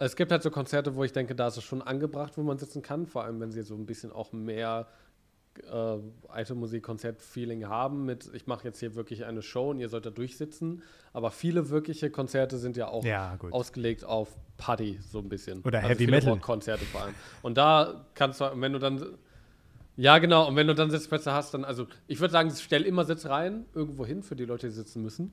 es 0.00 0.16
gibt 0.16 0.32
halt 0.32 0.42
so 0.42 0.50
Konzerte, 0.50 0.96
wo 0.96 1.04
ich 1.04 1.12
denke, 1.12 1.34
da 1.34 1.48
ist 1.48 1.58
es 1.58 1.64
schon 1.64 1.82
angebracht, 1.82 2.32
wo 2.36 2.42
man 2.42 2.58
sitzen 2.58 2.80
kann, 2.80 3.06
vor 3.06 3.24
allem 3.24 3.38
wenn 3.40 3.52
sie 3.52 3.62
so 3.62 3.74
ein 3.74 3.84
bisschen 3.84 4.10
auch 4.10 4.32
mehr 4.32 4.86
äh, 5.70 5.98
alte 6.28 6.54
Musik-Konzert-Feeling 6.54 7.66
haben 7.66 8.06
mit, 8.06 8.30
ich 8.32 8.46
mache 8.46 8.64
jetzt 8.64 8.80
hier 8.80 8.94
wirklich 8.94 9.26
eine 9.26 9.42
Show 9.42 9.70
und 9.70 9.78
ihr 9.78 9.90
sollt 9.90 10.06
da 10.06 10.10
durchsitzen. 10.10 10.82
Aber 11.12 11.30
viele 11.30 11.68
wirkliche 11.68 12.08
Konzerte 12.10 12.56
sind 12.56 12.78
ja 12.78 12.88
auch 12.88 13.04
ja, 13.04 13.36
ausgelegt 13.50 14.04
auf 14.04 14.34
Party, 14.56 14.98
so 15.02 15.18
ein 15.18 15.28
bisschen. 15.28 15.60
Oder 15.64 15.80
also 15.80 15.90
Heavy 15.90 16.06
Metal. 16.06 16.38
Konzerte 16.38 16.84
vor 16.86 17.02
allem. 17.02 17.14
Und 17.42 17.58
da 17.58 18.06
kannst 18.14 18.40
du, 18.40 18.50
wenn 18.54 18.72
du 18.72 18.78
dann, 18.78 19.04
ja 19.96 20.16
genau, 20.16 20.48
und 20.48 20.56
wenn 20.56 20.66
du 20.66 20.74
dann 20.74 20.90
Sitzplätze 20.90 21.32
hast, 21.32 21.52
dann, 21.52 21.64
also 21.64 21.86
ich 22.06 22.20
würde 22.20 22.32
sagen, 22.32 22.50
stell 22.56 22.84
immer 22.84 23.04
Sitz 23.04 23.26
rein, 23.26 23.66
irgendwo 23.74 24.06
hin 24.06 24.22
für 24.22 24.34
die 24.34 24.46
Leute, 24.46 24.68
die 24.68 24.72
sitzen 24.72 25.02
müssen. 25.02 25.30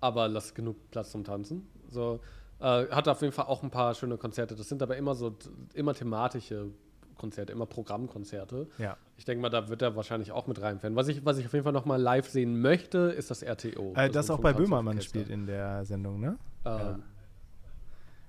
Aber 0.00 0.28
lass 0.28 0.52
genug 0.52 0.90
Platz 0.90 1.10
zum 1.10 1.24
Tanzen. 1.24 1.66
So, 1.88 2.20
äh, 2.64 2.88
hat 2.90 3.08
auf 3.08 3.20
jeden 3.20 3.32
Fall 3.32 3.44
auch 3.44 3.62
ein 3.62 3.70
paar 3.70 3.94
schöne 3.94 4.16
Konzerte. 4.16 4.56
Das 4.56 4.68
sind 4.68 4.82
aber 4.82 4.96
immer 4.96 5.14
so, 5.14 5.36
immer 5.74 5.92
thematische 5.92 6.70
Konzerte, 7.18 7.52
immer 7.52 7.66
Programmkonzerte. 7.66 8.68
Ja. 8.78 8.96
Ich 9.18 9.26
denke 9.26 9.42
mal, 9.42 9.50
da 9.50 9.68
wird 9.68 9.82
er 9.82 9.94
wahrscheinlich 9.96 10.32
auch 10.32 10.46
mit 10.46 10.60
reinfallen. 10.60 10.96
Was 10.96 11.08
ich, 11.08 11.24
was 11.26 11.36
ich 11.36 11.46
auf 11.46 11.52
jeden 11.52 11.64
Fall 11.64 11.74
noch 11.74 11.84
mal 11.84 12.00
live 12.00 12.28
sehen 12.28 12.60
möchte, 12.60 12.98
ist 12.98 13.30
das 13.30 13.42
RTO. 13.42 13.92
Äh, 13.92 14.06
das, 14.06 14.12
das 14.12 14.30
auch 14.30 14.40
bei 14.40 14.54
Böhmermann 14.54 15.00
spielt 15.02 15.28
in 15.28 15.46
der 15.46 15.84
Sendung, 15.84 16.20
ne? 16.20 16.38
Ähm, 16.64 17.02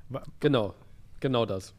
ja. 0.10 0.22
Genau, 0.42 0.74
genau 1.22 1.46
das. 1.46 1.74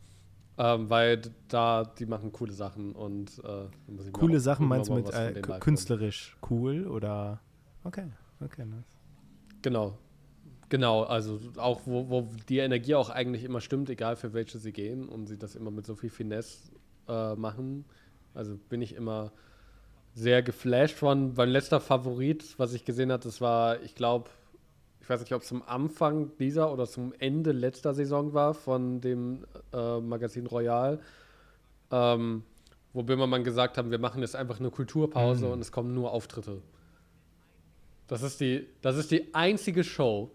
Ähm, 0.58 0.88
weil 0.88 1.20
da, 1.48 1.84
die 1.84 2.06
machen 2.06 2.32
coole 2.32 2.52
Sachen 2.52 2.92
und 2.92 3.38
äh, 3.44 4.10
Coole 4.12 4.40
Sachen 4.40 4.66
meinst 4.66 4.88
du 4.88 4.94
mit 4.94 5.12
äh, 5.12 5.42
künstlerisch 5.60 6.38
cool 6.50 6.86
oder? 6.86 7.40
Okay, 7.84 8.06
okay, 8.42 8.64
nice. 8.64 8.96
Genau, 9.60 9.98
Genau, 10.68 11.04
also 11.04 11.38
auch 11.56 11.82
wo, 11.84 12.08
wo 12.08 12.28
die 12.48 12.58
Energie 12.58 12.94
auch 12.94 13.10
eigentlich 13.10 13.44
immer 13.44 13.60
stimmt, 13.60 13.88
egal 13.88 14.16
für 14.16 14.32
welche 14.32 14.58
sie 14.58 14.72
gehen 14.72 15.08
und 15.08 15.26
sie 15.26 15.38
das 15.38 15.54
immer 15.54 15.70
mit 15.70 15.86
so 15.86 15.94
viel 15.94 16.10
Finesse 16.10 16.70
äh, 17.08 17.34
machen. 17.36 17.84
Also 18.34 18.56
bin 18.68 18.82
ich 18.82 18.94
immer 18.94 19.32
sehr 20.14 20.42
geflasht 20.42 20.96
von. 20.96 21.34
Mein 21.36 21.50
letzter 21.50 21.80
Favorit, 21.80 22.58
was 22.58 22.72
ich 22.74 22.84
gesehen 22.84 23.12
habe, 23.12 23.22
das 23.22 23.40
war, 23.40 23.80
ich 23.82 23.94
glaube, 23.94 24.30
ich 25.00 25.08
weiß 25.08 25.20
nicht, 25.20 25.32
ob 25.32 25.42
es 25.42 25.48
zum 25.48 25.62
Anfang 25.62 26.32
dieser 26.38 26.72
oder 26.72 26.86
zum 26.86 27.12
Ende 27.18 27.52
letzter 27.52 27.94
Saison 27.94 28.34
war 28.34 28.54
von 28.54 29.00
dem 29.00 29.46
äh, 29.72 30.00
Magazin 30.00 30.46
Royal, 30.46 31.00
ähm, 31.92 32.42
wo 32.92 33.04
Böhmermann 33.04 33.44
gesagt 33.44 33.78
haben, 33.78 33.92
wir 33.92 34.00
machen 34.00 34.22
jetzt 34.22 34.34
einfach 34.34 34.58
eine 34.58 34.70
Kulturpause 34.70 35.46
mhm. 35.46 35.52
und 35.52 35.60
es 35.60 35.70
kommen 35.70 35.94
nur 35.94 36.10
Auftritte. 36.10 36.60
Das 38.08 38.22
ist, 38.22 38.40
die, 38.40 38.66
das 38.82 38.96
ist 38.96 39.12
die 39.12 39.32
einzige 39.34 39.84
Show 39.84 40.32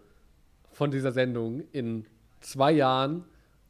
von 0.72 0.90
dieser 0.90 1.12
Sendung 1.12 1.62
in 1.72 2.06
zwei 2.40 2.72
Jahren, 2.72 3.24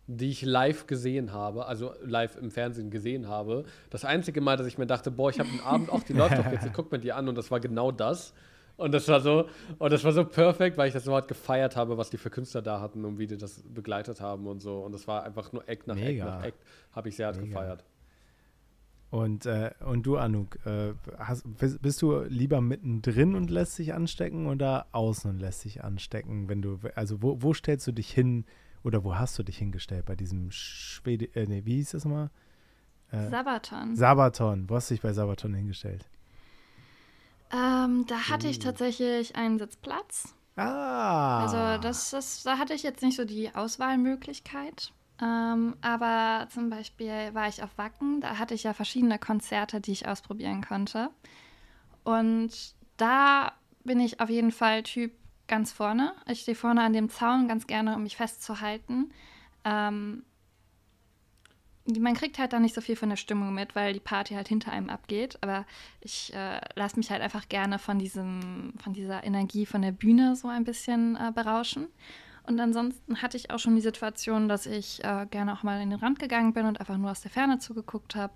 die 0.07 0.31
ich 0.31 0.43
live 0.43 0.87
gesehen 0.87 1.33
habe, 1.33 1.66
also 1.66 1.93
live 2.03 2.37
im 2.37 2.51
Fernsehen 2.51 2.91
gesehen 2.91 3.29
habe. 3.29 3.65
Das 3.91 4.05
einzige 4.05 4.41
Mal, 4.41 4.57
dass 4.57 4.66
ich 4.66 4.79
mir 4.79 4.87
dachte, 4.87 5.11
boah, 5.11 5.31
ich 5.31 5.39
habe 5.39 5.49
einen 5.49 5.61
Abend, 5.61 5.91
auch 5.91 6.03
die 6.03 6.12
läuft 6.12 6.39
doch 6.39 6.51
jetzt, 6.51 6.66
ich 6.66 6.73
gucke 6.73 6.95
mir 6.95 7.01
die 7.01 7.12
an 7.12 7.29
und 7.29 7.37
das 7.37 7.51
war 7.51 7.61
genau 7.61 7.93
das. 7.93 8.33
Und 8.77 8.93
das 8.93 9.07
war 9.07 9.20
so, 9.20 9.49
und 9.79 9.93
das 9.93 10.03
war 10.03 10.12
so 10.12 10.24
perfekt, 10.24 10.77
weil 10.77 10.89
ich 10.89 10.95
das 10.95 11.07
Wort 11.07 11.29
gefeiert 11.29 11.77
habe, 11.77 11.99
was 11.99 12.11
die 12.11 12.16
für 12.16 12.31
Künstler 12.31 12.62
da 12.62 12.81
hatten 12.81 13.05
und 13.05 13.19
wie 13.19 13.27
die 13.27 13.37
das 13.37 13.62
begleitet 13.62 14.20
haben 14.20 14.47
und 14.47 14.61
so. 14.61 14.79
Und 14.79 14.93
das 14.93 15.07
war 15.07 15.24
einfach 15.24 15.53
nur 15.53 15.69
Act 15.69 15.87
nach 15.87 15.95
Mega. 15.95 16.24
Act 16.24 16.35
nach 16.35 16.45
Act, 16.45 16.59
habe 16.93 17.09
ich 17.09 17.16
sehr 17.16 17.27
hart 17.27 17.37
Mega. 17.37 17.49
gefeiert. 17.49 17.85
Und, 19.13 19.45
äh, 19.45 19.73
und 19.81 20.05
du, 20.05 20.17
Anuk, 20.17 20.59
äh, 20.65 20.95
hast, 21.19 21.45
bist 21.59 22.01
du 22.01 22.21
lieber 22.23 22.63
mittendrin 22.63 23.35
und 23.35 23.51
lässt 23.51 23.79
dich 23.79 23.93
anstecken 23.93 24.47
oder 24.47 24.87
außen 24.93 25.31
und 25.31 25.39
lässt 25.39 25.67
dich 25.67 25.85
anstecken, 25.85 26.49
wenn 26.49 26.63
du, 26.63 26.79
also 26.95 27.21
wo, 27.21 27.43
wo 27.43 27.53
stellst 27.53 27.87
du 27.87 27.93
dich 27.93 28.11
hin 28.11 28.47
oder 28.83 29.05
wo 29.05 29.15
hast 29.15 29.39
du 29.39 29.43
dich 29.43 29.59
hingestellt 29.59 30.07
bei 30.07 30.17
diesem 30.17 30.51
Schwede, 30.51 31.27
äh, 31.35 31.45
nee, 31.47 31.61
wie 31.67 31.75
hieß 31.75 31.91
das 31.91 32.07
mal? 32.07 32.31
Äh, 33.11 33.29
Sabaton. 33.29 33.97
Sabaton, 33.97 34.71
wo 34.71 34.77
hast 34.77 34.89
du 34.89 34.95
dich 34.95 35.03
bei 35.03 35.13
Sabaton 35.13 35.53
hingestellt? 35.53 36.09
Ähm, 37.53 38.07
da 38.09 38.31
hatte 38.31 38.49
ich 38.49 38.61
uh. 38.61 38.63
tatsächlich 38.63 39.37
einen 39.37 39.59
Sitzplatz. 39.59 40.35
Ah. 40.57 41.43
Also 41.43 41.83
das, 41.83 42.13
das, 42.13 42.45
da 42.45 42.57
hatte 42.57 42.73
ich 42.73 42.83
jetzt 42.83 43.03
nicht 43.03 43.19
so 43.19 43.27
die 43.27 43.55
Auswahlmöglichkeit. 43.55 44.95
Ähm, 45.23 45.77
aber 45.81 46.49
zum 46.51 46.69
Beispiel 46.69 47.32
war 47.32 47.49
ich 47.49 47.62
auf 47.62 47.78
Wacken, 47.78 48.20
da 48.20 48.39
hatte 48.39 48.55
ich 48.55 48.65
ja 48.65 48.73
verschiedene 48.74 49.20
Konzerte, 49.20 49.81
die 49.81 49.93
ich 49.93 50.09
ausprobieren 50.09 50.65
konnte. 50.66 51.11
Und 52.03 52.51
da 52.97 53.53
bin 53.85 54.01
ich 54.01 54.20
auf 54.20 54.28
jeden 54.28 54.51
Fall 54.51 54.82
Typ 54.82 55.12
ganz 55.47 55.73
vorne. 55.73 56.12
Ich 56.27 56.40
stehe 56.40 56.57
vorne 56.57 56.82
an 56.82 56.93
dem 56.93 57.09
Zaun 57.09 57.47
ganz 57.47 57.69
gerne, 57.69 57.94
um 57.94 58.03
mich 58.03 58.16
festzuhalten. 58.16 59.12
Ähm, 59.65 60.24
man 61.86 62.15
kriegt 62.15 62.39
halt 62.39 62.53
da 62.53 62.59
nicht 62.59 62.74
so 62.74 62.81
viel 62.81 62.97
von 62.97 63.09
der 63.09 63.16
Stimmung 63.16 63.55
mit, 63.55 63.77
weil 63.77 63.93
die 63.93 64.01
Party 64.01 64.35
halt 64.35 64.49
hinter 64.49 64.73
einem 64.73 64.89
abgeht. 64.89 65.39
Aber 65.40 65.66
ich 66.01 66.32
äh, 66.35 66.61
lasse 66.74 66.97
mich 66.97 67.11
halt 67.11 67.23
einfach 67.23 67.49
gerne 67.49 67.78
von 67.78 67.99
diesem, 67.99 68.74
von 68.82 68.93
dieser 68.93 69.23
Energie 69.23 69.66
von 69.66 69.82
der 69.82 69.93
Bühne 69.93 70.35
so 70.35 70.49
ein 70.49 70.65
bisschen 70.65 71.16
äh, 71.16 71.31
berauschen. 71.32 71.89
Und 72.44 72.59
ansonsten 72.59 73.23
hatte 73.23 73.36
ich 73.36 73.51
auch 73.51 73.59
schon 73.59 73.77
die 73.77 73.81
Situation, 73.81 74.48
dass 74.48 74.66
ich 74.66 75.02
äh, 75.05 75.27
gerne 75.31 75.52
auch 75.52 75.62
mal 75.62 75.81
in 75.81 75.90
den 75.90 75.98
Rand 75.98 76.19
gegangen 76.19 76.52
bin 76.52 76.66
und 76.66 76.81
einfach 76.81 76.97
nur 76.97 77.10
aus 77.10 77.20
der 77.20 77.31
Ferne 77.31 77.59
zugeguckt 77.59 78.16
habe. 78.16 78.32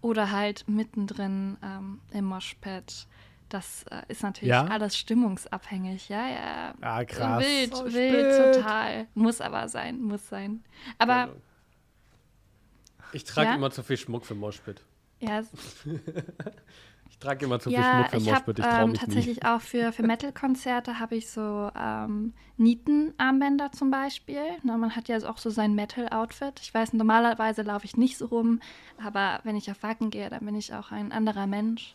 Oder 0.00 0.30
halt 0.30 0.66
mittendrin 0.66 1.58
ähm, 1.62 2.00
im 2.10 2.24
Moshpad. 2.24 3.06
Das 3.50 3.84
äh, 3.90 4.02
ist 4.08 4.22
natürlich 4.22 4.50
ja? 4.50 4.64
alles 4.64 4.96
stimmungsabhängig, 4.96 6.08
ja, 6.08 6.28
ja. 6.28 6.74
Ah, 6.80 7.04
krass. 7.04 7.44
Wild, 7.44 7.74
oh, 7.74 7.84
wild, 7.84 8.34
spät. 8.34 8.54
total. 8.54 9.06
Muss 9.14 9.40
aber 9.40 9.68
sein, 9.68 10.00
muss 10.00 10.28
sein. 10.28 10.64
Aber. 10.98 11.34
Ich 13.12 13.24
trage 13.24 13.48
ja? 13.48 13.54
immer 13.56 13.70
zu 13.70 13.82
viel 13.82 13.96
Schmuck 13.96 14.24
für 14.24 14.36
Moshpit. 14.36 14.80
Ja. 15.18 15.42
trage 17.18 17.44
immer 17.44 17.60
zu 17.60 17.70
viel 17.70 17.78
ja, 17.78 17.98
Schmuck 17.98 18.10
für 18.10 18.16
ich 18.16 18.24
Moshpit, 18.24 18.58
ich 18.58 18.64
traue 18.64 18.80
ähm, 18.82 18.90
mich 18.90 19.00
tatsächlich 19.00 19.36
nie. 19.36 19.48
auch 19.48 19.60
für, 19.60 19.92
für 19.92 20.02
Metal-Konzerte 20.06 20.98
habe 20.98 21.16
ich 21.16 21.30
so 21.30 21.70
ähm, 21.76 22.32
Nietenarmbänder 22.56 23.72
zum 23.72 23.90
Beispiel. 23.90 24.42
Na, 24.62 24.76
man 24.76 24.94
hat 24.94 25.08
ja 25.08 25.18
auch 25.28 25.38
so 25.38 25.50
sein 25.50 25.74
Metal-Outfit. 25.74 26.60
Ich 26.62 26.72
weiß, 26.72 26.92
normalerweise 26.92 27.62
laufe 27.62 27.84
ich 27.84 27.96
nicht 27.96 28.18
so 28.18 28.26
rum, 28.26 28.60
aber 29.02 29.40
wenn 29.44 29.56
ich 29.56 29.70
auf 29.70 29.82
Wacken 29.82 30.10
gehe, 30.10 30.30
dann 30.30 30.44
bin 30.44 30.54
ich 30.54 30.74
auch 30.74 30.90
ein 30.90 31.12
anderer 31.12 31.46
Mensch. 31.46 31.94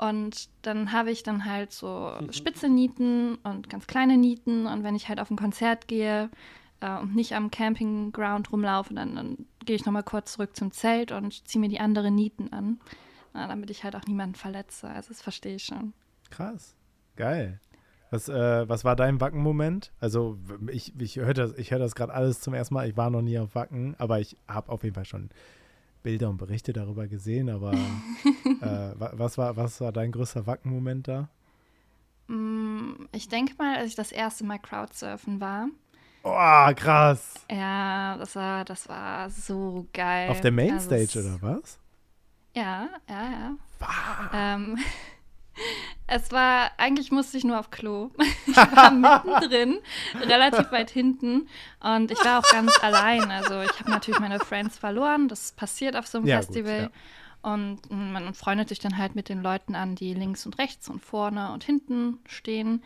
Und 0.00 0.48
dann 0.62 0.92
habe 0.92 1.10
ich 1.10 1.22
dann 1.22 1.44
halt 1.44 1.72
so 1.72 2.12
mhm. 2.18 2.32
spitze 2.32 2.68
Nieten 2.68 3.36
und 3.42 3.68
ganz 3.68 3.86
kleine 3.86 4.16
Nieten. 4.16 4.66
Und 4.66 4.82
wenn 4.82 4.96
ich 4.96 5.08
halt 5.08 5.20
auf 5.20 5.30
ein 5.30 5.36
Konzert 5.36 5.88
gehe 5.88 6.30
äh, 6.80 6.98
und 6.98 7.14
nicht 7.14 7.34
am 7.34 7.50
Campingground 7.50 8.50
rumlaufe, 8.50 8.94
dann, 8.94 9.14
dann 9.14 9.46
gehe 9.66 9.76
ich 9.76 9.84
nochmal 9.84 10.02
kurz 10.02 10.32
zurück 10.32 10.56
zum 10.56 10.72
Zelt 10.72 11.12
und 11.12 11.46
ziehe 11.46 11.60
mir 11.60 11.68
die 11.68 11.80
anderen 11.80 12.14
Nieten 12.14 12.50
an. 12.52 12.80
Na, 13.32 13.46
damit 13.46 13.70
ich 13.70 13.84
halt 13.84 13.96
auch 13.96 14.06
niemanden 14.06 14.34
verletze. 14.34 14.88
Also 14.88 15.08
das 15.08 15.22
verstehe 15.22 15.56
ich 15.56 15.64
schon. 15.64 15.92
Krass. 16.30 16.74
Geil. 17.16 17.60
Was, 18.10 18.28
äh, 18.28 18.68
was 18.68 18.84
war 18.84 18.96
dein 18.96 19.20
Wacken-Moment? 19.20 19.92
Also 20.00 20.36
ich, 20.68 20.98
ich 20.98 21.16
höre 21.16 21.34
das, 21.34 21.52
hör 21.56 21.78
das 21.78 21.94
gerade 21.94 22.12
alles 22.12 22.40
zum 22.40 22.54
ersten 22.54 22.74
Mal. 22.74 22.88
Ich 22.88 22.96
war 22.96 23.08
noch 23.10 23.22
nie 23.22 23.38
auf 23.38 23.54
Wacken, 23.54 23.94
aber 23.98 24.18
ich 24.18 24.36
habe 24.48 24.70
auf 24.70 24.82
jeden 24.82 24.94
Fall 24.94 25.04
schon 25.04 25.30
Bilder 26.02 26.28
und 26.28 26.38
Berichte 26.38 26.72
darüber 26.72 27.06
gesehen. 27.06 27.48
Aber 27.48 27.72
äh, 28.60 28.94
was, 28.96 29.38
war, 29.38 29.56
was 29.56 29.80
war 29.80 29.92
dein 29.92 30.10
größter 30.10 30.46
Wacken-Moment 30.46 31.06
da? 31.06 31.28
Mm, 32.26 33.06
ich 33.12 33.28
denke 33.28 33.54
mal, 33.58 33.76
als 33.76 33.90
ich 33.90 33.94
das 33.94 34.10
erste 34.10 34.44
Mal 34.44 34.58
Crowdsurfen 34.58 35.40
war. 35.40 35.68
Oh, 36.22 36.74
krass. 36.74 37.34
Ja, 37.50 38.16
das 38.18 38.34
war, 38.36 38.64
das 38.64 38.88
war 38.88 39.30
so 39.30 39.86
geil. 39.92 40.30
Auf 40.30 40.40
der 40.40 40.52
Mainstage 40.52 41.02
also, 41.16 41.20
oder 41.20 41.42
was? 41.42 41.78
Ja, 42.54 42.88
ja, 43.08 43.30
ja. 43.30 43.56
Ähm, 44.32 44.78
es 46.06 46.32
war, 46.32 46.70
eigentlich 46.76 47.12
musste 47.12 47.36
ich 47.38 47.44
nur 47.44 47.58
auf 47.58 47.70
Klo. 47.70 48.10
Ich 48.46 48.56
war 48.56 48.90
mittendrin, 48.90 49.78
relativ 50.14 50.72
weit 50.72 50.90
hinten. 50.90 51.48
Und 51.78 52.10
ich 52.10 52.18
war 52.24 52.40
auch 52.40 52.50
ganz 52.50 52.72
allein. 52.82 53.30
Also 53.30 53.60
ich 53.62 53.78
habe 53.78 53.90
natürlich 53.90 54.18
meine 54.18 54.40
Friends 54.40 54.76
verloren. 54.76 55.28
Das 55.28 55.52
passiert 55.52 55.96
auf 55.96 56.06
so 56.06 56.18
einem 56.18 56.26
ja, 56.26 56.38
Festival. 56.38 56.84
Gut, 56.84 56.92
ja. 56.92 57.52
Und 57.52 57.90
man 57.90 58.34
freundet 58.34 58.68
sich 58.68 58.80
dann 58.80 58.98
halt 58.98 59.14
mit 59.14 59.28
den 59.28 59.40
Leuten 59.42 59.74
an, 59.74 59.94
die 59.94 60.12
links 60.12 60.44
und 60.44 60.58
rechts 60.58 60.88
und 60.88 61.02
vorne 61.02 61.52
und 61.52 61.64
hinten 61.64 62.18
stehen. 62.26 62.82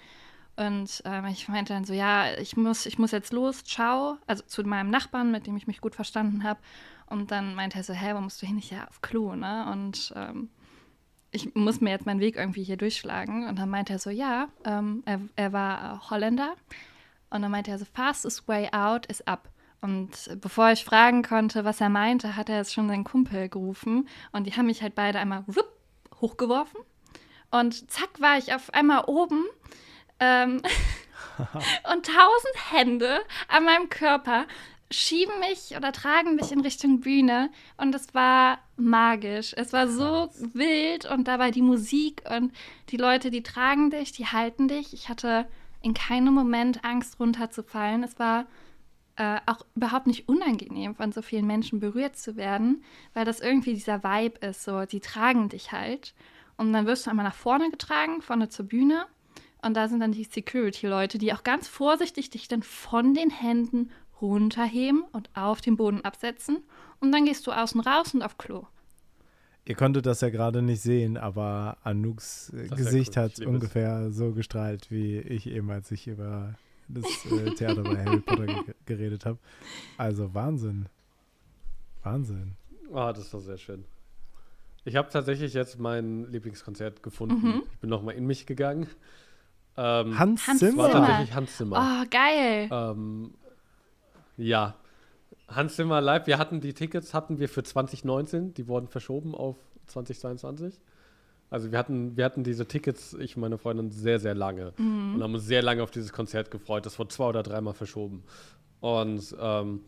Und 0.57 1.03
ähm, 1.05 1.27
ich 1.27 1.49
meinte 1.49 1.73
dann 1.73 1.85
so, 1.85 1.93
ja, 1.93 2.33
ich 2.39 2.57
muss, 2.57 2.87
ich 2.87 2.99
muss 2.99 3.11
jetzt 3.11 3.33
los, 3.33 3.65
ciao. 3.65 4.19
Also 4.27 4.45
zu 4.45 4.63
meinem 4.63 4.91
Nachbarn, 4.91 5.31
mit 5.31 5.47
dem 5.47 5.57
ich 5.57 5.67
mich 5.67 5.81
gut 5.81 5.95
verstanden 5.95 6.45
habe. 6.45 6.61
Und 7.07 7.31
dann 7.31 7.55
meinte 7.55 7.79
er 7.79 7.85
so, 7.85 7.93
hä, 7.93 8.15
wo 8.15 8.21
musst 8.21 8.41
du 8.41 8.47
hin? 8.47 8.59
Ich 8.59 8.71
ja 8.71 8.87
auf 8.89 9.03
Klo, 9.03 9.35
ne? 9.35 9.67
Und 9.73 10.13
ähm, 10.17 10.51
ich 11.33 11.55
muss 11.55 11.81
mir 11.81 11.91
jetzt 11.91 12.07
meinen 12.07 12.21
Weg 12.21 12.37
irgendwie 12.37 12.63
hier 12.63 12.77
durchschlagen. 12.77 13.49
Und 13.49 13.59
dann 13.59 13.69
meinte 13.69 13.93
er 13.93 13.99
so, 13.99 14.11
ja, 14.11 14.49
ähm, 14.65 15.03
er, 15.05 15.21
er 15.35 15.53
war 15.53 16.09
Holländer. 16.11 16.55
Und 17.31 17.43
dann 17.43 17.51
meinte 17.51 17.73
er 17.73 17.79
so, 17.79 17.85
fastest 17.93 18.47
way 18.47 18.69
out 18.73 19.07
is 19.07 19.27
up. 19.27 19.49
Und 19.81 20.41
bevor 20.41 20.71
ich 20.71 20.85
fragen 20.85 21.23
konnte, 21.23 21.65
was 21.65 21.81
er 21.81 21.91
meinte, 21.91 22.37
hat 22.37 22.49
er 22.49 22.59
jetzt 22.59 22.73
schon 22.73 22.89
seinen 22.89 23.05
Kumpel 23.05 23.49
gerufen. 23.49 24.09
Und 24.33 24.47
die 24.47 24.53
haben 24.53 24.67
mich 24.67 24.81
halt 24.81 24.95
beide 24.95 25.19
einmal 25.19 25.45
rup, 25.49 25.69
hochgeworfen. 26.21 26.81
Und 27.51 27.91
zack 27.91 28.21
war 28.21 28.39
ich 28.39 28.55
auf 28.55 28.73
einmal 28.73 29.05
oben. 29.07 29.45
Ähm, 30.21 30.63
und 31.93 32.07
tausend 32.07 32.73
Hände 32.73 33.21
an 33.49 33.65
meinem 33.65 33.89
Körper 33.89 34.47
schieben 34.91 35.39
mich 35.41 35.77
oder 35.77 35.93
tragen 35.93 36.37
mich 36.37 36.53
in 36.53 36.61
Richtung 36.61 37.01
Bühne 37.01 37.51
und 37.77 37.95
es 37.95 38.15
war 38.15 38.59
magisch. 38.77 39.53
Es 39.57 39.73
war 39.73 39.89
so 39.89 40.31
wild 40.53 41.05
und 41.07 41.27
dabei 41.27 41.51
die 41.51 41.63
Musik 41.63 42.23
und 42.31 42.53
die 42.91 42.97
Leute, 42.97 43.31
die 43.31 43.43
tragen 43.43 43.91
dich, 43.91 44.13
die 44.13 44.27
halten 44.27 44.69
dich. 44.69 44.93
Ich 44.93 45.09
hatte 45.09 45.49
in 45.83 45.95
keinem 45.95 46.35
Moment 46.35 46.85
Angst 46.85 47.19
runterzufallen. 47.19 48.05
Es 48.05 48.19
war 48.19 48.47
äh, 49.17 49.39
auch 49.47 49.65
überhaupt 49.75 50.07
nicht 50.07 50.29
unangenehm, 50.29 50.95
von 50.95 51.13
so 51.13 51.23
vielen 51.23 51.47
Menschen 51.47 51.81
berührt 51.81 52.17
zu 52.17 52.37
werden, 52.37 52.85
weil 53.13 53.25
das 53.25 53.41
irgendwie 53.41 53.75
dieser 53.75 54.03
Vibe 54.03 54.47
ist, 54.47 54.65
so, 54.65 54.85
die 54.87 55.01
tragen 55.01 55.49
dich 55.49 55.73
halt. 55.73 56.15
Und 56.57 56.73
dann 56.73 56.87
wirst 56.87 57.07
du 57.07 57.11
einmal 57.11 57.25
nach 57.25 57.35
vorne 57.35 57.71
getragen, 57.71 58.23
vorne 58.23 58.49
zur 58.49 58.67
Bühne. 58.67 59.07
Und 59.65 59.75
da 59.75 59.89
sind 59.89 60.01
dann 60.01 60.13
die 60.13 60.25
Security-Leute, 60.25 61.19
die 61.19 61.33
auch 61.33 61.43
ganz 61.43 61.69
vorsichtig 61.69 62.31
dich 62.31 62.49
dann 62.49 62.63
von 62.63 63.15
den 63.15 63.31
Händen 63.31 63.91
runterheben 64.21 65.05
und 65.13 65.31
auf 65.35 65.61
den 65.61 65.77
Boden 65.77 66.03
absetzen 66.03 66.59
und 67.01 67.13
dann 67.13 67.25
gehst 67.25 67.47
du 67.47 67.53
außen 67.53 67.81
raus 67.81 68.15
und 68.15 68.23
auf 68.23 68.39
Klo. 68.39 68.67
Ihr 69.67 69.75
konntet 69.75 70.05
das 70.05 70.21
ja 70.21 70.29
gerade 70.29 70.61
nicht 70.61 70.83
sehen, 70.83 71.17
aber 71.17 71.79
Anuks 71.83 72.53
Gesicht 72.77 73.17
cool. 73.17 73.23
hat 73.23 73.41
ungefähr 73.41 74.11
so 74.11 74.33
gestrahlt, 74.33 74.91
wie 74.91 75.19
ich 75.19 75.47
eben, 75.47 75.71
als 75.71 75.91
ich 75.91 76.07
über 76.07 76.55
das 76.89 77.05
äh, 77.33 77.51
Theater 77.55 77.83
bei 77.83 78.05
Harry 78.05 78.21
Potter 78.21 78.65
geredet 78.85 79.25
habe. 79.25 79.39
Also 79.97 80.35
Wahnsinn. 80.35 80.87
Wahnsinn. 82.03 82.57
Ah, 82.93 83.09
oh, 83.09 83.13
das 83.13 83.33
war 83.33 83.41
sehr 83.41 83.57
schön. 83.57 83.85
Ich 84.85 84.97
habe 84.97 85.09
tatsächlich 85.09 85.55
jetzt 85.55 85.79
mein 85.79 86.31
Lieblingskonzert 86.31 87.03
gefunden. 87.03 87.47
Mhm. 87.47 87.63
Ich 87.73 87.79
bin 87.79 87.89
nochmal 87.89 88.15
in 88.17 88.27
mich 88.27 88.45
gegangen. 88.45 88.87
Ähm, 89.77 90.19
Hans, 90.19 90.47
Hans 90.47 90.61
Zimmer. 90.61 90.85
war 90.85 90.91
tatsächlich 90.91 91.35
Hans 91.35 91.57
Zimmer. 91.57 91.77
Oh, 91.77 92.07
geil. 92.11 92.69
Ähm, 92.71 93.35
ja. 94.37 94.75
Hans 95.49 95.77
Zimmer 95.77 96.01
live, 96.01 96.27
wir 96.27 96.39
hatten 96.39 96.61
die 96.61 96.73
Tickets, 96.73 97.13
hatten 97.13 97.39
wir 97.39 97.49
für 97.49 97.63
2019, 97.63 98.55
die 98.55 98.67
wurden 98.67 98.89
verschoben 98.89 99.35
auf 99.35 99.57
2022. 99.87 100.81
Also 101.51 101.71
wir 101.71 101.79
hatten, 101.79 102.17
wir 102.17 102.25
hatten 102.25 102.43
diese 102.43 102.67
Tickets, 102.67 103.15
ich 103.15 103.37
und 103.37 103.43
meine 103.43 103.59
Freundin, 103.59 103.91
sehr, 103.91 104.19
sehr 104.19 104.35
lange. 104.35 104.73
Mhm. 104.77 105.15
Und 105.15 105.23
haben 105.23 105.35
uns 105.35 105.45
sehr 105.45 105.63
lange 105.63 105.83
auf 105.83 105.91
dieses 105.91 106.13
Konzert 106.13 106.51
gefreut. 106.51 106.87
Das 106.87 106.99
wurde 106.99 107.09
zwei 107.09 107.27
oder 107.27 107.43
dreimal 107.43 107.75
verschoben. 107.75 108.25
Und 108.81 109.37
ähm, 109.39 109.81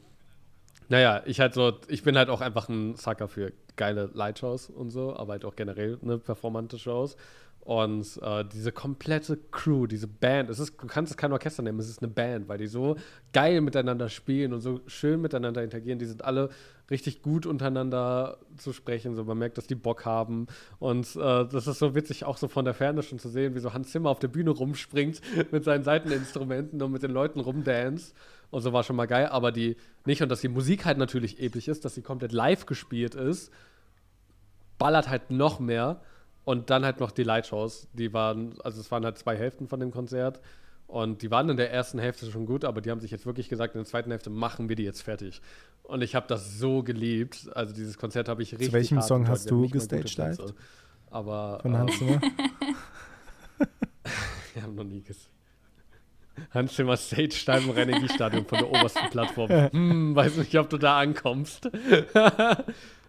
naja, 0.89 1.23
ich 1.27 1.41
halt 1.41 1.55
so, 1.55 1.73
ich 1.89 2.03
bin 2.03 2.17
halt 2.17 2.29
auch 2.29 2.41
einfach 2.41 2.69
ein 2.69 2.95
Sucker 2.95 3.29
für 3.29 3.53
geile 3.75 4.11
Lightshows 4.15 4.71
und 4.71 4.91
so, 4.91 5.17
aber 5.17 5.33
halt 5.33 5.45
auch 5.45 5.57
generell 5.57 5.99
ne, 6.03 6.19
performante 6.19 6.79
Shows. 6.79 7.17
Und 7.67 8.21
äh, 8.23 8.45
diese 8.45 8.71
komplette 8.71 9.37
Crew, 9.51 9.89
diese 9.89 10.07
Band, 10.07 10.51
es 10.51 10.61
ist, 10.61 10.81
du 10.81 10.87
kannst 10.87 11.11
es 11.11 11.17
kein 11.17 11.33
Orchester 11.33 11.65
nehmen, 11.65 11.81
es 11.81 11.89
ist 11.89 12.01
eine 12.01 12.13
Band, 12.13 12.47
weil 12.47 12.59
die 12.59 12.69
so 12.69 12.95
geil 13.33 13.61
miteinander 13.61 14.09
spielen 14.09 14.53
und 14.53 14.61
so 14.61 14.83
schön 14.87 15.21
miteinander 15.21 15.65
interagieren. 15.65 15.99
Die 15.99 16.05
sind 16.05 16.25
alle 16.25 16.51
richtig 16.93 17.23
gut 17.23 17.45
untereinander 17.45 18.39
zu 18.57 18.73
sprechen. 18.73 19.17
So, 19.17 19.25
man 19.25 19.39
merkt, 19.39 19.59
dass 19.59 19.67
die 19.67 19.75
Bock 19.75 20.05
haben. 20.05 20.47
Und 20.79 21.17
äh, 21.17 21.45
das 21.45 21.67
ist 21.67 21.81
so 21.81 21.97
witzig, 21.97 22.23
auch 22.25 22.37
so 22.37 22.47
von 22.47 22.65
der 22.65 22.73
Ferne 22.73 23.03
schon 23.03 23.19
zu 23.19 23.29
sehen, 23.29 23.57
wie 23.57 23.59
so 23.59 23.73
Hans 23.73 23.91
Zimmer 23.91 24.11
auf 24.11 24.21
der 24.21 24.29
Bühne 24.29 24.51
rumspringt 24.51 25.21
mit 25.51 25.65
seinen 25.65 25.83
Seiteninstrumenten 25.83 26.81
und 26.81 26.93
mit 26.93 27.03
den 27.03 27.11
Leuten 27.11 27.41
rumdance. 27.41 28.15
Und 28.51 28.63
so 28.63 28.73
war 28.73 28.85
schon 28.85 28.95
mal 28.95 29.07
geil. 29.07 29.27
Aber 29.27 29.51
die 29.51 29.77
nicht, 30.05 30.23
und 30.23 30.29
dass 30.29 30.41
die 30.41 30.47
Musik 30.47 30.85
halt 30.85 30.99
natürlich 30.99 31.41
episch 31.43 31.67
ist, 31.67 31.85
dass 31.85 31.97
sie 31.97 32.03
komplett 32.03 32.31
live 32.31 32.65
gespielt 32.65 33.17
ist, 33.17 33.51
ballert 34.79 35.09
halt 35.09 35.33
noch 35.33 35.59
mehr. 35.59 36.01
Und 36.47 36.71
dann 36.71 36.85
halt 36.85 37.01
noch 37.01 37.11
die 37.11 37.25
Lightshows, 37.25 37.89
die 37.93 38.13
waren, 38.13 38.55
also 38.63 38.81
es 38.81 38.89
waren 38.93 39.05
halt 39.05 39.19
zwei 39.19 39.37
Hälften 39.37 39.67
von 39.67 39.81
dem 39.81 39.91
Konzert. 39.91 40.41
Und 40.87 41.23
die 41.23 41.33
waren 41.33 41.49
in 41.49 41.57
der 41.57 41.73
ersten 41.73 41.99
Hälfte 41.99 42.31
schon 42.31 42.47
gut, 42.47 42.65
aber 42.65 42.81
die 42.81 42.93
haben 42.93 43.01
sich 43.01 43.11
jetzt 43.11 43.27
wirklich 43.27 43.49
gesagt, 43.49 43.75
in 43.75 43.81
der 43.81 43.85
zweiten 43.85 44.13
Hälfte 44.13 44.31
machen 44.31 44.69
wir 44.69 44.77
die 44.77 44.85
jetzt 44.85 45.03
fertig. 45.03 45.43
Und 45.83 46.03
ich 46.03 46.15
habe 46.15 46.29
das 46.29 46.61
so 46.61 46.85
geliebt. 46.85 47.51
Also 47.53 47.75
dieses 47.75 47.99
Konzert 47.99 48.29
habe 48.29 48.45
ich 48.45 48.53
richtig. 48.53 48.69
Zu 48.69 48.75
welchem 48.75 49.03
Song 49.03 49.27
hast 49.27 49.51
du 49.51 49.69
gestaged? 49.69 50.55
Aber. 51.11 51.59
Von 51.63 51.77
Hans 51.77 51.99
Zimmer? 51.99 52.21
wir 54.55 54.63
haben 54.63 54.77
noch 54.77 54.85
nie 54.85 55.03
gesehen. 55.03 55.33
Hans 56.53 56.77
Zimmer 56.77 56.97
Stage 56.97 57.35
Stein 57.35 57.69
im 57.69 57.77
Energiestadion 57.77 58.47
von 58.47 58.59
der 58.59 58.71
obersten 58.71 59.11
Plattform. 59.11 59.51
Hm, 59.73 60.15
weiß 60.15 60.37
nicht, 60.37 60.57
ob 60.57 60.71
du 60.71 60.79
da 60.79 61.01
ankommst. 61.01 61.69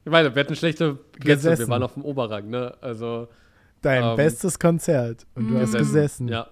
Ich 0.07 0.11
meine, 0.11 0.33
wir 0.33 0.39
hatten 0.39 0.55
schlechte 0.55 0.99
Gäste, 1.19 1.59
wir 1.59 1.67
waren 1.67 1.83
auf 1.83 1.95
dem 1.95 2.05
Oberrang, 2.05 2.49
ne? 2.49 2.73
Also. 2.79 3.27
Dein 3.81 4.03
ähm, 4.03 4.15
bestes 4.15 4.57
Konzert 4.57 5.27
und 5.35 5.49
du 5.49 5.59
hast 5.59 5.73
gesessen. 5.73 6.29
Ja. 6.29 6.47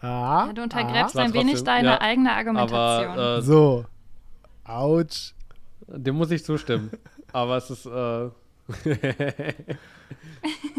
Ah, 0.00 0.46
ja, 0.46 0.52
du 0.52 0.62
untergräbst 0.62 1.16
ah, 1.16 1.22
ein 1.24 1.34
wenig 1.34 1.64
deine 1.64 1.88
ja, 1.88 2.00
eigene 2.00 2.30
Argumentation. 2.30 3.08
Aber, 3.08 3.38
äh, 3.38 3.42
so. 3.42 3.86
Autsch. 4.62 5.34
Dem 5.88 6.14
muss 6.14 6.30
ich 6.30 6.44
zustimmen. 6.44 6.92
aber 7.32 7.56
es 7.56 7.70
ist. 7.70 7.86
Äh 7.86 8.28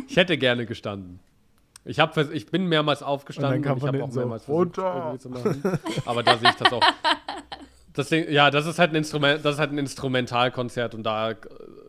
ich 0.08 0.16
hätte 0.16 0.38
gerne 0.38 0.66
gestanden. 0.66 1.20
Ich, 1.84 2.00
hab, 2.00 2.16
ich 2.18 2.46
bin 2.50 2.68
mehrmals 2.68 3.04
aufgestanden 3.04 3.66
und, 3.66 3.70
und 3.70 3.78
ich 3.80 3.84
habe 3.86 4.02
auch 4.02 4.14
mehrmals 4.14 4.46
so 4.46 4.54
versucht, 4.54 4.78
irgendwie 4.78 5.20
zu 5.20 5.30
machen. 5.30 5.62
Aber 6.06 6.24
da 6.24 6.38
sehe 6.38 6.52
ich 6.52 6.56
das 6.56 6.72
auch. 6.72 6.82
Deswegen, 7.96 8.32
ja, 8.32 8.50
das 8.50 8.66
ist 8.66 8.80
halt 8.80 8.92
ein 8.92 8.96
Instrument, 8.96 9.46
das 9.46 9.56
ist 9.56 9.60
halt 9.60 9.72
ein 9.72 9.78
Instrumentalkonzert 9.78 10.96
und 10.96 11.04
da 11.04 11.36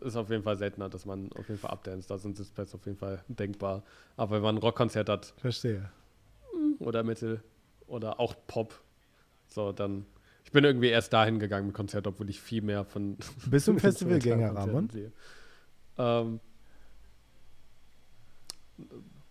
ist 0.01 0.15
auf 0.15 0.29
jeden 0.29 0.43
Fall 0.43 0.55
seltener, 0.55 0.87
dass 0.87 1.05
man 1.05 1.31
auf 1.33 1.47
jeden 1.47 1.59
Fall 1.59 1.71
abdanzt. 1.71 2.11
Da 2.11 2.17
sind 2.17 2.37
Sitzplätze 2.37 2.75
auf 2.75 2.85
jeden 2.85 2.97
Fall 2.97 3.23
denkbar. 3.27 3.83
Aber 4.15 4.35
wenn 4.35 4.43
man 4.43 4.55
ein 4.55 4.59
Rockkonzert 4.59 5.09
hat. 5.09 5.33
Verstehe. 5.37 5.89
Oder 6.79 7.03
Mittel 7.03 7.41
oder 7.87 8.19
auch 8.19 8.35
Pop, 8.47 8.79
so 9.47 9.71
dann. 9.71 10.05
Ich 10.43 10.51
bin 10.51 10.63
irgendwie 10.63 10.89
erst 10.89 11.11
dahin 11.11 11.39
gegangen 11.39 11.67
mit 11.67 11.75
Konzert, 11.75 12.05
obwohl 12.05 12.29
ich 12.29 12.39
viel 12.39 12.61
mehr 12.61 12.85
von. 12.85 13.17
Bist 13.47 13.67
du 13.67 13.71
ein 13.73 13.79
Festivalgänger, 13.79 14.55
Ramon? 14.55 14.89
Ähm, 15.97 16.39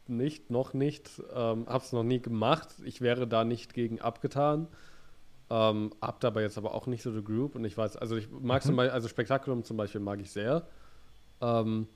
nicht, 0.07 0.51
noch 0.51 0.75
nicht. 0.75 1.23
Ähm, 1.33 1.67
hab's 1.69 1.93
noch 1.93 2.03
nie 2.03 2.21
gemacht. 2.21 2.69
Ich 2.85 3.01
wäre 3.01 3.29
da 3.29 3.45
nicht 3.45 3.75
gegen 3.75 4.01
abgetan. 4.01 4.67
Ähm, 5.51 5.93
hab 6.01 6.21
dabei 6.21 6.43
jetzt 6.43 6.57
aber 6.57 6.75
auch 6.75 6.87
nicht 6.87 7.03
so 7.03 7.13
the 7.13 7.23
Group 7.23 7.55
und 7.55 7.65
ich 7.65 7.77
weiß, 7.77 7.97
also 7.97 8.17
ich 8.17 8.29
mag 8.31 8.63
mhm. 8.65 8.69
zum 8.69 8.77
Beispiel, 8.77 8.93
also 8.93 9.09
Spektakulum 9.09 9.63
zum 9.63 9.77
Beispiel 9.77 10.01
mag 10.01 10.21
ich 10.21 10.31
sehr. 10.31 10.67
Ähm, 11.41 11.87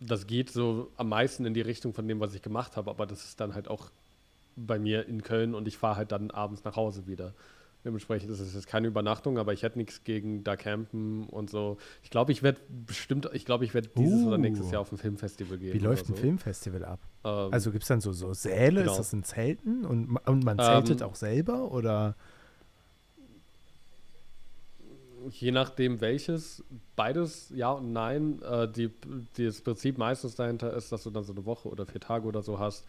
das 0.00 0.26
geht 0.26 0.50
so 0.50 0.92
am 0.96 1.08
meisten 1.08 1.44
in 1.44 1.54
die 1.54 1.60
Richtung 1.60 1.92
von 1.92 2.06
dem, 2.06 2.20
was 2.20 2.34
ich 2.34 2.42
gemacht 2.42 2.76
habe, 2.76 2.90
aber 2.90 3.06
das 3.06 3.24
ist 3.24 3.40
dann 3.40 3.54
halt 3.54 3.68
auch 3.68 3.90
bei 4.54 4.78
mir 4.78 5.06
in 5.08 5.22
Köln 5.22 5.54
und 5.54 5.66
ich 5.66 5.76
fahre 5.76 5.96
halt 5.96 6.12
dann 6.12 6.30
abends 6.30 6.64
nach 6.64 6.76
Hause 6.76 7.06
wieder. 7.06 7.34
Dementsprechend 7.84 8.30
ist 8.30 8.40
es 8.40 8.54
jetzt 8.54 8.66
keine 8.66 8.88
Übernachtung, 8.88 9.38
aber 9.38 9.52
ich 9.52 9.62
hätte 9.62 9.78
nichts 9.78 10.02
gegen 10.02 10.42
da 10.42 10.56
campen 10.56 11.28
und 11.28 11.48
so. 11.48 11.78
Ich 12.02 12.10
glaube, 12.10 12.32
ich 12.32 12.42
werde 12.42 12.60
bestimmt, 12.68 13.30
ich 13.32 13.44
glaube, 13.44 13.64
ich 13.64 13.72
werde 13.72 13.88
dieses 13.96 14.22
uh, 14.22 14.28
oder 14.28 14.38
nächstes 14.38 14.70
Jahr 14.72 14.80
auf 14.80 14.90
ein 14.90 14.98
Filmfestival 14.98 15.58
gehen. 15.58 15.74
Wie 15.74 15.78
läuft 15.78 16.06
so. 16.06 16.12
ein 16.12 16.16
Filmfestival 16.16 16.84
ab? 16.84 17.00
Ähm, 17.24 17.52
also 17.52 17.70
gibt 17.70 17.84
es 17.84 17.88
dann 17.88 18.00
so, 18.00 18.12
so 18.12 18.34
Säle? 18.34 18.80
Genau. 18.80 18.92
Ist 18.92 18.98
das 18.98 19.12
in 19.12 19.22
Zelten? 19.22 19.84
Und, 19.84 20.16
und 20.16 20.44
man 20.44 20.58
zeltet 20.58 21.00
ähm, 21.00 21.06
auch 21.06 21.14
selber? 21.14 21.70
Oder? 21.70 22.16
Je 25.30 25.50
nachdem 25.52 26.00
welches, 26.00 26.64
beides 26.96 27.50
ja 27.54 27.72
und 27.72 27.92
nein. 27.92 28.42
Äh, 28.42 28.68
die, 28.70 28.90
die, 29.36 29.46
das 29.46 29.60
Prinzip 29.60 29.98
meistens 29.98 30.34
dahinter 30.34 30.72
ist, 30.74 30.92
dass 30.92 31.04
du 31.04 31.10
dann 31.10 31.24
so 31.24 31.32
eine 31.32 31.44
Woche 31.44 31.68
oder 31.68 31.86
vier 31.86 32.00
Tage 32.00 32.26
oder 32.26 32.42
so 32.42 32.58
hast, 32.58 32.86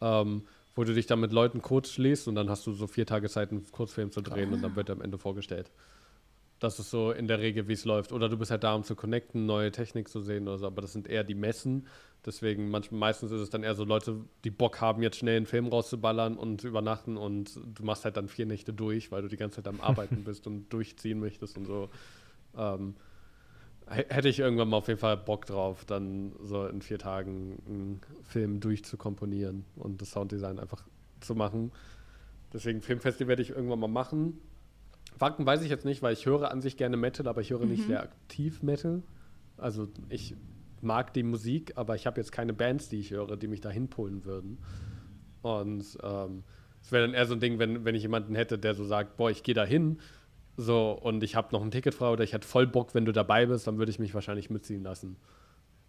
ähm, 0.00 0.42
wo 0.74 0.84
du 0.84 0.94
dich 0.94 1.06
dann 1.06 1.20
mit 1.20 1.32
Leuten 1.32 1.62
kurz 1.62 1.90
schließt 1.90 2.28
und 2.28 2.34
dann 2.34 2.50
hast 2.50 2.66
du 2.66 2.72
so 2.72 2.86
vier 2.86 3.06
Tage 3.06 3.28
Zeit, 3.28 3.50
einen 3.50 3.70
Kurzfilm 3.70 4.10
zu 4.10 4.20
drehen 4.20 4.50
ah. 4.50 4.54
und 4.54 4.62
dann 4.62 4.76
wird 4.76 4.88
er 4.88 4.96
am 4.96 5.02
Ende 5.02 5.18
vorgestellt. 5.18 5.70
Das 6.60 6.78
ist 6.78 6.90
so 6.90 7.10
in 7.10 7.26
der 7.26 7.40
Regel, 7.40 7.68
wie 7.68 7.72
es 7.72 7.84
läuft. 7.84 8.12
Oder 8.12 8.28
du 8.28 8.38
bist 8.38 8.50
halt 8.50 8.64
da, 8.64 8.74
um 8.74 8.84
zu 8.84 8.94
connecten, 8.94 9.44
neue 9.46 9.72
Technik 9.72 10.08
zu 10.08 10.20
sehen 10.20 10.48
oder 10.48 10.58
so, 10.58 10.66
aber 10.66 10.82
das 10.82 10.92
sind 10.92 11.08
eher 11.08 11.24
die 11.24 11.34
Messen, 11.34 11.86
Deswegen 12.24 12.70
manchmal, 12.70 13.00
meistens 13.00 13.32
ist 13.32 13.40
es 13.40 13.50
dann 13.50 13.62
eher 13.62 13.74
so 13.74 13.84
Leute, 13.84 14.16
die 14.44 14.50
Bock 14.50 14.80
haben, 14.80 15.02
jetzt 15.02 15.18
schnell 15.18 15.36
einen 15.36 15.46
Film 15.46 15.66
rauszuballern 15.66 16.38
und 16.38 16.64
übernachten 16.64 17.18
und 17.18 17.60
du 17.66 17.84
machst 17.84 18.04
halt 18.06 18.16
dann 18.16 18.28
vier 18.28 18.46
Nächte 18.46 18.72
durch, 18.72 19.12
weil 19.12 19.22
du 19.22 19.28
die 19.28 19.36
ganze 19.36 19.56
Zeit 19.56 19.68
am 19.68 19.80
Arbeiten 19.80 20.24
bist 20.24 20.46
und 20.46 20.72
durchziehen 20.72 21.20
möchtest 21.20 21.58
und 21.58 21.66
so. 21.66 21.90
Ähm, 22.56 22.94
hätte 23.86 24.30
ich 24.30 24.38
irgendwann 24.38 24.68
mal 24.68 24.78
auf 24.78 24.88
jeden 24.88 25.00
Fall 25.00 25.18
Bock 25.18 25.44
drauf, 25.44 25.84
dann 25.84 26.32
so 26.40 26.66
in 26.66 26.80
vier 26.80 26.98
Tagen 26.98 27.62
einen 27.66 28.00
Film 28.22 28.60
durchzukomponieren 28.60 29.66
und 29.76 30.00
das 30.00 30.12
Sounddesign 30.12 30.58
einfach 30.58 30.82
zu 31.20 31.34
machen. 31.34 31.72
Deswegen 32.54 32.80
Filmfestival 32.80 33.28
werde 33.28 33.42
ich 33.42 33.50
irgendwann 33.50 33.80
mal 33.80 33.88
machen. 33.88 34.40
Wacken 35.18 35.46
weiß 35.46 35.62
ich 35.62 35.70
jetzt 35.70 35.84
nicht, 35.84 36.02
weil 36.02 36.12
ich 36.12 36.26
höre 36.26 36.50
an 36.50 36.60
sich 36.60 36.76
gerne 36.76 36.96
Metal, 36.96 37.28
aber 37.28 37.40
ich 37.40 37.50
höre 37.50 37.64
mhm. 37.64 37.70
nicht 37.70 37.86
sehr 37.86 38.02
aktiv 38.02 38.62
Metal. 38.62 39.02
Also 39.56 39.88
ich 40.08 40.34
mag 40.80 41.12
die 41.14 41.22
Musik, 41.22 41.72
aber 41.76 41.94
ich 41.94 42.06
habe 42.06 42.20
jetzt 42.20 42.32
keine 42.32 42.52
Bands, 42.52 42.88
die 42.88 42.98
ich 42.98 43.10
höre, 43.10 43.36
die 43.36 43.48
mich 43.48 43.60
da 43.60 43.70
hinpullen 43.70 44.24
würden. 44.24 44.58
Und 45.42 45.98
ähm, 46.02 46.42
es 46.82 46.92
wäre 46.92 47.06
dann 47.06 47.14
eher 47.14 47.26
so 47.26 47.34
ein 47.34 47.40
Ding, 47.40 47.58
wenn, 47.58 47.84
wenn 47.84 47.94
ich 47.94 48.02
jemanden 48.02 48.34
hätte, 48.34 48.58
der 48.58 48.74
so 48.74 48.84
sagt, 48.84 49.16
boah, 49.16 49.30
ich 49.30 49.42
gehe 49.42 49.54
da 49.54 49.64
hin, 49.64 49.98
so 50.56 50.92
und 50.92 51.22
ich 51.22 51.34
habe 51.34 51.48
noch 51.52 51.62
ein 51.62 51.70
Ticket 51.70 51.94
frei 51.94 52.10
oder 52.10 52.24
ich 52.24 52.32
hätte 52.32 52.46
voll 52.46 52.66
Bock, 52.66 52.94
wenn 52.94 53.04
du 53.04 53.12
dabei 53.12 53.46
bist, 53.46 53.66
dann 53.66 53.78
würde 53.78 53.90
ich 53.90 53.98
mich 53.98 54.14
wahrscheinlich 54.14 54.50
mitziehen 54.50 54.82
lassen. 54.82 55.16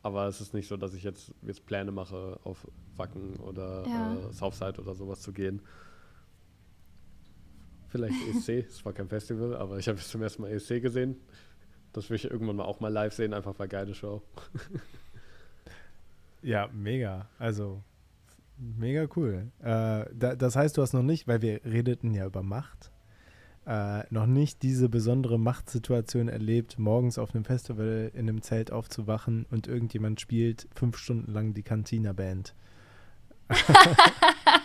Aber 0.02 0.28
es 0.28 0.40
ist 0.40 0.54
nicht 0.54 0.68
so, 0.68 0.78
dass 0.78 0.94
ich 0.94 1.04
jetzt, 1.04 1.34
jetzt 1.42 1.66
Pläne 1.66 1.92
mache, 1.92 2.40
auf 2.44 2.68
Wacken 2.96 3.38
oder 3.38 3.84
ja. 3.88 4.16
äh, 4.16 4.34
Southside 4.34 4.80
oder 4.80 4.94
sowas 4.94 5.22
zu 5.22 5.34
gehen. 5.34 5.62
Vielleicht 7.96 8.36
ESC, 8.36 8.50
es 8.68 8.84
war 8.84 8.92
kein 8.92 9.08
Festival, 9.08 9.56
aber 9.56 9.78
ich 9.78 9.88
habe 9.88 9.98
zum 10.00 10.22
ersten 10.22 10.42
Mal 10.42 10.52
ESC 10.52 10.82
gesehen. 10.82 11.16
Das 11.94 12.10
will 12.10 12.18
ich 12.18 12.26
irgendwann 12.30 12.58
mal 12.58 12.66
auch 12.66 12.82
mal 12.82 12.92
live 12.92 13.14
sehen, 13.14 13.34
einfach 13.34 13.58
weil 13.58 13.70
geile 13.70 13.96
Show. 13.96 14.22
ja, 16.42 16.68
mega. 16.74 17.30
Also, 17.40 17.82
mega 18.58 19.08
cool. 19.16 19.50
Äh, 19.60 20.06
da, 20.14 20.36
das 20.36 20.58
heißt, 20.58 20.76
du 20.76 20.82
hast 20.82 20.92
noch 20.92 21.04
nicht, 21.04 21.26
weil 21.30 21.42
wir 21.42 21.64
redeten 21.64 22.14
ja 22.14 22.26
über 22.26 22.44
Macht, 22.44 22.92
äh, 23.66 24.04
noch 24.10 24.26
nicht 24.26 24.62
diese 24.62 24.90
besondere 24.90 25.40
Machtsituation 25.40 26.28
erlebt, 26.28 26.78
morgens 26.78 27.18
auf 27.18 27.34
einem 27.34 27.46
Festival 27.46 28.12
in 28.14 28.28
einem 28.28 28.42
Zelt 28.42 28.72
aufzuwachen 28.72 29.46
und 29.50 29.68
irgendjemand 29.68 30.20
spielt 30.20 30.68
fünf 30.76 30.98
Stunden 30.98 31.32
lang 31.32 31.54
die 31.54 31.64
Cantina-Band. 31.64 32.56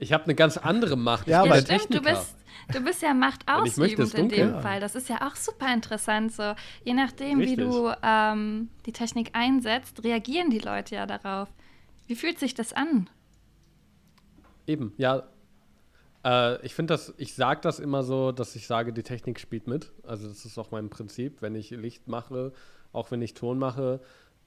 ich 0.00 0.12
habe 0.12 0.24
eine 0.24 0.34
ganz 0.34 0.56
andere 0.56 0.96
Macht. 0.96 1.26
Ich 1.26 1.32
ja, 1.32 1.42
aber 1.42 1.60
stimmt, 1.60 1.94
du 1.94 2.00
bist 2.00 2.36
Du 2.72 2.80
bist 2.80 3.02
ja 3.02 3.14
machtausübend 3.14 4.14
in 4.14 4.28
dem 4.28 4.50
ja. 4.50 4.60
Fall. 4.60 4.80
Das 4.80 4.94
ist 4.94 5.08
ja 5.08 5.26
auch 5.26 5.34
super 5.34 5.72
interessant. 5.72 6.32
So, 6.32 6.54
je 6.84 6.94
nachdem, 6.94 7.38
Richtig. 7.38 7.58
wie 7.58 7.62
du 7.62 7.92
ähm, 8.02 8.68
die 8.86 8.92
Technik 8.92 9.30
einsetzt, 9.32 10.04
reagieren 10.04 10.50
die 10.50 10.58
Leute 10.58 10.94
ja 10.94 11.06
darauf. 11.06 11.48
Wie 12.06 12.14
fühlt 12.14 12.38
sich 12.38 12.54
das 12.54 12.72
an? 12.72 13.08
Eben, 14.66 14.92
ja. 14.98 15.24
Äh, 16.24 16.64
ich 16.64 16.74
finde 16.74 16.94
das, 16.94 17.14
ich 17.16 17.34
sage 17.34 17.60
das 17.62 17.80
immer 17.80 18.02
so, 18.02 18.30
dass 18.32 18.54
ich 18.54 18.66
sage, 18.66 18.92
die 18.92 19.02
Technik 19.02 19.40
spielt 19.40 19.66
mit. 19.66 19.92
Also 20.04 20.28
das 20.28 20.44
ist 20.44 20.58
auch 20.58 20.70
mein 20.70 20.90
Prinzip. 20.90 21.42
Wenn 21.42 21.54
ich 21.54 21.70
Licht 21.70 22.08
mache, 22.08 22.52
auch 22.92 23.10
wenn 23.10 23.22
ich 23.22 23.34
Ton 23.34 23.58
mache, 23.58 24.00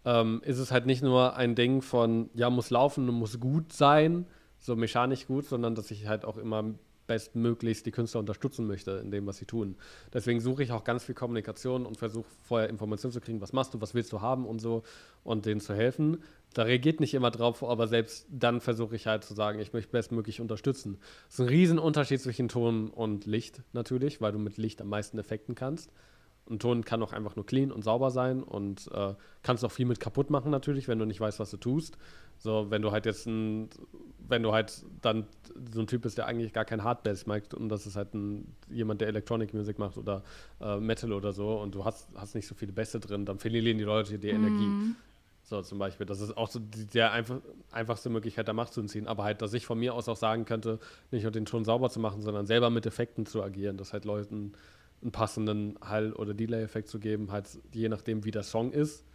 ähm, 0.05 0.41
ist 0.45 0.59
es 0.59 0.71
halt 0.71 0.85
nicht 0.85 1.01
nur 1.01 1.35
ein 1.35 1.55
Ding 1.55 1.81
von, 1.81 2.29
ja, 2.33 2.49
muss 2.49 2.69
laufen 2.69 3.09
und 3.09 3.15
muss 3.15 3.39
gut 3.39 3.73
sein, 3.73 4.27
so 4.63 4.75
mechanisch 4.75 5.27
gut, 5.27 5.45
sondern 5.45 5.75
dass 5.75 5.91
ich 5.91 6.07
halt 6.07 6.25
auch 6.25 6.37
immer 6.37 6.73
bestmöglichst 7.05 7.85
die 7.85 7.91
Künstler 7.91 8.21
unterstützen 8.21 8.65
möchte 8.65 8.91
in 8.91 9.11
dem, 9.11 9.27
was 9.27 9.37
sie 9.37 9.45
tun. 9.45 9.75
Deswegen 10.13 10.39
suche 10.39 10.63
ich 10.63 10.71
auch 10.71 10.85
ganz 10.85 11.03
viel 11.03 11.15
Kommunikation 11.15 11.85
und 11.85 11.97
versuche 11.97 12.29
vorher 12.41 12.69
Informationen 12.69 13.11
zu 13.11 13.19
kriegen, 13.19 13.41
was 13.41 13.51
machst 13.51 13.73
du, 13.73 13.81
was 13.81 13.93
willst 13.93 14.13
du 14.13 14.21
haben 14.21 14.45
und 14.45 14.59
so 14.59 14.83
und 15.25 15.45
denen 15.45 15.59
zu 15.59 15.73
helfen. 15.73 16.23
Da 16.53 16.63
reagiert 16.63 17.01
nicht 17.01 17.13
immer 17.13 17.29
drauf, 17.29 17.61
aber 17.61 17.87
selbst 17.87 18.25
dann 18.29 18.61
versuche 18.61 18.95
ich 18.95 19.05
halt 19.05 19.25
zu 19.25 19.33
sagen, 19.33 19.59
ich 19.59 19.73
möchte 19.73 19.91
bestmöglich 19.91 20.39
unterstützen. 20.39 20.97
Das 21.25 21.35
ist 21.35 21.39
ein 21.41 21.49
Riesenunterschied 21.49 22.21
zwischen 22.21 22.47
Ton 22.47 22.89
und 22.89 23.25
Licht 23.25 23.61
natürlich, 23.73 24.21
weil 24.21 24.31
du 24.31 24.39
mit 24.39 24.57
Licht 24.57 24.81
am 24.81 24.87
meisten 24.87 25.19
effekten 25.19 25.55
kannst. 25.55 25.91
Ein 26.49 26.59
Ton 26.59 26.83
kann 26.83 27.01
auch 27.01 27.13
einfach 27.13 27.35
nur 27.35 27.45
clean 27.45 27.71
und 27.71 27.83
sauber 27.83 28.11
sein 28.11 28.43
und 28.43 28.89
äh, 28.93 29.13
kannst 29.43 29.63
auch 29.63 29.71
viel 29.71 29.85
mit 29.85 29.99
kaputt 29.99 30.29
machen 30.29 30.51
natürlich, 30.51 30.87
wenn 30.87 30.99
du 30.99 31.05
nicht 31.05 31.19
weißt, 31.19 31.39
was 31.39 31.51
du 31.51 31.57
tust. 31.57 31.97
So, 32.37 32.69
wenn 32.69 32.81
du 32.81 32.91
halt 32.91 33.05
jetzt 33.05 33.25
ein, 33.25 33.69
wenn 34.27 34.43
du 34.43 34.51
halt 34.51 34.83
dann 35.01 35.25
so 35.71 35.79
ein 35.79 35.87
Typ 35.87 36.01
bist, 36.01 36.17
der 36.17 36.25
eigentlich 36.27 36.51
gar 36.51 36.65
kein 36.65 36.83
Hardbass 36.83 37.25
macht 37.25 37.53
und 37.53 37.69
das 37.69 37.87
ist 37.87 37.95
halt 37.95 38.13
ein, 38.13 38.53
jemand, 38.69 38.99
der 38.99 39.07
Electronic 39.07 39.53
Music 39.53 39.79
macht 39.79 39.97
oder 39.97 40.23
äh, 40.59 40.77
Metal 40.79 41.13
oder 41.13 41.31
so 41.31 41.61
und 41.61 41.73
du 41.75 41.85
hast, 41.85 42.09
hast 42.15 42.35
nicht 42.35 42.47
so 42.47 42.55
viele 42.55 42.73
Bässe 42.73 42.99
drin, 42.99 43.25
dann 43.25 43.39
verlieren 43.39 43.77
die 43.77 43.83
Leute 43.85 44.19
die 44.19 44.33
mhm. 44.33 44.45
Energie. 44.45 44.95
So 45.43 45.61
zum 45.61 45.77
Beispiel. 45.77 46.05
Das 46.05 46.21
ist 46.21 46.35
auch 46.37 46.49
so 46.49 46.59
die, 46.59 46.85
der 46.85 47.11
einfach, 47.11 47.39
einfachste 47.71 48.09
Möglichkeit, 48.09 48.47
der 48.47 48.53
Macht 48.53 48.73
zu 48.73 48.79
entziehen. 48.79 49.07
Aber 49.07 49.23
halt, 49.23 49.41
dass 49.41 49.53
ich 49.53 49.65
von 49.65 49.77
mir 49.77 49.93
aus 49.93 50.07
auch 50.07 50.15
sagen 50.17 50.45
könnte, 50.45 50.79
nicht 51.11 51.23
nur 51.23 51.31
den 51.31 51.45
Ton 51.45 51.65
sauber 51.65 51.89
zu 51.89 51.99
machen, 51.99 52.21
sondern 52.21 52.47
selber 52.47 52.69
mit 52.69 52.85
Effekten 52.85 53.25
zu 53.25 53.43
agieren, 53.43 53.77
dass 53.77 53.93
halt 53.93 54.05
Leuten 54.05 54.53
einen 55.03 55.11
passenden 55.11 55.77
Hall- 55.81 56.13
oder 56.13 56.33
Delay-Effekt 56.33 56.87
zu 56.87 56.99
geben, 56.99 57.31
halt 57.31 57.47
je 57.73 57.89
nachdem, 57.89 58.25
wie 58.25 58.31
der 58.31 58.43
Song 58.43 58.71
ist. 58.71 59.05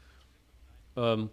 Ähm, 0.96 1.30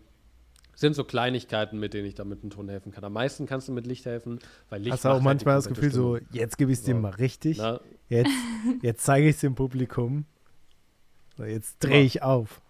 sind 0.76 0.94
so 0.94 1.04
Kleinigkeiten, 1.06 1.80
mit 1.80 1.94
denen 1.94 2.06
ich 2.06 2.16
damit 2.16 2.42
einen 2.42 2.50
Ton 2.50 2.68
helfen 2.68 2.92
kann. 2.92 3.04
Am 3.04 3.14
meisten 3.14 3.46
kannst 3.46 3.68
du 3.68 3.72
mit 3.72 3.88
Licht 3.88 4.06
helfen, 4.06 4.40
weil 4.70 4.82
Licht 4.82 4.94
Hast 4.94 5.06
du 5.06 5.10
auch 5.10 5.14
halt 5.14 5.24
manchmal 5.24 5.56
das 5.56 5.68
Gefühl, 5.68 5.90
Stimme. 5.90 6.20
so, 6.20 6.20
jetzt 6.32 6.58
gebe 6.58 6.72
ich 6.72 6.80
es 6.80 6.84
dir 6.84 6.96
mal 6.96 7.14
richtig. 7.14 7.58
Na? 7.58 7.80
Jetzt, 8.10 8.32
jetzt 8.82 9.06
zeige 9.06 9.30
ich 9.30 9.36
es 9.36 9.42
dem 9.42 9.56
Publikum. 9.56 10.26
So, 11.38 11.44
jetzt 11.44 11.80
drehe 11.80 12.04
ich 12.04 12.22
auf. 12.22 12.62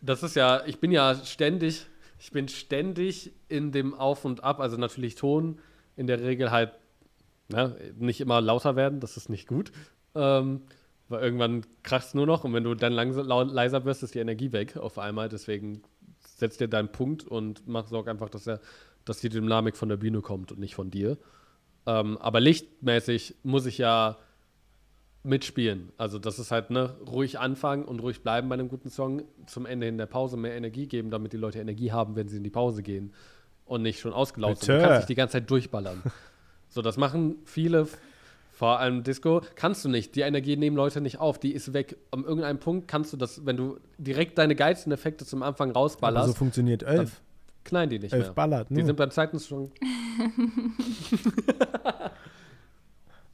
Das 0.00 0.22
ist 0.22 0.34
ja, 0.34 0.64
ich 0.66 0.80
bin 0.80 0.90
ja 0.90 1.14
ständig, 1.24 1.86
ich 2.18 2.32
bin 2.32 2.48
ständig 2.48 3.32
in 3.48 3.70
dem 3.72 3.94
Auf 3.94 4.24
und 4.24 4.42
Ab, 4.42 4.60
also 4.60 4.76
natürlich 4.76 5.14
Ton 5.14 5.58
in 5.96 6.06
der 6.06 6.20
Regel 6.20 6.50
halt 6.50 6.72
ne, 7.48 7.76
nicht 7.98 8.20
immer 8.20 8.40
lauter 8.40 8.76
werden, 8.76 9.00
das 9.00 9.16
ist 9.16 9.28
nicht 9.28 9.46
gut. 9.46 9.72
Ähm, 10.14 10.62
weil 11.08 11.22
irgendwann 11.22 11.66
kracht 11.82 12.08
es 12.08 12.14
nur 12.14 12.26
noch 12.26 12.44
und 12.44 12.52
wenn 12.54 12.64
du 12.64 12.74
dann 12.74 12.92
langsam, 12.92 13.26
leiser 13.26 13.84
wirst, 13.84 14.02
ist 14.02 14.14
die 14.14 14.20
Energie 14.20 14.52
weg 14.52 14.76
auf 14.76 14.98
einmal. 14.98 15.28
Deswegen 15.28 15.82
setzt 16.20 16.60
dir 16.60 16.68
deinen 16.68 16.90
Punkt 16.90 17.24
und 17.24 17.66
mach, 17.66 17.88
sorg 17.88 18.08
einfach, 18.08 18.30
dass, 18.30 18.46
er, 18.46 18.60
dass 19.04 19.20
die 19.20 19.28
Dynamik 19.28 19.76
von 19.76 19.88
der 19.88 19.96
Bühne 19.96 20.22
kommt 20.22 20.50
und 20.52 20.58
nicht 20.58 20.74
von 20.74 20.90
dir. 20.90 21.18
Ähm, 21.86 22.16
aber 22.18 22.40
lichtmäßig 22.40 23.36
muss 23.42 23.66
ich 23.66 23.78
ja 23.78 24.16
mitspielen. 25.22 25.90
Also 25.96 26.18
das 26.18 26.38
ist 26.38 26.50
halt 26.50 26.70
ne, 26.70 26.94
ruhig 27.06 27.38
anfangen 27.38 27.84
und 27.84 28.00
ruhig 28.00 28.22
bleiben 28.22 28.48
bei 28.48 28.54
einem 28.54 28.68
guten 28.68 28.90
Song, 28.90 29.22
zum 29.46 29.66
Ende 29.66 29.88
in 29.88 29.98
der 29.98 30.06
Pause 30.06 30.36
mehr 30.36 30.54
Energie 30.54 30.86
geben, 30.86 31.10
damit 31.10 31.32
die 31.32 31.38
Leute 31.38 31.58
Energie 31.58 31.92
haben, 31.92 32.14
wenn 32.14 32.28
sie 32.28 32.36
in 32.36 32.44
die 32.44 32.50
Pause 32.50 32.82
gehen 32.82 33.12
und 33.64 33.82
nicht 33.82 34.00
schon 34.00 34.12
ausgelaufen 34.12 34.56
sind. 34.56 34.76
Du 34.76 34.82
kannst 34.82 35.00
dich 35.00 35.06
die 35.06 35.14
ganze 35.14 35.32
Zeit 35.32 35.50
durchballern. 35.50 36.02
so, 36.68 36.82
das 36.82 36.96
machen 36.96 37.36
viele, 37.44 37.88
vor 38.64 38.80
allem 38.80 39.02
Disco, 39.02 39.42
kannst 39.56 39.84
du 39.84 39.90
nicht. 39.90 40.14
Die 40.16 40.22
Energie 40.22 40.56
nehmen 40.56 40.74
Leute 40.74 41.02
nicht 41.02 41.18
auf, 41.20 41.38
die 41.38 41.52
ist 41.52 41.74
weg. 41.74 41.98
An 42.12 42.24
irgendeinem 42.24 42.58
Punkt 42.58 42.88
kannst 42.88 43.12
du 43.12 43.18
das, 43.18 43.44
wenn 43.44 43.58
du 43.58 43.78
direkt 43.98 44.38
deine 44.38 44.54
geilsten 44.56 44.90
Effekte 44.90 45.26
zum 45.26 45.42
Anfang 45.42 45.70
rausballerst. 45.70 46.24
Aber 46.24 46.32
so 46.32 46.38
funktioniert 46.38 46.82
elf. 46.82 47.20
Knallen 47.64 47.90
die 47.90 47.98
nicht 47.98 48.14
elf 48.14 48.24
mehr. 48.24 48.32
ballert, 48.32 48.70
ne? 48.70 48.78
Die 48.78 48.86
sind 48.86 48.96
beim 48.96 49.10
zweiten 49.10 49.38
schon. 49.38 49.70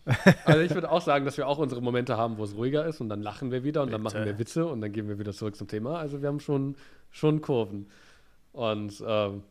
also 0.44 0.60
ich 0.62 0.74
würde 0.74 0.90
auch 0.90 1.00
sagen, 1.00 1.24
dass 1.24 1.36
wir 1.36 1.46
auch 1.46 1.58
unsere 1.58 1.80
Momente 1.80 2.16
haben, 2.16 2.36
wo 2.36 2.42
es 2.42 2.56
ruhiger 2.56 2.84
ist 2.86 3.00
und 3.00 3.08
dann 3.08 3.22
lachen 3.22 3.52
wir 3.52 3.62
wieder 3.62 3.82
und 3.82 3.86
Bitte. 3.90 4.02
dann 4.02 4.02
machen 4.02 4.24
wir 4.24 4.36
Witze 4.36 4.66
und 4.66 4.80
dann 4.80 4.90
gehen 4.90 5.06
wir 5.06 5.20
wieder 5.20 5.32
zurück 5.32 5.54
zum 5.54 5.68
Thema. 5.68 6.00
Also 6.00 6.22
wir 6.22 6.28
haben 6.28 6.40
schon, 6.40 6.74
schon 7.12 7.40
Kurven. 7.40 7.86
Und 8.52 9.00
ähm, 9.06 9.44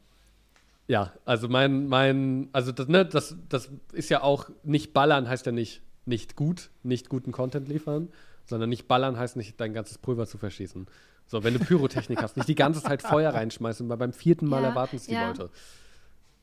ja, 0.90 1.14
also 1.24 1.48
mein, 1.48 1.88
mein, 1.88 2.50
also 2.52 2.72
das, 2.72 2.88
ne, 2.88 3.06
das, 3.06 3.36
das 3.48 3.70
ist 3.94 4.10
ja 4.10 4.24
auch 4.24 4.50
nicht 4.64 4.92
ballern 4.92 5.30
heißt 5.30 5.46
ja 5.46 5.52
nicht, 5.52 5.84
nicht 6.06 6.36
gut, 6.36 6.72
nicht 6.82 7.10
guten 7.10 7.32
Content 7.32 7.70
liefern, 7.70 8.10
sondern 8.46 8.72
nicht 8.72 8.88
ballern 8.88 9.16
heißt 9.16 9.38
nicht 9.38 9.62
dein 9.62 9.76
ganzes 9.76 10.00
Pulver 10.00 10.26
zu 10.26 10.40
verschießen. 10.40 10.88
So, 11.28 11.44
wenn 11.44 11.54
du 11.54 11.60
Pyrotechnik 11.60 12.24
hast, 12.24 12.38
nicht 12.38 12.50
die 12.50 12.56
ganze 12.56 12.82
Zeit 12.82 13.04
Feuer 13.04 13.32
reinschmeißen, 13.36 13.88
weil 13.88 13.98
beim 13.98 14.14
vierten 14.14 14.48
Mal 14.48 14.64
ja, 14.64 14.70
erwarten 14.70 14.96
es 14.96 15.06
die 15.06 15.14
ja. 15.14 15.28
Leute. 15.28 15.52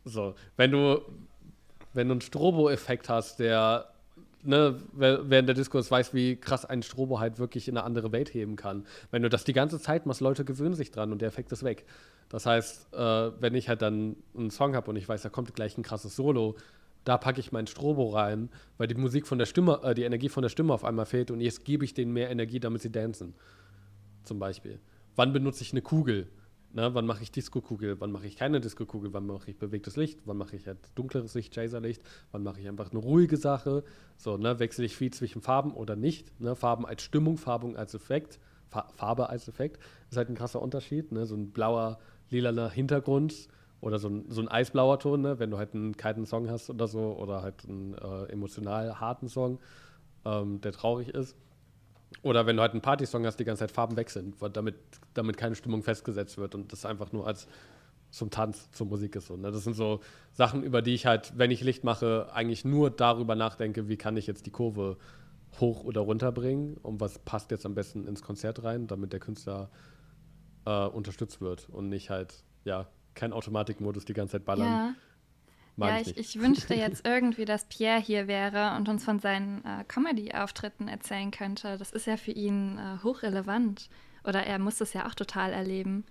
So, 0.05 0.37
wenn 0.57 0.71
du, 0.71 1.03
wenn 1.93 2.07
du 2.07 2.13
einen 2.13 2.21
Strobo-Effekt 2.21 3.09
hast, 3.09 3.41
der 3.41 3.89
ne, 4.45 4.81
während 4.93 5.49
der 5.49 5.57
Diskurs 5.57 5.91
weiß, 5.91 6.15
wie 6.15 6.37
krass 6.37 6.65
ein 6.65 6.85
Strobo 6.85 7.19
halt 7.19 7.41
wirklich 7.41 7.67
in 7.67 7.77
eine 7.77 7.85
andere 7.85 8.13
Welt 8.13 8.33
heben 8.33 8.55
kann. 8.55 8.87
Wenn 9.11 9.23
du 9.23 9.29
das 9.29 9.43
die 9.43 9.55
ganze 9.55 9.81
Zeit 9.81 10.07
machst, 10.07 10.21
Leute 10.21 10.45
gewöhnen 10.45 10.77
sich 10.77 10.93
dran 10.93 11.11
und 11.11 11.21
der 11.21 11.27
Effekt 11.27 11.51
ist 11.51 11.65
weg. 11.65 11.85
Das 12.29 12.47
heißt, 12.47 12.93
äh, 12.93 12.99
wenn 13.41 13.55
ich 13.55 13.69
halt 13.69 13.83
dann 13.83 14.17
einen 14.37 14.51
Song 14.51 14.75
habe 14.75 14.91
und 14.91 14.97
ich 14.97 15.09
weiß, 15.09 15.23
da 15.23 15.29
kommt 15.29 15.55
gleich 15.55 15.79
ein 15.79 15.83
krasses 15.83 16.17
Solo, 16.17 16.57
da 17.05 17.19
packe 17.19 17.39
ich 17.39 17.53
meinen 17.53 17.69
Strobo 17.69 18.09
rein, 18.11 18.51
weil 18.79 18.89
die 18.89 18.97
Musik 18.97 19.27
von 19.27 19.39
der 19.39 19.47
Stimme, 19.47 19.81
äh, 19.85 19.95
die 19.95 20.03
Energie 20.03 20.29
von 20.29 20.43
der 20.43 20.49
Stimme 20.49 20.75
auf 20.75 20.85
einmal 20.85 21.07
fehlt 21.07 21.31
und 21.31 21.41
jetzt 21.41 21.65
gebe 21.65 21.85
ich 21.85 21.95
denen 21.95 22.13
mehr 22.13 22.31
Energie, 22.31 22.59
damit 22.59 22.83
sie 22.83 22.91
dancen. 22.91 23.35
Zum 24.25 24.41
Beispiel. 24.41 24.81
Wann 25.15 25.33
benutze 25.33 25.63
ich 25.63 25.73
eine 25.73 25.83
Kugel? 25.83 26.29
Na, 26.73 26.93
wann 26.93 27.07
mache 27.07 27.23
ich 27.23 27.31
Disco-Kugel? 27.31 28.01
Wann 28.01 28.13
mache 28.13 28.27
ich 28.27 28.37
keine 28.37 28.61
Disco-Kugel? 28.61 29.15
Wann 29.15 29.27
mache 29.27 29.51
ich 29.51 29.57
bewegtes 29.57 29.97
Licht? 29.97 30.21
Wann 30.27 30.37
mache 30.37 30.57
ich 30.57 30.67
halt 30.67 30.79
dunkleres 30.95 31.33
Licht, 31.35 31.57
Laserlicht? 31.57 32.03
Wann 32.33 32.43
mache 32.43 32.61
ich 32.61 32.69
einfach 32.69 32.91
eine 32.91 32.99
ruhige 32.99 33.39
Sache? 33.39 33.83
So, 34.19 34.37
ne, 34.37 34.59
wechsle 34.59 34.85
ich 34.85 34.95
viel 34.95 35.11
zwischen 35.13 35.41
Farben 35.41 35.73
oder 35.73 35.97
nicht? 35.97 36.39
Ne? 36.39 36.55
Farben 36.55 36.85
als 36.85 37.03
Stimmung, 37.03 37.39
Farbung 37.39 37.77
als 37.77 37.95
Effekt, 37.95 38.39
Fa 38.69 38.89
Farbe 38.95 39.31
als 39.31 39.49
Effekt. 39.49 39.81
ist 40.11 40.19
halt 40.19 40.29
ein 40.29 40.35
krasser 40.35 40.61
Unterschied. 40.61 41.13
Ne? 41.13 41.25
So 41.25 41.35
ein 41.35 41.51
blauer, 41.51 41.99
lilaner 42.31 42.71
Hintergrund 42.71 43.49
oder 43.81 43.99
so 43.99 44.09
ein, 44.09 44.25
so 44.29 44.41
ein 44.41 44.49
eisblauer 44.49 44.99
Ton, 44.99 45.21
ne? 45.23 45.39
wenn 45.39 45.51
du 45.51 45.59
halt 45.59 45.75
einen 45.75 45.97
kalten 45.97 46.27
Song 46.27 46.51
hast 46.51 46.71
oder 46.71 46.89
so 46.89 47.17
oder 47.19 47.43
halt 47.43 47.65
einen 47.69 47.95
äh, 47.95 48.33
emotional 48.33 49.01
harten 49.01 49.29
Song, 49.29 49.59
ähm, 50.25 50.61
der 50.61 50.73
traurig 50.73 51.09
ist. 51.09 51.37
Oder 52.23 52.47
wenn 52.47 52.57
du 52.57 52.63
halt 52.63 52.73
einen 52.73 52.83
Partysong 52.83 53.27
hast, 53.27 53.39
die 53.39 53.45
ganze 53.45 53.61
Zeit 53.61 53.73
Farben 53.73 53.97
wechseln, 53.97 54.35
damit, 54.53 54.77
damit 55.15 55.37
keine 55.37 55.55
Stimmung 55.55 55.83
festgesetzt 55.83 56.39
wird 56.39 56.55
und 56.55 56.73
das 56.73 56.87
einfach 56.87 57.13
nur 57.13 57.27
als 57.27 57.47
zum 58.11 58.31
Tanz, 58.31 58.71
zur 58.71 58.87
Musik 58.87 59.17
ist. 59.17 59.27
So, 59.27 59.37
ne? 59.37 59.51
Das 59.51 59.65
sind 59.65 59.75
so 59.75 60.01
Sachen, 60.33 60.63
über 60.63 60.83
die 60.83 60.95
ich 60.95 61.07
halt, 61.07 61.33
wenn 61.37 61.51
ich 61.51 61.63
Licht 61.63 61.85
mache, 61.85 62.29
eigentlich 62.33 62.65
nur 62.65 62.91
darüber 62.91 63.35
nachdenke, 63.35 63.89
wie 63.89 63.97
kann 63.97 64.17
ich 64.17 64.27
jetzt 64.27 64.47
die 64.47 64.51
Kurve 64.51 64.97
hoch 65.61 65.85
oder 65.85 66.01
runter 66.03 66.33
bringen 66.33 66.77
und 66.83 67.01
was 67.01 67.19
passt 67.19 67.51
jetzt 67.51 67.67
am 67.67 67.75
besten 67.75 68.07
ins 68.07 68.23
Konzert 68.23 68.63
rein, 68.63 68.87
damit 68.87 69.13
der 69.13 69.21
Künstler 69.21 69.71
äh, 70.67 70.87
unterstützt 70.87 71.41
wird 71.41 71.69
und 71.71 71.89
nicht 71.89 72.11
halt, 72.11 72.45
ja, 72.65 72.87
kein 73.15 73.33
Automatikmodus 73.33 74.05
die 74.05 74.13
ganze 74.13 74.33
Zeit 74.33 74.45
ballern. 74.45 74.67
Ja. 74.67 74.95
Mag 75.77 75.91
ja, 75.91 76.01
ich, 76.01 76.17
ich, 76.17 76.37
ich, 76.37 76.43
wünschte 76.43 76.75
jetzt 76.75 77.07
irgendwie, 77.07 77.45
dass 77.45 77.65
Pierre 77.65 78.01
hier 78.01 78.29
wäre 78.29 78.77
und 78.77 78.89
uns 78.89 79.05
von 79.05 79.19
seinen 79.19 79.65
äh, 79.65 79.85
Comedy-Auftritten 79.87 80.89
erzählen 80.89 81.31
könnte. 81.31 81.77
Das 81.79 81.93
ist 81.93 82.07
ja 82.07 82.17
für 82.17 82.33
ihn 82.33 82.79
äh, 82.79 83.03
hochrelevant. 83.03 83.89
Oder 84.25 84.45
er 84.45 84.59
muss 84.59 84.79
das 84.79 84.93
ja 84.93 85.07
auch 85.07 85.15
total 85.15 85.53
erleben. 85.53 86.05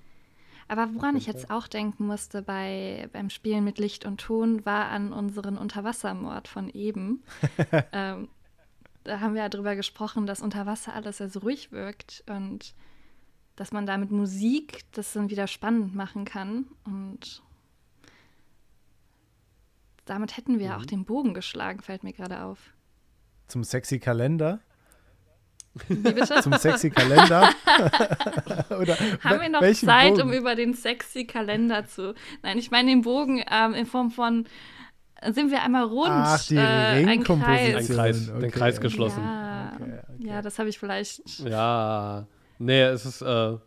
Aber 0.67 0.93
woran 0.95 1.15
ich 1.15 1.27
jetzt 1.27 1.51
auch 1.51 1.67
denken 1.67 2.07
musste 2.07 2.41
bei, 2.41 3.09
beim 3.13 3.29
Spielen 3.29 3.63
mit 3.63 3.77
Licht 3.77 4.05
und 4.05 4.19
Ton, 4.21 4.65
war 4.65 4.87
an 4.87 5.13
unseren 5.13 5.57
Unterwassermord 5.57 6.47
von 6.47 6.69
eben. 6.69 7.23
ähm, 7.91 8.29
da 9.03 9.19
haben 9.19 9.35
wir 9.35 9.43
ja 9.43 9.49
drüber 9.49 9.75
gesprochen, 9.75 10.25
dass 10.25 10.41
unter 10.41 10.65
Wasser 10.65 10.93
alles 10.93 11.19
ja 11.19 11.27
so 11.27 11.39
ruhig 11.39 11.71
wirkt 11.71 12.23
und 12.27 12.73
dass 13.55 13.71
man 13.71 13.85
da 13.85 13.97
mit 13.97 14.11
Musik 14.11 14.81
das 14.91 15.13
dann 15.13 15.29
wieder 15.29 15.47
spannend 15.47 15.95
machen 15.95 16.25
kann. 16.25 16.65
Und 16.83 17.41
damit 20.05 20.37
hätten 20.37 20.59
wir 20.59 20.69
mhm. 20.69 20.75
auch 20.75 20.85
den 20.85 21.05
Bogen 21.05 21.33
geschlagen, 21.33 21.81
fällt 21.81 22.03
mir 22.03 22.13
gerade 22.13 22.43
auf. 22.43 22.59
Zum 23.47 23.63
sexy 23.63 23.99
Kalender? 23.99 24.59
Wie 25.87 25.95
bitte? 25.95 26.41
Zum 26.41 26.53
sexy 26.53 26.89
Kalender? 26.89 27.49
Oder 28.69 28.95
Haben 29.23 29.41
wir 29.41 29.49
noch 29.49 29.61
Zeit, 29.73 30.15
Bogen? 30.15 30.29
um 30.29 30.33
über 30.33 30.55
den 30.55 30.73
sexy 30.73 31.25
Kalender 31.25 31.85
zu. 31.85 32.15
Nein, 32.43 32.57
ich 32.57 32.71
meine 32.71 32.89
den 32.89 33.01
Bogen 33.01 33.43
ähm, 33.51 33.73
in 33.73 33.85
Form 33.85 34.11
von 34.11 34.47
sind 35.31 35.49
wir 35.49 35.63
einmal 35.63 35.83
rund. 35.83 36.09
Ach, 36.11 36.45
die 36.45 36.55
äh, 36.55 36.59
ein 36.59 37.23
Kreis. 37.23 37.89
Ein 37.89 37.95
Kreis 37.95 38.29
okay. 38.29 38.39
Den 38.39 38.51
Kreis 38.51 38.81
geschlossen. 38.81 39.23
Ja, 39.23 39.71
okay, 39.73 39.99
okay. 40.03 40.27
ja 40.27 40.41
das 40.41 40.59
habe 40.59 40.69
ich 40.69 40.77
vielleicht. 40.77 41.39
Ja, 41.39 42.27
nee, 42.59 42.81
es 42.81 43.05
ist 43.05 43.21
äh, 43.21 43.57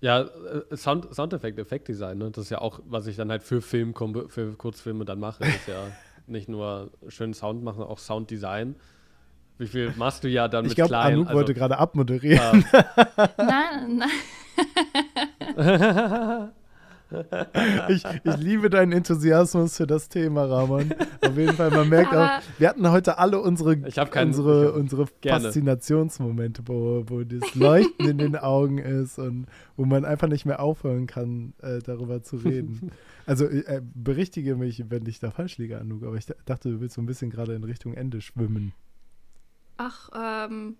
ja, 0.00 0.20
äh, 0.20 0.76
Sound, 0.76 1.14
Soundeffekt, 1.14 1.58
Effektdesign, 1.58 2.18
ne? 2.18 2.30
das 2.30 2.44
ist 2.44 2.50
ja 2.50 2.60
auch, 2.60 2.80
was 2.86 3.06
ich 3.06 3.16
dann 3.16 3.30
halt 3.30 3.42
für 3.42 3.60
Film, 3.60 3.94
für 4.28 4.54
Kurzfilme 4.54 5.04
dann 5.04 5.18
mache, 5.18 5.44
ist 5.44 5.66
ja 5.66 5.86
nicht 6.26 6.48
nur 6.48 6.90
schön 7.08 7.34
Sound 7.34 7.62
machen, 7.64 7.82
auch 7.82 7.98
Sounddesign. 7.98 8.76
Wie 9.58 9.66
viel 9.66 9.92
machst 9.96 10.22
du 10.22 10.28
ja 10.28 10.46
dann 10.46 10.64
ich 10.64 10.70
mit 10.70 10.76
glaub, 10.76 10.88
kleinen? 10.88 11.08
Ich 11.08 11.14
glaube, 11.14 11.30
Anouk 11.30 11.34
wollte 11.34 11.54
gerade 11.54 11.78
abmoderieren. 11.78 12.64
Ja. 12.72 13.30
nein, 13.38 14.02
nein. 15.56 16.50
ich, 17.88 18.04
ich 18.24 18.36
liebe 18.36 18.70
deinen 18.70 18.92
Enthusiasmus 18.92 19.76
für 19.76 19.86
das 19.86 20.08
Thema, 20.08 20.44
Ramon. 20.44 20.94
Auf 21.20 21.36
jeden 21.36 21.54
Fall, 21.54 21.70
man 21.70 21.88
merkt 21.88 22.14
auch, 22.14 22.40
wir 22.58 22.68
hatten 22.68 22.90
heute 22.90 23.18
alle 23.18 23.40
unsere, 23.40 23.78
keinen, 23.80 24.28
unsere, 24.28 24.72
unsere 24.72 25.06
Faszinationsmomente, 25.22 26.62
wo, 26.66 27.04
wo 27.06 27.24
das 27.24 27.54
Leuchten 27.54 28.08
in 28.08 28.18
den 28.18 28.36
Augen 28.36 28.78
ist 28.78 29.18
und 29.18 29.46
wo 29.76 29.84
man 29.84 30.04
einfach 30.04 30.28
nicht 30.28 30.44
mehr 30.44 30.60
aufhören 30.60 31.06
kann, 31.06 31.54
äh, 31.62 31.78
darüber 31.80 32.22
zu 32.22 32.36
reden. 32.36 32.92
Also 33.26 33.46
äh, 33.46 33.82
berichtige 33.82 34.56
mich, 34.56 34.84
wenn 34.88 35.04
ich 35.06 35.20
da 35.20 35.30
falsch 35.30 35.58
liege, 35.58 35.78
Anouk, 35.78 36.02
aber 36.02 36.16
ich 36.16 36.26
dachte, 36.46 36.70
du 36.70 36.80
willst 36.80 36.94
so 36.94 37.02
ein 37.02 37.06
bisschen 37.06 37.30
gerade 37.30 37.54
in 37.54 37.64
Richtung 37.64 37.94
Ende 37.94 38.20
schwimmen. 38.20 38.72
Ach, 39.76 40.10
ähm, 40.14 40.76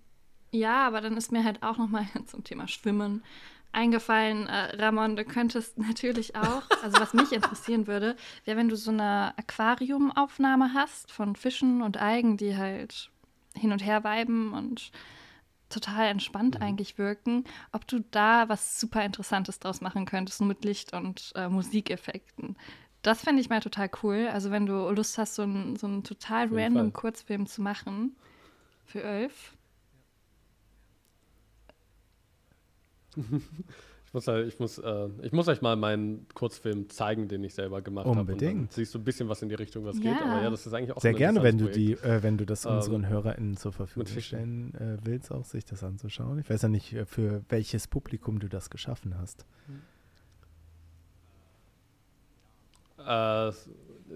Ja, 0.51 0.87
aber 0.87 1.01
dann 1.01 1.15
ist 1.15 1.31
mir 1.31 1.43
halt 1.43 1.61
auch 1.63 1.77
noch 1.77 1.89
mal 1.89 2.05
zum 2.25 2.43
Thema 2.43 2.67
Schwimmen 2.67 3.23
eingefallen, 3.71 4.47
äh, 4.47 4.75
Ramon, 4.81 5.15
du 5.15 5.25
könntest 5.25 5.77
natürlich 5.77 6.35
auch, 6.35 6.63
also 6.83 6.99
was 6.99 7.13
mich 7.13 7.31
interessieren 7.31 7.87
würde, 7.87 8.15
wäre, 8.45 8.57
wenn 8.57 8.69
du 8.69 8.75
so 8.75 8.91
eine 8.91 9.33
Aquariumaufnahme 9.37 10.73
hast 10.73 11.11
von 11.11 11.35
Fischen 11.35 11.81
und 11.81 11.97
Algen, 11.97 12.37
die 12.37 12.57
halt 12.57 13.09
hin 13.55 13.71
und 13.71 13.85
her 13.85 14.03
weiben 14.03 14.53
und 14.53 14.91
total 15.69 16.07
entspannt 16.07 16.55
mhm. 16.55 16.63
eigentlich 16.63 16.97
wirken, 16.97 17.43
ob 17.71 17.87
du 17.87 17.99
da 18.11 18.49
was 18.49 18.79
super 18.79 19.03
Interessantes 19.05 19.59
draus 19.59 19.81
machen 19.81 20.05
könntest, 20.05 20.41
nur 20.41 20.47
mit 20.47 20.65
Licht 20.65 20.93
und 20.93 21.31
äh, 21.35 21.47
Musikeffekten. 21.47 22.57
Das 23.01 23.21
fände 23.21 23.41
ich 23.41 23.49
mal 23.49 23.61
total 23.61 23.89
cool. 24.03 24.27
Also 24.31 24.51
wenn 24.51 24.65
du 24.65 24.89
Lust 24.89 25.17
hast, 25.17 25.35
so 25.35 25.43
einen 25.43 25.75
so 25.77 26.01
total 26.01 26.47
random 26.51 26.91
Fall. 26.91 27.01
Kurzfilm 27.01 27.45
zu 27.45 27.61
machen 27.61 28.15
für 28.85 29.03
Elf. 29.03 29.53
Ich 34.09 34.13
muss, 34.15 34.27
ich, 34.27 34.59
muss, 34.59 34.79
äh, 34.79 35.09
ich 35.21 35.31
muss 35.33 35.47
euch 35.47 35.61
mal 35.61 35.75
meinen 35.75 36.25
Kurzfilm 36.33 36.89
zeigen, 36.89 37.27
den 37.27 37.43
ich 37.43 37.53
selber 37.53 37.83
gemacht 37.83 38.07
habe. 38.07 38.21
Unbedingt. 38.21 38.69
Hab 38.69 38.73
siehst 38.73 38.95
du 38.95 38.97
ein 38.97 39.03
bisschen 39.03 39.29
was 39.29 39.43
in 39.43 39.49
die 39.49 39.55
Richtung, 39.55 39.85
was 39.85 39.97
ja. 39.97 40.13
geht. 40.13 40.21
Aber 40.23 40.41
ja, 40.41 40.49
das 40.49 40.65
ist 40.65 40.73
eigentlich 40.73 40.93
auch 40.97 40.99
Sehr 41.01 41.13
gerne, 41.13 41.43
wenn 41.43 41.59
du, 41.59 41.69
die, 41.69 41.91
äh, 41.91 42.23
wenn 42.23 42.35
du 42.35 42.43
das 42.47 42.65
ähm, 42.65 42.71
unseren 42.71 43.07
HörerInnen 43.07 43.55
zur 43.55 43.71
Verfügung 43.71 44.19
stellen 44.19 44.73
äh, 44.73 44.97
willst, 45.03 45.31
auch 45.31 45.45
sich 45.45 45.63
das 45.63 45.83
anzuschauen. 45.83 46.39
Ich 46.39 46.49
weiß 46.49 46.63
ja 46.63 46.69
nicht, 46.69 46.91
äh, 46.93 47.05
für 47.05 47.43
welches 47.49 47.87
Publikum 47.87 48.39
du 48.39 48.49
das 48.49 48.71
geschaffen 48.71 49.15
hast. 49.15 49.45
Äh, 52.97 53.51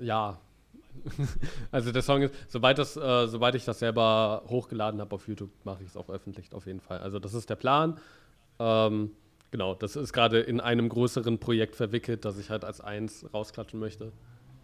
ja. 0.02 0.40
also 1.72 1.92
der 1.92 2.02
Song 2.02 2.24
ist, 2.24 2.34
sobald, 2.48 2.80
das, 2.80 2.98
äh, 2.98 3.28
sobald 3.28 3.54
ich 3.54 3.66
das 3.66 3.78
selber 3.78 4.42
hochgeladen 4.48 5.00
habe 5.02 5.14
auf 5.14 5.28
YouTube, 5.28 5.52
mache 5.64 5.84
ich 5.84 5.90
es 5.90 5.98
auch 5.98 6.10
öffentlich 6.10 6.52
auf 6.52 6.66
jeden 6.66 6.80
Fall. 6.80 6.98
Also 6.98 7.20
das 7.20 7.36
ist 7.36 7.48
der 7.48 7.58
Plan. 7.58 8.00
Ähm, 8.60 9.12
genau, 9.52 9.76
das 9.76 9.96
ist 9.96 10.14
gerade 10.14 10.40
in 10.40 10.60
einem 10.60 10.90
größeren 10.90 11.40
Projekt 11.40 11.76
verwickelt, 11.76 12.26
das 12.26 12.38
ich 12.38 12.50
halt 12.50 12.66
als 12.66 12.82
eins 12.82 13.26
rausklatschen 13.34 13.80
möchte. 13.80 14.12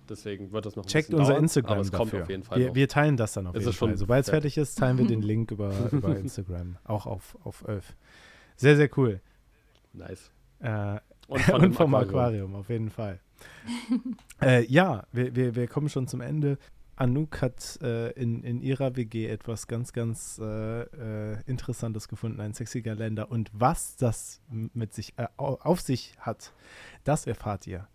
Deswegen 0.09 0.51
wird 0.51 0.65
das 0.65 0.75
noch 0.75 0.85
ein 0.85 0.87
Checkt 0.87 1.13
unser 1.13 1.33
dauern, 1.33 1.43
Instagram 1.43 1.71
aber 1.73 1.81
es 1.81 1.91
dafür. 1.91 2.09
kommt 2.09 2.23
auf 2.23 2.29
jeden 2.29 2.43
Fall. 2.43 2.59
Wir, 2.59 2.75
wir 2.75 2.87
teilen 2.87 3.15
das 3.15 3.33
dann 3.33 3.47
auf 3.47 3.55
es 3.55 3.65
jeden 3.65 3.75
Fall. 3.75 3.95
Sobald 3.95 4.23
es 4.23 4.29
fertig 4.29 4.57
ist, 4.57 4.75
teilen 4.75 4.97
wir 4.97 5.05
den 5.05 5.21
Link 5.23 5.51
über, 5.51 5.71
über 5.91 6.17
Instagram, 6.17 6.77
auch 6.83 7.05
auf, 7.05 7.37
auf 7.43 7.63
Elf. 7.67 7.95
Sehr, 8.55 8.75
sehr 8.75 8.89
cool. 8.97 9.21
Nice. 9.93 10.31
Äh, 10.59 10.99
und, 11.27 11.49
und 11.53 11.73
vom 11.73 11.93
Aquarium. 11.93 12.09
Aquarium. 12.09 12.55
auf 12.55 12.69
jeden 12.69 12.89
Fall. 12.89 13.19
äh, 14.41 14.65
ja, 14.65 15.05
wir, 15.11 15.35
wir, 15.35 15.55
wir 15.55 15.67
kommen 15.67 15.89
schon 15.89 16.07
zum 16.07 16.21
Ende. 16.21 16.57
Anouk 16.99 17.41
hat 17.41 17.79
äh, 17.81 18.11
in, 18.11 18.43
in 18.43 18.61
ihrer 18.61 18.97
WG 18.97 19.27
etwas 19.27 19.67
ganz, 19.67 19.93
ganz 19.93 20.37
äh, 20.37 20.81
äh, 20.81 21.37
Interessantes 21.45 22.09
gefunden, 22.09 22.41
ein 22.41 22.53
sexiger 22.53 22.93
Länder. 22.93 23.31
Und 23.31 23.49
was 23.53 23.95
das 23.95 24.41
mit 24.49 24.93
sich 24.93 25.13
äh, 25.17 25.27
auf 25.37 25.79
sich 25.79 26.13
hat, 26.19 26.53
das 27.05 27.25
erfahrt 27.25 27.67
ihr 27.67 27.87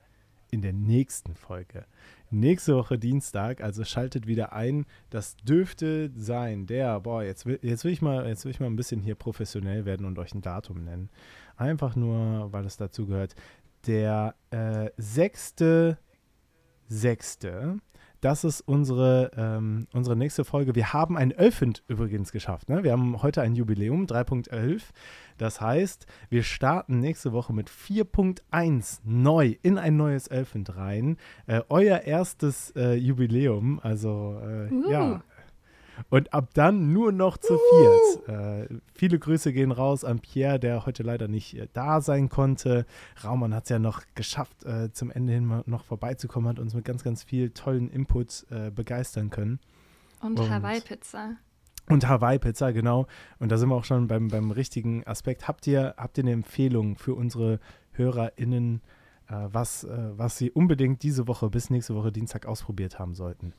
in 0.51 0.63
der 0.63 0.73
nächsten 0.73 1.35
Folge. 1.35 1.85
Nächste 2.31 2.77
Woche 2.77 2.99
Dienstag, 2.99 3.61
also 3.61 3.85
schaltet 3.85 4.27
wieder 4.27 4.55
ein. 4.55 4.87
Das 5.11 5.37
dürfte 5.37 6.11
sein, 6.17 6.67
der, 6.67 7.01
boah, 7.01 7.23
jetzt 7.23 7.45
will, 7.45 7.59
jetzt 7.61 7.85
will 7.85 7.93
ich 7.93 8.01
mal, 8.01 8.27
jetzt 8.27 8.45
will 8.45 8.53
ich 8.53 8.61
mal 8.61 8.67
ein 8.67 8.77
bisschen 8.77 9.03
hier 9.03 9.17
professionell 9.17 9.85
werden 9.85 10.07
und 10.07 10.19
euch 10.19 10.35
ein 10.35 10.41
Datum 10.41 10.83
nennen. 10.83 11.11
Einfach 11.57 11.95
nur, 11.95 12.53
weil 12.53 12.65
es 12.65 12.79
dazu 12.79 13.07
gehört. 13.07 13.35
Der 13.87 14.35
äh, 14.51 14.91
sechste, 14.97 15.99
sechste 16.89 17.81
das 18.25 18.43
ist 18.43 18.63
unsere, 18.63 19.31
ähm, 19.37 19.87
unsere 19.93 20.17
nächste 20.17 20.45
Folge. 20.45 20.75
Wir 20.75 20.95
haben 20.95 21.19
ein 21.19 21.31
Elfend 21.31 21.83
übrigens 21.89 22.33
geschafft. 22.33 22.71
Ne? 22.71 22.83
Wir 22.83 22.93
haben 22.93 23.23
heute 23.23 23.43
ein 23.43 23.55
Jubiläum, 23.55 24.07
3.11. 24.07 24.83
Das 25.37 25.61
heißt, 25.61 26.07
wir 26.31 26.43
starten 26.43 27.01
nächste 27.01 27.33
Woche 27.33 27.53
mit 27.53 27.69
4.1 27.69 29.01
neu 29.05 29.57
in 29.61 29.77
ein 29.77 29.99
neues 29.99 30.29
Elfend 30.29 30.75
rein. 30.75 31.19
Äh, 31.47 31.61
euer 31.69 32.01
erstes 32.01 32.71
äh, 32.77 32.95
Jubiläum. 32.95 33.79
Also, 33.83 34.41
äh, 34.43 34.73
uh. 34.73 34.91
ja, 34.91 35.23
und 36.11 36.33
ab 36.33 36.51
dann 36.55 36.93
nur 36.93 37.13
noch 37.13 37.37
zu 37.37 37.59
viert. 37.59 38.29
Äh, 38.29 38.69
viele 38.95 39.19
Grüße 39.19 39.53
gehen 39.53 39.73
raus 39.73 40.05
an 40.05 40.21
Pierre, 40.21 40.59
der 40.59 40.87
heute 40.87 41.03
leider 41.03 41.29
nicht 41.29 41.57
äh, 41.57 41.69
da 41.73 42.01
sein 42.01 42.29
konnte. 42.29 42.87
Raumann 43.23 43.55
hat 43.55 43.65
es 43.65 43.71
ja 43.71 43.79
noch 43.79 44.03
geschafft, 44.15 44.65
äh, 44.65 44.93
zum 44.93 45.11
Ende 45.11 45.33
hin 45.33 45.63
noch 45.67 45.85
vorbeizukommen, 45.85 46.49
hat 46.49 46.59
uns 46.59 46.75
mit 46.75 46.85
ganz, 46.85 47.05
ganz 47.05 47.23
viel 47.23 47.51
tollen 47.51 47.91
Input 47.91 48.47
äh, 48.51 48.71
begeistern 48.71 49.31
können. 49.31 49.61
Und, 50.21 50.41
und 50.41 50.51
Hawaii-Pizza. 50.51 51.37
Und 51.89 52.09
Hawaii-Pizza, 52.09 52.73
genau. 52.73 53.07
Und 53.39 53.53
da 53.53 53.59
sind 53.59 53.69
wir 53.69 53.75
auch 53.75 53.85
schon 53.85 54.07
beim, 54.09 54.29
beim 54.29 54.51
richtigen 54.51 55.07
Aspekt. 55.07 55.47
Habt 55.49 55.67
ihr, 55.67 55.95
habt 55.99 56.17
ihr 56.17 56.25
eine 56.25 56.33
Empfehlung 56.33 56.97
für 56.97 57.15
unsere 57.15 57.61
HörerInnen, 57.93 58.81
äh, 59.29 59.35
was, 59.53 59.85
äh, 59.85 60.11
was 60.17 60.39
sie 60.39 60.51
unbedingt 60.51 61.03
diese 61.03 61.29
Woche 61.29 61.51
bis 61.51 61.71
nächste 61.71 61.95
Woche 61.95 62.11
Dienstag 62.11 62.47
ausprobiert 62.47 62.99
haben 62.99 63.15
sollten? 63.15 63.53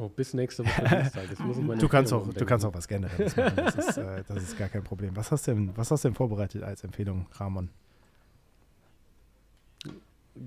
Oh, 0.00 0.08
bis 0.08 0.32
nächste 0.32 0.64
Woche 0.64 0.88
Dienstag. 0.88 1.24
du, 1.78 1.88
kannst 1.88 2.12
auch, 2.14 2.26
du 2.32 2.46
kannst 2.46 2.64
auch 2.64 2.72
was 2.72 2.88
Generelles 2.88 3.36
machen. 3.36 3.52
Das 3.56 3.74
ist, 3.76 3.98
äh, 3.98 4.22
das 4.26 4.42
ist 4.42 4.58
gar 4.58 4.68
kein 4.70 4.82
Problem. 4.82 5.14
Was 5.14 5.30
hast, 5.30 5.46
du 5.46 5.52
denn, 5.52 5.76
was 5.76 5.90
hast 5.90 6.04
du 6.04 6.08
denn 6.08 6.14
vorbereitet 6.14 6.62
als 6.62 6.84
Empfehlung, 6.84 7.26
Ramon? 7.32 7.68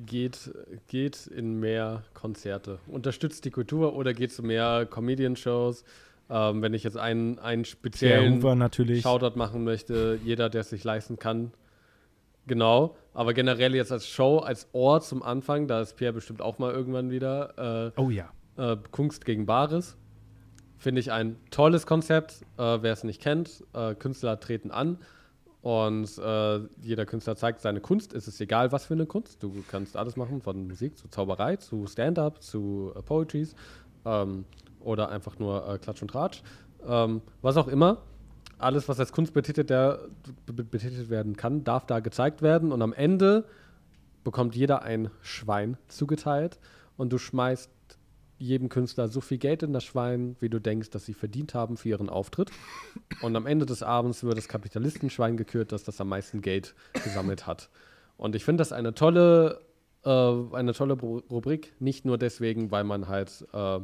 Geht, 0.07 0.51
geht 0.87 1.27
in 1.27 1.59
mehr 1.59 2.03
Konzerte. 2.15 2.79
Unterstützt 2.87 3.45
die 3.45 3.51
Kultur 3.51 3.95
oder 3.95 4.15
geht 4.15 4.31
zu 4.31 4.41
mehr 4.41 4.87
Comedian-Shows. 4.87 5.83
Ähm, 6.31 6.63
wenn 6.63 6.73
ich 6.73 6.83
jetzt 6.83 6.97
einen, 6.97 7.37
einen 7.37 7.65
speziellen 7.65 8.41
Shoutout 9.01 9.37
machen 9.37 9.63
möchte, 9.63 10.17
jeder, 10.23 10.49
der 10.49 10.61
es 10.61 10.71
sich 10.71 10.83
leisten 10.83 11.19
kann. 11.19 11.51
Genau, 12.47 12.95
aber 13.13 13.35
generell 13.35 13.75
jetzt 13.75 13.91
als 13.91 14.07
Show, 14.07 14.39
als 14.39 14.67
Ort 14.73 15.05
zum 15.05 15.21
Anfang, 15.21 15.67
da 15.67 15.79
ist 15.81 15.95
Pierre 15.95 16.13
bestimmt 16.13 16.41
auch 16.41 16.57
mal 16.57 16.73
irgendwann 16.73 17.11
wieder. 17.11 17.91
Äh, 17.95 18.01
oh 18.01 18.09
ja 18.09 18.31
äh, 18.57 18.77
Kunst 18.91 19.25
gegen 19.25 19.45
Bares. 19.45 19.97
Finde 20.77 20.99
ich 20.99 21.11
ein 21.11 21.37
tolles 21.49 21.85
Konzept. 21.85 22.41
Äh, 22.57 22.79
Wer 22.81 22.93
es 22.93 23.03
nicht 23.03 23.21
kennt, 23.21 23.63
äh, 23.73 23.95
Künstler 23.95 24.39
treten 24.39 24.71
an 24.71 24.97
und 25.63 26.17
äh, 26.17 26.59
jeder 26.81 27.05
Künstler 27.05 27.37
zeigt 27.37 27.61
seine 27.61 27.79
Kunst. 27.79 28.13
Es 28.13 28.27
ist 28.27 28.41
egal, 28.41 28.73
was 28.73 28.85
für 28.85 28.95
eine 28.95 29.05
Kunst. 29.05 29.41
Du 29.41 29.63
kannst 29.69 29.95
alles 29.95 30.17
machen, 30.17 30.41
von 30.41 30.67
Musik 30.67 30.97
zu 30.97 31.07
Zauberei, 31.07 31.55
zu 31.55 31.87
Stand-up, 31.87 32.43
zu 32.43 32.91
äh, 32.97 33.01
Poetries 33.01 33.55
ähm, 34.03 34.43
oder 34.81 35.07
einfach 35.07 35.39
nur 35.39 35.65
äh, 35.65 35.77
Klatsch 35.77 36.01
und 36.01 36.09
Tratsch. 36.09 36.43
Ähm, 36.85 37.21
was 37.41 37.55
auch 37.55 37.69
immer. 37.69 37.99
Alles, 38.57 38.89
was 38.89 38.99
als 38.99 39.13
Kunst 39.13 39.33
betitelt, 39.33 39.69
der, 39.69 39.99
betitelt 40.45 41.09
werden 41.09 41.37
kann, 41.37 41.63
darf 41.63 41.85
da 41.85 42.01
gezeigt 42.01 42.41
werden. 42.41 42.73
Und 42.73 42.81
am 42.81 42.91
Ende 42.91 43.45
bekommt 44.25 44.55
jeder 44.55 44.81
ein 44.81 45.11
Schwein 45.21 45.77
zugeteilt 45.87 46.59
und 46.97 47.13
du 47.13 47.17
schmeißt 47.17 47.69
jedem 48.43 48.69
Künstler 48.69 49.07
so 49.07 49.21
viel 49.21 49.37
Geld 49.37 49.63
in 49.63 49.73
das 49.73 49.83
Schwein, 49.83 50.35
wie 50.39 50.49
du 50.49 50.59
denkst, 50.59 50.89
dass 50.89 51.05
sie 51.05 51.13
verdient 51.13 51.53
haben 51.53 51.77
für 51.77 51.89
ihren 51.89 52.09
Auftritt. 52.09 52.51
Und 53.21 53.35
am 53.35 53.45
Ende 53.45 53.65
des 53.65 53.83
Abends 53.83 54.23
wird 54.23 54.37
das 54.37 54.47
Kapitalistenschwein 54.47 55.37
gekürt, 55.37 55.71
das 55.71 55.83
das 55.83 55.99
am 56.01 56.09
meisten 56.09 56.41
Geld 56.41 56.75
gesammelt 57.03 57.47
hat. 57.47 57.69
Und 58.17 58.35
ich 58.35 58.43
finde 58.43 58.61
das 58.61 58.71
eine 58.71 58.93
tolle, 58.93 59.61
äh, 60.03 60.09
eine 60.09 60.73
tolle 60.73 60.93
Rubrik, 60.93 61.73
nicht 61.79 62.05
nur 62.05 62.17
deswegen, 62.17 62.69
weil 62.69 62.83
man 62.83 63.07
halt 63.07 63.47
äh, 63.53 63.79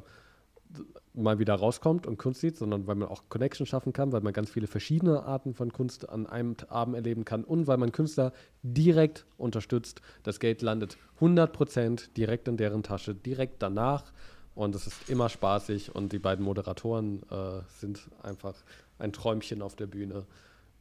mal 1.14 1.40
wieder 1.40 1.56
rauskommt 1.56 2.06
und 2.06 2.18
Kunst 2.18 2.42
sieht, 2.42 2.58
sondern 2.58 2.86
weil 2.86 2.96
man 2.96 3.10
auch 3.10 3.24
Connection 3.30 3.66
schaffen 3.66 3.94
kann, 3.94 4.12
weil 4.12 4.22
man 4.22 4.34
ganz 4.34 4.50
viele 4.50 4.68
verschiedene 4.68 5.24
Arten 5.24 5.54
von 5.54 5.74
Kunst 5.74 6.08
an 6.08 6.28
einem 6.28 6.56
Abend 6.68 6.96
erleben 6.96 7.26
kann 7.26 7.44
und 7.44 7.68
weil 7.68 7.78
man 7.78 7.92
Künstler 7.92 8.34
direkt 8.62 9.26
unterstützt. 9.38 10.02
Das 10.24 10.40
Geld 10.40 10.62
landet 10.62 10.98
100% 11.20 12.14
direkt 12.14 12.48
in 12.48 12.58
deren 12.58 12.84
Tasche, 12.84 13.16
direkt 13.16 13.62
danach 13.64 14.12
und 14.60 14.76
es 14.76 14.88
ist 14.88 15.10
immer 15.10 15.30
spaßig 15.30 15.96
und 15.96 16.12
die 16.12 16.20
beiden 16.20 16.44
Moderatoren 16.44 17.24
äh, 17.32 17.62
sind 17.80 18.10
einfach 18.24 18.56
ein 19.00 19.14
Träumchen 19.14 19.62
auf 19.62 19.78
der 19.78 19.88
Bühne. 19.88 20.26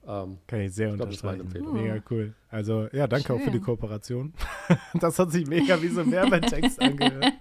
Ähm, 0.04 0.38
Kann 0.48 0.60
ich 0.62 0.74
sehr 0.74 0.88
ich 0.88 0.96
glaub, 0.96 1.06
unterstreichen. 1.06 1.72
Mega 1.72 2.02
cool. 2.10 2.34
Also 2.50 2.88
ja, 2.92 3.06
danke 3.06 3.28
Schön. 3.28 3.36
auch 3.36 3.40
für 3.40 3.52
die 3.52 3.60
Kooperation. 3.60 4.34
das 4.94 5.16
hat 5.20 5.30
sich 5.30 5.46
mega 5.46 5.80
wie 5.80 5.88
so 5.88 6.00
ein 6.00 6.10
Werbetext 6.10 6.82
angehört. 6.82 7.24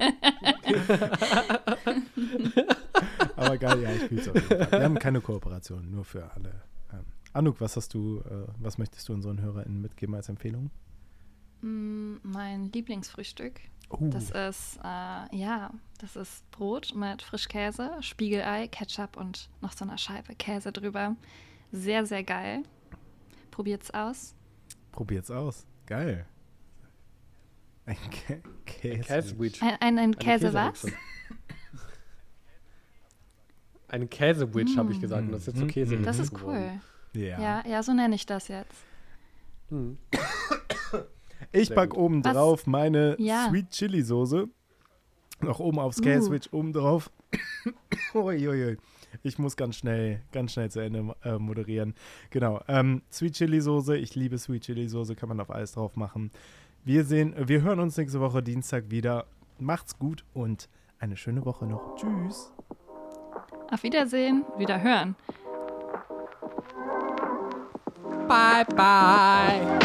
Aber 3.35 3.57
geil, 3.57 3.81
ja, 3.81 3.91
ich 3.93 4.03
fühle 4.03 4.21
es 4.21 4.29
auf 4.29 4.35
jeden 4.35 4.47
Fall. 4.47 4.71
Wir 4.71 4.83
haben 4.83 4.99
keine 4.99 5.21
Kooperation, 5.21 5.89
nur 5.89 6.05
für 6.05 6.31
alle. 6.33 6.61
Ähm, 6.93 7.05
Anouk, 7.33 7.59
was 7.61 7.75
hast 7.77 7.95
du, 7.95 8.19
äh, 8.19 8.45
was 8.59 8.77
möchtest 8.77 9.09
du 9.09 9.13
unseren 9.13 9.41
HörerInnen 9.41 9.81
mitgeben 9.81 10.13
als 10.13 10.29
Empfehlung? 10.29 10.69
Mm, 11.61 12.17
mein 12.21 12.71
Lieblingsfrühstück 12.71 13.59
Uh. 13.89 14.09
Das 14.09 14.31
ist, 14.31 14.77
äh, 14.83 15.35
ja, 15.35 15.71
das 15.99 16.15
ist 16.15 16.49
Brot 16.51 16.93
mit 16.93 17.21
Frischkäse, 17.21 17.91
Spiegelei, 18.01 18.67
Ketchup 18.67 19.17
und 19.17 19.49
noch 19.61 19.71
so 19.71 19.85
einer 19.85 19.97
Scheibe 19.97 20.35
Käse 20.35 20.71
drüber. 20.71 21.15
Sehr, 21.71 22.05
sehr 22.05 22.23
geil. 22.23 22.63
Probiert's 23.51 23.91
aus. 23.91 24.35
Probiert's 24.91 25.31
aus. 25.31 25.65
Geil. 25.85 26.25
Ein 27.85 27.97
Kä 28.09 28.41
Käse. 28.65 29.35
Ein, 29.61 29.77
ein, 29.79 29.97
ein 29.97 30.15
Käse 30.17 30.53
was? 30.53 30.85
Ein 33.87 34.09
Käsewitch, 34.09 34.75
mm. 34.75 34.79
habe 34.79 34.91
ich 34.91 34.99
gesagt. 34.99 35.23
Und 35.23 35.31
das 35.31 35.41
ist 35.41 35.47
jetzt 35.47 35.59
so 35.59 35.67
Käse. 35.67 35.97
Das 36.01 36.19
ist 36.19 36.33
cool. 36.43 36.81
Ja. 37.13 37.39
ja. 37.39 37.63
Ja, 37.65 37.83
so 37.83 37.93
nenne 37.93 38.15
ich 38.15 38.25
das 38.25 38.49
jetzt. 38.49 38.83
Hm. 39.69 39.97
Ich 41.51 41.73
packe 41.73 41.97
oben 41.97 42.23
Was? 42.23 42.33
drauf 42.33 42.67
meine 42.67 43.15
ja. 43.19 43.47
Sweet 43.49 43.69
Chili 43.71 44.01
Soße. 44.01 44.47
Noch 45.41 45.59
oben 45.59 45.79
aufs 45.79 46.01
Käsewitch, 46.01 46.51
uh. 46.51 46.57
oben 46.57 46.73
drauf. 46.73 47.11
Uiuiui. 48.13 48.77
Ich 49.23 49.39
muss 49.39 49.55
ganz 49.55 49.75
schnell, 49.75 50.21
ganz 50.31 50.53
schnell 50.53 50.69
zu 50.69 50.79
Ende 50.79 51.15
äh, 51.23 51.37
moderieren. 51.37 51.93
Genau. 52.29 52.61
Ähm, 52.67 53.01
Sweet 53.11 53.33
Chili 53.33 53.61
Soße. 53.61 53.97
Ich 53.97 54.15
liebe 54.15 54.37
Sweet 54.37 54.63
Chili 54.63 54.87
Soße. 54.87 55.15
Kann 55.15 55.29
man 55.29 55.39
auf 55.39 55.49
alles 55.51 55.73
drauf 55.73 55.95
machen. 55.95 56.31
Wir 56.83 57.03
sehen, 57.03 57.35
wir 57.37 57.61
hören 57.61 57.79
uns 57.79 57.97
nächste 57.97 58.19
Woche 58.19 58.41
Dienstag 58.41 58.89
wieder. 58.89 59.25
Macht's 59.59 59.97
gut 59.97 60.23
und 60.33 60.69
eine 60.99 61.17
schöne 61.17 61.45
Woche 61.45 61.65
noch. 61.65 61.95
Tschüss. 61.95 62.51
Auf 63.71 63.83
Wiedersehen, 63.83 64.45
wieder 64.57 64.81
hören. 64.81 65.15
Bye 68.27 68.65
bye. 68.75 69.77